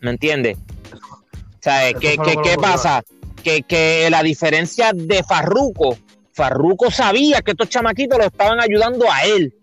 ¿Me 0.00 0.10
entiendes? 0.10 0.58
O 0.92 1.62
sea, 1.62 1.88
Eso 1.88 1.98
¿qué, 1.98 2.16
qué- 2.22 2.36
qué 2.42 2.56
pasa? 2.56 3.02
Que, 3.42 3.62
que 3.62 4.08
la 4.10 4.22
diferencia 4.22 4.92
de 4.94 5.22
Farruco, 5.24 5.96
Farruco 6.32 6.90
sabía 6.90 7.40
que 7.40 7.52
estos 7.52 7.68
chamaquitos 7.70 8.18
lo 8.18 8.24
estaban 8.26 8.60
ayudando 8.60 9.10
a 9.10 9.22
él 9.24 9.54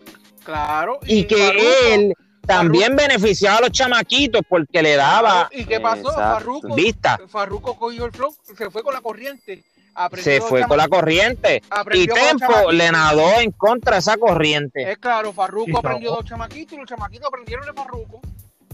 Claro. 0.43 0.99
y 1.05 1.25
que 1.25 1.35
Farruko- 1.37 1.93
él 1.93 2.13
también 2.49 2.95
beneficiaba 2.95 3.57
a 3.57 3.61
los 3.61 3.71
chamaquitos 3.71 4.41
porque 4.47 4.81
le 4.81 4.95
daba 4.95 5.47
¿Y 5.51 5.65
qué 5.65 5.79
pasó? 5.79 6.09
Exacto. 6.09 6.19
Farruko, 6.21 6.75
vista. 6.75 7.19
Farruko 7.27 7.75
cogió 7.77 8.05
el 8.05 8.11
flow, 8.11 8.35
se 8.57 8.69
fue 8.69 8.83
con 8.83 8.93
la 8.93 9.01
corriente. 9.01 9.63
aprendió 9.95 10.33
Se 10.33 10.41
fue 10.41 10.63
con 10.63 10.77
la 10.77 10.87
corriente 10.87 11.61
y 11.93 12.07
con 12.07 12.17
Tempo 12.19 12.71
le 12.71 12.91
nadó 12.91 13.39
en 13.39 13.51
contra 13.51 13.93
de 13.93 13.99
esa 13.99 14.17
corriente. 14.17 14.91
Es 14.91 14.97
claro, 14.97 15.31
Farruko 15.33 15.65
Sí, 15.65 15.73
aprendió 15.75 16.11
de 16.11 16.15
los 16.17 16.25
chamaquitos 16.25 16.73
y 16.73 16.77
los 16.77 16.87
chamaquitos 16.89 17.27
aprendieron 17.27 17.65
de 17.65 17.73
Farruko. 17.73 18.21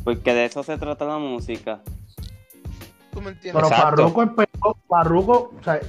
Porque 0.03 0.34
de 0.34 0.45
eso 0.45 0.61
se 0.64 0.77
trata 0.77 1.06
la 1.06 1.18
música. 1.18 1.81
¿Tú 3.11 3.22
me 3.22 3.31
entiendes? 3.31 3.64
Pero. 3.64 3.69
Farruko 3.69 4.22
empezó, 4.23 4.77
Farruko, 4.88 5.53
o 5.60 5.64
sea, 5.64 5.80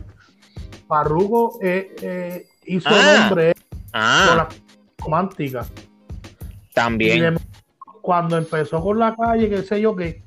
Farruko 0.88 1.58
eh, 1.62 1.94
eh, 2.00 2.46
hizo 2.66 2.88
Ah. 2.90 3.16
nombre 3.28 3.54
con 3.54 3.62
Ah, 3.92 4.34
la 4.36 4.48
romántica. 4.98 5.66
Y 6.70 6.72
también. 6.74 7.38
Cuando 8.06 8.36
empezó 8.36 8.80
con 8.80 9.00
la 9.00 9.16
calle, 9.16 9.50
qué 9.50 9.62
sé 9.64 9.80
yo, 9.80 9.96
que 9.96 10.22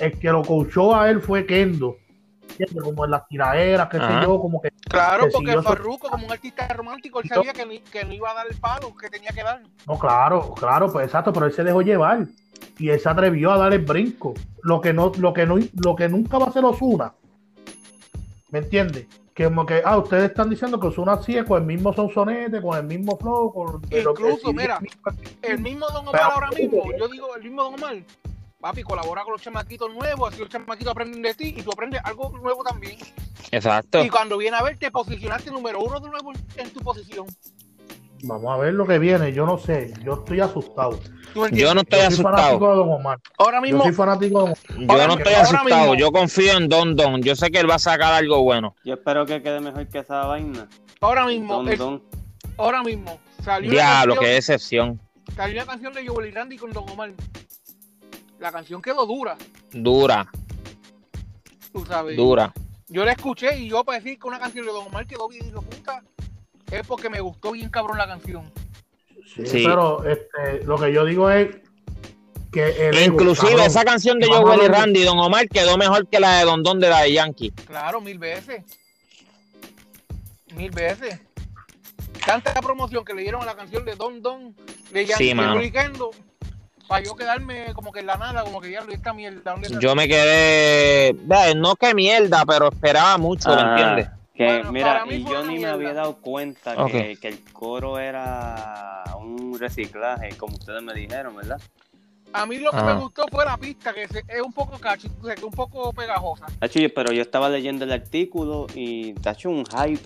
el 0.00 0.18
que 0.18 0.30
lo 0.32 0.40
coachó 0.42 0.96
a 0.96 1.10
él 1.10 1.20
fue 1.20 1.44
Kendo. 1.44 1.96
¿Entiendes? 2.48 2.82
Como 2.82 3.04
en 3.04 3.10
las 3.10 3.28
tiraderas, 3.28 3.90
qué 3.90 3.98
Ajá. 3.98 4.20
sé 4.20 4.26
yo, 4.26 4.40
como 4.40 4.58
que 4.62 4.70
Claro, 4.88 5.26
que 5.26 5.30
porque 5.32 5.46
siguió 5.50 5.62
su- 5.62 5.68
Farruko, 5.68 6.08
como 6.08 6.24
un 6.26 6.32
artista 6.32 6.66
romántico, 6.68 7.20
él 7.20 7.28
sabía 7.28 7.52
que, 7.52 7.66
ni- 7.66 7.80
que 7.80 8.04
no 8.06 8.14
iba 8.14 8.30
a 8.30 8.34
dar 8.34 8.46
el 8.48 8.56
palo 8.56 8.96
que 8.96 9.10
tenía 9.10 9.32
que 9.32 9.42
dar. 9.42 9.60
No, 9.86 9.98
claro, 9.98 10.54
claro, 10.54 10.90
pues 10.90 11.04
exacto, 11.04 11.30
pero 11.30 11.44
él 11.44 11.52
se 11.52 11.62
dejó 11.62 11.82
llevar 11.82 12.26
y 12.78 12.88
él 12.88 12.98
se 12.98 13.08
atrevió 13.10 13.52
a 13.52 13.58
dar 13.58 13.74
el 13.74 13.84
brinco. 13.84 14.32
Lo 14.62 14.80
que 14.80 14.94
no, 14.94 15.12
lo 15.18 15.34
que 15.34 15.44
no, 15.44 15.58
lo 15.84 15.94
que 15.96 16.08
nunca 16.08 16.38
va 16.38 16.46
a 16.46 16.52
ser 16.52 16.64
Osuna. 16.64 17.12
¿Me 18.50 18.60
entiendes? 18.60 19.06
Que 19.34 19.44
como 19.44 19.64
que, 19.64 19.80
ah, 19.84 19.96
ustedes 19.98 20.30
están 20.30 20.50
diciendo 20.50 20.78
que 20.80 20.88
Osuna 20.88 21.22
sí 21.22 21.36
es 21.36 21.44
con 21.44 21.60
el 21.62 21.66
mismo 21.66 21.92
sonsonete, 21.94 22.60
con 22.60 22.76
el 22.76 22.84
mismo 22.84 23.16
flow, 23.16 23.52
con 23.52 23.82
Incluso, 23.90 24.52
mira, 24.52 24.80
El 25.42 25.60
mismo 25.60 25.86
Don 25.86 26.08
Omar 26.08 26.12
Pero- 26.12 26.32
ahora 26.32 26.50
mismo, 26.50 26.82
yo 26.98 27.08
digo, 27.08 27.36
el 27.36 27.42
mismo 27.44 27.62
Don 27.62 27.74
Omar, 27.74 27.96
papi, 28.60 28.82
colabora 28.82 29.22
con 29.22 29.32
los 29.32 29.42
chamaquitos 29.42 29.94
nuevos, 29.94 30.32
así 30.32 30.40
los 30.40 30.48
chamaquitos 30.48 30.90
aprenden 30.90 31.22
de 31.22 31.34
ti 31.34 31.54
y 31.56 31.62
tú 31.62 31.70
aprendes 31.72 32.00
algo 32.04 32.30
nuevo 32.42 32.62
también. 32.64 32.98
Exacto. 33.52 34.04
Y 34.04 34.10
cuando 34.10 34.36
viene 34.36 34.56
a 34.56 34.62
ver, 34.62 34.76
te 34.78 34.90
posicionaste 34.90 35.50
número 35.50 35.80
uno 35.80 36.00
de 36.00 36.10
nuevo 36.10 36.32
en 36.56 36.70
tu 36.70 36.80
posición. 36.80 37.26
Vamos 38.22 38.52
a 38.52 38.56
ver 38.58 38.74
lo 38.74 38.86
que 38.86 38.98
viene, 38.98 39.32
yo 39.32 39.46
no 39.46 39.56
sé, 39.58 39.94
yo 40.04 40.14
estoy 40.14 40.40
asustado. 40.40 40.98
Yo 41.52 41.74
no 41.74 41.80
estoy 41.82 42.00
Yo 42.00 42.10
soy 42.10 42.22
fanático 42.22 42.46
asustado. 42.48 42.70
de 42.70 42.76
Don 42.76 42.90
Omar. 42.92 43.18
Ahora 43.38 43.58
Yo 43.58 43.62
mismo, 43.62 43.82
soy 43.84 43.92
fanático 43.92 44.42
de 44.42 44.48
Don 44.48 44.84
Omar. 44.84 44.98
Yo 44.98 45.06
no 45.06 45.14
estoy 45.14 45.32
ahora 45.34 45.42
asustado. 45.48 45.80
mismo- 45.80 45.94
Yo 45.94 46.12
confío 46.12 46.56
en 46.58 46.68
Don 46.68 46.96
Don. 46.96 47.22
Yo 47.22 47.34
sé 47.36 47.50
que 47.50 47.58
él 47.60 47.70
va 47.70 47.76
a 47.76 47.78
sacar 47.78 48.12
algo 48.12 48.42
bueno. 48.42 48.74
Yo 48.84 48.94
espero 48.94 49.24
que 49.24 49.40
quede 49.42 49.60
mejor 49.60 49.86
que 49.88 49.98
esa 50.00 50.26
vaina. 50.26 50.68
ahora 51.00 51.24
mismo, 51.26 51.54
Don, 51.54 51.68
el- 51.68 51.78
don. 51.78 52.02
ahora 52.58 52.82
mismo, 52.82 53.18
salió 53.42 53.70
Diablo, 53.70 54.16
qué 54.20 54.26
decepción. 54.28 55.00
salió 55.34 55.56
una 55.62 55.66
canción 55.66 55.92
de 55.94 56.06
Joel 56.06 56.28
y 56.28 56.30
Randy 56.32 56.58
con 56.58 56.70
Don 56.72 56.88
Omar. 56.90 57.12
La 58.38 58.52
canción 58.52 58.82
quedó 58.82 59.06
dura, 59.06 59.36
Dura, 59.72 60.30
tú 61.72 61.84
sabes. 61.86 62.16
dura. 62.16 62.52
Yo 62.88 63.04
la 63.04 63.12
escuché 63.12 63.56
y 63.58 63.68
yo 63.68 63.84
para 63.84 63.98
decir 63.98 64.18
que 64.18 64.26
una 64.26 64.38
canción 64.38 64.66
de 64.66 64.72
Don 64.72 64.86
Omar 64.88 65.06
quedó 65.06 65.28
bien 65.28 65.46
hijo 65.46 65.62
puta, 65.62 66.02
es 66.70 66.86
porque 66.86 67.08
me 67.10 67.20
gustó 67.20 67.52
bien 67.52 67.68
cabrón 67.70 67.98
la 67.98 68.06
canción. 68.06 68.52
Sí, 69.34 69.46
Sí. 69.46 69.62
pero 69.64 70.04
este, 70.04 70.64
lo 70.64 70.76
que 70.78 70.92
yo 70.92 71.04
digo 71.04 71.30
es 71.30 71.48
que 72.52 72.88
el 72.88 72.96
ego, 72.98 73.14
Inclusive 73.14 73.50
cabrón, 73.50 73.66
esa 73.66 73.84
canción 73.84 74.18
de 74.18 74.26
Joel 74.26 74.62
y 74.64 74.68
Randy, 74.68 75.04
Don 75.04 75.18
Omar, 75.18 75.48
quedó 75.48 75.76
mejor 75.78 76.08
que 76.08 76.18
la 76.18 76.38
de 76.38 76.44
Don 76.44 76.62
Don 76.62 76.80
de 76.80 76.88
la 76.88 77.02
de 77.02 77.12
Yankee. 77.12 77.50
Claro, 77.52 78.00
mil 78.00 78.18
veces. 78.18 78.64
Mil 80.56 80.70
veces. 80.70 81.20
Tanta 82.26 82.52
promoción 82.60 83.04
que 83.04 83.14
le 83.14 83.22
dieron 83.22 83.42
a 83.42 83.46
la 83.46 83.54
canción 83.54 83.84
de 83.84 83.94
Don 83.94 84.20
Don 84.20 84.54
de 84.92 85.06
Yankee 85.06 85.30
Sí. 85.32 85.38
Weekendo, 85.38 86.10
para 86.88 87.04
yo 87.04 87.14
quedarme 87.14 87.72
como 87.72 87.92
que 87.92 88.00
en 88.00 88.06
la 88.06 88.16
nada, 88.16 88.42
como 88.42 88.60
que 88.60 88.66
diablo, 88.68 88.92
esta 88.92 89.12
mierda. 89.12 89.54
Yo 89.80 89.94
me 89.94 90.08
quedé, 90.08 91.14
no 91.56 91.76
que 91.76 91.94
mierda, 91.94 92.44
pero 92.44 92.68
esperaba 92.68 93.16
mucho, 93.16 93.48
¿me 93.50 93.54
Ajá. 93.54 93.70
entiendes? 93.70 94.08
Que, 94.40 94.46
Bueno, 94.46 94.72
mira, 94.72 95.04
y 95.06 95.22
yo 95.22 95.44
ni 95.44 95.58
me 95.58 95.66
había 95.66 95.92
dado 95.92 96.16
cuenta 96.16 96.86
que, 96.86 97.18
que 97.20 97.28
el 97.28 97.44
coro 97.52 97.98
era 97.98 99.04
un 99.20 99.58
reciclaje, 99.60 100.30
como 100.38 100.54
ustedes 100.54 100.82
me 100.82 100.94
dijeron, 100.94 101.36
¿verdad? 101.36 101.60
A 102.32 102.46
mí 102.46 102.56
lo 102.56 102.70
que 102.70 102.82
me 102.82 102.94
gustó 102.94 103.26
fue 103.30 103.44
la 103.44 103.58
pista, 103.58 103.92
que 103.92 104.04
es 104.04 104.40
un 104.42 104.54
poco 104.54 104.78
cachi, 104.78 105.08
o 105.20 105.26
sea, 105.26 105.34
que 105.34 105.40
es 105.40 105.46
un 105.46 105.52
poco 105.52 105.92
pegajosa. 105.92 106.46
Tacho, 106.58 106.80
pero 106.94 107.12
yo 107.12 107.20
estaba 107.20 107.50
leyendo 107.50 107.84
el 107.84 107.92
artículo 107.92 108.66
y 108.74 109.12
tacho 109.12 109.50
un 109.50 109.66
hype 109.66 110.00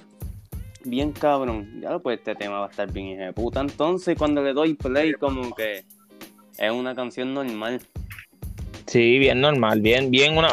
bien 0.83 1.13
cabrón. 1.13 1.81
Ya 1.81 1.97
pues 2.01 2.19
este 2.19 2.35
tema 2.35 2.59
va 2.59 2.67
a 2.67 2.71
estar 2.71 2.91
bien 2.91 3.17
de 3.17 3.33
puta. 3.33 3.61
Entonces 3.61 4.19
cuando 4.19 4.43
le 4.43 4.53
doy 4.53 4.75
play 4.75 5.13
como 5.13 5.55
que 5.55 5.85
es 6.59 6.73
una 6.73 6.97
canción 6.97 7.35
normal. 7.35 7.81
Sí, 8.87 9.21
bien 9.21 9.41
normal, 9.41 9.81
bien, 9.81 10.11
bien 10.11 10.37
una 10.37 10.49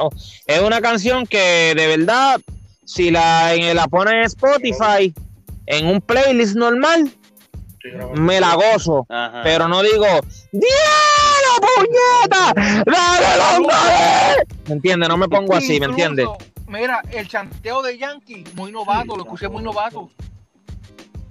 es 0.46 0.62
una 0.62 0.82
canción 0.82 1.26
que 1.26 1.74
de 1.76 1.88
verdad 1.98 2.40
si 2.86 3.12
la 3.12 3.54
en- 3.54 3.76
la 3.76 3.88
ponen 3.88 4.16
en 4.16 4.24
Spotify 4.24 5.14
en 5.66 5.88
un 5.88 6.02
playlist 6.02 6.56
normal 6.56 7.12
me 8.16 8.40
la 8.40 8.56
gozo, 8.56 9.06
Ajá. 9.10 9.42
pero 9.44 9.68
no 9.68 9.82
digo 9.82 10.06
¡Diablo, 10.52 11.68
puñeta! 11.78 12.54
¡Dale, 12.86 13.66
Dale! 13.68 14.44
¿Me 14.68 14.74
entiendes? 14.76 15.10
No 15.10 15.18
me 15.18 15.28
pongo 15.28 15.56
así, 15.56 15.80
¿me 15.80 15.86
entiendes? 15.88 16.28
Mira, 16.68 17.02
el 17.12 17.28
chanteo 17.28 17.82
de 17.82 17.98
Yankee, 17.98 18.44
muy 18.56 18.72
novato, 18.72 19.16
lo 19.18 19.24
escuché 19.24 19.48
muy 19.50 19.62
novato. 19.64 20.10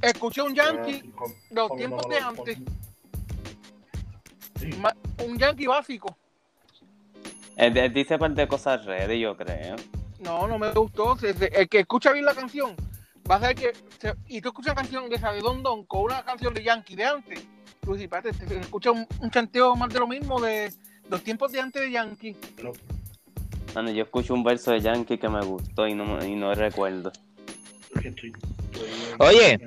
Escuché 0.02 0.43
un 0.43 0.55
Yankee 0.55 1.02
de 1.51 1.55
los 1.55 1.77
tiempos 1.77 2.06
de 2.09 2.18
antes, 2.18 2.59
un 5.24 5.39
Yankee 5.39 5.66
básico. 5.66 6.16
Él- 7.56 7.77
él 7.77 7.93
dice 7.93 8.18
par 8.18 8.31
de 8.32 8.48
cosas 8.48 8.85
redes, 8.85 9.18
yo 9.20 9.36
creo. 9.36 9.77
No, 10.21 10.47
no 10.47 10.59
me 10.59 10.71
gustó. 10.73 11.17
El 11.23 11.69
que 11.69 11.81
escucha 11.81 12.13
bien 12.13 12.25
la 12.25 12.35
canción 12.35 12.75
va 13.31 13.37
a 13.37 13.41
saber 13.41 13.57
que. 13.57 13.73
se- 13.99 14.15
y 14.29 14.41
tú 14.41 14.49
escuchas 14.49 14.75
la 14.75 14.83
canción 14.83 15.09
de 15.09 15.17
esa 15.17 15.33
de 15.33 15.41
Don 15.41 15.63
Don 15.63 15.85
con 15.85 16.03
una 16.03 16.23
canción 16.23 16.53
de 16.55 16.63
Yankee 16.63 16.95
de 16.97 17.05
antes. 17.05 17.41
Tú 17.81 17.95
dices, 17.95 18.05
espérate, 18.13 18.33
se- 18.35 18.59
escucha 18.61 18.91
un, 18.91 19.07
un 19.21 19.31
chanteo 19.31 19.75
más 19.77 19.89
de 19.91 19.99
lo 19.99 20.07
mismo 20.07 20.41
de 20.41 20.73
los 21.09 21.23
tiempos 21.23 21.51
de 21.53 21.61
antes 21.61 21.83
de 21.83 21.91
Yankee. 21.91 22.37
Mano, 23.75 23.91
yo 23.91 24.03
escucho 24.03 24.35
un 24.35 24.43
verso 24.45 24.73
de 24.73 24.81
Yankee 24.81 25.17
que 25.19 25.29
me 25.29 25.41
gustó 25.45 25.87
y 25.87 25.95
no, 25.95 26.05
me- 26.05 26.27
y 26.29 26.35
no 26.35 26.53
recuerdo. 26.55 27.13
Oye. 29.19 29.59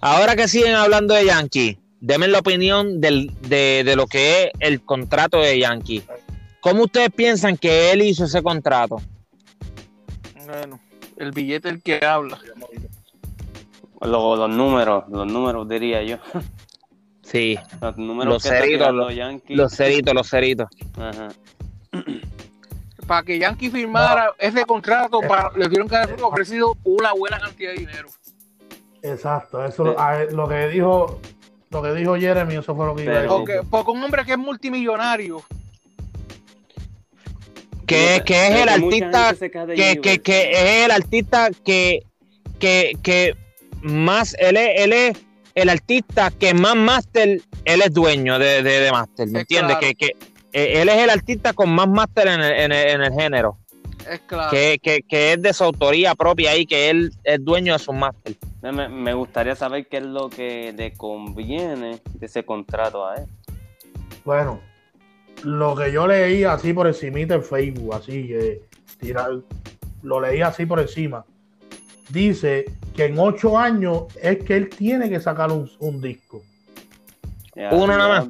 Ahora 0.00 0.36
que 0.36 0.48
siguen 0.48 0.74
hablando 0.74 1.14
de 1.14 1.24
Yankee, 1.26 1.78
denme 2.00 2.28
la 2.28 2.38
opinión 2.40 3.00
del- 3.00 3.32
de, 3.42 3.82
de 3.84 3.96
lo 3.96 4.06
que 4.06 4.44
es 4.44 4.50
el 4.60 4.82
contrato 4.82 5.38
de 5.38 5.58
Yankee. 5.58 6.02
¿Cómo 6.60 6.84
ustedes 6.84 7.10
piensan 7.10 7.56
que 7.56 7.90
él 7.92 8.02
hizo 8.02 8.24
ese 8.24 8.42
contrato? 8.42 9.00
Bueno, 10.54 10.78
el 11.16 11.32
billete 11.32 11.68
el 11.68 11.82
que 11.82 12.04
habla. 12.04 12.38
Lo- 14.00 14.36
los 14.36 14.50
números, 14.50 15.04
los 15.08 15.26
números 15.26 15.68
diría 15.68 16.02
yo. 16.02 16.18
Sí, 17.22 17.58
Los 17.80 17.96
números 17.96 18.34
Los 18.34 18.42
que 18.42 18.48
ceritos, 18.50 18.92
los- 18.94 19.14
Yankees. 19.14 19.56
los 19.56 19.72
ceritos, 19.72 20.14
los 20.14 20.28
ceritos. 20.28 20.68
Ajá. 20.96 21.28
Para 23.06 23.22
que 23.22 23.38
Yankee 23.38 23.70
firmara 23.70 24.32
ese 24.38 24.64
contrato, 24.64 25.20
para, 25.20 25.50
le 25.56 25.64
tuvieron 25.64 25.88
que 25.88 25.96
haber 25.96 26.22
ofrecido 26.22 26.76
una 26.84 27.12
buena 27.14 27.38
cantidad 27.40 27.72
de 27.72 27.78
dinero. 27.78 28.08
Exacto, 29.02 29.64
eso 29.64 29.84
Sí. 29.86 29.94
a- 29.98 30.24
lo 30.30 30.46
que 30.48 30.68
dijo 30.68 31.20
lo 31.70 31.82
que 31.82 31.92
dijo 31.94 32.14
Jeremy, 32.14 32.54
eso 32.54 32.76
fue 32.76 32.86
lo 32.86 32.94
que 32.94 33.02
iba 33.02 33.12
a 33.14 33.16
decir. 33.16 33.28
Porque, 33.28 33.60
porque 33.68 33.90
un 33.90 34.04
hombre 34.04 34.24
que 34.24 34.32
es 34.32 34.38
multimillonario, 34.38 35.42
Que, 37.86 38.22
que 38.24 38.46
es 38.48 38.62
el 38.62 38.68
artista 38.68 39.34
que, 39.38 40.20
que, 40.22 40.50
es 40.52 40.84
el 40.84 40.90
artista 40.90 41.50
que, 41.64 42.02
que, 42.58 42.92
que 43.02 43.36
más, 43.82 44.34
él 44.38 44.56
es, 44.56 44.70
él 44.80 44.92
es 44.92 45.18
el 45.54 45.68
artista 45.68 46.30
que 46.30 46.54
más 46.54 46.76
máster, 46.76 47.40
él 47.64 47.82
es 47.82 47.92
dueño 47.92 48.38
de, 48.38 48.62
de, 48.62 48.80
de 48.80 48.90
máster, 48.92 49.26
¿me 49.28 49.40
Es 49.40 49.42
entiendes? 49.42 49.76
claro. 49.78 49.80
Que, 49.80 49.94
que 49.94 50.16
eh, 50.52 50.80
él 50.82 50.88
es 50.88 50.96
el 50.96 51.10
artista 51.10 51.52
con 51.52 51.70
más 51.70 51.88
máster 51.88 52.28
en 52.28 52.40
el, 52.40 52.52
en, 52.52 52.72
el, 52.72 52.88
en 52.88 53.02
el 53.02 53.12
género, 53.12 53.58
es 54.10 54.20
claro. 54.20 54.50
que, 54.50 54.78
que, 54.82 55.02
que 55.02 55.32
es 55.34 55.42
de 55.42 55.52
su 55.52 55.64
autoría 55.64 56.14
propia 56.14 56.52
ahí, 56.52 56.64
que 56.66 56.90
él 56.90 57.10
es 57.24 57.44
dueño 57.44 57.74
de 57.74 57.78
su 57.78 57.92
máster. 57.92 58.34
Me, 58.62 58.88
me 58.88 59.12
gustaría 59.12 59.54
saber 59.56 59.86
qué 59.88 59.98
es 59.98 60.04
lo 60.04 60.30
que 60.30 60.72
le 60.74 60.94
conviene 60.94 62.00
de 62.14 62.26
ese 62.26 62.44
contrato 62.44 63.06
a 63.06 63.16
él. 63.16 63.26
Bueno, 64.24 64.60
lo 65.42 65.74
que 65.74 65.92
yo 65.92 66.06
leí 66.06 66.44
así 66.44 66.72
por 66.72 66.86
encimita 66.86 67.34
en 67.34 67.42
Facebook, 67.42 67.94
así 67.94 68.28
que 68.28 68.62
tira- 69.00 69.28
lo 70.02 70.20
leí 70.20 70.40
así 70.42 70.64
por 70.66 70.80
encima. 70.80 71.24
Dice 72.10 72.66
que 72.94 73.06
en 73.06 73.18
ocho 73.18 73.58
años 73.58 74.04
es 74.22 74.44
que 74.44 74.56
él 74.56 74.68
tiene 74.68 75.08
que 75.10 75.20
sacar 75.20 75.50
un, 75.50 75.68
un 75.80 76.00
disco. 76.00 76.42
Uno 77.72 77.86
nada 77.86 78.08
más. 78.08 78.28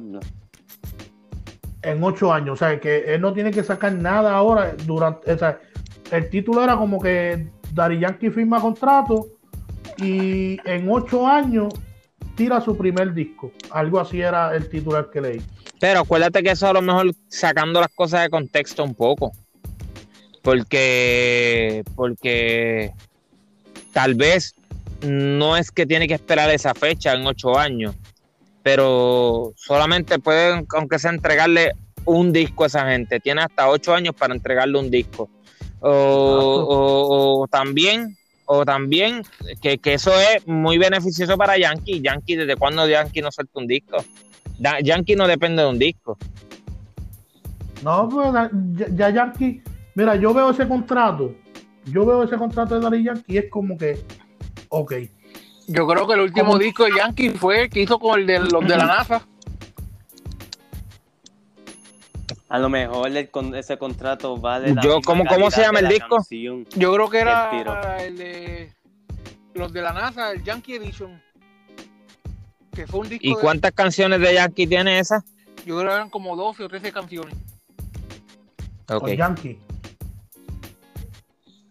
En 1.81 2.03
ocho 2.03 2.33
años. 2.33 2.53
O 2.53 2.55
sea, 2.55 2.79
que 2.79 3.13
él 3.13 3.21
no 3.21 3.33
tiene 3.33 3.51
que 3.51 3.63
sacar 3.63 3.93
nada 3.93 4.33
ahora. 4.33 4.75
durante 4.85 5.31
o 5.33 5.37
sea, 5.37 5.59
El 6.11 6.29
título 6.29 6.63
era 6.63 6.77
como 6.77 6.99
que 7.01 7.47
Dari 7.73 7.99
Yankee 7.99 8.29
firma 8.29 8.59
contrato 8.61 9.27
y 9.97 10.57
en 10.67 10.89
ocho 10.89 11.27
años 11.27 11.73
tira 12.35 12.61
su 12.61 12.77
primer 12.77 13.13
disco. 13.13 13.51
Algo 13.71 13.99
así 13.99 14.21
era 14.21 14.55
el 14.55 14.69
titular 14.69 15.09
que 15.11 15.21
leí. 15.21 15.41
Pero 15.79 16.01
acuérdate 16.01 16.41
que 16.43 16.51
eso 16.51 16.67
a 16.67 16.73
lo 16.73 16.81
mejor 16.81 17.11
sacando 17.27 17.79
las 17.81 17.91
cosas 17.93 18.23
de 18.23 18.29
contexto 18.29 18.83
un 18.83 18.93
poco. 18.95 19.31
Porque, 20.41 21.83
porque 21.95 22.91
tal 23.93 24.13
vez 24.15 24.53
no 25.01 25.57
es 25.57 25.71
que 25.71 25.85
tiene 25.85 26.07
que 26.07 26.13
esperar 26.13 26.49
esa 26.51 26.73
fecha 26.73 27.13
en 27.13 27.25
ocho 27.25 27.57
años, 27.57 27.95
pero 28.63 29.53
solamente 29.55 30.19
pueden, 30.19 30.65
aunque 30.75 30.99
sea 30.99 31.11
entregarle 31.11 31.71
un 32.05 32.31
disco 32.31 32.63
a 32.63 32.67
esa 32.67 32.87
gente. 32.89 33.19
Tiene 33.19 33.41
hasta 33.41 33.69
ocho 33.69 33.93
años 33.93 34.13
para 34.15 34.33
entregarle 34.35 34.77
un 34.79 34.91
disco. 34.91 35.29
O, 35.79 35.89
o- 35.89 37.41
o 37.43 37.47
también, 37.47 38.15
o 38.45 38.63
también 38.65 39.23
que, 39.61 39.77
que 39.77 39.93
eso 39.95 40.11
es 40.19 40.45
muy 40.47 40.77
beneficioso 40.77 41.37
para 41.37 41.57
Yankee. 41.57 42.01
Yankee, 42.01 42.35
¿desde 42.35 42.55
cuándo 42.55 42.87
Yankee 42.87 43.21
no 43.21 43.31
suelta 43.31 43.59
un 43.59 43.67
disco? 43.67 43.97
Da- 44.59 44.79
Yankee 44.79 45.15
no 45.15 45.27
depende 45.27 45.63
de 45.63 45.69
un 45.69 45.79
disco. 45.79 46.17
No, 47.83 48.07
pues 48.09 48.27
ya, 48.33 48.87
ya 48.95 49.09
Yankee, 49.09 49.61
mira, 49.95 50.15
yo 50.15 50.33
veo 50.33 50.49
ese 50.49 50.67
contrato, 50.67 51.35
yo 51.85 52.05
veo 52.05 52.23
ese 52.23 52.37
contrato 52.37 52.75
de 52.75 52.81
Daddy 52.81 53.03
Yankee 53.03 53.33
y 53.33 53.37
es 53.37 53.49
como 53.49 53.77
que, 53.77 53.99
ok, 54.69 54.93
Yo 55.67 55.85
creo 55.87 56.07
que 56.07 56.13
el 56.13 56.21
último 56.21 56.47
¿Cómo? 56.51 56.57
disco 56.59 56.85
de 56.85 56.91
Yankee 56.97 57.29
fue 57.31 57.63
el 57.63 57.69
que 57.69 57.81
hizo 57.81 57.99
con 57.99 58.19
el 58.19 58.25
de 58.27 58.39
los 58.39 58.65
de 58.67 58.77
la 58.77 58.85
NASA. 58.97 59.21
A 62.49 62.59
lo 62.59 62.69
mejor 62.69 63.07
el 63.09 63.29
con- 63.31 63.55
ese 63.55 63.77
contrato 63.77 64.37
vale. 64.37 64.73
la 64.73 64.81
Yo, 64.81 64.97
misma 64.97 65.01
¿cómo- 65.03 65.25
cómo 65.25 65.49
se 65.51 65.61
llama 65.61 65.79
el 65.79 65.87
disco? 65.89 66.17
canción. 66.17 66.65
Yo 66.75 66.93
creo 66.93 67.09
que 67.09 67.17
El 67.21 67.27
era 67.27 68.03
el 68.03 68.17
de 68.17 68.73
los 69.55 69.73
de 69.73 69.81
la 69.81 69.93
NASA, 69.93 70.31
el 70.31 70.43
Yankee 70.43 70.75
Edition. 70.75 71.21
Que 72.73 72.85
fue 72.87 72.99
un 72.99 73.09
disco. 73.09 73.25
¿Y 73.25 73.33
de- 73.35 73.41
cuántas 73.41 73.71
canciones 73.71 74.19
de 74.19 74.33
Yankee 74.35 74.67
tiene 74.67 74.99
esa? 74.99 75.23
yo 75.65 75.77
creo 75.79 75.89
que 75.89 75.95
eran 75.95 76.09
como 76.11 76.35
12 76.35 76.63
o 76.63 76.67
13 76.69 76.91
canciones. 76.91 77.33
Ok. 78.87 78.99
con 79.01 79.11
Yankee. 79.15 79.59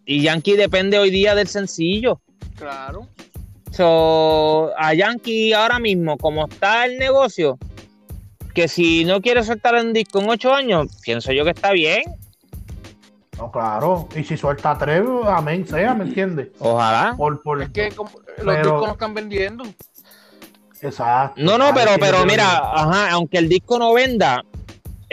Y 0.04 0.22
Yankee 0.22 0.56
depende 0.56 0.98
hoy 0.98 1.10
día 1.10 1.34
del 1.36 1.46
sencillo. 1.46 2.20
Claro. 2.56 3.06
So, 3.70 4.72
a 4.76 4.94
Yankee 4.94 5.52
ahora 5.52 5.78
mismo, 5.78 6.16
como 6.18 6.46
está 6.46 6.84
el 6.86 6.98
negocio, 6.98 7.58
que 8.54 8.68
si 8.68 9.04
no 9.04 9.20
quiere 9.20 9.42
soltar 9.42 9.74
un 9.74 9.92
disco 9.92 10.20
en 10.20 10.30
ocho 10.30 10.54
años, 10.54 10.88
pienso 11.02 11.32
yo 11.32 11.44
que 11.44 11.50
está 11.50 11.72
bien. 11.72 12.02
No, 13.36 13.50
claro, 13.50 14.08
y 14.14 14.22
si 14.22 14.36
suelta 14.36 14.78
tres, 14.78 15.02
amén 15.26 15.66
sea, 15.66 15.92
¿me 15.94 16.04
entiendes? 16.04 16.48
Ojalá. 16.60 17.14
Por, 17.16 17.42
por, 17.42 17.62
Es 17.62 17.70
que 17.70 17.90
como- 17.90 18.10
los 18.38 18.54
Pero- 18.56 18.56
discos 18.62 18.86
no 18.86 18.92
están 18.92 19.14
vendiendo. 19.14 19.64
exacto. 20.80 21.40
No, 21.42 21.58
no, 21.58 21.72
pero, 21.74 21.92
pero 21.98 22.24
mira, 22.24 22.58
ajá, 22.58 23.10
aunque 23.10 23.38
el 23.38 23.48
disco 23.48 23.78
no 23.78 23.92
venda, 23.92 24.44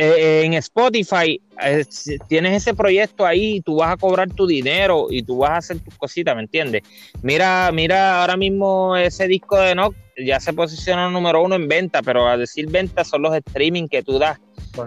eh, 0.03 0.45
en 0.45 0.55
Spotify 0.55 1.39
eh, 1.63 1.85
tienes 2.27 2.53
ese 2.53 2.73
proyecto 2.73 3.23
ahí, 3.23 3.61
tú 3.61 3.75
vas 3.75 3.93
a 3.93 3.97
cobrar 3.97 4.31
tu 4.33 4.47
dinero 4.47 5.07
y 5.11 5.21
tú 5.21 5.37
vas 5.37 5.51
a 5.51 5.57
hacer 5.57 5.79
tus 5.79 5.95
cositas, 5.95 6.35
¿me 6.35 6.41
entiendes? 6.41 6.81
Mira, 7.21 7.69
mira, 7.71 8.21
ahora 8.21 8.35
mismo 8.35 8.95
ese 8.95 9.27
disco 9.27 9.59
de 9.59 9.75
Nock 9.75 9.95
ya 10.17 10.39
se 10.39 10.53
posiciona 10.53 11.07
número 11.11 11.43
uno 11.43 11.53
en 11.53 11.67
venta, 11.67 12.01
pero 12.01 12.27
a 12.27 12.35
decir 12.35 12.67
venta 12.67 13.03
son 13.03 13.21
los 13.21 13.35
streaming 13.35 13.87
que 13.87 14.01
tú 14.01 14.17
das. 14.17 14.39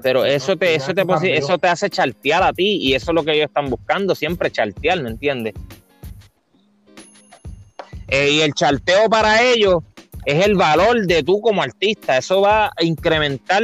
Pero 0.02 0.20
no, 0.20 0.26
eso 0.26 0.56
te, 0.56 0.74
eso 0.74 0.92
te, 0.94 1.04
eso 1.36 1.58
te 1.58 1.68
hace 1.68 1.90
chartear 1.90 2.42
a 2.42 2.52
ti 2.52 2.78
y 2.80 2.94
eso 2.94 3.12
es 3.12 3.14
lo 3.14 3.22
que 3.22 3.34
ellos 3.34 3.46
están 3.46 3.70
buscando, 3.70 4.16
siempre 4.16 4.50
chartear, 4.50 5.00
¿me 5.00 5.10
entiendes? 5.10 5.54
Eh, 8.08 8.32
y 8.32 8.40
el 8.40 8.52
charteo 8.52 9.08
para 9.08 9.42
ellos 9.42 9.84
es 10.24 10.44
el 10.44 10.56
valor 10.56 11.06
de 11.06 11.22
tú 11.22 11.40
como 11.40 11.62
artista. 11.62 12.18
Eso 12.18 12.40
va 12.40 12.66
a 12.66 12.82
incrementar 12.82 13.62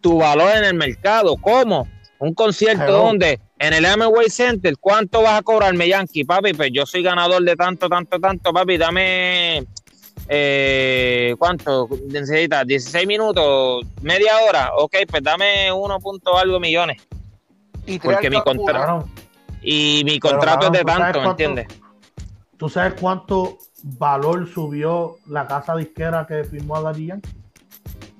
tu 0.00 0.18
valor 0.18 0.50
en 0.56 0.64
el 0.64 0.74
mercado. 0.74 1.36
¿Cómo? 1.36 1.86
Un 2.18 2.34
concierto 2.34 2.84
Hello. 2.84 2.98
donde 2.98 3.40
en 3.58 3.72
el 3.72 3.84
Amway 3.86 4.28
Center, 4.28 4.74
¿cuánto 4.78 5.22
vas 5.22 5.38
a 5.38 5.42
cobrarme, 5.42 5.88
Yankee? 5.88 6.24
Papi, 6.24 6.52
pues 6.54 6.70
yo 6.72 6.84
soy 6.86 7.02
ganador 7.02 7.42
de 7.42 7.56
tanto, 7.56 7.88
tanto, 7.88 8.18
tanto, 8.20 8.52
papi, 8.52 8.76
dame... 8.76 9.66
Eh, 10.32 11.34
¿Cuánto 11.38 11.88
necesitas? 12.08 12.64
¿16 12.66 13.06
minutos? 13.06 13.84
¿Media 14.02 14.32
hora? 14.48 14.70
Ok, 14.76 14.96
pues 15.08 15.22
dame 15.22 15.72
1 15.72 15.98
punto 15.98 16.36
algo 16.38 16.60
millones. 16.60 17.02
Y 17.86 17.98
Porque 17.98 18.30
mi 18.30 18.36
al 18.36 18.44
campo- 18.44 18.62
contra- 18.62 18.84
Claro, 18.84 19.08
Y 19.62 20.02
mi 20.04 20.20
Pero, 20.20 20.36
contrato 20.36 20.66
es 20.66 20.72
de 20.72 20.84
cabrón, 20.84 20.86
¿tú 20.86 21.00
sabes 21.00 21.12
tanto, 21.12 21.20
¿me 21.22 21.30
entiendes? 21.30 21.66
¿Tú 22.58 22.68
sabes 22.68 22.94
cuánto 23.00 23.58
valor 23.82 24.48
subió 24.48 25.16
la 25.26 25.46
casa 25.46 25.74
disquera 25.76 26.26
que 26.26 26.44
firmó 26.44 26.76
a 26.76 26.82
Daddy 26.82 27.06
Yankee? 27.06 27.30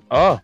Oh, 0.09 0.39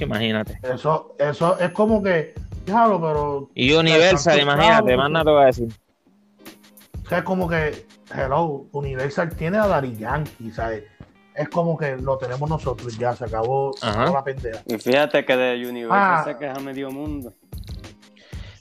imagínate. 0.00 0.58
Eso, 0.62 1.14
eso 1.18 1.58
es 1.58 1.70
como 1.72 2.02
que, 2.02 2.34
déjalo, 2.64 3.00
pero 3.00 3.50
Y 3.54 3.72
Universal, 3.72 4.40
imagínate, 4.40 4.96
más 4.96 5.10
nada 5.10 5.24
te 5.24 5.30
voy 5.30 5.42
a 5.42 5.46
decir. 5.46 5.68
o 7.04 7.08
sea, 7.08 7.18
es 7.18 7.24
como 7.24 7.48
que, 7.48 7.86
hello, 8.14 8.66
Universal 8.72 9.30
tiene 9.36 9.58
a 9.58 9.66
Daddy 9.66 9.96
Yankee, 9.96 10.50
¿sabes? 10.50 10.84
Es 11.34 11.48
como 11.50 11.76
que 11.76 11.96
lo 11.96 12.16
tenemos 12.16 12.48
nosotros, 12.48 12.96
ya 12.96 13.14
se 13.14 13.24
acabó, 13.26 13.72
se 13.74 13.86
Ajá. 13.86 14.02
acabó 14.02 14.16
la 14.16 14.24
pendeja. 14.24 14.62
Y 14.66 14.78
fíjate 14.78 15.24
que 15.24 15.36
de 15.36 15.68
Universal 15.68 16.00
Ah. 16.00 16.24
se 16.26 16.36
queja 16.38 16.58
medio 16.60 16.90
mundo. 16.90 17.32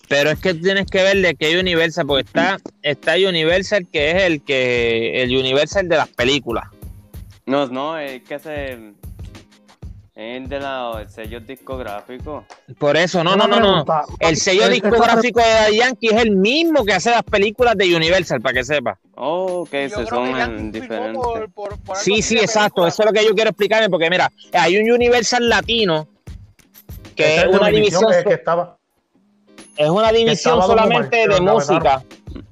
Pero 0.07 0.29
es 0.29 0.39
que 0.39 0.53
tienes 0.53 0.85
que 0.85 1.01
ver 1.01 1.17
de 1.17 1.35
qué 1.35 1.59
Universal, 1.59 2.05
porque 2.05 2.25
está, 2.27 2.57
está 2.83 3.13
Universal, 3.15 3.87
que 3.91 4.11
es 4.11 4.23
el 4.23 4.43
que 4.43 5.23
el 5.23 5.35
Universal 5.35 5.87
de 5.87 5.97
las 5.97 6.09
películas. 6.09 6.65
No, 7.47 7.65
no, 7.67 7.97
es 7.97 8.21
que 8.23 8.37
se. 8.37 8.93
Es 10.17 10.47
de 10.47 10.59
la 10.61 11.01
el 11.01 11.09
sello 11.09 11.41
discográfico. 11.41 12.45
Por 12.79 12.95
eso, 12.95 13.21
no, 13.21 13.35
no, 13.35 13.47
no, 13.47 13.59
no. 13.59 13.85
El 14.19 14.37
sello 14.37 14.69
discográfico 14.69 15.41
de 15.41 15.45
Daddy 15.49 15.77
Yankee 15.77 16.07
es 16.07 16.21
el 16.23 16.31
mismo 16.37 16.85
que 16.85 16.93
hace 16.93 17.11
las 17.11 17.23
películas 17.23 17.75
de 17.75 17.93
Universal, 17.93 18.39
para 18.39 18.53
que 18.53 18.63
sepa. 18.63 18.97
Oh, 19.15 19.65
Yo 19.69 19.89
se 19.89 20.05
son 20.05 20.71
diferentes. 20.71 20.87
por- 21.17 21.51
por- 21.51 21.77
por 21.79 21.97
algo 21.97 22.01
Sí, 22.01 22.21
sí, 22.21 22.37
exacto. 22.37 22.83
película. 22.83 22.87
Eso 22.87 23.01
es 23.03 23.05
lo 23.07 23.11
que 23.13 23.25
yo 23.25 23.35
quiero 23.35 23.49
explicarme, 23.49 23.89
porque 23.89 24.09
mira, 24.09 24.31
hay 24.53 24.77
un 24.77 24.89
Universal 24.89 25.49
latino 25.49 26.07
que 27.13 27.35
es 27.41 27.45
una 27.47 27.67
división, 27.67 28.13
es 28.13 28.23
que 28.23 28.33
estaba, 28.35 28.77
es 29.75 29.89
una 29.89 30.13
división 30.13 30.53
Omar, 30.55 30.67
solamente 30.67 31.27
de 31.27 31.41
música. 31.41 32.03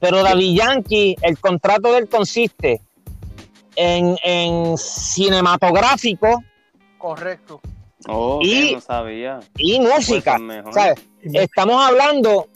Pero 0.02 0.22
Daddy 0.22 0.54
Yankee, 0.56 1.16
el 1.22 1.40
contrato 1.40 1.94
de 1.94 2.00
él 2.00 2.10
consiste 2.10 2.82
en, 3.78 4.18
en 4.22 4.78
cinematográfico 4.78 6.44
Correcto. 7.04 7.60
Oh, 8.08 8.40
Y- 8.42 8.68
que 8.70 8.76
no 8.76 8.80
sabía. 8.82 9.40
y 9.58 9.78
Pues 9.78 9.90
música. 10.10 10.38
y- 11.22 11.38
Estamos 11.38 11.86
hablando 11.86 12.48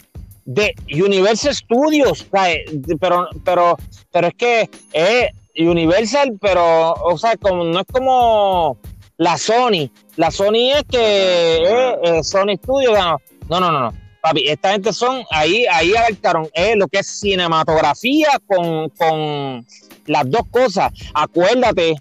de 0.45 0.73
Universal 0.89 1.53
Studios, 1.53 2.25
¿sabes? 2.31 2.59
pero, 2.97 3.27
pero, 3.43 3.75
pero 4.09 4.27
es 4.27 4.33
que 4.35 4.69
es 4.93 5.31
Universal, 5.59 6.37
pero, 6.39 6.93
o 6.93 7.17
sea, 7.17 7.35
como, 7.35 7.65
no 7.65 7.81
es 7.81 7.85
como, 7.91 8.77
la 9.17 9.37
Sony. 9.37 9.91
La 10.15 10.31
Sony 10.31 10.71
es 10.77 10.83
que 10.89 12.21
Sony 12.23 12.55
Studio 12.63 12.93
ganó. 12.93 13.17
No, 13.49 13.59
no, 13.59 13.69
no, 13.69 13.79
no. 13.81 13.93
Papi, 14.21 14.47
esta 14.47 14.71
gente 14.71 14.93
son, 14.93 15.23
ahí, 15.29 15.65
ahí 15.69 15.93
abarcaron 15.93 16.47
eh, 16.53 16.73
lo 16.77 16.87
que 16.87 16.99
es 16.99 17.19
cinematografía 17.19 18.29
con, 18.47 18.89
con 18.91 19.65
las 20.05 20.29
dos 20.31 20.43
cosas. 20.51 20.93
Acuérdate 21.13 21.95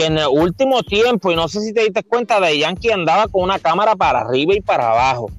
que 0.00 0.06
en 0.06 0.18
el 0.18 0.28
último 0.28 0.82
tiempo, 0.82 1.30
y 1.30 1.36
no 1.36 1.48
sé 1.48 1.60
si 1.60 1.72
te 1.74 1.82
diste 1.82 2.02
cuenta, 2.02 2.40
de 2.40 2.58
Yankee 2.58 2.90
andaba 2.90 3.28
con 3.28 3.42
una 3.42 3.58
cámara 3.58 3.94
para 3.96 4.20
arriba 4.20 4.54
y 4.54 4.60
para 4.60 4.90
abajo. 4.90 5.30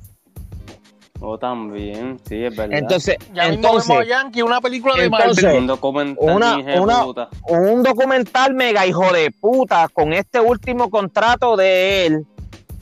Oh, 1.23 1.37
también, 1.37 2.19
sí, 2.27 2.43
es 2.43 2.55
verdad. 2.55 2.77
Entonces, 2.79 3.15
Ya 3.33 3.43
mismo 3.49 3.55
entonces 3.67 3.87
vemos 3.89 4.03
a 4.03 4.07
Yankee, 4.07 4.41
una 4.41 4.59
película 4.59 4.95
de 4.95 5.05
entonces- 5.05 5.43
Marvel. 5.43 5.61
un 5.61 5.67
documental 5.67 6.29
una- 6.81 7.03
puta. 7.03 7.29
un 7.47 7.83
documental 7.83 8.53
mega 8.55 8.87
hijo 8.87 9.11
de 9.13 9.29
puta 9.31 9.87
con 9.89 10.13
este 10.13 10.39
último 10.39 10.89
contrato 10.89 11.55
de 11.55 12.07
él. 12.07 12.25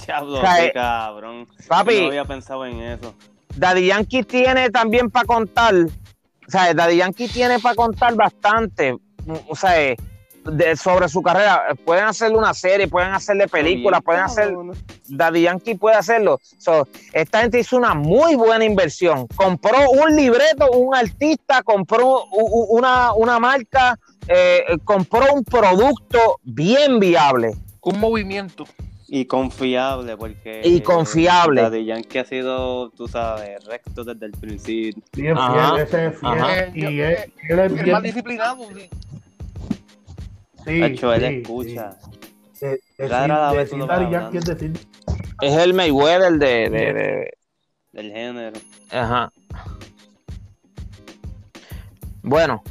Diablo, 0.06 0.38
o 0.38 0.42
sea, 0.42 0.56
qué 0.58 0.66
eh, 0.68 0.72
cabrón. 0.74 1.48
Papi, 1.68 2.02
No 2.02 2.08
había 2.08 2.26
pensado 2.26 2.66
en 2.66 2.80
eso. 2.82 3.14
Daddy 3.58 3.88
Yankee 3.88 4.24
tiene 4.24 4.70
también 4.70 5.10
para 5.10 5.26
contar, 5.26 5.76
o 5.76 6.50
sea, 6.52 6.74
Daddy 6.74 6.96
Yankee 6.98 7.28
tiene 7.28 7.60
para 7.60 7.76
contar 7.76 8.16
bastante, 8.16 8.96
o 9.50 9.56
sea, 9.56 9.96
de- 10.52 10.76
sobre 10.76 11.08
su 11.10 11.22
carrera. 11.22 11.76
Pueden 11.86 12.06
hacerle 12.06 12.38
una 12.38 12.54
serie, 12.54 12.88
pueden 12.88 13.12
hacerle 13.14 13.48
películas, 13.48 14.02
pueden 14.04 14.22
hacer. 14.24 14.54
Daddy 15.08 15.42
Yankee 15.44 15.76
puede 15.76 15.96
hacerlo. 15.96 16.40
So, 16.58 16.88
esta 17.14 17.42
gente 17.42 17.60
hizo 17.60 17.78
una 17.78 17.94
muy 17.94 18.36
buena 18.36 18.64
inversión. 18.66 19.28
Compró 19.36 19.90
un 19.90 20.16
libreto, 20.16 20.70
un 20.72 20.96
artista, 20.96 21.64
compró 21.64 22.26
una, 22.26 23.14
una 23.14 23.40
marca, 23.40 23.98
eh, 24.28 24.64
compró 24.84 25.34
un 25.34 25.44
producto 25.44 26.40
bien 26.44 27.00
viable. 27.00 27.52
Un 27.82 28.00
movimiento. 28.00 28.66
Y 29.12 29.26
confiable, 29.26 30.16
porque. 30.18 30.62
Y 30.64 30.82
confiable. 30.82 31.64
Daddy 31.64 31.84
Yankee 31.86 32.20
ha 32.20 32.26
sido, 32.26 32.92
tú 32.92 33.08
sabes, 33.08 33.66
recto 33.66 34.04
desde 34.04 34.24
el 34.28 34.34
principio. 34.34 35.02
Bien 35.14 35.36
Ajá, 35.36 35.72
fiel, 35.74 35.82
ese 35.88 36.06
es 36.06 36.20
fiel. 36.20 36.32
ajá. 36.32 36.68
Y 36.76 36.84
Eh, 36.86 37.24
él, 37.24 37.34
él 37.50 37.60
es 37.60 37.72
El 37.72 37.74
bien. 37.80 37.92
más 37.92 38.04
disciplinado. 38.04 38.68
Sí. 40.66 40.72
Sí, 40.78 40.84
Hecho, 40.84 41.14
él 41.14 41.22
sí, 41.22 41.42
escucha. 41.42 41.98
sí. 42.54 42.66
De- 42.66 42.80
decir- 43.08 44.30
es 44.34 44.46
decir. 44.46 44.74
Es 45.42 45.54
el 45.56 45.74
Mayweather 45.74 46.34
de. 46.34 46.70
de- 46.70 46.94
de- 46.94 47.34
Del 47.94 48.12
género. 48.12 48.60
ajá. 48.92 49.32
Bueno, 52.22 52.62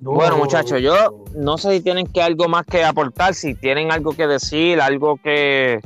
bueno, 0.00 0.36
muchachos, 0.36 0.80
yo 0.82 1.24
no 1.34 1.56
sé 1.58 1.76
si 1.76 1.80
tienen 1.80 2.06
que 2.06 2.22
algo 2.22 2.48
más 2.48 2.66
que 2.66 2.84
aportar, 2.84 3.34
si 3.34 3.54
tienen 3.54 3.92
algo 3.92 4.12
que 4.12 4.26
decir, 4.26 4.80
algo 4.80 5.16
que, 5.16 5.80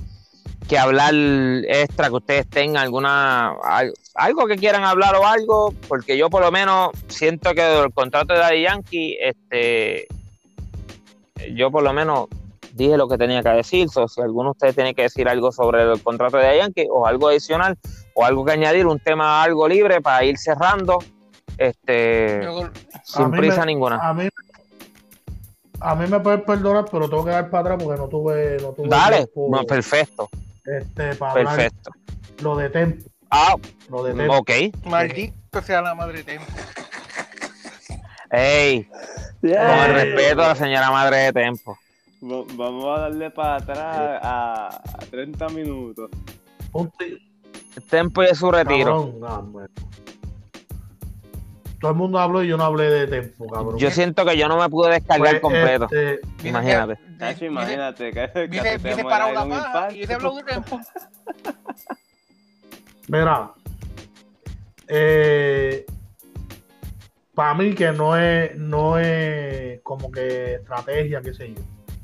que 0.68 0.78
hablar 0.78 1.12
extra, 1.14 2.08
que 2.08 2.14
ustedes 2.14 2.48
tengan 2.48 2.82
alguna 2.84 3.50
al- 3.62 3.92
algo 4.14 4.46
que 4.46 4.56
quieran 4.56 4.84
hablar 4.84 5.14
o 5.16 5.26
algo, 5.26 5.74
porque 5.88 6.16
yo 6.16 6.30
por 6.30 6.42
lo 6.42 6.50
menos 6.50 6.90
siento 7.08 7.52
que 7.54 7.80
el 7.82 7.92
contrato 7.92 8.32
de 8.32 8.40
Daddy 8.40 8.62
Yankee, 8.62 9.18
este, 9.20 10.06
yo 11.54 11.70
por 11.70 11.82
lo 11.82 11.92
menos 11.92 12.26
dije 12.72 12.96
lo 12.96 13.08
que 13.08 13.18
tenía 13.18 13.42
que 13.42 13.50
decir. 13.50 13.88
So, 13.88 14.08
si 14.08 14.20
alguno 14.20 14.48
de 14.48 14.52
ustedes 14.52 14.74
tiene 14.74 14.94
que 14.94 15.02
decir 15.02 15.28
algo 15.28 15.52
sobre 15.52 15.82
el 15.82 16.02
contrato 16.02 16.36
de 16.38 16.58
Yankee 16.58 16.86
o 16.90 17.06
algo 17.06 17.28
adicional 17.28 17.76
o 18.14 18.24
algo 18.24 18.44
que 18.44 18.52
añadir, 18.52 18.86
un 18.86 18.98
tema 18.98 19.42
algo 19.42 19.68
libre 19.68 20.00
para 20.00 20.24
ir 20.24 20.38
cerrando, 20.38 20.98
este, 21.58 22.40
Yo- 22.42 22.70
sin 23.04 23.30
prisa 23.30 23.60
me- 23.60 23.66
ninguna. 23.66 23.96
A 23.96 24.14
mí, 24.14 24.28
a 25.80 25.94
mí 25.94 26.06
me 26.08 26.18
pueden 26.20 26.42
perdonar, 26.44 26.86
pero 26.90 27.08
tengo 27.08 27.24
que 27.24 27.30
dar 27.30 27.50
para 27.50 27.60
atrás 27.74 27.82
porque 27.84 28.00
no 28.00 28.08
tuve, 28.08 28.56
no 28.60 28.72
tuve 28.72 28.88
Dale, 28.88 29.16
tiempo, 29.18 29.48
no, 29.50 29.64
perfecto, 29.64 30.28
este, 30.64 31.14
para 31.16 31.32
hablar 31.32 31.56
perfecto. 31.56 31.90
lo 32.42 32.56
de 32.56 32.70
Tempo. 32.70 33.04
Ah, 33.30 33.56
Lo 33.90 34.02
de 34.04 34.14
Tempo. 34.14 34.36
ok. 34.38 34.50
Maldito 34.86 35.62
sea 35.62 35.82
la 35.82 35.94
madre 35.94 36.22
Tempo. 36.22 36.46
Ey, 38.36 38.84
con 39.40 39.50
el 39.50 39.94
respeto 39.94 40.42
a 40.42 40.48
la 40.48 40.54
señora 40.54 40.90
madre 40.90 41.16
de 41.18 41.32
Tempo. 41.32 41.78
Va- 42.22 42.44
Vamos 42.56 42.98
a 42.98 43.02
darle 43.02 43.30
para 43.30 43.56
atrás 43.56 44.20
a, 44.22 44.66
a 44.68 44.98
30 45.10 45.48
minutos. 45.50 46.10
Tempo 47.90 48.22
y 48.22 48.34
su 48.34 48.50
retiro. 48.50 49.12
cabrón, 49.20 49.52
bueno. 49.52 49.68
Todo 51.80 51.90
el 51.90 51.96
mundo 51.98 52.18
habló 52.18 52.42
y 52.42 52.48
yo 52.48 52.56
no 52.56 52.64
hablé 52.64 52.84
de 52.88 53.06
Tempo, 53.06 53.46
cabrón. 53.46 53.78
Yo 53.78 53.90
siento 53.90 54.24
que 54.24 54.38
yo 54.38 54.48
no 54.48 54.56
me 54.58 54.68
pude 54.70 54.90
descargar 54.92 55.40
Pues, 55.40 55.42
completo. 55.42 55.84
este, 55.84 56.20
Imagínate. 56.48 56.98
dice- 57.18 57.44
imagínate 57.46 58.04
Dice, 58.48 58.78
dice 58.78 59.04
para 59.04 59.26
de 59.26 59.32
una 59.32 59.42
un 59.42 59.50
paja 59.50 59.92
y 59.92 59.98
dice 60.00 60.14
habló 60.14 60.34
de 60.34 60.42
Tempo. 60.44 60.80
Mira, 63.08 63.50
eh, 64.88 65.84
para 67.34 67.54
mí 67.54 67.74
que 67.74 67.92
no 67.92 68.16
es, 68.16 68.56
no 68.56 68.98
es 68.98 69.80
como 69.82 70.10
que 70.10 70.54
estrategia, 70.54 71.20
qué 71.20 71.34
sé 71.34 71.54
yo. 71.54 71.60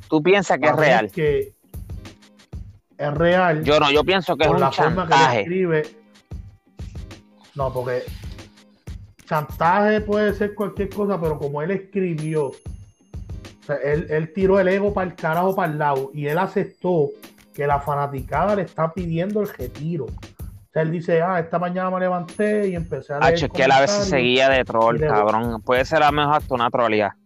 Tú 0.08 0.22
piensas 0.22 0.58
que 0.58 0.66
es 0.66 0.76
real. 0.76 1.10
que 1.10 1.52
es 2.98 3.14
real 3.14 3.62
Yo 3.62 3.78
no, 3.78 3.90
yo 3.90 4.04
pienso 4.04 4.36
que 4.36 4.44
es 4.44 4.48
por 4.48 4.56
un 4.56 4.62
la 4.62 4.72
forma 4.72 5.06
que 5.06 5.40
escribe. 5.40 5.82
No, 7.54 7.72
porque 7.72 8.02
chantaje 9.24 10.00
puede 10.00 10.34
ser 10.34 10.54
cualquier 10.54 10.88
cosa, 10.90 11.20
pero 11.20 11.38
como 11.38 11.62
él 11.62 11.70
escribió, 11.70 12.46
o 12.46 12.54
sea, 13.64 13.76
él, 13.76 14.06
él 14.10 14.32
tiró 14.32 14.58
el 14.58 14.68
ego 14.68 14.92
para 14.92 15.10
el 15.10 15.14
carajo 15.14 15.54
para 15.54 15.70
el 15.72 15.78
lado 15.78 16.10
y 16.12 16.26
él 16.26 16.38
aceptó 16.38 17.10
que 17.54 17.66
la 17.66 17.80
fanaticada 17.80 18.56
le 18.56 18.62
está 18.62 18.92
pidiendo 18.92 19.42
el 19.42 19.48
retiro. 19.48 20.06
O 20.70 20.72
sea, 20.72 20.82
él 20.82 20.92
dice, 20.92 21.20
ah, 21.20 21.40
esta 21.40 21.58
mañana 21.58 21.90
me 21.90 21.98
levanté 21.98 22.68
y 22.68 22.76
empecé 22.76 23.12
a 23.12 23.18
leer 23.18 23.34
Hacho, 23.34 23.46
es 23.46 23.52
que 23.52 23.64
él 23.64 23.72
a 23.72 23.80
veces 23.80 24.04
seguía 24.04 24.48
de 24.48 24.64
troll, 24.64 25.00
cabrón. 25.00 25.60
Puede 25.62 25.84
ser 25.84 26.00
a 26.04 26.06
lo 26.06 26.12
mejor 26.12 26.36
hasta 26.36 26.54
una 26.54 26.70
troleada. 26.70 27.16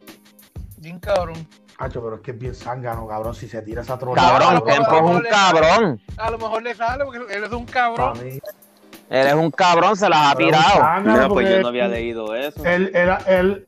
Bien 0.78 0.98
cabrón. 0.98 1.46
Hacho, 1.76 2.02
pero 2.02 2.16
es 2.16 2.20
que 2.22 2.30
es 2.30 2.38
bien 2.38 2.54
zángano, 2.54 3.06
cabrón, 3.06 3.34
si 3.34 3.46
se 3.46 3.60
tira 3.60 3.82
esa 3.82 3.98
troleada. 3.98 4.38
Cabrón, 4.38 4.64
Tempo 4.64 4.96
es 4.96 5.02
un 5.02 5.22
cabrón. 5.28 6.00
A 6.16 6.30
lo 6.30 6.38
mejor 6.38 6.62
le 6.62 6.74
sale 6.74 7.04
porque 7.04 7.18
él 7.36 7.44
es 7.44 7.52
un 7.52 7.66
cabrón. 7.66 8.18
Él 9.10 9.26
es 9.26 9.34
un 9.34 9.50
cabrón, 9.50 9.94
se 9.94 10.08
las 10.08 10.32
ha 10.32 10.36
tirado. 10.36 11.00
No, 11.02 11.28
pues 11.28 11.50
yo 11.50 11.60
no 11.60 11.68
había 11.68 11.86
leído 11.86 12.34
eso. 12.34 12.64
él, 12.64 12.90
él, 12.94 13.10
él, 13.26 13.66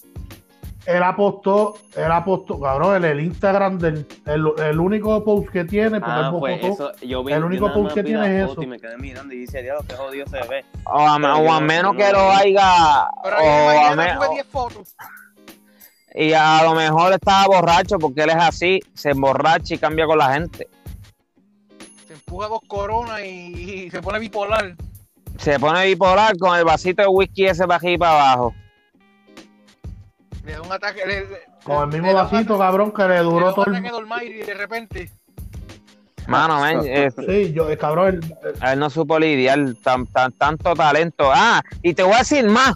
él 0.86 1.02
apostó, 1.02 1.74
él 1.96 2.10
apostó, 2.12 2.60
cabrón, 2.60 2.96
el, 2.96 3.04
el 3.04 3.20
Instagram 3.20 3.78
del, 3.78 4.06
el, 4.26 4.44
el 4.62 4.80
único 4.80 5.22
post 5.24 5.48
que 5.50 5.64
tiene, 5.64 5.98
porque 6.00 6.12
Ah, 6.12 6.32
pues 6.38 6.62
eso, 6.64 6.92
yo 7.02 7.24
vi, 7.24 7.32
el 7.32 7.44
único 7.44 7.72
post 7.72 7.94
que 7.94 8.02
tiene 8.04 8.42
es 8.42 8.50
eso. 8.50 8.62
Y 8.62 8.66
me 8.66 8.78
quedé 8.78 8.96
mirando 8.96 9.34
y 9.34 9.38
dice, 9.38 9.62
diablo, 9.62 9.84
qué 9.88 9.94
jodido 9.96 10.26
se 10.28 10.38
ve. 10.48 10.64
O 10.84 10.98
a, 11.00 11.16
o 11.16 11.60
menos 11.60 11.96
que 11.96 12.10
lo 12.12 12.30
haya. 12.30 13.08
Pero 13.22 13.36
o 13.36 13.40
a 13.40 13.74
mañana 13.74 13.96
me- 13.96 14.14
sube 14.14 14.26
o- 14.28 14.32
10 14.34 14.46
fotos. 14.46 14.94
y 16.14 16.32
a 16.32 16.62
lo 16.62 16.74
mejor 16.74 17.12
estaba 17.12 17.46
borracho 17.46 17.98
porque 17.98 18.22
él 18.22 18.30
es 18.30 18.36
así, 18.36 18.80
se 18.94 19.10
emborracha 19.10 19.74
y 19.74 19.78
cambia 19.78 20.06
con 20.06 20.18
la 20.18 20.32
gente. 20.34 20.68
Se 22.06 22.12
empuja 22.14 22.48
dos 22.48 22.60
coronas 22.68 23.20
y, 23.24 23.84
y 23.86 23.90
se 23.90 24.00
pone 24.00 24.18
bipolar. 24.18 24.76
Se 25.38 25.58
pone 25.60 25.84
bipolar 25.86 26.38
con 26.38 26.56
el 26.56 26.64
vasito 26.64 27.02
de 27.02 27.08
whisky 27.08 27.44
ese 27.46 27.66
para 27.66 27.76
aquí 27.76 27.90
y 27.94 27.98
para 27.98 28.12
abajo. 28.32 28.54
Le 30.46 30.52
da 30.52 30.62
un 30.62 30.72
ataque. 30.72 31.02
Le, 31.06 31.20
le- 31.22 31.26
con 31.64 31.84
el 31.84 31.90
le 31.90 31.96
mismo 31.96 32.08
un 32.10 32.14
vasito, 32.16 32.54
ataque- 32.54 32.58
cabrón, 32.58 32.92
que 32.92 33.02
le 33.02 33.08
le 33.08 33.20
duró 33.20 33.48
un 33.48 33.54
todo 33.54 33.64
el... 33.66 33.76
ataque 33.76 34.26
y 34.26 34.32
de 34.42 34.54
repente. 34.54 35.10
Mano, 36.28 36.60
men, 36.60 36.80
eh, 36.84 37.08
Sí, 37.16 37.52
yo, 37.52 37.68
eh, 37.70 37.76
cabrón, 37.78 38.08
el- 38.08 38.36
el- 38.62 38.68
él 38.72 38.78
no 38.78 38.90
supo 38.90 39.18
lidiar 39.18 39.58
tan, 39.82 40.06
tan, 40.06 40.32
tanto 40.32 40.74
talento. 40.74 41.30
Ah, 41.32 41.62
y 41.82 41.94
te 41.94 42.02
voy 42.02 42.14
a 42.14 42.18
decir 42.18 42.48
más. 42.48 42.74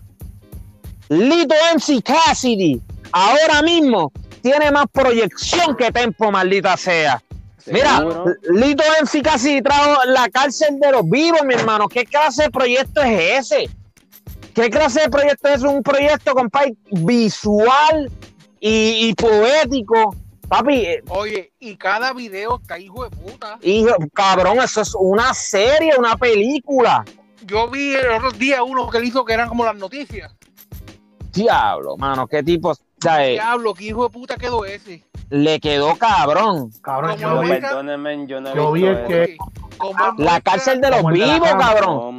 Lito 1.08 1.54
MC 1.74 2.02
Cassidy, 2.02 2.80
ahora 3.10 3.62
mismo, 3.62 4.12
tiene 4.42 4.70
más 4.70 4.86
proyección 4.92 5.76
que 5.76 5.90
Tempo, 5.90 6.30
maldita 6.30 6.76
sea. 6.76 7.20
Mira, 7.66 7.98
Seguro. 7.98 8.24
Lito 8.52 8.82
MC 9.02 9.20
Cassidy 9.22 9.60
trajo 9.62 10.04
la 10.06 10.28
cárcel 10.28 10.78
de 10.80 10.92
los 10.92 11.08
vivos, 11.08 11.40
mi 11.44 11.54
hermano. 11.54 11.88
¿Qué 11.88 12.04
clase 12.04 12.44
de 12.44 12.50
proyecto 12.50 13.02
es 13.02 13.52
ese? 13.52 13.70
¿Qué 14.54 14.68
clase 14.70 15.02
de 15.02 15.08
proyecto 15.10 15.48
es? 15.48 15.62
Un 15.62 15.82
proyecto, 15.82 16.34
compadre, 16.34 16.74
visual 16.90 18.10
y, 18.60 19.08
y 19.08 19.14
poético. 19.14 20.14
Papi, 20.48 20.74
eh, 20.84 21.02
Oye, 21.08 21.52
y 21.60 21.76
cada 21.76 22.12
video 22.12 22.58
está 22.60 22.78
hijo 22.78 23.04
de 23.04 23.10
puta. 23.10 23.58
hijo, 23.62 23.94
cabrón, 24.12 24.58
eso 24.58 24.80
es 24.80 24.94
una 24.98 25.32
serie, 25.32 25.92
una 25.96 26.16
película. 26.16 27.04
Yo 27.46 27.68
vi 27.68 27.94
el 27.94 28.10
otro 28.10 28.32
día 28.32 28.62
uno 28.64 28.90
que 28.90 28.98
él 28.98 29.04
hizo 29.04 29.24
que 29.24 29.32
eran 29.32 29.48
como 29.48 29.64
las 29.64 29.76
noticias. 29.76 30.34
Diablo, 31.32 31.96
mano, 31.96 32.26
qué 32.26 32.42
tipo, 32.42 32.74
sea, 33.00 33.24
eh, 33.24 33.32
Diablo, 33.34 33.72
qué 33.74 33.84
hijo 33.84 34.02
de 34.08 34.10
puta 34.10 34.36
quedó 34.36 34.64
ese. 34.64 35.04
le 35.30 35.60
quedó 35.60 35.96
cabrón. 35.96 36.72
cabrón, 36.82 37.16
Como 37.20 37.44
yo 37.44 37.48
Perdónenme, 37.48 38.26
yo 38.26 38.40
no 38.40 38.52
yo 38.54 38.72
vi 38.72 38.86
el 38.86 39.06
que- 39.06 39.36
La 40.18 40.40
cárcel 40.40 40.80
de 40.80 40.90
los 40.90 41.06
vivos, 41.12 41.48
cabrón. 41.48 42.18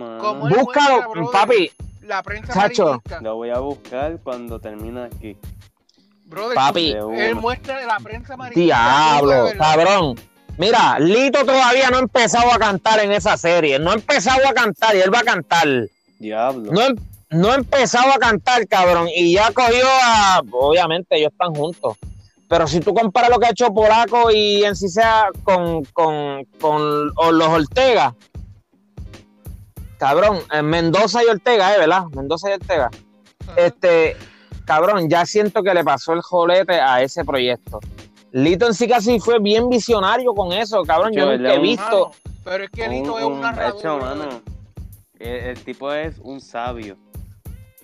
Búscalo, 0.50 1.30
papi, 1.34 1.70
La 2.02 2.24
prensa 2.24 2.54
Chacho. 2.54 3.02
Lo 3.22 3.36
voy 3.36 3.50
a 3.50 3.60
buscar 3.60 4.20
cuando 4.24 4.60
termine 4.60 5.04
aquí. 5.04 5.38
Brother, 6.26 6.56
papi. 6.56 6.94
De 6.94 7.30
él 7.30 7.36
muestra 7.36 7.86
la 7.86 7.98
prensa 8.00 8.34
amarillista. 8.34 8.62
Diablo, 9.20 9.46
cabrón. 9.58 10.16
Mira, 10.58 11.00
Lito 11.00 11.46
todavía 11.46 11.90
no 11.90 11.98
ha 11.98 12.02
empezado 12.02 12.52
a 12.54 12.58
cantar 12.58 13.00
en 13.00 13.12
esa 13.12 13.38
serie. 13.38 13.80
No 13.80 13.92
ha 13.92 13.94
empezado 13.96 14.48
a 14.48 14.54
cantar 14.54 14.96
y 14.96 15.00
él 15.00 15.14
va 15.14 15.20
a 15.20 15.24
cantar. 15.24 15.68
Diablo. 16.20 16.72
No, 16.72 16.82
ha- 16.82 16.94
no 17.32 17.52
ha 17.52 17.56
empezado 17.56 18.12
a 18.12 18.18
cantar, 18.18 18.68
cabrón. 18.68 19.08
Y 19.16 19.34
ya 19.34 19.52
cogió 19.52 19.86
a. 20.04 20.42
Obviamente, 20.52 21.18
ellos 21.18 21.32
están 21.32 21.54
juntos. 21.54 21.98
Pero 22.50 22.68
si 22.68 22.82
tú 22.82 22.94
comparas 22.94 23.30
lo 23.30 23.40
que 23.40 23.48
ha 23.48 23.52
hecho 23.52 23.74
Polaco 23.74 24.30
y 24.30 24.64
en 24.66 24.76
sí 24.76 24.90
sea 24.90 25.30
con, 25.44 25.86
con, 25.86 26.44
con 26.60 27.12
o- 27.16 27.32
los 27.32 27.48
Ortega, 27.48 28.14
cabrón, 30.02 30.40
eh, 30.52 30.64
Mendoza 30.64 31.24
y 31.24 31.28
Ortega, 31.28 31.76
¿eh? 31.76 31.78
¿Verdad? 31.78 32.06
Mendoza 32.16 32.50
y 32.50 32.54
Ortega. 32.54 32.90
Este, 33.56 34.18
cabrón, 34.66 35.08
ya 35.08 35.28
siento 35.28 35.62
que 35.62 35.72
le 35.76 35.84
pasó 35.84 36.14
el 36.14 36.22
jolete 36.24 36.74
a 36.82 37.04
ese 37.04 37.24
proyecto. 37.24 37.80
Lito 38.32 38.66
en 38.66 38.74
sí 38.74 38.88
casi 38.88 39.20
fue 39.20 39.38
bien 39.40 39.70
visionario 39.70 40.34
con 40.34 40.54
eso, 40.54 40.82
cabrón. 40.84 41.14
Yo 41.14 41.26
Yo, 41.26 41.38
nunca 41.38 41.54
he 41.54 41.60
visto. 41.60 42.08
Mano, 42.08 42.12
pero 42.44 42.64
es 42.64 42.72
que 42.72 42.88
Lito 42.88 43.14
Un- 43.14 43.20
es 43.20 43.26
un 43.26 43.34
un- 43.34 43.42
narrador. 43.42 43.78
hecho, 43.80 44.42
el, 45.20 45.30
el 45.30 45.64
tipo 45.64 45.94
es 45.94 46.18
un 46.24 46.42
sabio. 46.42 46.98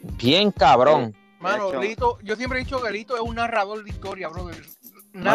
Bien 0.02 0.50
cabrón. 0.52 1.16
Mano. 1.40 1.80
Lito, 1.80 2.18
yo 2.24 2.36
siempre 2.36 2.60
he 2.60 2.64
dicho 2.64 2.82
que 2.82 2.90
Lito 2.90 3.14
es 3.16 3.22
un 3.22 3.36
narrador 3.36 3.84
de 3.84 3.90
historia, 3.92 4.28
brother. 4.30 4.56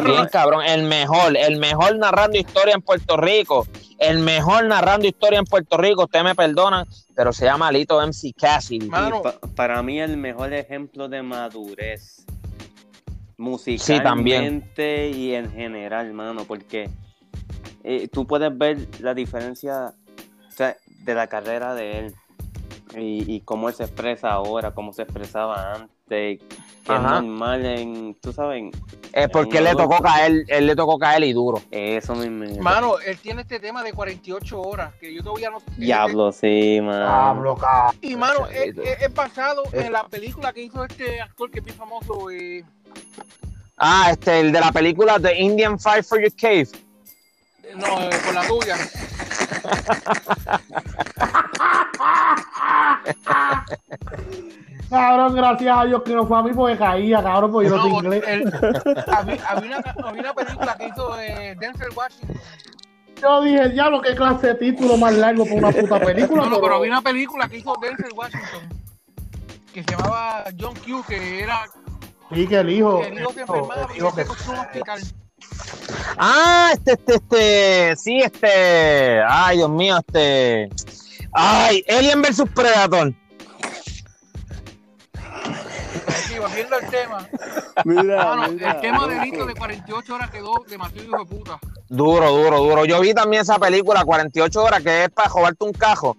Bien 0.04 0.26
cabrón. 0.30 0.64
El 0.64 0.84
mejor, 0.84 1.36
el 1.36 1.58
mejor 1.58 1.96
narrando 1.96 2.38
historia 2.38 2.74
en 2.74 2.82
Puerto 2.82 3.16
Rico. 3.16 3.66
El 3.98 4.18
mejor 4.18 4.64
narrando 4.66 5.06
historia 5.06 5.38
en 5.38 5.44
Puerto 5.44 5.76
Rico. 5.76 6.04
Ustedes 6.04 6.24
me 6.24 6.34
perdonan, 6.34 6.86
pero 7.14 7.32
se 7.32 7.44
llama 7.44 7.70
Lito 7.70 8.00
MC 8.04 8.32
Cassidy. 8.36 8.88
Pa- 8.88 9.38
para 9.54 9.82
mí 9.82 10.00
el 10.00 10.16
mejor 10.16 10.52
ejemplo 10.52 11.08
de 11.08 11.22
madurez 11.22 12.24
musicalmente 13.36 13.84
Sí, 13.84 14.00
también. 14.02 15.16
y 15.16 15.34
en 15.34 15.50
general, 15.52 16.12
mano, 16.12 16.44
porque 16.44 16.88
eh, 17.82 18.08
tú 18.08 18.26
puedes 18.26 18.56
ver 18.56 18.78
la 19.00 19.14
diferencia 19.14 19.94
o 20.48 20.50
sea, 20.52 20.76
de 20.86 21.14
la 21.14 21.26
carrera 21.26 21.74
de 21.74 21.98
él 21.98 22.14
y, 22.96 23.34
y 23.34 23.40
cómo 23.40 23.68
él 23.68 23.74
se 23.74 23.84
expresa 23.84 24.30
ahora, 24.32 24.72
cómo 24.72 24.92
se 24.92 25.02
expresaba 25.02 25.74
antes, 25.74 25.90
que 26.16 26.32
es 26.84 26.90
Ajá. 26.90 27.20
normal 27.20 27.64
en, 27.64 28.14
tú 28.20 28.32
sabes, 28.32 28.72
Es 29.12 29.28
porque 29.30 29.60
le 29.60 29.72
tocó 29.74 30.00
caer, 30.02 30.44
él 30.48 30.66
le 30.66 30.74
tocó 30.76 30.98
caer 30.98 31.22
y 31.24 31.32
duro. 31.32 31.62
eso 31.70 32.14
mismo. 32.16 32.60
Mano, 32.62 32.98
él 32.98 33.16
tiene 33.18 33.42
este 33.42 33.60
tema 33.60 33.82
de 33.84 33.92
48 33.92 34.60
horas, 34.60 34.92
que 35.00 35.14
yo 35.14 35.22
todavía 35.22 35.50
no... 35.50 35.58
Diablo, 35.76 36.32
sí, 36.32 36.80
mano. 36.82 37.56
Cabrón. 37.60 37.96
Y, 38.00 38.16
mano, 38.16 38.46
es, 38.48 38.76
es- 38.76 39.02
es 39.02 39.14
basado 39.14 39.62
Es- 39.72 39.84
en 39.86 39.92
la 39.92 40.06
película 40.08 40.52
que 40.52 40.62
hizo 40.62 40.84
este 40.84 41.20
actor 41.20 41.50
que 41.50 41.60
es 41.60 41.64
bien 41.64 41.76
famoso, 41.76 42.30
eh, 42.30 42.64
Ah, 43.76 44.08
este, 44.12 44.40
el 44.40 44.52
de 44.52 44.60
la 44.60 44.70
película 44.70 45.18
The 45.18 45.40
Indian 45.40 45.78
Fight 45.78 46.04
for 46.04 46.20
Your 46.20 46.32
Cave. 46.36 46.68
no, 47.76 48.00
eh, 48.00 48.10
con 48.24 48.34
la 48.34 48.46
tuya. 48.46 48.76
Cabrón, 54.92 55.34
gracias 55.34 55.76
a 55.78 55.84
Dios 55.86 56.02
que 56.02 56.12
no 56.14 56.26
fue 56.26 56.38
a 56.38 56.42
mí 56.42 56.50
porque 56.54 56.76
caía, 56.76 57.22
cabrón, 57.22 57.50
porque 57.50 57.68
yo 57.70 57.76
no 57.78 57.88
No, 57.88 57.98
inglés. 57.98 58.22
el- 58.26 58.52
había, 59.10 59.46
había 59.48 59.78
una, 59.78 59.94
había 60.08 60.20
una 60.20 60.34
película 60.34 60.76
que 60.76 60.88
hizo 60.88 61.18
eh, 61.20 61.56
Denzel 61.58 61.88
Washington. 61.96 62.36
Yo 63.22 63.40
dije, 63.42 63.68
diablo, 63.70 64.02
qué 64.02 64.14
clase 64.14 64.48
de 64.48 64.54
título 64.56 64.96
más 64.98 65.14
largo 65.14 65.44
para 65.44 65.56
una 65.56 65.70
puta 65.72 65.98
película. 66.00 66.42
No, 66.42 66.50
no, 66.50 66.56
pero 66.56 66.62
pero- 66.62 66.74
había 66.76 66.90
una 66.90 67.02
película 67.02 67.48
que 67.48 67.56
hizo 67.58 67.74
Denzel 67.80 68.12
Washington 68.14 68.68
que 69.72 69.82
se 69.82 69.90
llamaba 69.92 70.44
John 70.60 70.74
Q, 70.84 71.02
que 71.08 71.40
era 71.42 71.62
Sí, 72.34 72.46
que 72.46 72.56
el 72.58 72.68
hijo. 72.70 73.00
que 73.00 73.08
el 73.08 73.18
hijo 73.20 73.32
se 73.32 73.40
enfermaba 73.40 73.88
y 73.94 73.98
se 73.98 74.04
un 74.04 74.58
hospital. 74.58 75.00
Ah, 76.18 76.70
este, 76.74 76.92
este, 76.92 77.14
este, 77.14 77.96
sí, 77.96 78.18
este, 78.20 79.22
ay, 79.26 79.56
Dios 79.56 79.70
mío, 79.70 79.96
este, 79.98 80.68
ay, 81.32 81.82
Alien 81.88 82.20
versus 82.20 82.48
Predator. 82.50 83.14
Volviendo 86.42 86.76
al 86.76 86.90
tema. 86.90 87.28
Mira, 87.84 88.24
Mano, 88.24 88.52
mira, 88.52 88.70
el 88.72 88.80
tema 88.80 89.06
de 89.06 89.14
loco. 89.14 89.24
Lito 89.24 89.46
de 89.46 89.54
48 89.54 90.14
horas 90.14 90.30
quedó 90.30 90.64
demasiado 90.68 91.04
hijo 91.08 91.18
de 91.18 91.24
puta. 91.26 91.58
Duro, 91.88 92.30
duro, 92.30 92.58
duro. 92.58 92.84
Yo 92.84 93.00
vi 93.00 93.14
también 93.14 93.42
esa 93.42 93.58
película, 93.58 94.04
48 94.04 94.62
horas, 94.62 94.82
que 94.82 95.04
es 95.04 95.10
para 95.10 95.28
robarte 95.28 95.64
un 95.64 95.72
cajo. 95.72 96.16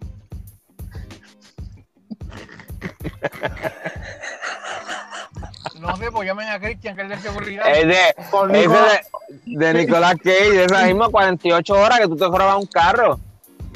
No 5.79 5.95
sé, 5.97 6.11
pues 6.11 6.27
llamen 6.27 6.47
a 6.49 6.59
Christian, 6.59 6.95
que 6.95 7.01
es 7.03 7.09
de 7.09 7.17
seguridad. 7.19 7.65
Es 7.67 7.87
de, 7.87 8.15
Nicolas- 8.49 9.01
de, 9.45 9.57
de 9.67 9.73
Nicolás 9.73 10.15
Cage, 10.23 10.63
esa 10.65 10.85
misma 10.85 11.09
48 11.09 11.73
horas 11.73 11.99
que 11.99 12.07
tú 12.07 12.15
te 12.15 12.25
robas 12.25 12.57
un 12.57 12.65
carro. 12.67 13.19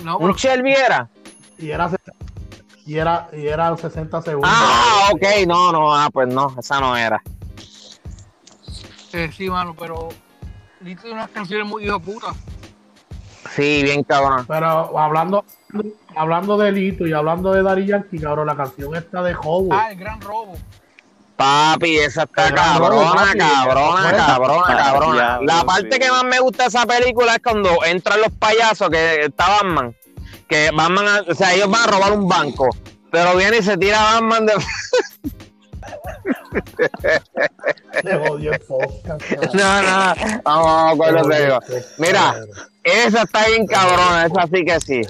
no, 0.03 0.17
Un 0.17 0.33
Shelby 0.33 0.71
era. 0.73 1.09
Y 1.57 1.71
era, 1.71 1.89
y 2.87 2.97
era, 2.97 3.27
y 3.33 3.45
era 3.45 3.75
60 3.75 4.21
segundos. 4.21 4.49
Ah, 4.51 5.09
ok, 5.11 5.45
no, 5.45 5.73
no, 5.73 5.93
ah, 5.93 6.09
pues 6.11 6.29
no, 6.29 6.55
esa 6.57 6.79
no 6.79 6.95
era. 6.95 7.21
eh, 9.11 9.29
sí, 9.35 9.49
mano, 9.49 9.75
pero 9.77 10.07
Lito 10.79 11.01
tiene 11.01 11.17
unas 11.17 11.29
canciones 11.29 11.67
muy 11.67 11.85
hijo 11.85 11.99
puta. 11.99 12.33
Sí, 13.53 13.83
bien 13.83 14.03
cabrón. 14.03 14.45
Pero 14.47 14.97
hablando, 14.97 15.43
hablando 16.15 16.57
de 16.57 16.71
Lito 16.71 17.05
y 17.05 17.11
hablando 17.11 17.51
de 17.51 17.61
Dari 17.61 17.85
Yankee, 17.85 18.19
cabrón, 18.19 18.47
la 18.47 18.55
canción 18.55 18.95
esta 18.95 19.21
de 19.21 19.35
Hobo. 19.35 19.73
Ah, 19.73 19.91
el 19.91 19.97
gran 19.97 20.21
robo. 20.21 20.55
Papi, 21.35 21.97
esa 21.97 22.23
está 22.23 22.49
robo, 22.49 23.13
cabrona, 23.13 23.33
cabrona, 23.37 24.11
cabrona, 24.15 24.77
cabrona. 24.77 25.39
La 25.41 25.63
parte 25.65 25.91
sí. 25.91 25.99
que 25.99 26.09
más 26.09 26.23
me 26.23 26.39
gusta 26.39 26.63
de 26.63 26.69
esa 26.69 26.85
película 26.85 27.35
es 27.35 27.41
cuando 27.43 27.83
entran 27.85 28.21
los 28.21 28.31
payasos, 28.31 28.89
que 28.89 29.25
está 29.25 29.49
Batman. 29.49 29.95
Que 30.47 30.69
Batman, 30.73 31.07
a- 31.07 31.25
o 31.29 31.35
sea, 31.35 31.53
ellos 31.53 31.69
van 31.69 31.83
a 31.83 31.91
robar 31.91 32.11
un 32.13 32.27
banco. 32.27 32.67
Pero 33.11 33.35
viene 33.35 33.57
y 33.57 33.63
se 33.63 33.77
tira 33.77 33.99
Batman 34.01 34.45
de. 34.45 34.53
Se 38.03 38.15
jodió 38.17 38.53
el 38.53 38.59
podcast. 38.61 39.21
cabrón. 39.29 39.49
No, 39.53 39.81
no, 39.81 40.41
vamos, 40.43 40.97
con 41.05 41.15
lo 41.15 41.27
que 41.29 41.39
digo. 41.43 41.59
Mira, 41.97 42.35
esa 42.83 43.23
está 43.23 43.47
bien 43.47 43.65
cabrona, 43.67 44.25
esa 44.25 44.47
sí 44.53 44.65
que 44.65 44.79
sí. 44.79 45.01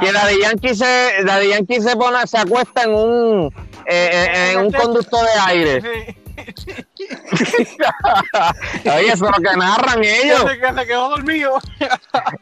Que 0.00 0.12
la 0.12 0.26
de 0.26 0.40
Yankee 0.40 0.74
se, 0.74 1.22
la 1.24 1.38
de 1.38 1.48
Yankee 1.50 1.80
se 1.80 1.96
pone, 1.96 2.26
se 2.26 2.38
acuesta 2.38 2.82
en 2.84 2.94
un, 2.94 3.52
eh, 3.86 4.10
eh, 4.34 4.52
en 4.52 4.58
un 4.60 4.72
conducto 4.72 5.16
de 5.22 5.40
aire. 5.46 6.16
Oye, 8.84 9.12
eso 9.12 9.14
es 9.14 9.20
lo 9.20 9.32
que 9.50 9.56
narran 9.56 10.02
ellos. 10.04 10.40
Se, 10.50 10.58
que 10.58 10.72
se 10.74 10.86
quedó 10.86 11.08
dormido. 11.10 11.58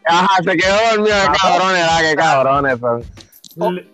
Ajá, 0.06 0.36
se 0.44 0.56
quedó 0.56 0.76
dormido 0.92 1.16
de 1.16 1.26
cabrones, 1.40 1.72
¿verdad? 1.74 2.00
Qué 2.00 2.16
cabrones 2.16 2.78
son. 3.56 3.74
Li- 3.76 3.90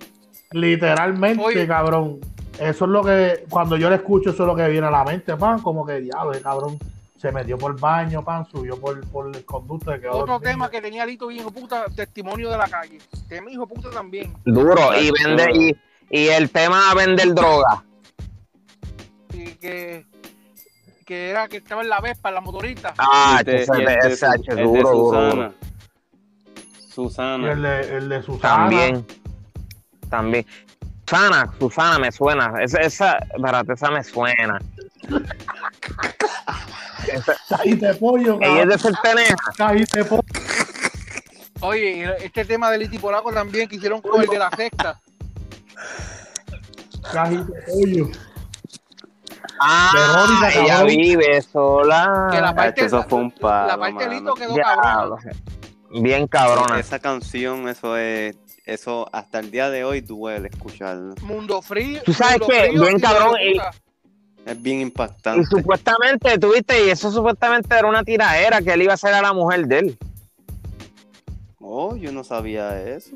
Literalmente, 0.52 1.43
Oye. 1.43 1.66
cabrón. 1.66 2.20
Eso 2.60 2.85
es 2.85 2.90
lo 2.90 3.02
que, 3.02 3.44
cuando 3.51 3.76
yo 3.76 3.90
le 3.90 3.97
escucho, 3.97 4.31
eso 4.31 4.44
es 4.44 4.47
lo 4.47 4.55
que 4.55 4.68
viene 4.68 4.86
a 4.86 4.90
la 4.90 5.02
mente, 5.02 5.36
pan. 5.36 5.60
Como 5.60 5.85
que 5.85 6.01
diablo, 6.01 6.32
el 6.32 6.40
cabrón 6.40 6.78
se 7.20 7.32
metió 7.32 7.59
por 7.59 7.72
el 7.72 7.78
baño, 7.78 8.24
pan, 8.24 8.47
subió 8.48 8.78
por, 8.78 9.05
por 9.09 9.35
el 9.35 9.44
conducto 9.44 9.93
Otro 10.12 10.39
tema 10.39 10.70
que 10.70 10.81
tenía 10.81 11.05
Lito 11.05 11.26
bien 11.26 11.40
hijo 11.40 11.51
puta, 11.51 11.86
testimonio 11.97 12.51
de 12.51 12.59
la 12.59 12.68
calle. 12.68 12.98
Tema 13.28 13.51
hijo 13.51 13.66
puta 13.66 13.90
también. 13.90 14.32
Duro, 14.44 14.94
y 14.97 15.10
vende, 15.10 15.51
y, 15.55 15.76
y 16.10 16.28
el 16.28 16.48
tema 16.51 16.90
de 16.90 16.94
vender 17.06 17.35
droga. 17.35 17.82
Y 19.35 19.55
que, 19.56 20.06
que 21.05 21.31
era 21.31 21.48
que 21.48 21.56
estaba 21.59 21.82
en 21.82 21.89
la 21.89 22.01
Vespa, 22.01 22.28
en 22.31 22.35
la 22.36 22.40
motorista. 22.40 22.94
Ah, 22.98 23.36
El 23.40 23.44
de- 23.47 23.62
ese, 23.62 23.73
y 23.77 23.81
el 23.81 23.86
de 23.86 23.94
ese, 23.98 24.16
Su- 24.16 24.27
ese, 24.27 24.51
el 24.51 24.56
de 24.56 24.62
duro, 24.62 24.90
duro, 24.93 25.20
Susana. 25.20 25.52
Y 26.86 26.93
Susana. 26.93 27.52
el 27.52 27.62
de, 27.62 27.97
el 27.97 28.09
de 28.09 28.23
Susana. 28.23 28.55
También, 28.55 29.06
también. 30.09 30.47
Susana, 31.06 31.52
Susana 31.59 31.98
me 31.98 32.12
suena. 32.12 32.52
Esa, 32.62 32.78
esa, 32.81 33.19
espérate, 33.19 33.73
esa 33.74 33.90
me 33.90 34.02
suena. 34.05 34.59
Esa- 37.12 37.35
Cajita 37.48 37.89
de 37.89 37.94
pollo, 37.94 38.39
ella 38.40 38.62
es 38.62 38.69
de 38.69 38.78
Certeneja. 38.78 39.35
Cajita 39.56 39.98
de 39.98 40.05
pollo. 40.05 40.23
Oye, 41.61 42.24
este 42.24 42.44
tema 42.44 42.70
del 42.70 42.81
Liti 42.82 42.98
Polaco 42.98 43.32
también 43.32 43.69
que 43.69 43.77
hicieron 43.77 44.01
con 44.01 44.20
el 44.23 44.28
de 44.28 44.39
la 44.39 44.51
sexta. 44.56 45.01
Cajita 47.12 47.44
de 47.44 47.62
pollo. 47.73 48.09
Ah, 49.60 49.90
Verónica, 49.94 50.51
ella 50.62 50.74
cabrón. 50.78 50.97
vive 50.97 51.43
sola. 51.43 52.28
Que 52.32 52.40
la 52.40 52.55
parte, 52.55 52.85
eso 52.86 53.05
fue 53.09 53.18
un 53.20 53.31
palo, 53.31 53.68
la 53.68 53.78
parte 53.78 54.09
Lito 54.09 54.22
mano. 54.22 54.35
quedó 54.35 54.55
cabrona. 54.56 55.16
Bien 55.90 56.26
cabrona. 56.26 56.81
Esa 56.81 56.98
canción, 56.98 57.68
eso 57.68 57.97
es, 57.97 58.36
eso 58.66 59.09
hasta 59.12 59.39
el 59.39 59.51
día 59.51 59.70
de 59.70 59.85
hoy 59.85 60.01
duele 60.01 60.48
escucharlo. 60.52 61.14
Mundo 61.22 61.62
frío. 61.62 62.02
Tú 62.05 62.12
sabes 62.12 62.39
Frío 62.44 62.82
bien 62.82 62.98
y 62.98 63.01
cabrón, 63.01 63.36
puta. 63.52 63.70
Es 64.47 64.60
bien 64.62 64.78
Y 64.81 64.82
impactante. 64.82 65.47
supuestamente, 65.47 66.39
tuviste, 66.39 66.86
y 66.86 66.90
eso 66.90 67.10
supuestamente 67.10 67.74
era 67.74 67.89
una 67.89 68.02
tiraera 68.05 68.60
que 68.60 68.72
él 68.72 68.82
iba 68.82 68.93
a 68.93 68.94
hacer 68.94 69.14
a 69.14 69.22
la 69.22 69.32
mujer 69.32 69.66
de 69.66 69.78
él. 69.78 69.98
Oh, 71.60 71.97
yo 71.97 72.12
no 72.12 72.24
sabía 72.24 72.78
eso. 72.82 73.10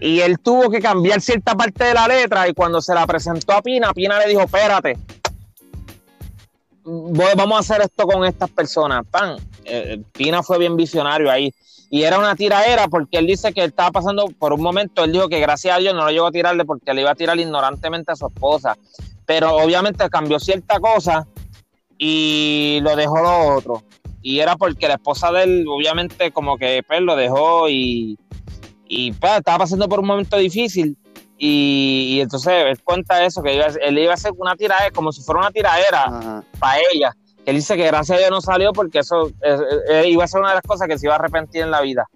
Y 0.00 0.20
él 0.20 0.38
tuvo 0.40 0.68
que 0.70 0.80
cambiar 0.80 1.20
cierta 1.20 1.54
parte 1.54 1.84
de 1.84 1.94
la 1.94 2.08
letra 2.08 2.48
y 2.48 2.52
cuando 2.52 2.82
se 2.82 2.92
la 2.94 3.06
presentó 3.06 3.52
a 3.52 3.62
Pina, 3.62 3.92
Pina 3.94 4.18
le 4.18 4.28
dijo, 4.28 4.42
espérate, 4.42 4.98
voy- 6.86 7.34
vamos 7.36 7.56
a 7.56 7.60
hacer 7.60 7.82
esto 7.82 8.06
con 8.06 8.24
estas 8.24 8.50
personas, 8.50 9.04
pan. 9.10 9.36
eh, 9.64 10.00
Pina 10.12 10.42
fue 10.42 10.58
bien 10.58 10.76
visionario 10.76 11.30
ahí. 11.30 11.52
Y 11.90 12.02
era 12.02 12.18
una 12.18 12.34
tiraera 12.34 12.88
porque 12.88 13.18
él 13.18 13.26
dice 13.26 13.52
que 13.52 13.60
él 13.62 13.70
estaba 13.70 13.90
pasando 13.90 14.26
por 14.38 14.52
un 14.52 14.60
momento, 14.62 15.04
él 15.04 15.12
dijo 15.12 15.28
que 15.28 15.38
gracias 15.40 15.76
a 15.76 15.78
Dios 15.78 15.94
no 15.94 16.04
lo 16.04 16.10
llegó 16.10 16.26
a 16.26 16.32
tirarle 16.32 16.64
porque 16.64 16.94
le 16.94 17.02
iba 17.02 17.10
a 17.10 17.14
tirar 17.14 17.38
ignorantemente 17.38 18.12
a 18.12 18.16
su 18.16 18.26
esposa. 18.26 18.76
Pero 19.24 19.56
obviamente 19.56 20.08
cambió 20.08 20.38
cierta 20.40 20.80
cosa 20.80 21.26
y 21.98 22.78
lo 22.82 22.94
dejó 22.96 23.18
lo 23.22 23.56
otro. 23.56 23.82
Y 24.22 24.40
era 24.40 24.56
porque 24.56 24.88
la 24.88 24.94
esposa 24.94 25.30
de 25.32 25.44
él, 25.44 25.66
obviamente, 25.68 26.32
como 26.32 26.56
que 26.58 26.82
pues, 26.86 27.00
lo 27.00 27.14
dejó 27.14 27.68
y, 27.68 28.18
y 28.88 29.12
pues, 29.12 29.38
estaba 29.38 29.58
pasando 29.58 29.88
por 29.88 30.00
un 30.00 30.06
momento 30.06 30.36
difícil. 30.36 30.96
Y, 31.38 32.14
y 32.16 32.20
entonces 32.20 32.52
él 32.66 32.82
cuenta 32.82 33.24
eso, 33.24 33.42
que 33.42 33.54
iba, 33.54 33.66
él 33.66 33.98
iba 33.98 34.12
a 34.12 34.14
hacer 34.14 34.32
una 34.36 34.56
tiraera, 34.56 34.90
como 34.90 35.12
si 35.12 35.22
fuera 35.22 35.40
una 35.40 35.50
tiraera 35.50 36.04
Ajá. 36.04 36.44
para 36.58 36.80
ella. 36.92 37.14
Él 37.44 37.54
dice 37.54 37.76
que 37.76 37.86
gracias 37.86 38.16
a 38.16 38.18
Dios 38.18 38.30
no 38.30 38.40
salió 38.40 38.72
porque 38.72 38.98
eso 38.98 39.28
eh, 39.40 39.58
eh, 39.88 40.04
iba 40.08 40.24
a 40.24 40.28
ser 40.28 40.40
una 40.40 40.50
de 40.50 40.56
las 40.56 40.64
cosas 40.64 40.88
que 40.88 40.98
se 40.98 41.06
iba 41.06 41.14
a 41.14 41.18
arrepentir 41.18 41.62
en 41.62 41.70
la 41.70 41.80
vida. 41.80 42.08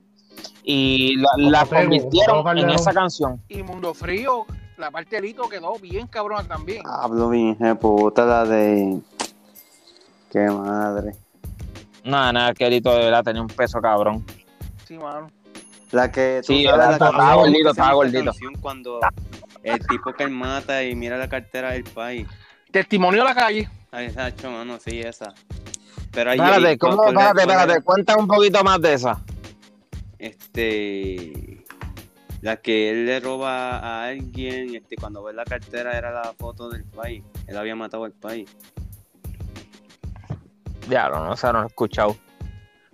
Y 0.65 1.17
la, 1.37 1.65
convirtieron 1.67 2.59
en 2.59 2.71
esa 2.71 2.93
canción. 2.93 3.41
Y 3.49 3.63
Mundo 3.63 3.95
Frío, 3.95 4.45
la 4.77 4.91
parte 4.91 5.17
de 5.17 5.23
Lito 5.23 5.49
quedó 5.49 5.79
bien 5.79 6.07
cabrona 6.09 6.45
también. 6.45 6.83
Hablo 6.85 7.29
bien, 7.29 7.57
puta, 7.81 8.25
la 8.27 8.45
de. 8.45 8.99
Qué 10.31 10.47
madre. 10.49 11.15
Nada, 12.05 12.33
nada, 12.33 12.55
que 12.55 12.69
Lito 12.69 12.93
de 12.93 13.05
verdad 13.05 13.23
tenía 13.23 13.43
un 13.43 13.49
peso 13.49 13.81
cabrón. 13.81 14.25
Sí, 14.87 14.99
mano. 14.99 15.29
La 15.93 16.11
que. 16.11 16.41
tú 16.47 16.53
Sí, 16.53 16.65
sabes, 16.65 16.87
la 16.87 16.93
estaba 16.93 17.19
¿cómo 17.19 17.37
gordito, 17.41 17.71
estaba 17.71 17.93
gordito. 17.95 18.33
Cuando 18.61 19.01
el 19.63 19.87
tipo 19.87 20.13
que 20.13 20.23
él 20.25 20.31
mata 20.31 20.83
y 20.85 20.95
mira 20.95 21.17
la 21.19 21.29
cartera 21.29 21.73
del 21.73 21.85
país. 21.85 22.27
Testimonio 22.71 23.23
a 23.23 23.25
la 23.25 23.35
calle. 23.35 23.69
Ay, 23.91 24.07
esa 24.07 24.29
hecho, 24.29 24.51
mano, 24.51 24.79
sí, 24.79 25.01
esa. 25.01 25.35
Pero 26.13 26.31
ahí. 26.31 26.39
Espérate, 26.39 26.67
ahí, 26.69 26.79
¿cómo? 26.79 26.97
¿cuál 26.97 27.11
era- 27.13 27.25
Espérate, 27.29 27.53
espérate, 27.53 27.83
cuenta 27.83 28.17
un 28.17 28.27
poquito 28.29 28.63
más 28.63 28.81
de 28.81 28.95
esa. 28.95 29.21
Este. 30.19 31.65
La 32.43 32.57
que 32.57 32.91
él 32.91 33.05
le 33.05 33.21
roba 33.21 33.79
a 33.79 34.05
alguien, 34.07 34.75
este, 34.75 34.97
cuando 34.97 35.23
ve 35.23 35.35
la 35.35 35.45
cartera 35.45 35.99
era 35.99 36.11
la 36.11 36.33
foto 36.39 36.71
del 36.71 36.85
país. 36.85 37.23
Él 37.47 37.57
había 37.59 37.77
matado 37.77 38.05
al 38.05 38.13
país. 38.13 38.49
Diablo, 40.89 41.19
no 41.25 41.35
no 41.35 41.53
lo 41.53 41.63
he 41.65 41.67
escuchado. 41.67 42.17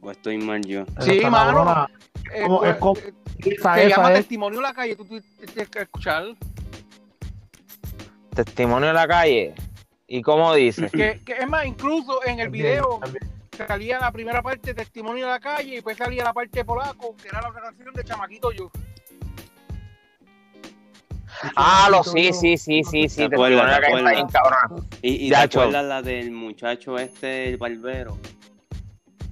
O 0.00 0.10
estoy 0.10 0.38
mal 0.38 0.62
yo. 0.64 0.84
Sí, 1.00 1.20
mano. 1.30 1.88
Eh, 2.32 2.42
como- 2.42 2.58
pues, 2.60 2.70
es 2.72 2.76
como- 2.78 2.96
eh, 2.98 3.14
esa- 3.38 3.74
se 3.74 3.86
esa 3.86 3.96
llama 3.96 4.08
es- 4.12 4.18
Testimonio 4.20 4.58
a 4.60 4.62
la 4.62 4.74
calle. 4.74 4.96
Tú 4.96 5.04
tú 5.06 5.20
tienes 5.46 5.68
que 5.68 5.82
escuchar. 5.82 6.24
Testimonio 8.34 8.88
en 8.90 8.94
la 8.94 9.08
calle. 9.08 9.54
¿Y 10.06 10.22
cómo 10.22 10.54
dice? 10.54 10.88
Que, 10.90 11.20
que 11.24 11.32
es 11.32 11.48
más, 11.48 11.66
incluso 11.66 12.22
en 12.24 12.38
el 12.38 12.46
También, 12.46 12.52
video 12.64 12.98
también. 13.00 13.30
salía 13.66 13.98
la 13.98 14.12
primera 14.12 14.40
parte 14.42 14.72
Testimonio 14.74 15.26
a 15.26 15.30
la 15.30 15.40
calle 15.40 15.68
y 15.70 15.74
después 15.76 15.96
salía 15.96 16.22
la 16.22 16.32
parte 16.32 16.64
polaco, 16.64 17.16
que 17.16 17.28
era 17.28 17.40
la 17.40 17.52
canción 17.52 17.92
de 17.94 18.04
Chamaquito 18.04 18.52
Yo. 18.52 18.70
Ah, 21.54 21.88
lo 21.90 22.02
sí, 22.02 22.32
sí, 22.32 22.56
sí, 22.56 22.82
sí, 22.84 23.08
sí. 23.08 23.28
¿Te 23.28 23.34
acuerdas, 23.34 23.60
Testimonio 23.60 23.62
en 23.62 23.66
la 23.68 23.76
te 23.76 23.82
calle 23.82 23.96
está 23.98 24.10
bien 24.12 24.26
cabrón. 24.28 24.86
Y, 25.02 25.26
y 25.26 25.30
te 25.30 25.36
acuerdas 25.36 25.84
la 25.84 26.02
del 26.02 26.30
muchacho 26.30 26.98
este, 26.98 27.48
el 27.50 27.56
barbero. 27.58 28.18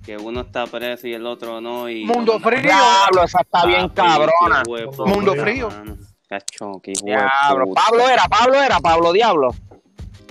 Que 0.04 0.16
uno 0.18 0.42
está 0.42 0.66
preso 0.66 1.06
y 1.06 1.14
el 1.14 1.26
otro 1.26 1.60
no. 1.60 1.88
Y 1.88 2.04
Mundo 2.04 2.38
Frío. 2.38 2.60
Diablo, 2.60 3.24
esa 3.24 3.40
está 3.40 3.64
bien 3.64 3.88
cabrona. 3.88 4.62
huevo, 4.68 5.06
Mundo 5.06 5.34
Frío. 5.34 5.70
mano. 5.70 5.96
Cacho, 6.28 6.80
qué 6.82 6.92
Diablo. 7.02 7.72
Pablo 7.74 8.08
era, 8.08 8.24
Pablo 8.28 8.60
era, 8.60 8.80
Pablo 8.80 9.12
Diablo. 9.12 9.54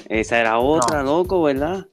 Esa 0.10 0.40
era 0.40 0.60
otra, 0.60 1.02
loco, 1.02 1.42
¿verdad? 1.44 1.88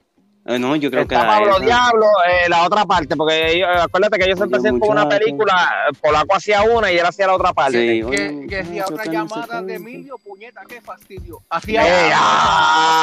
Eh, 0.46 0.58
no, 0.58 0.74
yo 0.74 0.90
creo 0.90 1.06
que 1.06 1.14
Pablo 1.14 1.50
esa. 1.56 1.64
Diablo, 1.64 2.06
eh, 2.26 2.48
la 2.48 2.64
otra 2.64 2.84
parte, 2.86 3.14
porque 3.14 3.52
ellos- 3.52 3.68
acuérdate 3.78 4.18
que 4.18 4.24
ellos 4.24 4.40
Oye, 4.40 4.46
empezaron 4.46 4.80
con 4.80 4.90
una 4.90 5.06
película, 5.08 5.70
eh, 5.88 5.92
Polaco 6.02 6.34
hacía 6.34 6.62
una 6.62 6.90
y 6.90 6.96
él 6.98 7.04
hacía 7.06 7.26
la 7.26 7.34
otra 7.34 7.52
parte. 7.52 7.72
Sí, 7.78 7.86
Que, 8.00 8.04
oye, 8.04 8.46
que 8.48 8.58
hacía 8.60 8.84
otra 8.88 9.04
llamada 9.04 9.60
de. 9.62 9.74
Emilio, 9.74 10.16
puñeta, 10.18 10.62
qué 10.66 10.80
fastidio. 10.80 11.36
Eh, 11.36 11.46
Hacía, 11.50 11.82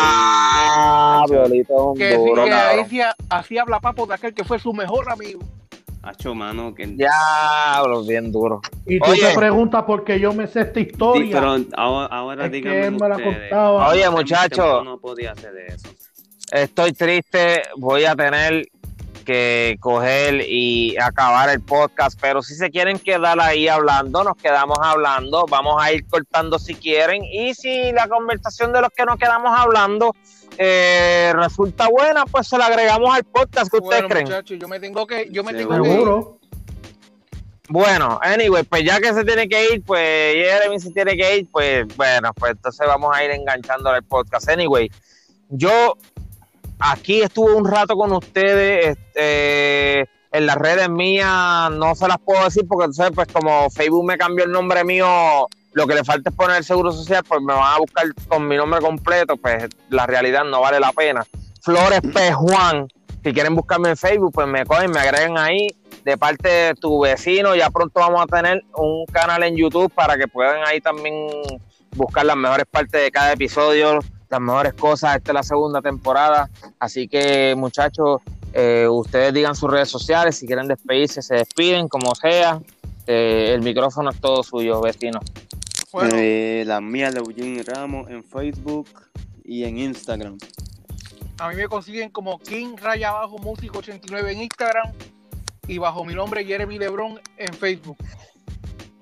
ah, 0.09 1.25
Violito 1.29 1.93
que, 1.97 2.15
duro, 2.15 2.45
que 2.45 2.51
hacía, 2.53 3.15
hacía 3.29 3.61
habla 3.61 3.79
papo 3.79 4.05
de 4.07 4.15
aquel 4.15 4.33
que 4.33 4.43
fue 4.43 4.59
su 4.59 4.73
mejor 4.73 5.09
amigo. 5.11 5.39
Hacho, 6.03 6.33
mano, 6.33 6.73
que... 6.73 6.87
Diablo, 6.87 8.03
bien 8.03 8.31
duro. 8.31 8.61
Y 8.85 8.97
tú 8.99 9.11
Oye. 9.11 9.27
te 9.27 9.35
preguntas 9.35 9.83
por 9.83 10.05
qué 10.05 10.19
yo 10.19 10.31
me 10.31 10.47
sé 10.47 10.61
esta 10.61 10.75
Sí, 10.79 10.87
historia. 10.91 11.29
pero 11.39 11.57
ahora, 11.75 12.05
ahora 12.15 12.45
Es 12.45 12.51
que 12.51 12.55
díganme 12.57 12.85
él 12.85 12.91
me 12.93 13.09
la 13.09 13.15
ustedes. 13.17 13.39
contaba. 13.49 13.87
Oye, 13.89 14.09
muchacho. 14.09 14.83
No 14.85 14.97
podía 14.99 15.31
hacer 15.33 15.53
eso. 15.67 15.89
Estoy 16.51 16.93
triste, 16.93 17.63
voy 17.77 18.05
a 18.05 18.15
tener 18.15 18.67
que 19.25 19.75
coger 19.81 20.45
y 20.47 20.95
acabar 20.97 21.49
el 21.49 21.59
podcast, 21.59 22.17
pero 22.21 22.41
si 22.41 22.55
se 22.55 22.69
quieren 22.69 22.97
quedar 22.97 23.37
ahí 23.41 23.67
hablando, 23.67 24.23
nos 24.23 24.37
quedamos 24.37 24.77
hablando, 24.81 25.45
vamos 25.49 25.75
a 25.83 25.91
ir 25.91 26.07
cortando 26.07 26.57
si 26.57 26.75
quieren, 26.75 27.25
y 27.25 27.53
si 27.53 27.91
la 27.91 28.07
conversación 28.07 28.71
de 28.71 28.79
los 28.79 28.89
que 28.91 29.03
nos 29.03 29.17
quedamos 29.17 29.51
hablando 29.53 30.15
eh, 30.57 31.33
resulta 31.35 31.89
buena, 31.89 32.25
pues 32.25 32.47
se 32.47 32.57
la 32.57 32.67
agregamos 32.67 33.13
al 33.13 33.25
podcast, 33.25 33.69
¿qué 33.69 33.77
ustedes 33.77 34.03
Bueno, 34.03 34.07
creen? 34.07 34.25
muchachos, 34.27 34.57
yo 34.57 34.67
me 34.69 34.79
tengo 34.79 35.05
que, 35.05 35.27
yo 35.29 35.43
me 35.43 35.53
tengo 35.53 35.83
que 35.83 35.89
ir. 35.89 36.07
Bueno, 37.69 38.17
anyway, 38.23 38.63
pues 38.63 38.85
ya 38.85 39.01
que 39.01 39.13
se 39.13 39.25
tiene 39.25 39.49
que 39.49 39.73
ir, 39.73 39.83
pues 39.83 40.35
Jeremy 40.35 40.79
se 40.79 40.91
tiene 40.91 41.17
que 41.17 41.39
ir, 41.39 41.47
pues 41.51 41.85
bueno, 41.97 42.33
pues 42.33 42.53
entonces 42.53 42.87
vamos 42.87 43.13
a 43.13 43.25
ir 43.25 43.31
enganchando 43.31 43.93
el 43.93 44.03
podcast. 44.03 44.47
Anyway, 44.47 44.89
yo 45.49 45.97
aquí 46.79 47.21
estuve 47.21 47.53
un 47.53 47.65
rato 47.65 47.95
con 47.95 48.11
ustedes, 48.11 48.97
este, 48.97 50.01
en 50.31 50.45
las 50.45 50.55
redes 50.55 50.89
mías, 50.89 51.71
no 51.71 51.95
se 51.95 52.07
las 52.07 52.17
puedo 52.19 52.43
decir 52.43 52.65
porque 52.67 52.85
entonces, 52.85 53.11
pues 53.15 53.27
como 53.31 53.69
Facebook 53.69 54.05
me 54.05 54.17
cambió 54.17 54.45
el 54.45 54.51
nombre 54.51 54.83
mío, 54.83 55.47
lo 55.73 55.87
que 55.87 55.95
le 55.95 56.03
falta 56.03 56.29
es 56.29 56.35
poner 56.35 56.57
el 56.57 56.63
seguro 56.63 56.91
social, 56.91 57.23
pues 57.27 57.41
me 57.41 57.53
van 57.53 57.75
a 57.75 57.77
buscar 57.77 58.05
con 58.27 58.47
mi 58.47 58.57
nombre 58.57 58.81
completo, 58.81 59.37
pues 59.37 59.67
la 59.89 60.05
realidad 60.05 60.43
no 60.43 60.61
vale 60.61 60.79
la 60.79 60.91
pena. 60.91 61.25
Flores 61.61 62.01
P. 62.01 62.33
Juan, 62.33 62.87
si 63.23 63.33
quieren 63.33 63.55
buscarme 63.55 63.89
en 63.89 63.97
Facebook, 63.97 64.31
pues 64.33 64.47
me 64.47 64.65
cogen, 64.65 64.91
me 64.91 64.99
agregan 64.99 65.37
ahí 65.37 65.67
de 66.03 66.17
parte 66.17 66.47
de 66.47 66.75
tu 66.75 67.01
vecino. 67.01 67.55
Ya 67.55 67.69
pronto 67.69 67.99
vamos 67.99 68.21
a 68.21 68.25
tener 68.25 68.63
un 68.75 69.05
canal 69.07 69.43
en 69.43 69.57
YouTube 69.57 69.91
para 69.93 70.17
que 70.17 70.27
puedan 70.27 70.65
ahí 70.65 70.79
también 70.79 71.27
buscar 71.95 72.25
las 72.25 72.37
mejores 72.37 72.65
partes 72.71 73.01
de 73.01 73.11
cada 73.11 73.33
episodio, 73.33 73.99
las 74.29 74.41
mejores 74.41 74.73
cosas. 74.73 75.15
Esta 75.17 75.31
es 75.31 75.35
la 75.35 75.43
segunda 75.43 75.81
temporada. 75.81 76.49
Así 76.79 77.07
que, 77.07 77.55
muchachos, 77.57 78.21
eh, 78.53 78.87
ustedes 78.89 79.33
digan 79.33 79.55
sus 79.55 79.69
redes 79.69 79.89
sociales. 79.89 80.37
Si 80.37 80.45
quieren 80.47 80.67
despedirse, 80.67 81.21
se 81.21 81.35
despiden, 81.35 81.87
como 81.87 82.13
sea. 82.15 82.59
Eh, 83.05 83.51
el 83.53 83.61
micrófono 83.61 84.09
es 84.09 84.19
todo 84.19 84.43
suyo, 84.43 84.81
vecino. 84.81 85.19
Bueno, 85.93 86.11
Eh, 86.15 86.63
la 86.67 86.81
mía, 86.81 87.09
Eugene 87.09 87.63
Ramos, 87.63 88.09
en 88.09 88.23
Facebook 88.23 88.87
y 89.45 89.63
en 89.63 89.77
Instagram. 89.77 90.37
a 91.39 91.49
mí 91.49 91.55
me 91.55 91.67
consiguen 91.67 92.09
como 92.09 92.39
King 92.39 92.75
Raya 92.77 93.09
Abajo 93.09 93.37
Músico 93.37 93.79
89 93.79 94.31
en 94.33 94.41
Instagram 94.41 94.91
y 95.67 95.77
bajo 95.77 96.03
mi 96.03 96.13
nombre 96.15 96.43
Jeremy 96.43 96.77
Lebron 96.79 97.21
en 97.37 97.53
Facebook. 97.53 97.97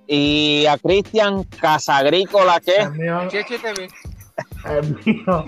Y 0.08 0.66
a 0.68 0.78
Cristian 0.78 1.44
Casagrícola, 1.46 2.62
mío, 2.94 3.28
Cheche 3.30 3.58
TV. 3.58 3.88
El 4.70 4.98
mío, 5.06 5.46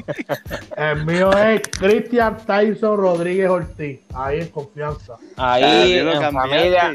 el 0.77 1.05
mío 1.05 1.31
es 1.37 1.61
Cristian 1.77 2.37
Tyson 2.45 2.97
Rodríguez 2.97 3.49
Ortiz. 3.49 3.99
Ahí 4.13 4.41
en 4.41 4.47
confianza. 4.49 5.15
Ahí 5.37 5.63
Ah, 5.63 5.83
¿sí 5.85 5.99
lo 6.01 6.13
en 6.21 6.33
familia. 6.33 6.93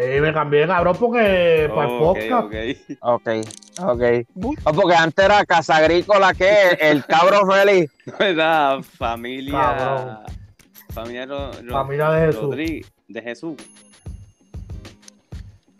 Y 0.00 0.20
me 0.20 0.32
cambié, 0.32 0.64
cabrón, 0.66 0.96
porque 0.98 1.68
para 1.74 1.88
el 1.88 1.94
Oh, 1.94 2.10
ok, 2.10 2.18
podcast. 2.30 2.44
ok. 2.44 2.54
Ok, 3.00 3.28
ok. 3.80 4.02
Oh, 4.64 4.72
porque 4.72 4.94
antes 4.94 5.24
era 5.24 5.44
Casa 5.44 5.76
Agrícola, 5.76 6.32
¿qué? 6.34 6.78
El 6.80 7.04
cabro 7.04 7.44
feliz. 7.50 7.90
¿Verdad? 8.18 8.78
Familia. 8.96 9.52
Cabrón. 9.76 10.18
Familia, 10.94 11.26
Ro- 11.26 11.50
Ro- 11.64 11.72
Familia 11.72 12.10
de 12.10 12.26
Jesús. 12.26 12.42
Rodríguez, 12.42 12.92
de 13.08 13.22
Jesús. 13.22 13.54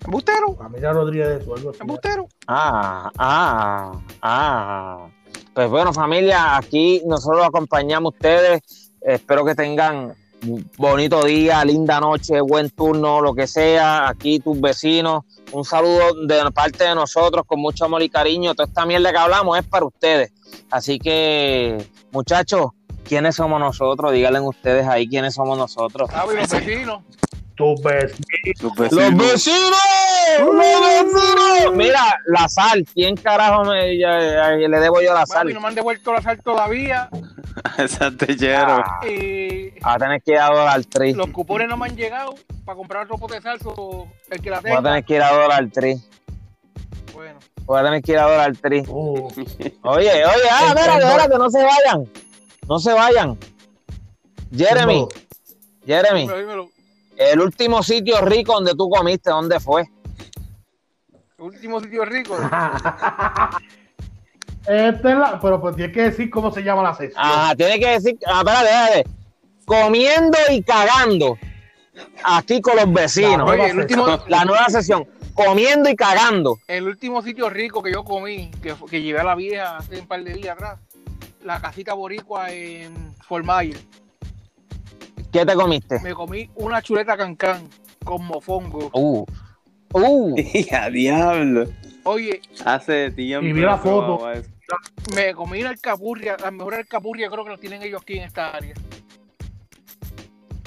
Embustero, 0.05 0.55
Familia 0.57 0.93
Rodríguez 0.93 1.39
de 1.39 1.45
Sueldo. 1.45 1.73
embustero. 1.81 2.29
Ah, 2.47 3.11
ah, 3.19 3.93
ah. 4.23 5.09
Pues 5.53 5.69
bueno, 5.69 5.93
familia, 5.93 6.57
aquí 6.57 7.03
nosotros 7.05 7.39
los 7.39 7.49
acompañamos 7.49 8.15
a 8.15 8.16
ustedes. 8.16 8.93
Espero 9.01 9.45
que 9.45 9.55
tengan 9.55 10.15
bonito 10.77 11.25
día, 11.25 11.65
linda 11.65 12.01
noche, 12.01 12.41
buen 12.41 12.70
turno, 12.70 13.20
lo 13.20 13.35
que 13.35 13.47
sea. 13.47 14.09
Aquí 14.09 14.39
tus 14.41 14.61
vecinos. 14.61 15.25
Un 15.53 15.65
saludo 15.65 16.27
de 16.27 16.51
parte 16.53 16.85
de 16.85 16.95
nosotros 16.95 17.45
con 17.47 17.61
mucho 17.61 17.85
amor 17.85 18.03
y 18.03 18.09
cariño. 18.09 18.55
Toda 18.55 18.69
esta 18.69 18.87
mierda 18.87 19.11
que 19.11 19.19
hablamos 19.19 19.59
es 19.59 19.65
para 19.65 19.87
ustedes. 19.87 20.33
Así 20.70 20.99
que, 20.99 21.85
muchachos, 22.12 22.70
¿quiénes 23.05 23.37
somos 23.37 23.59
nosotros? 23.59 24.12
Díganle 24.12 24.41
ustedes 24.41 24.87
ahí 24.87 25.09
quiénes 25.09 25.35
somos 25.35 25.59
nosotros. 25.59 26.11
Ah, 26.12 26.27
y 26.31 26.37
los 26.37 26.49
vecinos. 26.49 27.03
Tus 27.59 27.83
vecinos. 27.83 28.63
Los 28.63 28.93
¡Los 28.93 29.17
vecinos! 29.17 29.71
¡Los 30.39 30.57
vecinos! 30.57 31.75
Mira, 31.75 32.21
la 32.27 32.49
sal. 32.49 32.87
¿Quién 32.95 33.17
carajo 33.17 33.65
me, 33.65 33.99
ya- 33.99 34.21
ya- 34.21 34.69
le 34.69 34.81
debo 34.81 35.01
yo 35.03 35.13
la 35.13 35.21
Mami, 35.21 35.27
sal? 35.27 35.53
no 35.55 35.61
me 35.61 35.69
han 35.69 35.75
devuelto 35.75 36.13
la 36.13 36.23
sal 36.23 36.41
todavía. 36.43 37.09
Exacto, 37.79 38.27
Jero. 38.29 38.83
Ah, 38.85 39.01
Eh, 39.05 39.75
vas 39.83 39.97
a 39.97 39.99
tener 39.99 40.23
que 40.23 40.31
ir 40.33 40.39
a 40.39 40.47
Dollar 40.47 40.85
Tree. 40.85 41.15
los 41.15 41.29
cupones 41.31 41.69
no 41.69 41.77
me 41.77 41.87
han 41.87 41.97
llegado 41.97 42.35
para 42.65 42.77
comprar 42.77 43.05
otro 43.05 43.19
pote 43.19 43.35
de 43.35 43.43
salsa. 43.43 43.69
o 43.71 44.07
El 44.31 44.41
que 44.41 44.51
la 44.51 44.61
Voy 44.61 44.71
a 44.71 44.77
tenga. 44.77 44.89
tener 44.91 45.05
que 45.05 45.15
ir 45.17 45.23
a 45.23 45.33
Dollar 45.33 45.69
Tree. 45.73 45.99
Bueno, 47.13 47.39
Voy 47.65 47.81
a 47.81 47.83
tener 47.83 48.03
que 48.03 48.13
ir 48.13 48.19
a 48.19 48.23
Dollar 48.23 48.57
Tree. 48.57 48.85
Uh, 48.87 49.27
Oye, 49.83 50.11
oye, 50.25 50.49
ah, 50.51 50.67
espérate, 50.69 51.05
espérate, 51.05 51.39
no 51.39 51.51
se 51.51 51.63
vayan. 51.65 52.09
No 52.69 52.79
se 52.79 52.93
vayan. 52.93 53.39
Jeremy, 54.57 55.01
no. 55.01 55.09
Jeremy, 55.87 56.21
dímelo, 56.23 56.39
dímelo. 56.39 56.69
El 57.19 57.40
último 57.40 57.82
sitio 57.82 58.20
rico 58.20 58.55
donde 58.55 58.74
tú 58.74 58.89
comiste, 58.89 59.31
¿dónde 59.31 59.59
fue? 59.59 59.82
El 61.39 61.45
último 61.45 61.81
sitio 61.81 62.05
rico. 62.05 62.36
Esta 64.66 65.12
es 65.12 65.19
la, 65.19 65.40
pero 65.40 65.61
pues 65.61 65.77
tienes 65.77 65.95
que 65.95 66.03
decir 66.03 66.31
cómo 66.31 66.53
se 66.53 66.62
llama 66.62 66.82
la 66.82 66.95
sección. 66.95 67.24
Ajá, 67.24 67.55
tiene 67.57 67.81
que 67.81 67.89
decir, 67.90 68.19
ah, 68.27 68.43
espérate, 68.45 68.69
espérate. 68.69 69.11
Comiendo 69.65 70.39
y 70.51 70.62
cagando. 70.62 71.39
Aquí 72.23 72.61
con 72.61 72.77
los 72.77 72.93
vecinos. 72.93 73.49
Oye, 73.51 73.70
el 73.70 73.78
último, 73.78 74.07
La 74.28 74.45
nueva 74.45 74.66
sesión. 74.69 75.07
Comiendo 75.35 75.89
y 75.89 75.97
cagando. 75.97 76.59
el 76.66 76.85
último 76.85 77.23
sitio 77.23 77.49
rico 77.49 77.82
que 77.82 77.93
yo 77.93 78.05
comí, 78.05 78.51
que, 78.62 78.74
que 78.90 79.01
llevé 79.03 79.20
a 79.20 79.24
la 79.24 79.35
vieja 79.35 79.78
hace 79.78 80.01
un 80.01 80.07
par 80.07 80.23
de 80.24 80.35
días 80.35 80.55
atrás, 80.55 80.81
la 81.45 81.61
casita 81.61 81.95
boricua 81.95 82.51
en 82.51 83.15
Fort 83.27 83.47
Myers. 83.47 83.86
¿Qué 85.33 85.45
te 85.45 85.55
comiste? 85.55 86.01
Me 86.01 86.15
comí 86.15 86.51
una 86.57 86.81
chuleta 86.83 87.17
cancán 87.17 87.69
con 88.05 88.25
mofongo. 88.25 88.91
Uh. 88.93 89.27
Uh. 89.93 90.37
A 90.73 90.91
diablo. 90.91 91.67
Oye, 92.05 92.41
Hace 92.65 93.11
tiempo. 93.11 93.47
Y 93.47 93.53
vi 93.53 93.61
la 93.61 93.77
foto. 93.77 94.27
me 95.15 95.35
comí 95.35 95.61
una 95.61 95.71
alcapurria, 95.71 96.37
las 96.41 96.53
mejores 96.53 96.81
alcapurrias 96.81 97.31
creo 97.31 97.45
que 97.45 97.51
las 97.51 97.61
tienen 97.61 97.83
ellos 97.83 98.03
aquí 98.03 98.19
en 98.19 98.25
esta 98.25 98.51
área. 98.51 98.75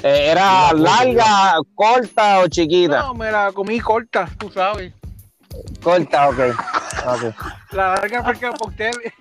Eh, 0.03 0.31
¿Era 0.31 0.73
larga, 0.73 1.57
corta 1.75 2.39
o 2.39 2.47
chiquita? 2.47 3.01
No, 3.01 3.13
me 3.13 3.31
la 3.31 3.51
comí 3.51 3.79
corta, 3.79 4.27
tú 4.37 4.51
sabes. 4.51 4.93
Corta, 5.81 6.29
ok. 6.29 6.39
Ok. 7.07 7.35
La 7.71 7.95
larga 7.95 8.23
porque 8.23 8.47
para 8.47 8.67
ustedes. 8.67 9.13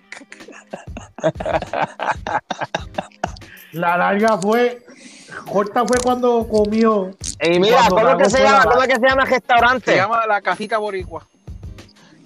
La 3.73 3.97
larga 3.97 4.37
fue, 4.39 4.83
corta 5.31 5.85
fue 5.87 5.99
cuando 6.03 6.47
comió. 6.49 7.11
Y 7.43 7.59
mira, 7.59 7.87
¿cómo 7.89 8.09
es 8.09 8.17
que 8.17 8.31
se 8.31 8.43
llama? 8.43 8.59
la- 8.59 8.71
¿Cómo 8.71 8.83
es 8.83 8.89
que 8.89 8.95
se 8.95 9.01
llama 9.07 9.23
el 9.23 9.29
Se 9.29 9.35
restaurante? 9.35 9.97
llama 9.97 10.27
la 10.27 10.41
casita 10.41 10.79
boricua. 10.79 11.27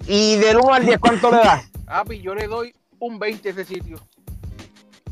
Y 0.07 0.35
del 0.37 0.57
1 0.57 0.73
al 0.73 0.85
10, 0.85 0.99
¿cuánto 0.99 1.31
le 1.31 1.37
das? 1.37 1.69
Api, 1.87 2.21
yo 2.21 2.35
le 2.35 2.47
doy 2.47 2.73
un 2.99 3.17
20 3.19 3.49
a 3.49 3.51
ese 3.51 3.65
sitio. 3.65 3.99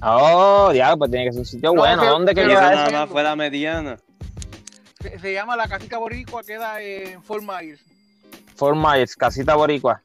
Oh, 0.02 0.70
diablo, 0.74 0.98
pues 1.00 1.12
tiene 1.12 1.26
que 1.28 1.32
ser 1.32 1.40
un 1.40 1.46
sitio 1.46 1.70
No, 1.74 1.80
bueno. 1.80 2.04
¿Dónde 2.06 2.36
queda 2.36 2.48
nada 2.76 2.90
más 2.90 3.10
fue 3.10 3.24
la 3.24 3.36
mediana. 3.36 3.98
Se, 5.02 5.18
se 5.20 5.34
llama 5.34 5.56
la 5.56 5.68
casita 5.68 5.98
boricua, 5.98 6.44
queda 6.44 6.82
en 6.82 7.24
Fort 7.24 7.44
Myers. 7.44 7.82
Fort 8.56 8.76
Myers, 8.78 9.16
casita 9.16 9.56
boricua. 9.56 10.02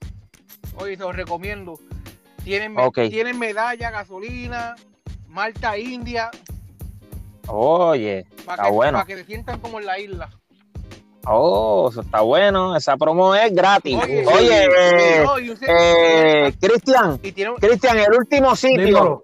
Oye, 0.77 0.97
se 0.97 1.03
los 1.03 1.15
recomiendo. 1.17 1.79
Tienen, 2.45 2.75
tienen 3.11 3.39
medalla, 3.39 3.91
gasolina, 3.91 4.75
Malta 5.27 5.77
India, 5.77 6.31
Oye, 7.49 8.27
para 8.45 8.55
está 8.55 8.65
que, 8.65 8.71
bueno. 8.73 8.99
pa' 8.99 9.05
que 9.07 9.17
se 9.17 9.25
sientan 9.25 9.61
como 9.61 9.79
en 9.81 9.87
la 9.87 9.99
isla. 9.99 10.31
Oh, 11.27 11.89
eso 11.91 12.01
está 12.01 12.21
bueno. 12.23 12.77
Esa 12.77 12.97
promo 12.97 13.35
es 13.35 13.53
gratis. 13.55 13.97
Oye, 14.03 14.25
Oye, 14.27 14.65
eh, 14.65 15.23
no, 15.25 15.39
eh, 15.39 16.55
Cristian, 16.61 17.11
un- 17.13 17.99
el 17.99 18.15
último 18.19 18.57
sitio 18.57 18.85
Dímelo. 18.87 19.23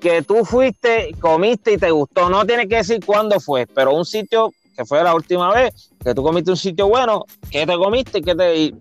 que 0.00 0.22
tú 0.22 0.44
fuiste, 0.44 1.14
comiste 1.20 1.72
y 1.72 1.78
te 1.78 1.90
gustó, 1.90 2.30
no 2.30 2.46
tienes 2.46 2.68
que 2.68 2.76
decir 2.76 3.04
cuándo 3.04 3.38
fue, 3.40 3.66
pero 3.66 3.92
un 3.94 4.04
sitio 4.04 4.50
que 4.76 4.84
fue 4.86 5.02
la 5.02 5.14
última 5.14 5.52
vez 5.52 5.90
que 6.02 6.14
tú 6.14 6.22
comiste 6.22 6.50
un 6.50 6.56
sitio 6.56 6.88
bueno, 6.88 7.24
¿qué 7.50 7.66
te 7.66 7.74
comiste 7.76 8.18
y 8.18 8.22
qué, 8.22 8.34
te, 8.34 8.56
y, 8.56 8.74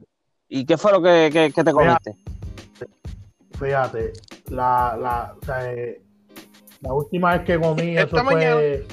y 0.47 0.65
qué 0.65 0.77
fue 0.77 0.91
lo 0.93 1.01
que, 1.01 1.29
que- 1.31 1.51
que 1.51 1.63
te 1.63 1.71
comiste? 1.73 2.15
Fíjate, 3.59 4.13
la, 4.49 4.97
la, 4.99 5.35
o 5.41 5.45
sea, 5.45 5.71
eh, 5.71 6.01
la 6.81 6.93
última 6.93 7.33
vez 7.37 7.41
que 7.45 7.59
comí, 7.59 7.97
Esta 7.97 8.17
eso 8.17 8.25
fue. 8.25 8.87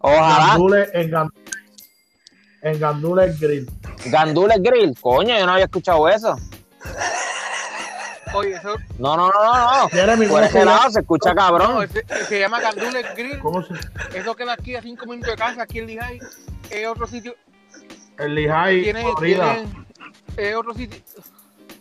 Ojalá. 0.00 0.46
Gandules 0.48 0.90
en, 0.92 1.10
Gan- 1.10 1.32
en 2.62 2.80
Gandules 2.80 3.40
Grill. 3.40 3.70
Gandules 4.06 4.58
Grill, 4.62 4.94
coño, 5.00 5.36
yo 5.38 5.46
no 5.46 5.52
había 5.52 5.64
escuchado 5.64 6.08
eso. 6.08 6.36
Oye, 8.34 8.54
eso 8.54 8.74
No, 8.98 9.16
no, 9.16 9.30
no, 9.30 9.44
no, 9.44 9.82
no. 9.82 9.88
Jeremy, 9.88 10.26
Por 10.26 10.40
¿cómo 10.40 10.46
ese 10.46 10.64
lado 10.64 10.90
se 10.90 11.00
escucha 11.00 11.30
no, 11.30 11.36
cabrón. 11.36 11.82
ese- 11.84 12.04
se 12.26 12.38
llama 12.40 12.60
Gandules 12.60 13.06
Grill. 13.16 13.38
¿Cómo 13.38 13.62
se 13.62 13.74
Eso 14.18 14.34
queda 14.34 14.52
aquí 14.54 14.74
a 14.76 14.82
5 14.82 15.06
minutos 15.06 15.30
de 15.30 15.36
casa, 15.36 15.62
aquí 15.62 15.78
en 15.78 15.86
Lehigh. 15.86 16.18
Es 16.70 16.86
otro 16.86 17.06
sitio. 17.06 17.34
El 18.18 18.34
Lehigh, 18.34 18.82
Tiene, 18.82 19.04
tienen- 19.20 19.86
es 20.36 20.56
otro 20.56 20.74
sitio. 20.74 21.00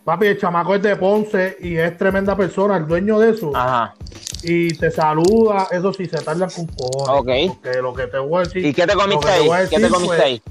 Papi, 0.06 0.27
el 0.27 0.40
chamaco 0.40 0.76
es 0.76 0.84
de 0.84 0.95
Ponce 0.95 1.57
y 1.61 1.77
es 1.77 1.98
tremenda 1.98 2.38
persona, 2.38 2.77
el 2.77 2.88
dueño 2.88 3.18
de 3.19 3.32
eso. 3.32 3.52
Ajá. 3.56 3.95
Y 4.44 4.69
te 4.77 4.91
saluda, 4.91 5.68
eso 5.72 5.91
sí, 5.94 6.06
se 6.06 6.18
tarda 6.22 6.48
con 6.48 6.68
cojones. 6.68 7.49
Ok. 7.49 7.57
Porque 7.64 7.82
lo 7.82 7.94
que 7.94 8.06
te 8.07 8.19
voy 8.19 8.36
a 8.36 8.40
decir. 8.44 8.64
¿Y 8.64 8.72
qué 8.73 8.86
te 8.86 8.94
comiste 8.94 9.26
te 9.26 9.32
ahí? 9.32 9.48
voy 9.48 9.57
a 9.57 9.68
¿Qué 9.68 9.76
te 9.77 9.82
decir 9.82 9.91
comiste 9.95 10.23
ahí? 10.23 10.41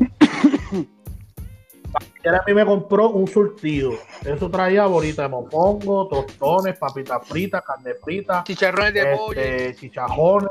Jeremy 2.22 2.54
me 2.54 2.64
compró 2.66 3.10
un 3.10 3.28
surtido. 3.28 3.92
Eso 4.24 4.50
traía 4.50 4.86
bolita 4.86 5.22
de 5.22 5.28
mopongo, 5.28 6.08
tostones, 6.08 6.76
papitas 6.76 7.24
fritas, 7.28 7.62
carne 7.64 7.94
frita, 8.02 8.42
Chicharrones 8.44 8.94
de 8.94 9.16
pollo. 9.16 9.40
este, 9.40 9.76
chichajones, 9.76 10.50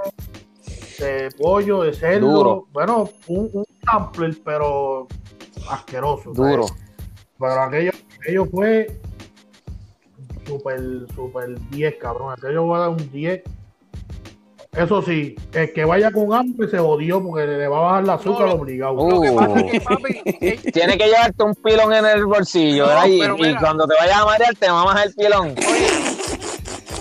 de 0.99 1.30
pollo, 1.38 1.81
de 1.81 1.93
cerdo. 1.93 2.27
Duro. 2.31 2.67
Bueno, 2.71 3.09
un, 3.27 3.49
un 3.51 3.65
sampler, 3.84 4.38
pero 4.45 5.07
asqueroso. 5.69 6.31
Duro. 6.31 6.67
¿sabes? 6.67 6.84
Pero 7.39 7.61
aquello, 7.61 7.91
aquello 8.23 8.45
fue 8.45 8.87
super, 10.45 10.79
super 11.15 11.59
10, 11.69 11.95
cabrón. 11.99 12.33
Aquello 12.37 12.67
va 12.67 12.77
a 12.77 12.79
dar 12.81 12.89
un 12.89 13.11
10. 13.11 13.43
Eso 14.75 15.03
sí, 15.03 15.35
el 15.53 15.71
que 15.71 15.85
vaya 15.85 16.11
con 16.11 16.33
hambre 16.33 16.67
se 16.67 16.79
jodió 16.79 17.21
porque 17.21 17.45
le 17.45 17.67
va 17.67 17.77
a 17.77 17.81
bajar 17.81 18.03
el 18.05 18.09
azúcar 18.09 18.47
No, 18.47 18.53
obligado. 18.55 18.93
Uh. 18.93 19.09
Lo 19.11 19.21
que 19.21 19.31
pasa 19.31 19.59
es 19.59 19.71
que, 19.71 19.81
papi, 19.81 20.21
eh, 20.25 20.59
Tienes 20.73 20.97
que 20.97 21.05
llevarte 21.05 21.43
un 21.43 21.53
pilón 21.55 21.93
en 21.93 22.05
el 22.05 22.25
bolsillo, 22.25 22.87
No, 22.87 22.89
¿verdad? 22.89 23.37
Y, 23.37 23.55
cuando 23.55 23.85
te 23.87 23.93
vayas 23.99 24.17
a 24.17 24.25
marear, 24.25 24.55
te 24.55 24.69
mamas 24.69 25.05
el 25.05 25.13
pilón. 25.13 25.55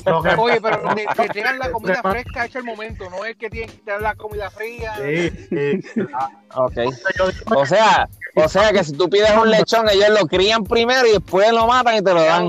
Lo 0.04 0.22
que- 0.22 0.28
oye, 0.36 0.60
pero 0.60 0.82
que, 0.94 1.06
que 1.22 1.28
tengan 1.30 1.58
la 1.60 1.70
comida 1.70 2.02
fresca 2.02 2.44
hecha 2.44 2.58
al 2.58 2.64
momento, 2.66 3.08
no 3.08 3.24
es 3.24 3.36
que 3.36 3.48
tienen 3.48 3.70
que 3.74 3.90
dar 3.90 4.02
la 4.02 4.16
comida 4.16 4.50
fría. 4.50 4.94
Sí, 4.96 5.30
sí. 5.48 5.80
Ok. 6.54 6.74
Yo- 7.18 7.56
O 7.56 7.64
sea, 7.64 8.06
o 8.34 8.48
sea 8.48 8.72
que 8.72 8.82
si 8.84 8.92
tú 8.92 9.08
pides 9.10 9.30
un 9.36 9.50
lechón, 9.50 9.86
ellos 9.90 10.08
lo 10.18 10.26
crían 10.26 10.64
primero 10.64 11.06
y 11.06 11.12
después 11.12 11.52
lo 11.52 11.66
matan 11.66 11.96
y 11.96 12.02
te 12.02 12.14
lo 12.14 12.22
dan. 12.22 12.46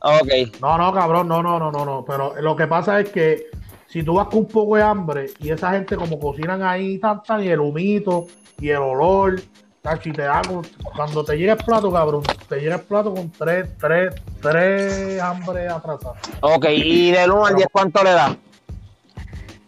Ok. 0.00 0.28
No, 0.60 0.78
no, 0.78 0.92
cabrón, 0.92 1.28
no, 1.28 1.42
no, 1.42 1.58
no, 1.58 1.70
no, 1.72 1.84
no. 1.84 2.04
Pero 2.06 2.34
lo 2.40 2.54
que 2.56 2.66
pasa 2.66 3.00
es 3.00 3.08
que 3.10 3.46
si 3.88 4.02
tú 4.02 4.14
vas 4.14 4.28
con 4.28 4.40
un 4.40 4.48
poco 4.48 4.76
de 4.76 4.82
hambre 4.82 5.30
y 5.40 5.50
esa 5.50 5.72
gente 5.72 5.96
como 5.96 6.18
cocinan 6.20 6.62
ahí 6.62 6.98
tanta 6.98 7.42
y 7.42 7.48
el 7.48 7.60
humito 7.60 8.26
y 8.60 8.68
el 8.70 8.76
olor, 8.78 9.40
tacho, 9.82 10.08
y 10.08 10.12
te 10.12 10.22
da 10.22 10.42
con- 10.42 10.66
cuando 10.96 11.24
te 11.24 11.36
llega 11.36 11.54
el 11.54 11.58
plato, 11.64 11.90
cabrón, 11.92 12.22
te 12.48 12.60
llega 12.60 12.76
el 12.76 12.82
plato 12.82 13.12
con 13.14 13.30
tres, 13.30 13.68
tres, 13.80 14.14
tres 14.40 15.20
hambre 15.20 15.68
atrasadas. 15.68 16.18
Ok, 16.40 16.66
y 16.70 17.10
del 17.10 17.30
1 17.32 17.46
al 17.46 17.56
10, 17.56 17.68
¿cuánto 17.72 18.02
le 18.04 18.10
da? 18.10 18.36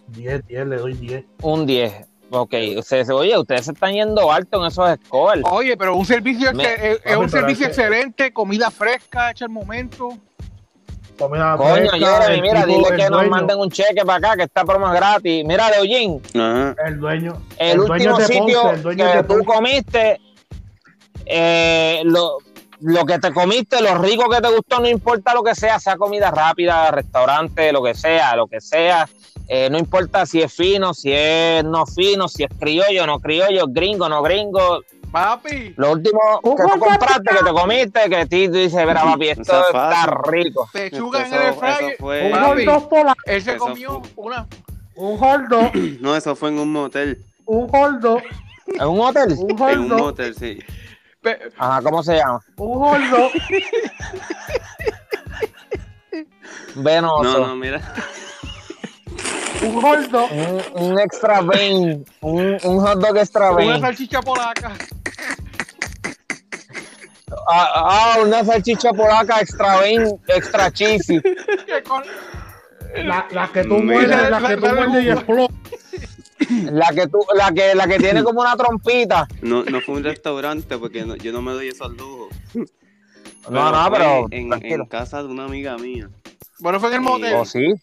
10, 0.09 0.47
10, 0.47 0.67
le 0.67 0.77
doy 0.77 0.95
10. 0.95 1.25
Un 1.43 1.67
10. 1.67 1.93
Ok, 2.33 2.55
ustedes, 2.79 3.11
oye, 3.11 3.37
ustedes 3.37 3.65
se 3.65 3.73
están 3.73 3.93
yendo 3.93 4.31
alto 4.31 4.61
en 4.61 4.67
esos 4.69 4.89
scores. 5.05 5.43
Oye, 5.51 5.77
pero 5.77 5.97
un 5.97 6.07
servicio, 6.07 6.53
Me- 6.55 6.63
exce- 6.65 7.01
es, 7.05 7.17
un 7.17 7.29
servicio 7.29 7.67
que- 7.67 7.73
excelente, 7.73 8.33
comida 8.33 8.71
fresca 8.71 9.31
hecha 9.33 9.47
al 9.47 9.51
momento. 9.51 10.11
Comida 11.19 11.57
Coño, 11.57 11.91
fresca, 11.91 11.97
Jeremy, 12.23 12.35
el 12.37 12.41
mira, 12.43 12.67
dile 12.67 12.89
el 12.89 12.97
que 12.97 13.03
nos 13.03 13.11
dueño- 13.11 13.31
manden 13.31 13.59
un 13.59 13.71
cheque 13.71 14.05
para 14.07 14.19
acá, 14.29 14.37
que 14.37 14.43
esta 14.45 14.65
promo 14.65 14.91
gratis. 14.91 15.45
Mira, 15.45 15.71
Leoyin. 15.71 16.23
El 16.87 16.99
dueño. 17.01 17.43
el, 17.59 17.81
último 17.81 18.21
sitio 18.21 18.63
Ponce, 18.63 18.75
el 18.77 18.83
dueño 18.83 19.07
es 19.07 19.17
que 19.17 19.23
tú 19.25 19.45
comiste, 19.45 20.21
eh, 21.27 22.01
lo, 22.05 22.39
lo 22.81 23.05
que 23.05 23.19
te 23.19 23.33
comiste, 23.33 23.83
lo 23.83 23.99
rico 23.99 24.31
que 24.31 24.41
te 24.41 24.49
gustó, 24.49 24.81
no 24.81 24.89
importa 24.89 25.35
lo 25.35 25.43
que 25.43 25.55
sea, 25.55 25.79
sea 25.79 25.97
comida 25.97 26.31
rápida, 26.31 26.91
restaurante, 26.91 27.73
lo 27.73 27.83
que 27.83 27.95
sea, 27.95 28.35
lo 28.37 28.47
que 28.47 28.61
sea. 28.61 29.09
Eh, 29.53 29.69
no 29.69 29.79
importa 29.79 30.25
si 30.27 30.41
es 30.41 30.53
fino, 30.53 30.95
si 30.95 31.11
es 31.13 31.65
no 31.65 31.85
fino, 31.85 32.29
si 32.29 32.45
es 32.45 32.51
criollo, 32.59 33.05
no 33.05 33.19
criollo, 33.19 33.65
gringo, 33.69 34.09
no 34.09 34.23
gringo. 34.23 34.83
Papi, 35.11 35.75
Lo 35.77 35.91
último 35.91 36.21
que 36.41 36.51
tú 36.51 36.79
compraste, 36.79 37.31
que 37.37 37.45
te 37.45 37.51
comiste, 37.51 38.01
que 38.09 38.27
ti- 38.27 38.47
tú 38.47 38.55
dices, 38.55 38.87
mira, 38.87 39.03
papi, 39.03 39.31
esto 39.31 39.43
Eso 39.43 39.67
está 39.67 39.91
fácil. 39.91 40.13
rico. 40.31 40.69
pechuga 40.73 41.27
en 41.27 41.35
el 41.35 41.55
fryer. 41.55 41.97
Un 42.01 42.89
por 42.89 43.05
la- 43.07 43.17
él 43.27 43.43
se 43.43 43.51
Eso 43.57 43.59
comió 43.65 44.03
una. 44.15 44.47
un 44.95 45.19
hot 45.19 45.41
dog, 45.49 45.73
No, 46.01 46.15
eso 46.15 46.37
fue 46.37 46.51
en 46.51 46.61
un 46.61 46.73
motel. 46.73 47.25
un 47.45 47.67
hot 47.69 47.95
dog, 48.01 48.23
¿En 48.69 48.87
un 48.87 49.01
hotel? 49.01 49.35
un 49.37 49.59
hot 49.59 49.71
En 49.73 49.79
un 49.81 49.89
motel, 49.89 50.35
sí. 50.37 50.61
Pe- 51.21 51.51
Ajá, 51.59 51.83
¿cómo 51.83 52.05
se 52.05 52.15
llama? 52.17 52.41
Un 52.57 52.79
gordo. 52.79 53.31
Venoso. 56.77 57.23
No, 57.25 57.47
no, 57.49 57.57
mira. 57.57 57.81
Un 59.63 59.81
gordo. 59.81 60.27
Un, 60.27 60.63
un 60.91 61.01
extra 61.01 61.41
vein, 61.43 62.05
un, 62.21 62.57
un 62.65 62.81
hot 62.81 62.99
dog 63.01 63.17
extra 63.19 63.51
Una 63.53 63.57
vein. 63.59 63.81
salchicha 63.81 64.21
polaca. 64.23 64.73
Ah, 67.49 67.73
ah, 67.75 68.17
una 68.25 68.45
salchicha 68.45 68.93
polaca 68.93 69.41
extra 69.41 69.79
vein, 69.81 70.03
extra 70.29 70.71
cheesy. 70.73 71.21
La, 73.05 73.27
la 73.31 73.49
que 73.53 73.63
tú 73.65 73.79
muerdes, 73.79 74.31
la 74.31 74.41
que 74.49 74.57
tú 74.57 74.67
muerdes 74.67 75.05
y 75.05 75.11
explota. 75.11 75.55
La 76.73 76.89
que 76.89 77.07
tú, 77.07 77.19
la 77.37 77.53
que, 77.53 77.75
la 77.77 77.87
que 77.87 77.99
tiene 77.99 78.25
como 78.25 78.41
una 78.41 78.57
trompita. 78.57 79.29
No, 79.43 79.63
no 79.63 79.81
fue 79.81 79.97
un 79.97 80.05
restaurante 80.05 80.77
porque 80.79 81.05
no- 81.05 81.15
yo 81.17 81.33
no 81.33 81.43
me 81.43 81.53
doy 81.53 81.69
esos 81.69 81.93
lujos. 81.97 82.29
No, 83.49 83.71
no, 83.71 83.91
pero 83.93 84.27
en 84.31 84.85
casa 84.87 85.23
de 85.23 85.29
una 85.29 85.45
amiga 85.45 85.77
mía. 85.79 86.09
Bueno, 86.61 86.81
fue 86.81 86.89
en 86.91 86.95
el 86.97 87.01
motel. 87.01 87.35
¿O 87.35 87.45
sí? 87.45 87.75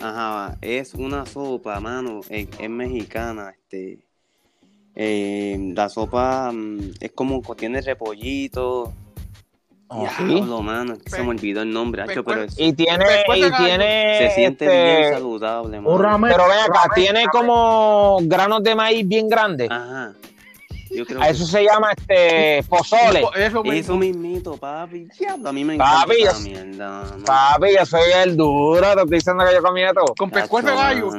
Ajá, 0.00 0.56
es 0.60 0.94
una 0.94 1.26
sopa, 1.26 1.80
mano. 1.80 2.20
Es, 2.28 2.48
es 2.58 2.70
mexicana. 2.70 3.50
Este. 3.50 3.98
eh, 4.94 5.72
la 5.74 5.88
sopa 5.88 6.50
mm, 6.52 6.92
es 7.00 7.12
como 7.12 7.40
tiene 7.56 7.80
repollito. 7.80 8.92
¿O 9.92 10.06
sí? 10.18 10.24
Diablo, 10.24 10.62
mano. 10.62 10.92
es 10.92 11.02
que 11.02 11.10
se 11.10 11.22
me 11.22 11.30
olvidó 11.30 11.62
el 11.62 11.72
nombre, 11.72 12.02
hacho, 12.02 12.22
pero 12.22 12.44
es- 12.44 12.54
Y 12.56 12.72
tiene, 12.74 13.04
y 13.34 13.50
tiene, 13.56 14.18
se 14.18 14.30
siente 14.36 14.64
este, 14.66 15.00
bien 15.00 15.12
saludable, 15.14 15.80
mano. 15.80 15.98
ramen. 15.98 16.30
pero 16.30 16.44
ven 16.48 16.58
acá, 16.60 16.90
tiene 16.94 17.24
como 17.32 18.18
granos 18.22 18.62
de 18.62 18.76
maíz 18.76 19.08
bien 19.08 19.28
grandes. 19.28 19.68
Ajá. 19.68 20.12
Yo 20.90 21.06
creo 21.06 21.20
A 21.20 21.26
que 21.26 21.30
eso 21.30 21.46
se 21.46 21.62
llama 21.64 21.92
este 21.96 22.62
pozole. 22.68 23.22
Eso 23.36 23.62
mismo. 23.62 23.72
Eso 23.72 23.96
mismito, 23.96 24.56
papi. 24.56 25.06
A 25.46 25.52
mí 25.52 25.64
me 25.64 25.76
Papi, 25.76 26.12
encanta 26.12 26.14
yo- 26.24 26.30
esa 26.30 26.40
mierda. 26.40 27.04
no. 27.16 27.24
Papi, 27.24 27.66
yo 27.78 27.86
soy 27.86 28.10
el 28.24 28.36
duro, 28.36 28.80
te 28.94 29.00
estoy 29.02 29.18
diciendo 29.18 29.44
que 29.46 29.54
yo 29.54 29.62
comí 29.62 29.82
de 29.82 29.92
todo. 29.92 30.14
Con 30.18 30.30
pescuezo 30.30 30.68
de 30.68 30.74
gallo. 30.74 31.10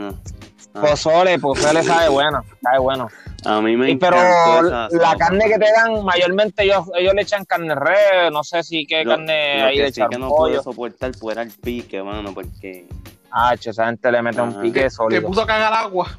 Ah, 0.74 0.82
Pozole, 0.82 1.38
pozole 1.40 1.84
sabe 1.84 2.08
bueno, 2.10 2.44
sabe 2.62 2.80
bueno. 2.80 3.08
A 3.44 3.60
mí 3.60 3.76
me 3.76 3.92
Y 3.92 3.96
pero 3.98 4.16
esa 4.16 4.62
la 4.62 4.90
sopa. 4.90 5.18
carne 5.18 5.46
que 5.50 5.58
te 5.60 5.72
dan, 5.72 6.06
mayormente 6.06 6.64
ellos, 6.64 6.86
ellos 6.98 7.14
le 7.14 7.22
echan 7.24 7.44
carne 7.44 7.74
res, 7.76 8.32
no 8.32 8.42
sé 8.44 8.64
si 8.64 8.86
qué 8.86 9.04
Lo- 9.04 9.12
carne 9.12 9.60
lo 9.60 9.66
ahí 9.66 9.76
que 9.78 9.82
de 9.84 9.88
sí 9.92 10.00
echar 10.00 10.10
que 10.10 10.18
no 10.18 10.30
pollo. 10.30 10.52
puedo 10.62 10.64
soportar 10.64 11.14
fuera 11.16 11.42
el 11.42 11.52
pique, 11.52 12.02
mano, 12.04 12.34
porque 12.34 12.86
Ah, 13.32 13.54
esa 13.60 13.86
gente 13.88 14.12
le 14.12 14.22
mete 14.22 14.42
un 14.42 14.62
pique 14.62 14.82
Te 14.84 14.90
sólido. 14.92 15.28
puso 15.28 15.42
a 15.42 15.48
cagar 15.48 15.74
agua. 15.74 16.18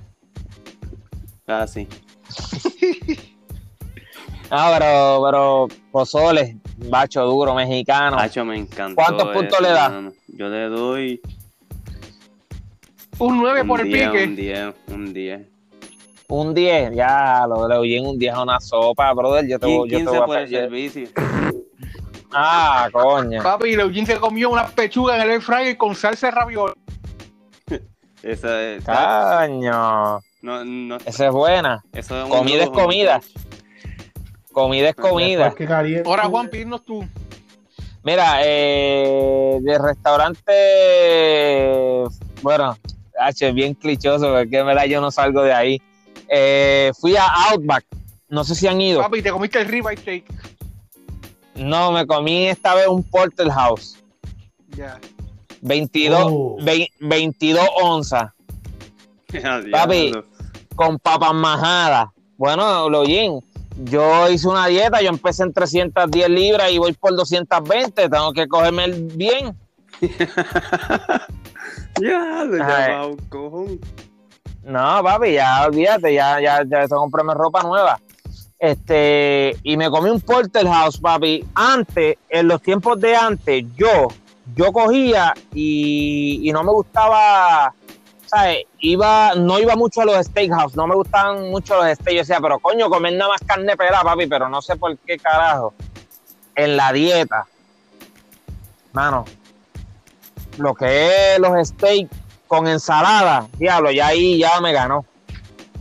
casi. 1.46 1.86
Ah, 4.54 4.76
pero, 4.78 5.22
pero 5.24 5.68
pozole, 5.90 6.58
bacho 6.90 7.24
duro, 7.24 7.54
mexicano. 7.54 8.18
Hacho, 8.18 8.44
me 8.44 8.58
encantó. 8.58 8.96
¿Cuántos 8.96 9.28
puntos 9.28 9.54
eso, 9.54 9.62
le 9.62 9.68
da? 9.70 9.88
mano. 9.88 10.12
Yo 10.28 10.48
le 10.50 10.68
doy 10.68 11.20
Un 13.18 13.38
9 13.38 13.62
un 13.62 13.68
por 13.68 13.80
el 13.80 13.88
10, 13.88 14.06
un 14.08 14.12
pique. 14.12 14.26
10, 14.42 14.74
un 14.88 15.14
10. 15.14 15.40
Un 16.28 16.54
10, 16.54 16.94
ya, 16.94 17.46
lo 17.46 17.66
de 17.66 17.76
Eugene, 17.76 18.08
un 18.08 18.18
10 18.18 18.34
a 18.34 18.42
una 18.42 18.60
sopa, 18.60 19.10
brother. 19.14 19.46
Yo 19.46 19.58
te, 19.58 19.64
voy- 19.66 19.88
yo 19.88 19.98
te 19.98 20.04
15 20.04 20.10
voy 20.10 20.18
a 20.22 20.26
por 20.26 20.38
el 20.38 20.48
servicio. 20.50 21.08
Ah, 22.34 22.88
coño. 22.92 23.42
Papi, 23.42 23.74
Leugín 23.76 24.04
se 24.06 24.18
comió 24.18 24.50
una 24.50 24.66
pechuga 24.66 25.16
en 25.16 25.22
el 25.22 25.30
air 25.30 25.40
fryer 25.42 25.76
con 25.78 25.94
salsa 25.94 26.26
de 26.28 26.30
ravioli. 26.30 26.74
Esa 28.22 28.62
es, 28.62 28.84
Caño. 28.84 30.20
no, 30.42 30.64
no, 30.64 30.96
Esa 31.06 31.26
es 31.26 31.32
buena. 31.32 31.82
eso 31.92 32.18
es 32.18 32.24
un 32.24 32.30
Comida 32.30 32.64
es 32.64 32.70
comida. 32.70 33.20
Comida 34.52 34.90
es 34.90 34.94
comida. 34.94 35.54
Ahora, 36.04 36.24
Juan, 36.24 36.48
pidirnos 36.48 36.84
tú. 36.84 37.04
Mira, 38.04 38.40
eh, 38.44 39.58
de 39.62 39.78
restaurante, 39.78 40.52
bueno, 42.42 42.76
H, 43.18 43.48
es 43.48 43.54
bien 43.54 43.74
clichoso, 43.74 44.32
porque 44.32 44.58
en 44.58 44.66
verdad 44.66 44.84
yo 44.86 45.00
no 45.00 45.10
salgo 45.10 45.42
de 45.42 45.52
ahí. 45.52 45.80
Eh, 46.28 46.90
fui 46.98 47.14
a 47.16 47.24
Outback, 47.50 47.84
no 48.28 48.42
sé 48.44 48.54
si 48.54 48.66
han 48.66 48.80
ido. 48.80 49.00
Papi, 49.02 49.22
te 49.22 49.30
comiste 49.30 49.60
el 49.60 49.68
ribeye 49.68 49.96
steak. 49.98 50.24
No, 51.54 51.92
me 51.92 52.06
comí 52.06 52.48
esta 52.48 52.74
vez 52.74 52.88
un 52.88 53.02
porterhouse, 53.04 54.02
Ya. 54.76 54.98
22, 55.60 56.22
Oh. 56.24 56.56
vei- 56.60 56.90
22 56.98 57.68
onzas, 57.82 58.32
Papi. 59.70 60.12
con 60.74 60.98
papas 60.98 61.34
majadas. 61.34 62.08
Bueno, 62.36 62.88
Login, 62.88 63.40
yo 63.76 64.28
hice 64.28 64.48
una 64.48 64.66
dieta, 64.66 65.00
yo 65.00 65.08
empecé 65.08 65.42
en 65.42 65.52
310 65.52 66.28
libras 66.28 66.70
y 66.70 66.78
voy 66.78 66.92
por 66.92 67.14
220, 67.16 68.08
tengo 68.08 68.32
que 68.32 68.48
cogerme 68.48 68.84
el 68.84 69.04
bien. 69.14 69.56
Ya, 72.00 72.44
ya 72.50 72.76
Ay. 72.76 72.92
va 72.92 73.06
un 73.06 73.16
cojón. 73.28 73.80
No, 74.64 75.02
papi, 75.02 75.32
ya 75.32 75.66
olvídate, 75.66 76.14
ya, 76.14 76.40
ya, 76.40 76.62
ya 76.62 76.86
tengo 76.86 76.86
que 76.86 76.94
comprarme 76.94 77.34
ropa 77.34 77.62
nueva. 77.62 78.00
Este, 78.58 79.56
y 79.62 79.76
me 79.76 79.90
comí 79.90 80.08
un 80.08 80.20
porterhouse, 80.20 80.98
papi. 80.98 81.44
Antes, 81.54 82.16
en 82.28 82.48
los 82.48 82.62
tiempos 82.62 83.00
de 83.00 83.16
antes, 83.16 83.64
yo, 83.76 84.08
yo 84.54 84.72
cogía 84.72 85.34
y, 85.52 86.48
y 86.48 86.52
no 86.52 86.62
me 86.62 86.72
gustaba, 86.72 87.74
¿sabes? 88.32 88.64
Iba, 88.78 89.34
no 89.34 89.58
iba 89.58 89.76
mucho 89.76 90.00
a 90.00 90.04
los 90.06 90.24
steakhouse, 90.26 90.74
no 90.74 90.86
me 90.86 90.94
gustaban 90.94 91.50
mucho 91.50 91.76
los 91.76 91.84
steaks. 91.94 92.12
Yo 92.14 92.18
decía, 92.20 92.38
pero 92.40 92.58
coño, 92.58 92.88
comer 92.88 93.12
nada 93.12 93.30
más 93.32 93.42
carne 93.46 93.76
pelada, 93.76 94.02
papi, 94.02 94.26
pero 94.26 94.48
no 94.48 94.62
sé 94.62 94.76
por 94.76 94.96
qué 94.98 95.18
carajo. 95.18 95.74
En 96.54 96.76
la 96.76 96.92
dieta, 96.92 97.46
mano, 98.92 99.24
lo 100.58 100.74
que 100.74 101.34
es 101.34 101.38
los 101.40 101.68
steaks 101.68 102.10
con 102.48 102.66
ensalada, 102.68 103.46
diablo, 103.58 103.90
ya 103.90 104.08
ahí 104.08 104.38
ya 104.38 104.60
me 104.60 104.72
ganó. 104.72 105.04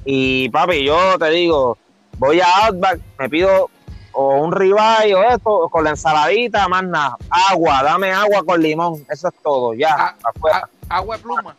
Y 0.06 0.50
papi, 0.50 0.84
yo 0.84 1.18
te 1.20 1.30
digo, 1.30 1.78
voy 2.18 2.42
a 2.42 2.66
Outback, 2.68 3.00
me 3.20 3.30
pido 3.30 3.70
o 4.14 4.36
un 4.42 4.52
ribeye 4.52 5.16
o 5.16 5.24
esto, 5.24 5.50
o 5.50 5.70
con 5.70 5.84
la 5.86 5.92
ensaladita, 5.92 6.68
más 6.68 6.84
nada. 6.84 7.18
Agua, 7.50 7.82
dame 7.84 8.12
agua 8.12 8.44
con 8.46 8.62
limón, 8.62 9.06
eso 9.10 9.30
es 9.30 9.34
todo, 9.42 9.74
ya, 9.74 9.96
Ah, 9.98 10.16
afuera. 10.24 10.70
A- 10.90 10.98
agua 10.98 11.16
de 11.18 11.24
pluma. 11.24 11.56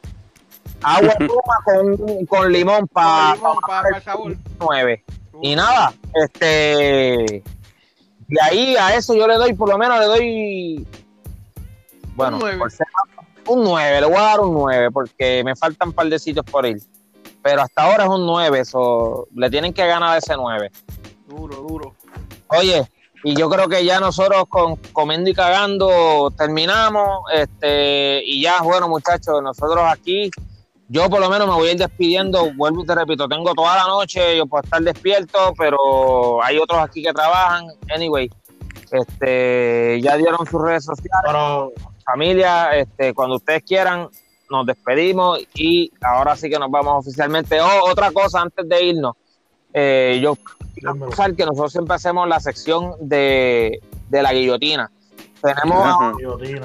Agua 0.82 1.14
pluma 1.18 1.56
con, 1.64 2.26
con 2.26 2.52
limón 2.52 2.86
para 2.88 3.34
limón, 3.36 3.56
para 3.66 3.96
el 3.96 4.02
sabor. 4.02 4.36
nueve. 4.60 5.04
Y 5.40 5.54
nada, 5.56 5.92
este, 6.14 7.42
de 8.28 8.40
ahí 8.42 8.76
a 8.76 8.94
eso 8.96 9.14
yo 9.14 9.26
le 9.26 9.34
doy, 9.36 9.54
por 9.54 9.68
lo 9.68 9.76
menos 9.78 9.98
le 9.98 10.06
doy, 10.06 10.86
bueno, 12.14 12.36
Un 12.36 12.40
nueve. 12.42 12.58
por 12.58 12.70
ser- 12.70 12.86
un 13.48 13.64
9, 13.64 14.00
le 14.02 14.06
voy 14.06 14.16
a 14.16 14.20
dar 14.22 14.40
un 14.40 14.54
9 14.54 14.90
porque 14.92 15.42
me 15.44 15.56
faltan 15.56 15.88
un 15.88 15.94
par 15.94 16.06
de 16.06 16.16
sitios 16.18 16.44
por 16.48 16.64
ir. 16.64 16.80
Pero 17.42 17.62
hasta 17.62 17.82
ahora 17.82 18.04
es 18.04 18.10
un 18.10 18.24
9, 18.24 18.60
eso 18.60 19.26
le 19.34 19.50
tienen 19.50 19.72
que 19.74 19.84
ganar 19.84 20.16
ese 20.16 20.36
9. 20.36 20.70
Duro, 21.26 21.56
duro. 21.56 21.94
Oye, 22.46 22.88
y 23.24 23.34
yo 23.34 23.50
creo 23.50 23.68
que 23.68 23.84
ya 23.84 23.98
nosotros 23.98 24.44
con 24.48 24.76
comiendo 24.92 25.28
y 25.28 25.34
cagando 25.34 26.32
terminamos. 26.36 27.24
Este, 27.32 28.22
y 28.24 28.42
ya, 28.42 28.62
bueno, 28.62 28.88
muchachos, 28.88 29.42
nosotros 29.42 29.82
aquí, 29.90 30.30
yo 30.92 31.08
por 31.08 31.20
lo 31.20 31.30
menos 31.30 31.48
me 31.48 31.54
voy 31.54 31.68
a 31.68 31.72
ir 31.72 31.78
despidiendo. 31.78 32.52
Vuelvo 32.54 32.82
y 32.82 32.86
te 32.86 32.94
repito, 32.94 33.26
tengo 33.26 33.54
toda 33.54 33.76
la 33.76 33.84
noche, 33.84 34.36
yo 34.36 34.46
puedo 34.46 34.62
estar 34.62 34.82
despierto, 34.82 35.54
pero 35.56 36.44
hay 36.44 36.58
otros 36.58 36.78
aquí 36.80 37.02
que 37.02 37.14
trabajan. 37.14 37.66
Anyway, 37.94 38.30
este, 38.90 40.00
ya 40.02 40.18
dieron 40.18 40.46
sus 40.46 40.60
redes 40.60 40.84
sociales 40.84 41.22
Pero 41.24 41.72
familia, 42.04 42.76
este, 42.76 43.14
cuando 43.14 43.36
ustedes 43.36 43.62
quieran, 43.62 44.10
nos 44.50 44.66
despedimos 44.66 45.40
y 45.54 45.90
ahora 46.02 46.36
sí 46.36 46.50
que 46.50 46.58
nos 46.58 46.70
vamos 46.70 47.06
oficialmente. 47.06 47.58
Oh, 47.62 47.90
otra 47.90 48.12
cosa 48.12 48.42
antes 48.42 48.68
de 48.68 48.84
irnos, 48.84 49.16
eh, 49.72 50.20
yo 50.22 50.36
quiero 50.74 50.92
usar 51.08 51.34
que 51.34 51.46
nosotros 51.46 51.72
siempre 51.72 51.94
hacemos 51.94 52.28
la 52.28 52.38
sección 52.38 52.96
de, 53.00 53.80
de 54.10 54.22
la 54.22 54.34
guillotina. 54.34 54.90
Tenemos 55.40 55.86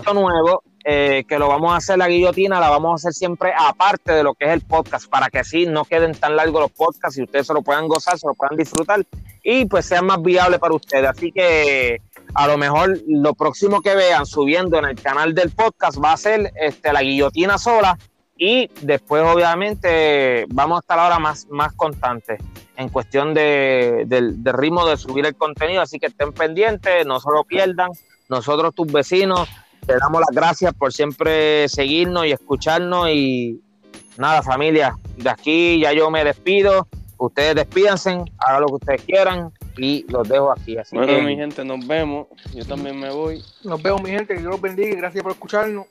algo 0.06 0.14
nuevo 0.14 0.64
eh, 0.90 1.26
que 1.28 1.38
lo 1.38 1.50
vamos 1.50 1.74
a 1.74 1.76
hacer 1.76 1.98
la 1.98 2.08
guillotina, 2.08 2.62
la 2.62 2.70
vamos 2.70 2.92
a 2.92 2.96
hacer 2.96 3.14
siempre 3.14 3.52
aparte 3.60 4.14
de 4.14 4.24
lo 4.24 4.34
que 4.36 4.46
es 4.46 4.52
el 4.52 4.62
podcast, 4.62 5.10
para 5.10 5.30
que 5.30 5.40
así 5.40 5.66
no 5.66 5.84
queden 5.84 6.14
tan 6.14 6.38
largos 6.38 6.62
los 6.62 6.72
podcasts 6.72 7.18
y 7.18 7.24
ustedes 7.24 7.48
se 7.48 7.54
lo 7.54 7.62
puedan 7.62 7.90
gozar, 7.90 8.18
se 8.18 8.26
lo 8.26 8.34
puedan 8.34 8.56
disfrutar 8.56 9.06
y 9.44 9.66
pues 9.66 9.86
sean 9.86 10.06
más 10.06 10.22
viables 10.22 10.62
para 10.62 10.74
ustedes. 10.74 11.10
Así 11.10 11.34
que 11.34 12.02
a 12.34 12.48
lo 12.48 12.58
mejor 12.58 12.98
lo 13.06 13.34
próximo 13.34 13.82
que 13.82 13.96
vean 13.96 14.26
subiendo 14.26 14.80
en 14.80 14.86
el 14.86 14.96
canal 14.96 15.36
del 15.36 15.52
podcast 15.52 16.02
va 16.02 16.14
a 16.14 16.18
ser 16.18 16.54
este, 16.56 16.94
la 16.94 17.02
guillotina 17.02 17.58
sola 17.58 17.98
y 18.38 18.70
después 18.82 19.24
obviamente 19.24 20.46
vamos 20.48 20.78
a 20.78 20.80
estar 20.80 21.00
ahora 21.00 21.20
más, 21.20 21.48
más 21.50 21.74
constantes 21.74 22.40
en 22.78 22.88
cuestión 22.88 23.34
de, 23.34 24.06
del, 24.08 24.38
ritmo 24.54 24.86
de 24.86 24.96
subir 24.96 25.26
el 25.26 25.36
contenido, 25.36 25.82
así 25.82 26.00
que 26.00 26.06
estén 26.06 26.32
pendientes, 26.32 27.06
no 27.06 27.20
se 27.20 27.30
lo 27.30 27.44
pierdan. 27.44 27.90
Nosotros, 28.30 28.76
tus 28.76 28.92
vecinos, 28.92 29.50
te 29.86 29.98
damos 29.98 30.22
las 30.22 30.36
gracias 30.36 30.74
por 30.74 30.92
siempre 30.92 31.68
seguirnos 31.70 32.26
y 32.26 32.32
escucharnos 32.32 33.10
y 33.10 33.62
nada, 34.18 34.42
familia, 34.42 34.98
de 35.18 35.30
aquí 35.30 35.80
ya 35.80 35.94
yo 35.94 36.10
me 36.10 36.24
despido, 36.24 36.88
ustedes 37.18 37.56
despídanse, 37.56 38.24
hagan 38.40 38.62
lo 38.62 38.68
que 38.68 38.74
ustedes 38.74 39.02
quieran 39.04 39.52
y 39.78 40.06
los 40.10 40.28
dejo 40.28 40.52
aquí. 40.52 40.78
Así 40.78 40.96
Bueno, 40.96 41.14
que 41.14 41.22
mi 41.22 41.36
gente, 41.36 41.64
nos 41.64 41.86
vemos. 41.86 42.28
Yo 42.54 42.66
también 42.66 43.00
me 43.00 43.12
voy. 43.12 43.44
Nos 43.64 43.82
vemos, 43.82 44.02
mi 44.02 44.10
gente. 44.10 44.34
Que 44.34 44.40
Dios 44.40 44.52
los 44.52 44.62
bendiga 44.62 44.90
y 44.90 44.96
gracias 44.96 45.24
por 45.24 45.34
escucharnos. 45.34 45.86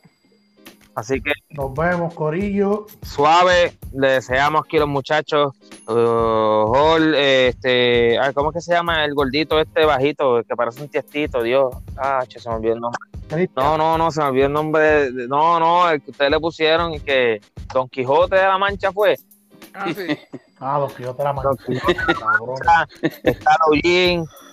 Así 0.96 1.20
que 1.20 1.32
Nos 1.50 1.72
vemos, 1.74 2.12
Corillo. 2.14 2.86
suave, 3.02 3.76
le 3.92 4.08
deseamos 4.08 4.62
aquí 4.64 4.76
a 4.78 4.80
los 4.80 4.88
muchachos, 4.88 5.52
uh, 5.86 5.92
Hall, 5.92 7.14
este, 7.14 8.18
ay, 8.18 8.32
¿cómo 8.34 8.50
es 8.50 8.54
que 8.54 8.60
se 8.62 8.72
llama 8.72 9.04
el 9.04 9.14
gordito 9.14 9.60
este 9.60 9.84
bajito 9.84 10.42
que 10.42 10.56
parece 10.56 10.82
un 10.82 10.88
tiestito, 10.88 11.42
Dios? 11.42 11.74
Ah, 11.96 12.24
che, 12.26 12.40
se 12.40 12.48
me 12.48 12.56
olvidó 12.56 12.74
el 12.74 12.80
nombre. 12.80 12.98
Cristian. 13.28 13.64
No, 13.64 13.76
no, 13.78 13.98
no, 13.98 14.10
se 14.10 14.20
me 14.20 14.26
olvidó 14.28 14.46
el 14.46 14.52
nombre, 14.52 14.82
de- 14.82 15.12
de- 15.12 15.28
no, 15.28 15.58
no, 15.60 15.88
el 15.90 16.02
que 16.02 16.10
ustedes 16.10 16.30
le 16.30 16.40
pusieron 16.40 16.94
y 16.94 17.00
que 17.00 17.40
Don 17.72 17.88
Quijote 17.88 18.36
de 18.36 18.42
la 18.42 18.58
Mancha 18.58 18.90
fue. 18.92 19.16
Ah, 19.74 19.86
sí. 19.94 20.18
Ah, 20.58 20.78
los 20.78 20.94
Quijote 20.94 21.18
de 21.18 21.24
la 21.24 21.32
Don 21.34 21.44
Mancha. 21.44 21.64
Quijote, 21.66 22.14
Cabrón. 22.14 22.54
está, 22.54 22.88
está 23.24 23.56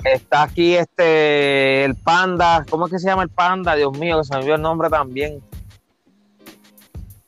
está 0.04 0.44
aquí 0.44 0.76
este, 0.76 1.86
el 1.86 1.96
panda, 1.96 2.66
¿cómo 2.70 2.88
es 2.88 2.92
que 2.92 3.00
se 3.00 3.08
llama 3.08 3.24
el 3.24 3.30
panda? 3.30 3.74
Dios 3.76 3.98
mío, 3.98 4.18
que 4.18 4.26
se 4.26 4.34
me 4.34 4.40
olvidó 4.40 4.56
el 4.56 4.62
nombre 4.62 4.90
también. 4.90 5.42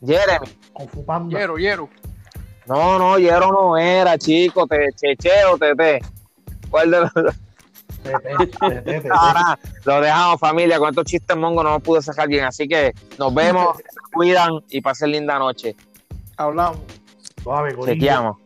Jeremy. 0.06 0.48
Con 0.74 0.88
Fu 0.90 1.06
Panda. 1.06 1.40
Yero, 1.40 1.58
Yero. 1.58 1.90
No, 2.66 2.98
no, 2.98 3.18
Yero 3.20 3.52
no 3.52 3.78
era, 3.78 4.18
chico, 4.18 4.66
te 4.68 4.90
checheo, 4.94 5.58
tete. 5.58 6.00
¿Cuál 6.70 6.92
de 6.92 7.00
los 7.02 7.12
Tete, 8.04 8.36
tete, 8.60 8.82
tete. 8.82 9.10
Ahora 9.12 9.58
lo 9.84 10.02
dejamos, 10.02 10.40
familia? 10.40 10.78
Con 10.78 10.90
estos 10.90 11.06
chistes 11.06 11.36
mongos 11.36 11.64
no 11.64 11.72
nos 11.72 11.82
pude 11.82 12.02
sacar 12.02 12.28
bien. 12.28 12.46
Así 12.46 12.68
que 12.68 12.94
nos 13.18 13.34
vemos, 13.34 13.78
cuidan 14.14 14.64
y 14.70 14.82
pasen 14.82 15.12
linda 15.12 15.40
noche. 15.40 15.76
Hablamos. 16.38 16.80
Suave. 17.42 17.76
Chequeamos. 17.86 18.38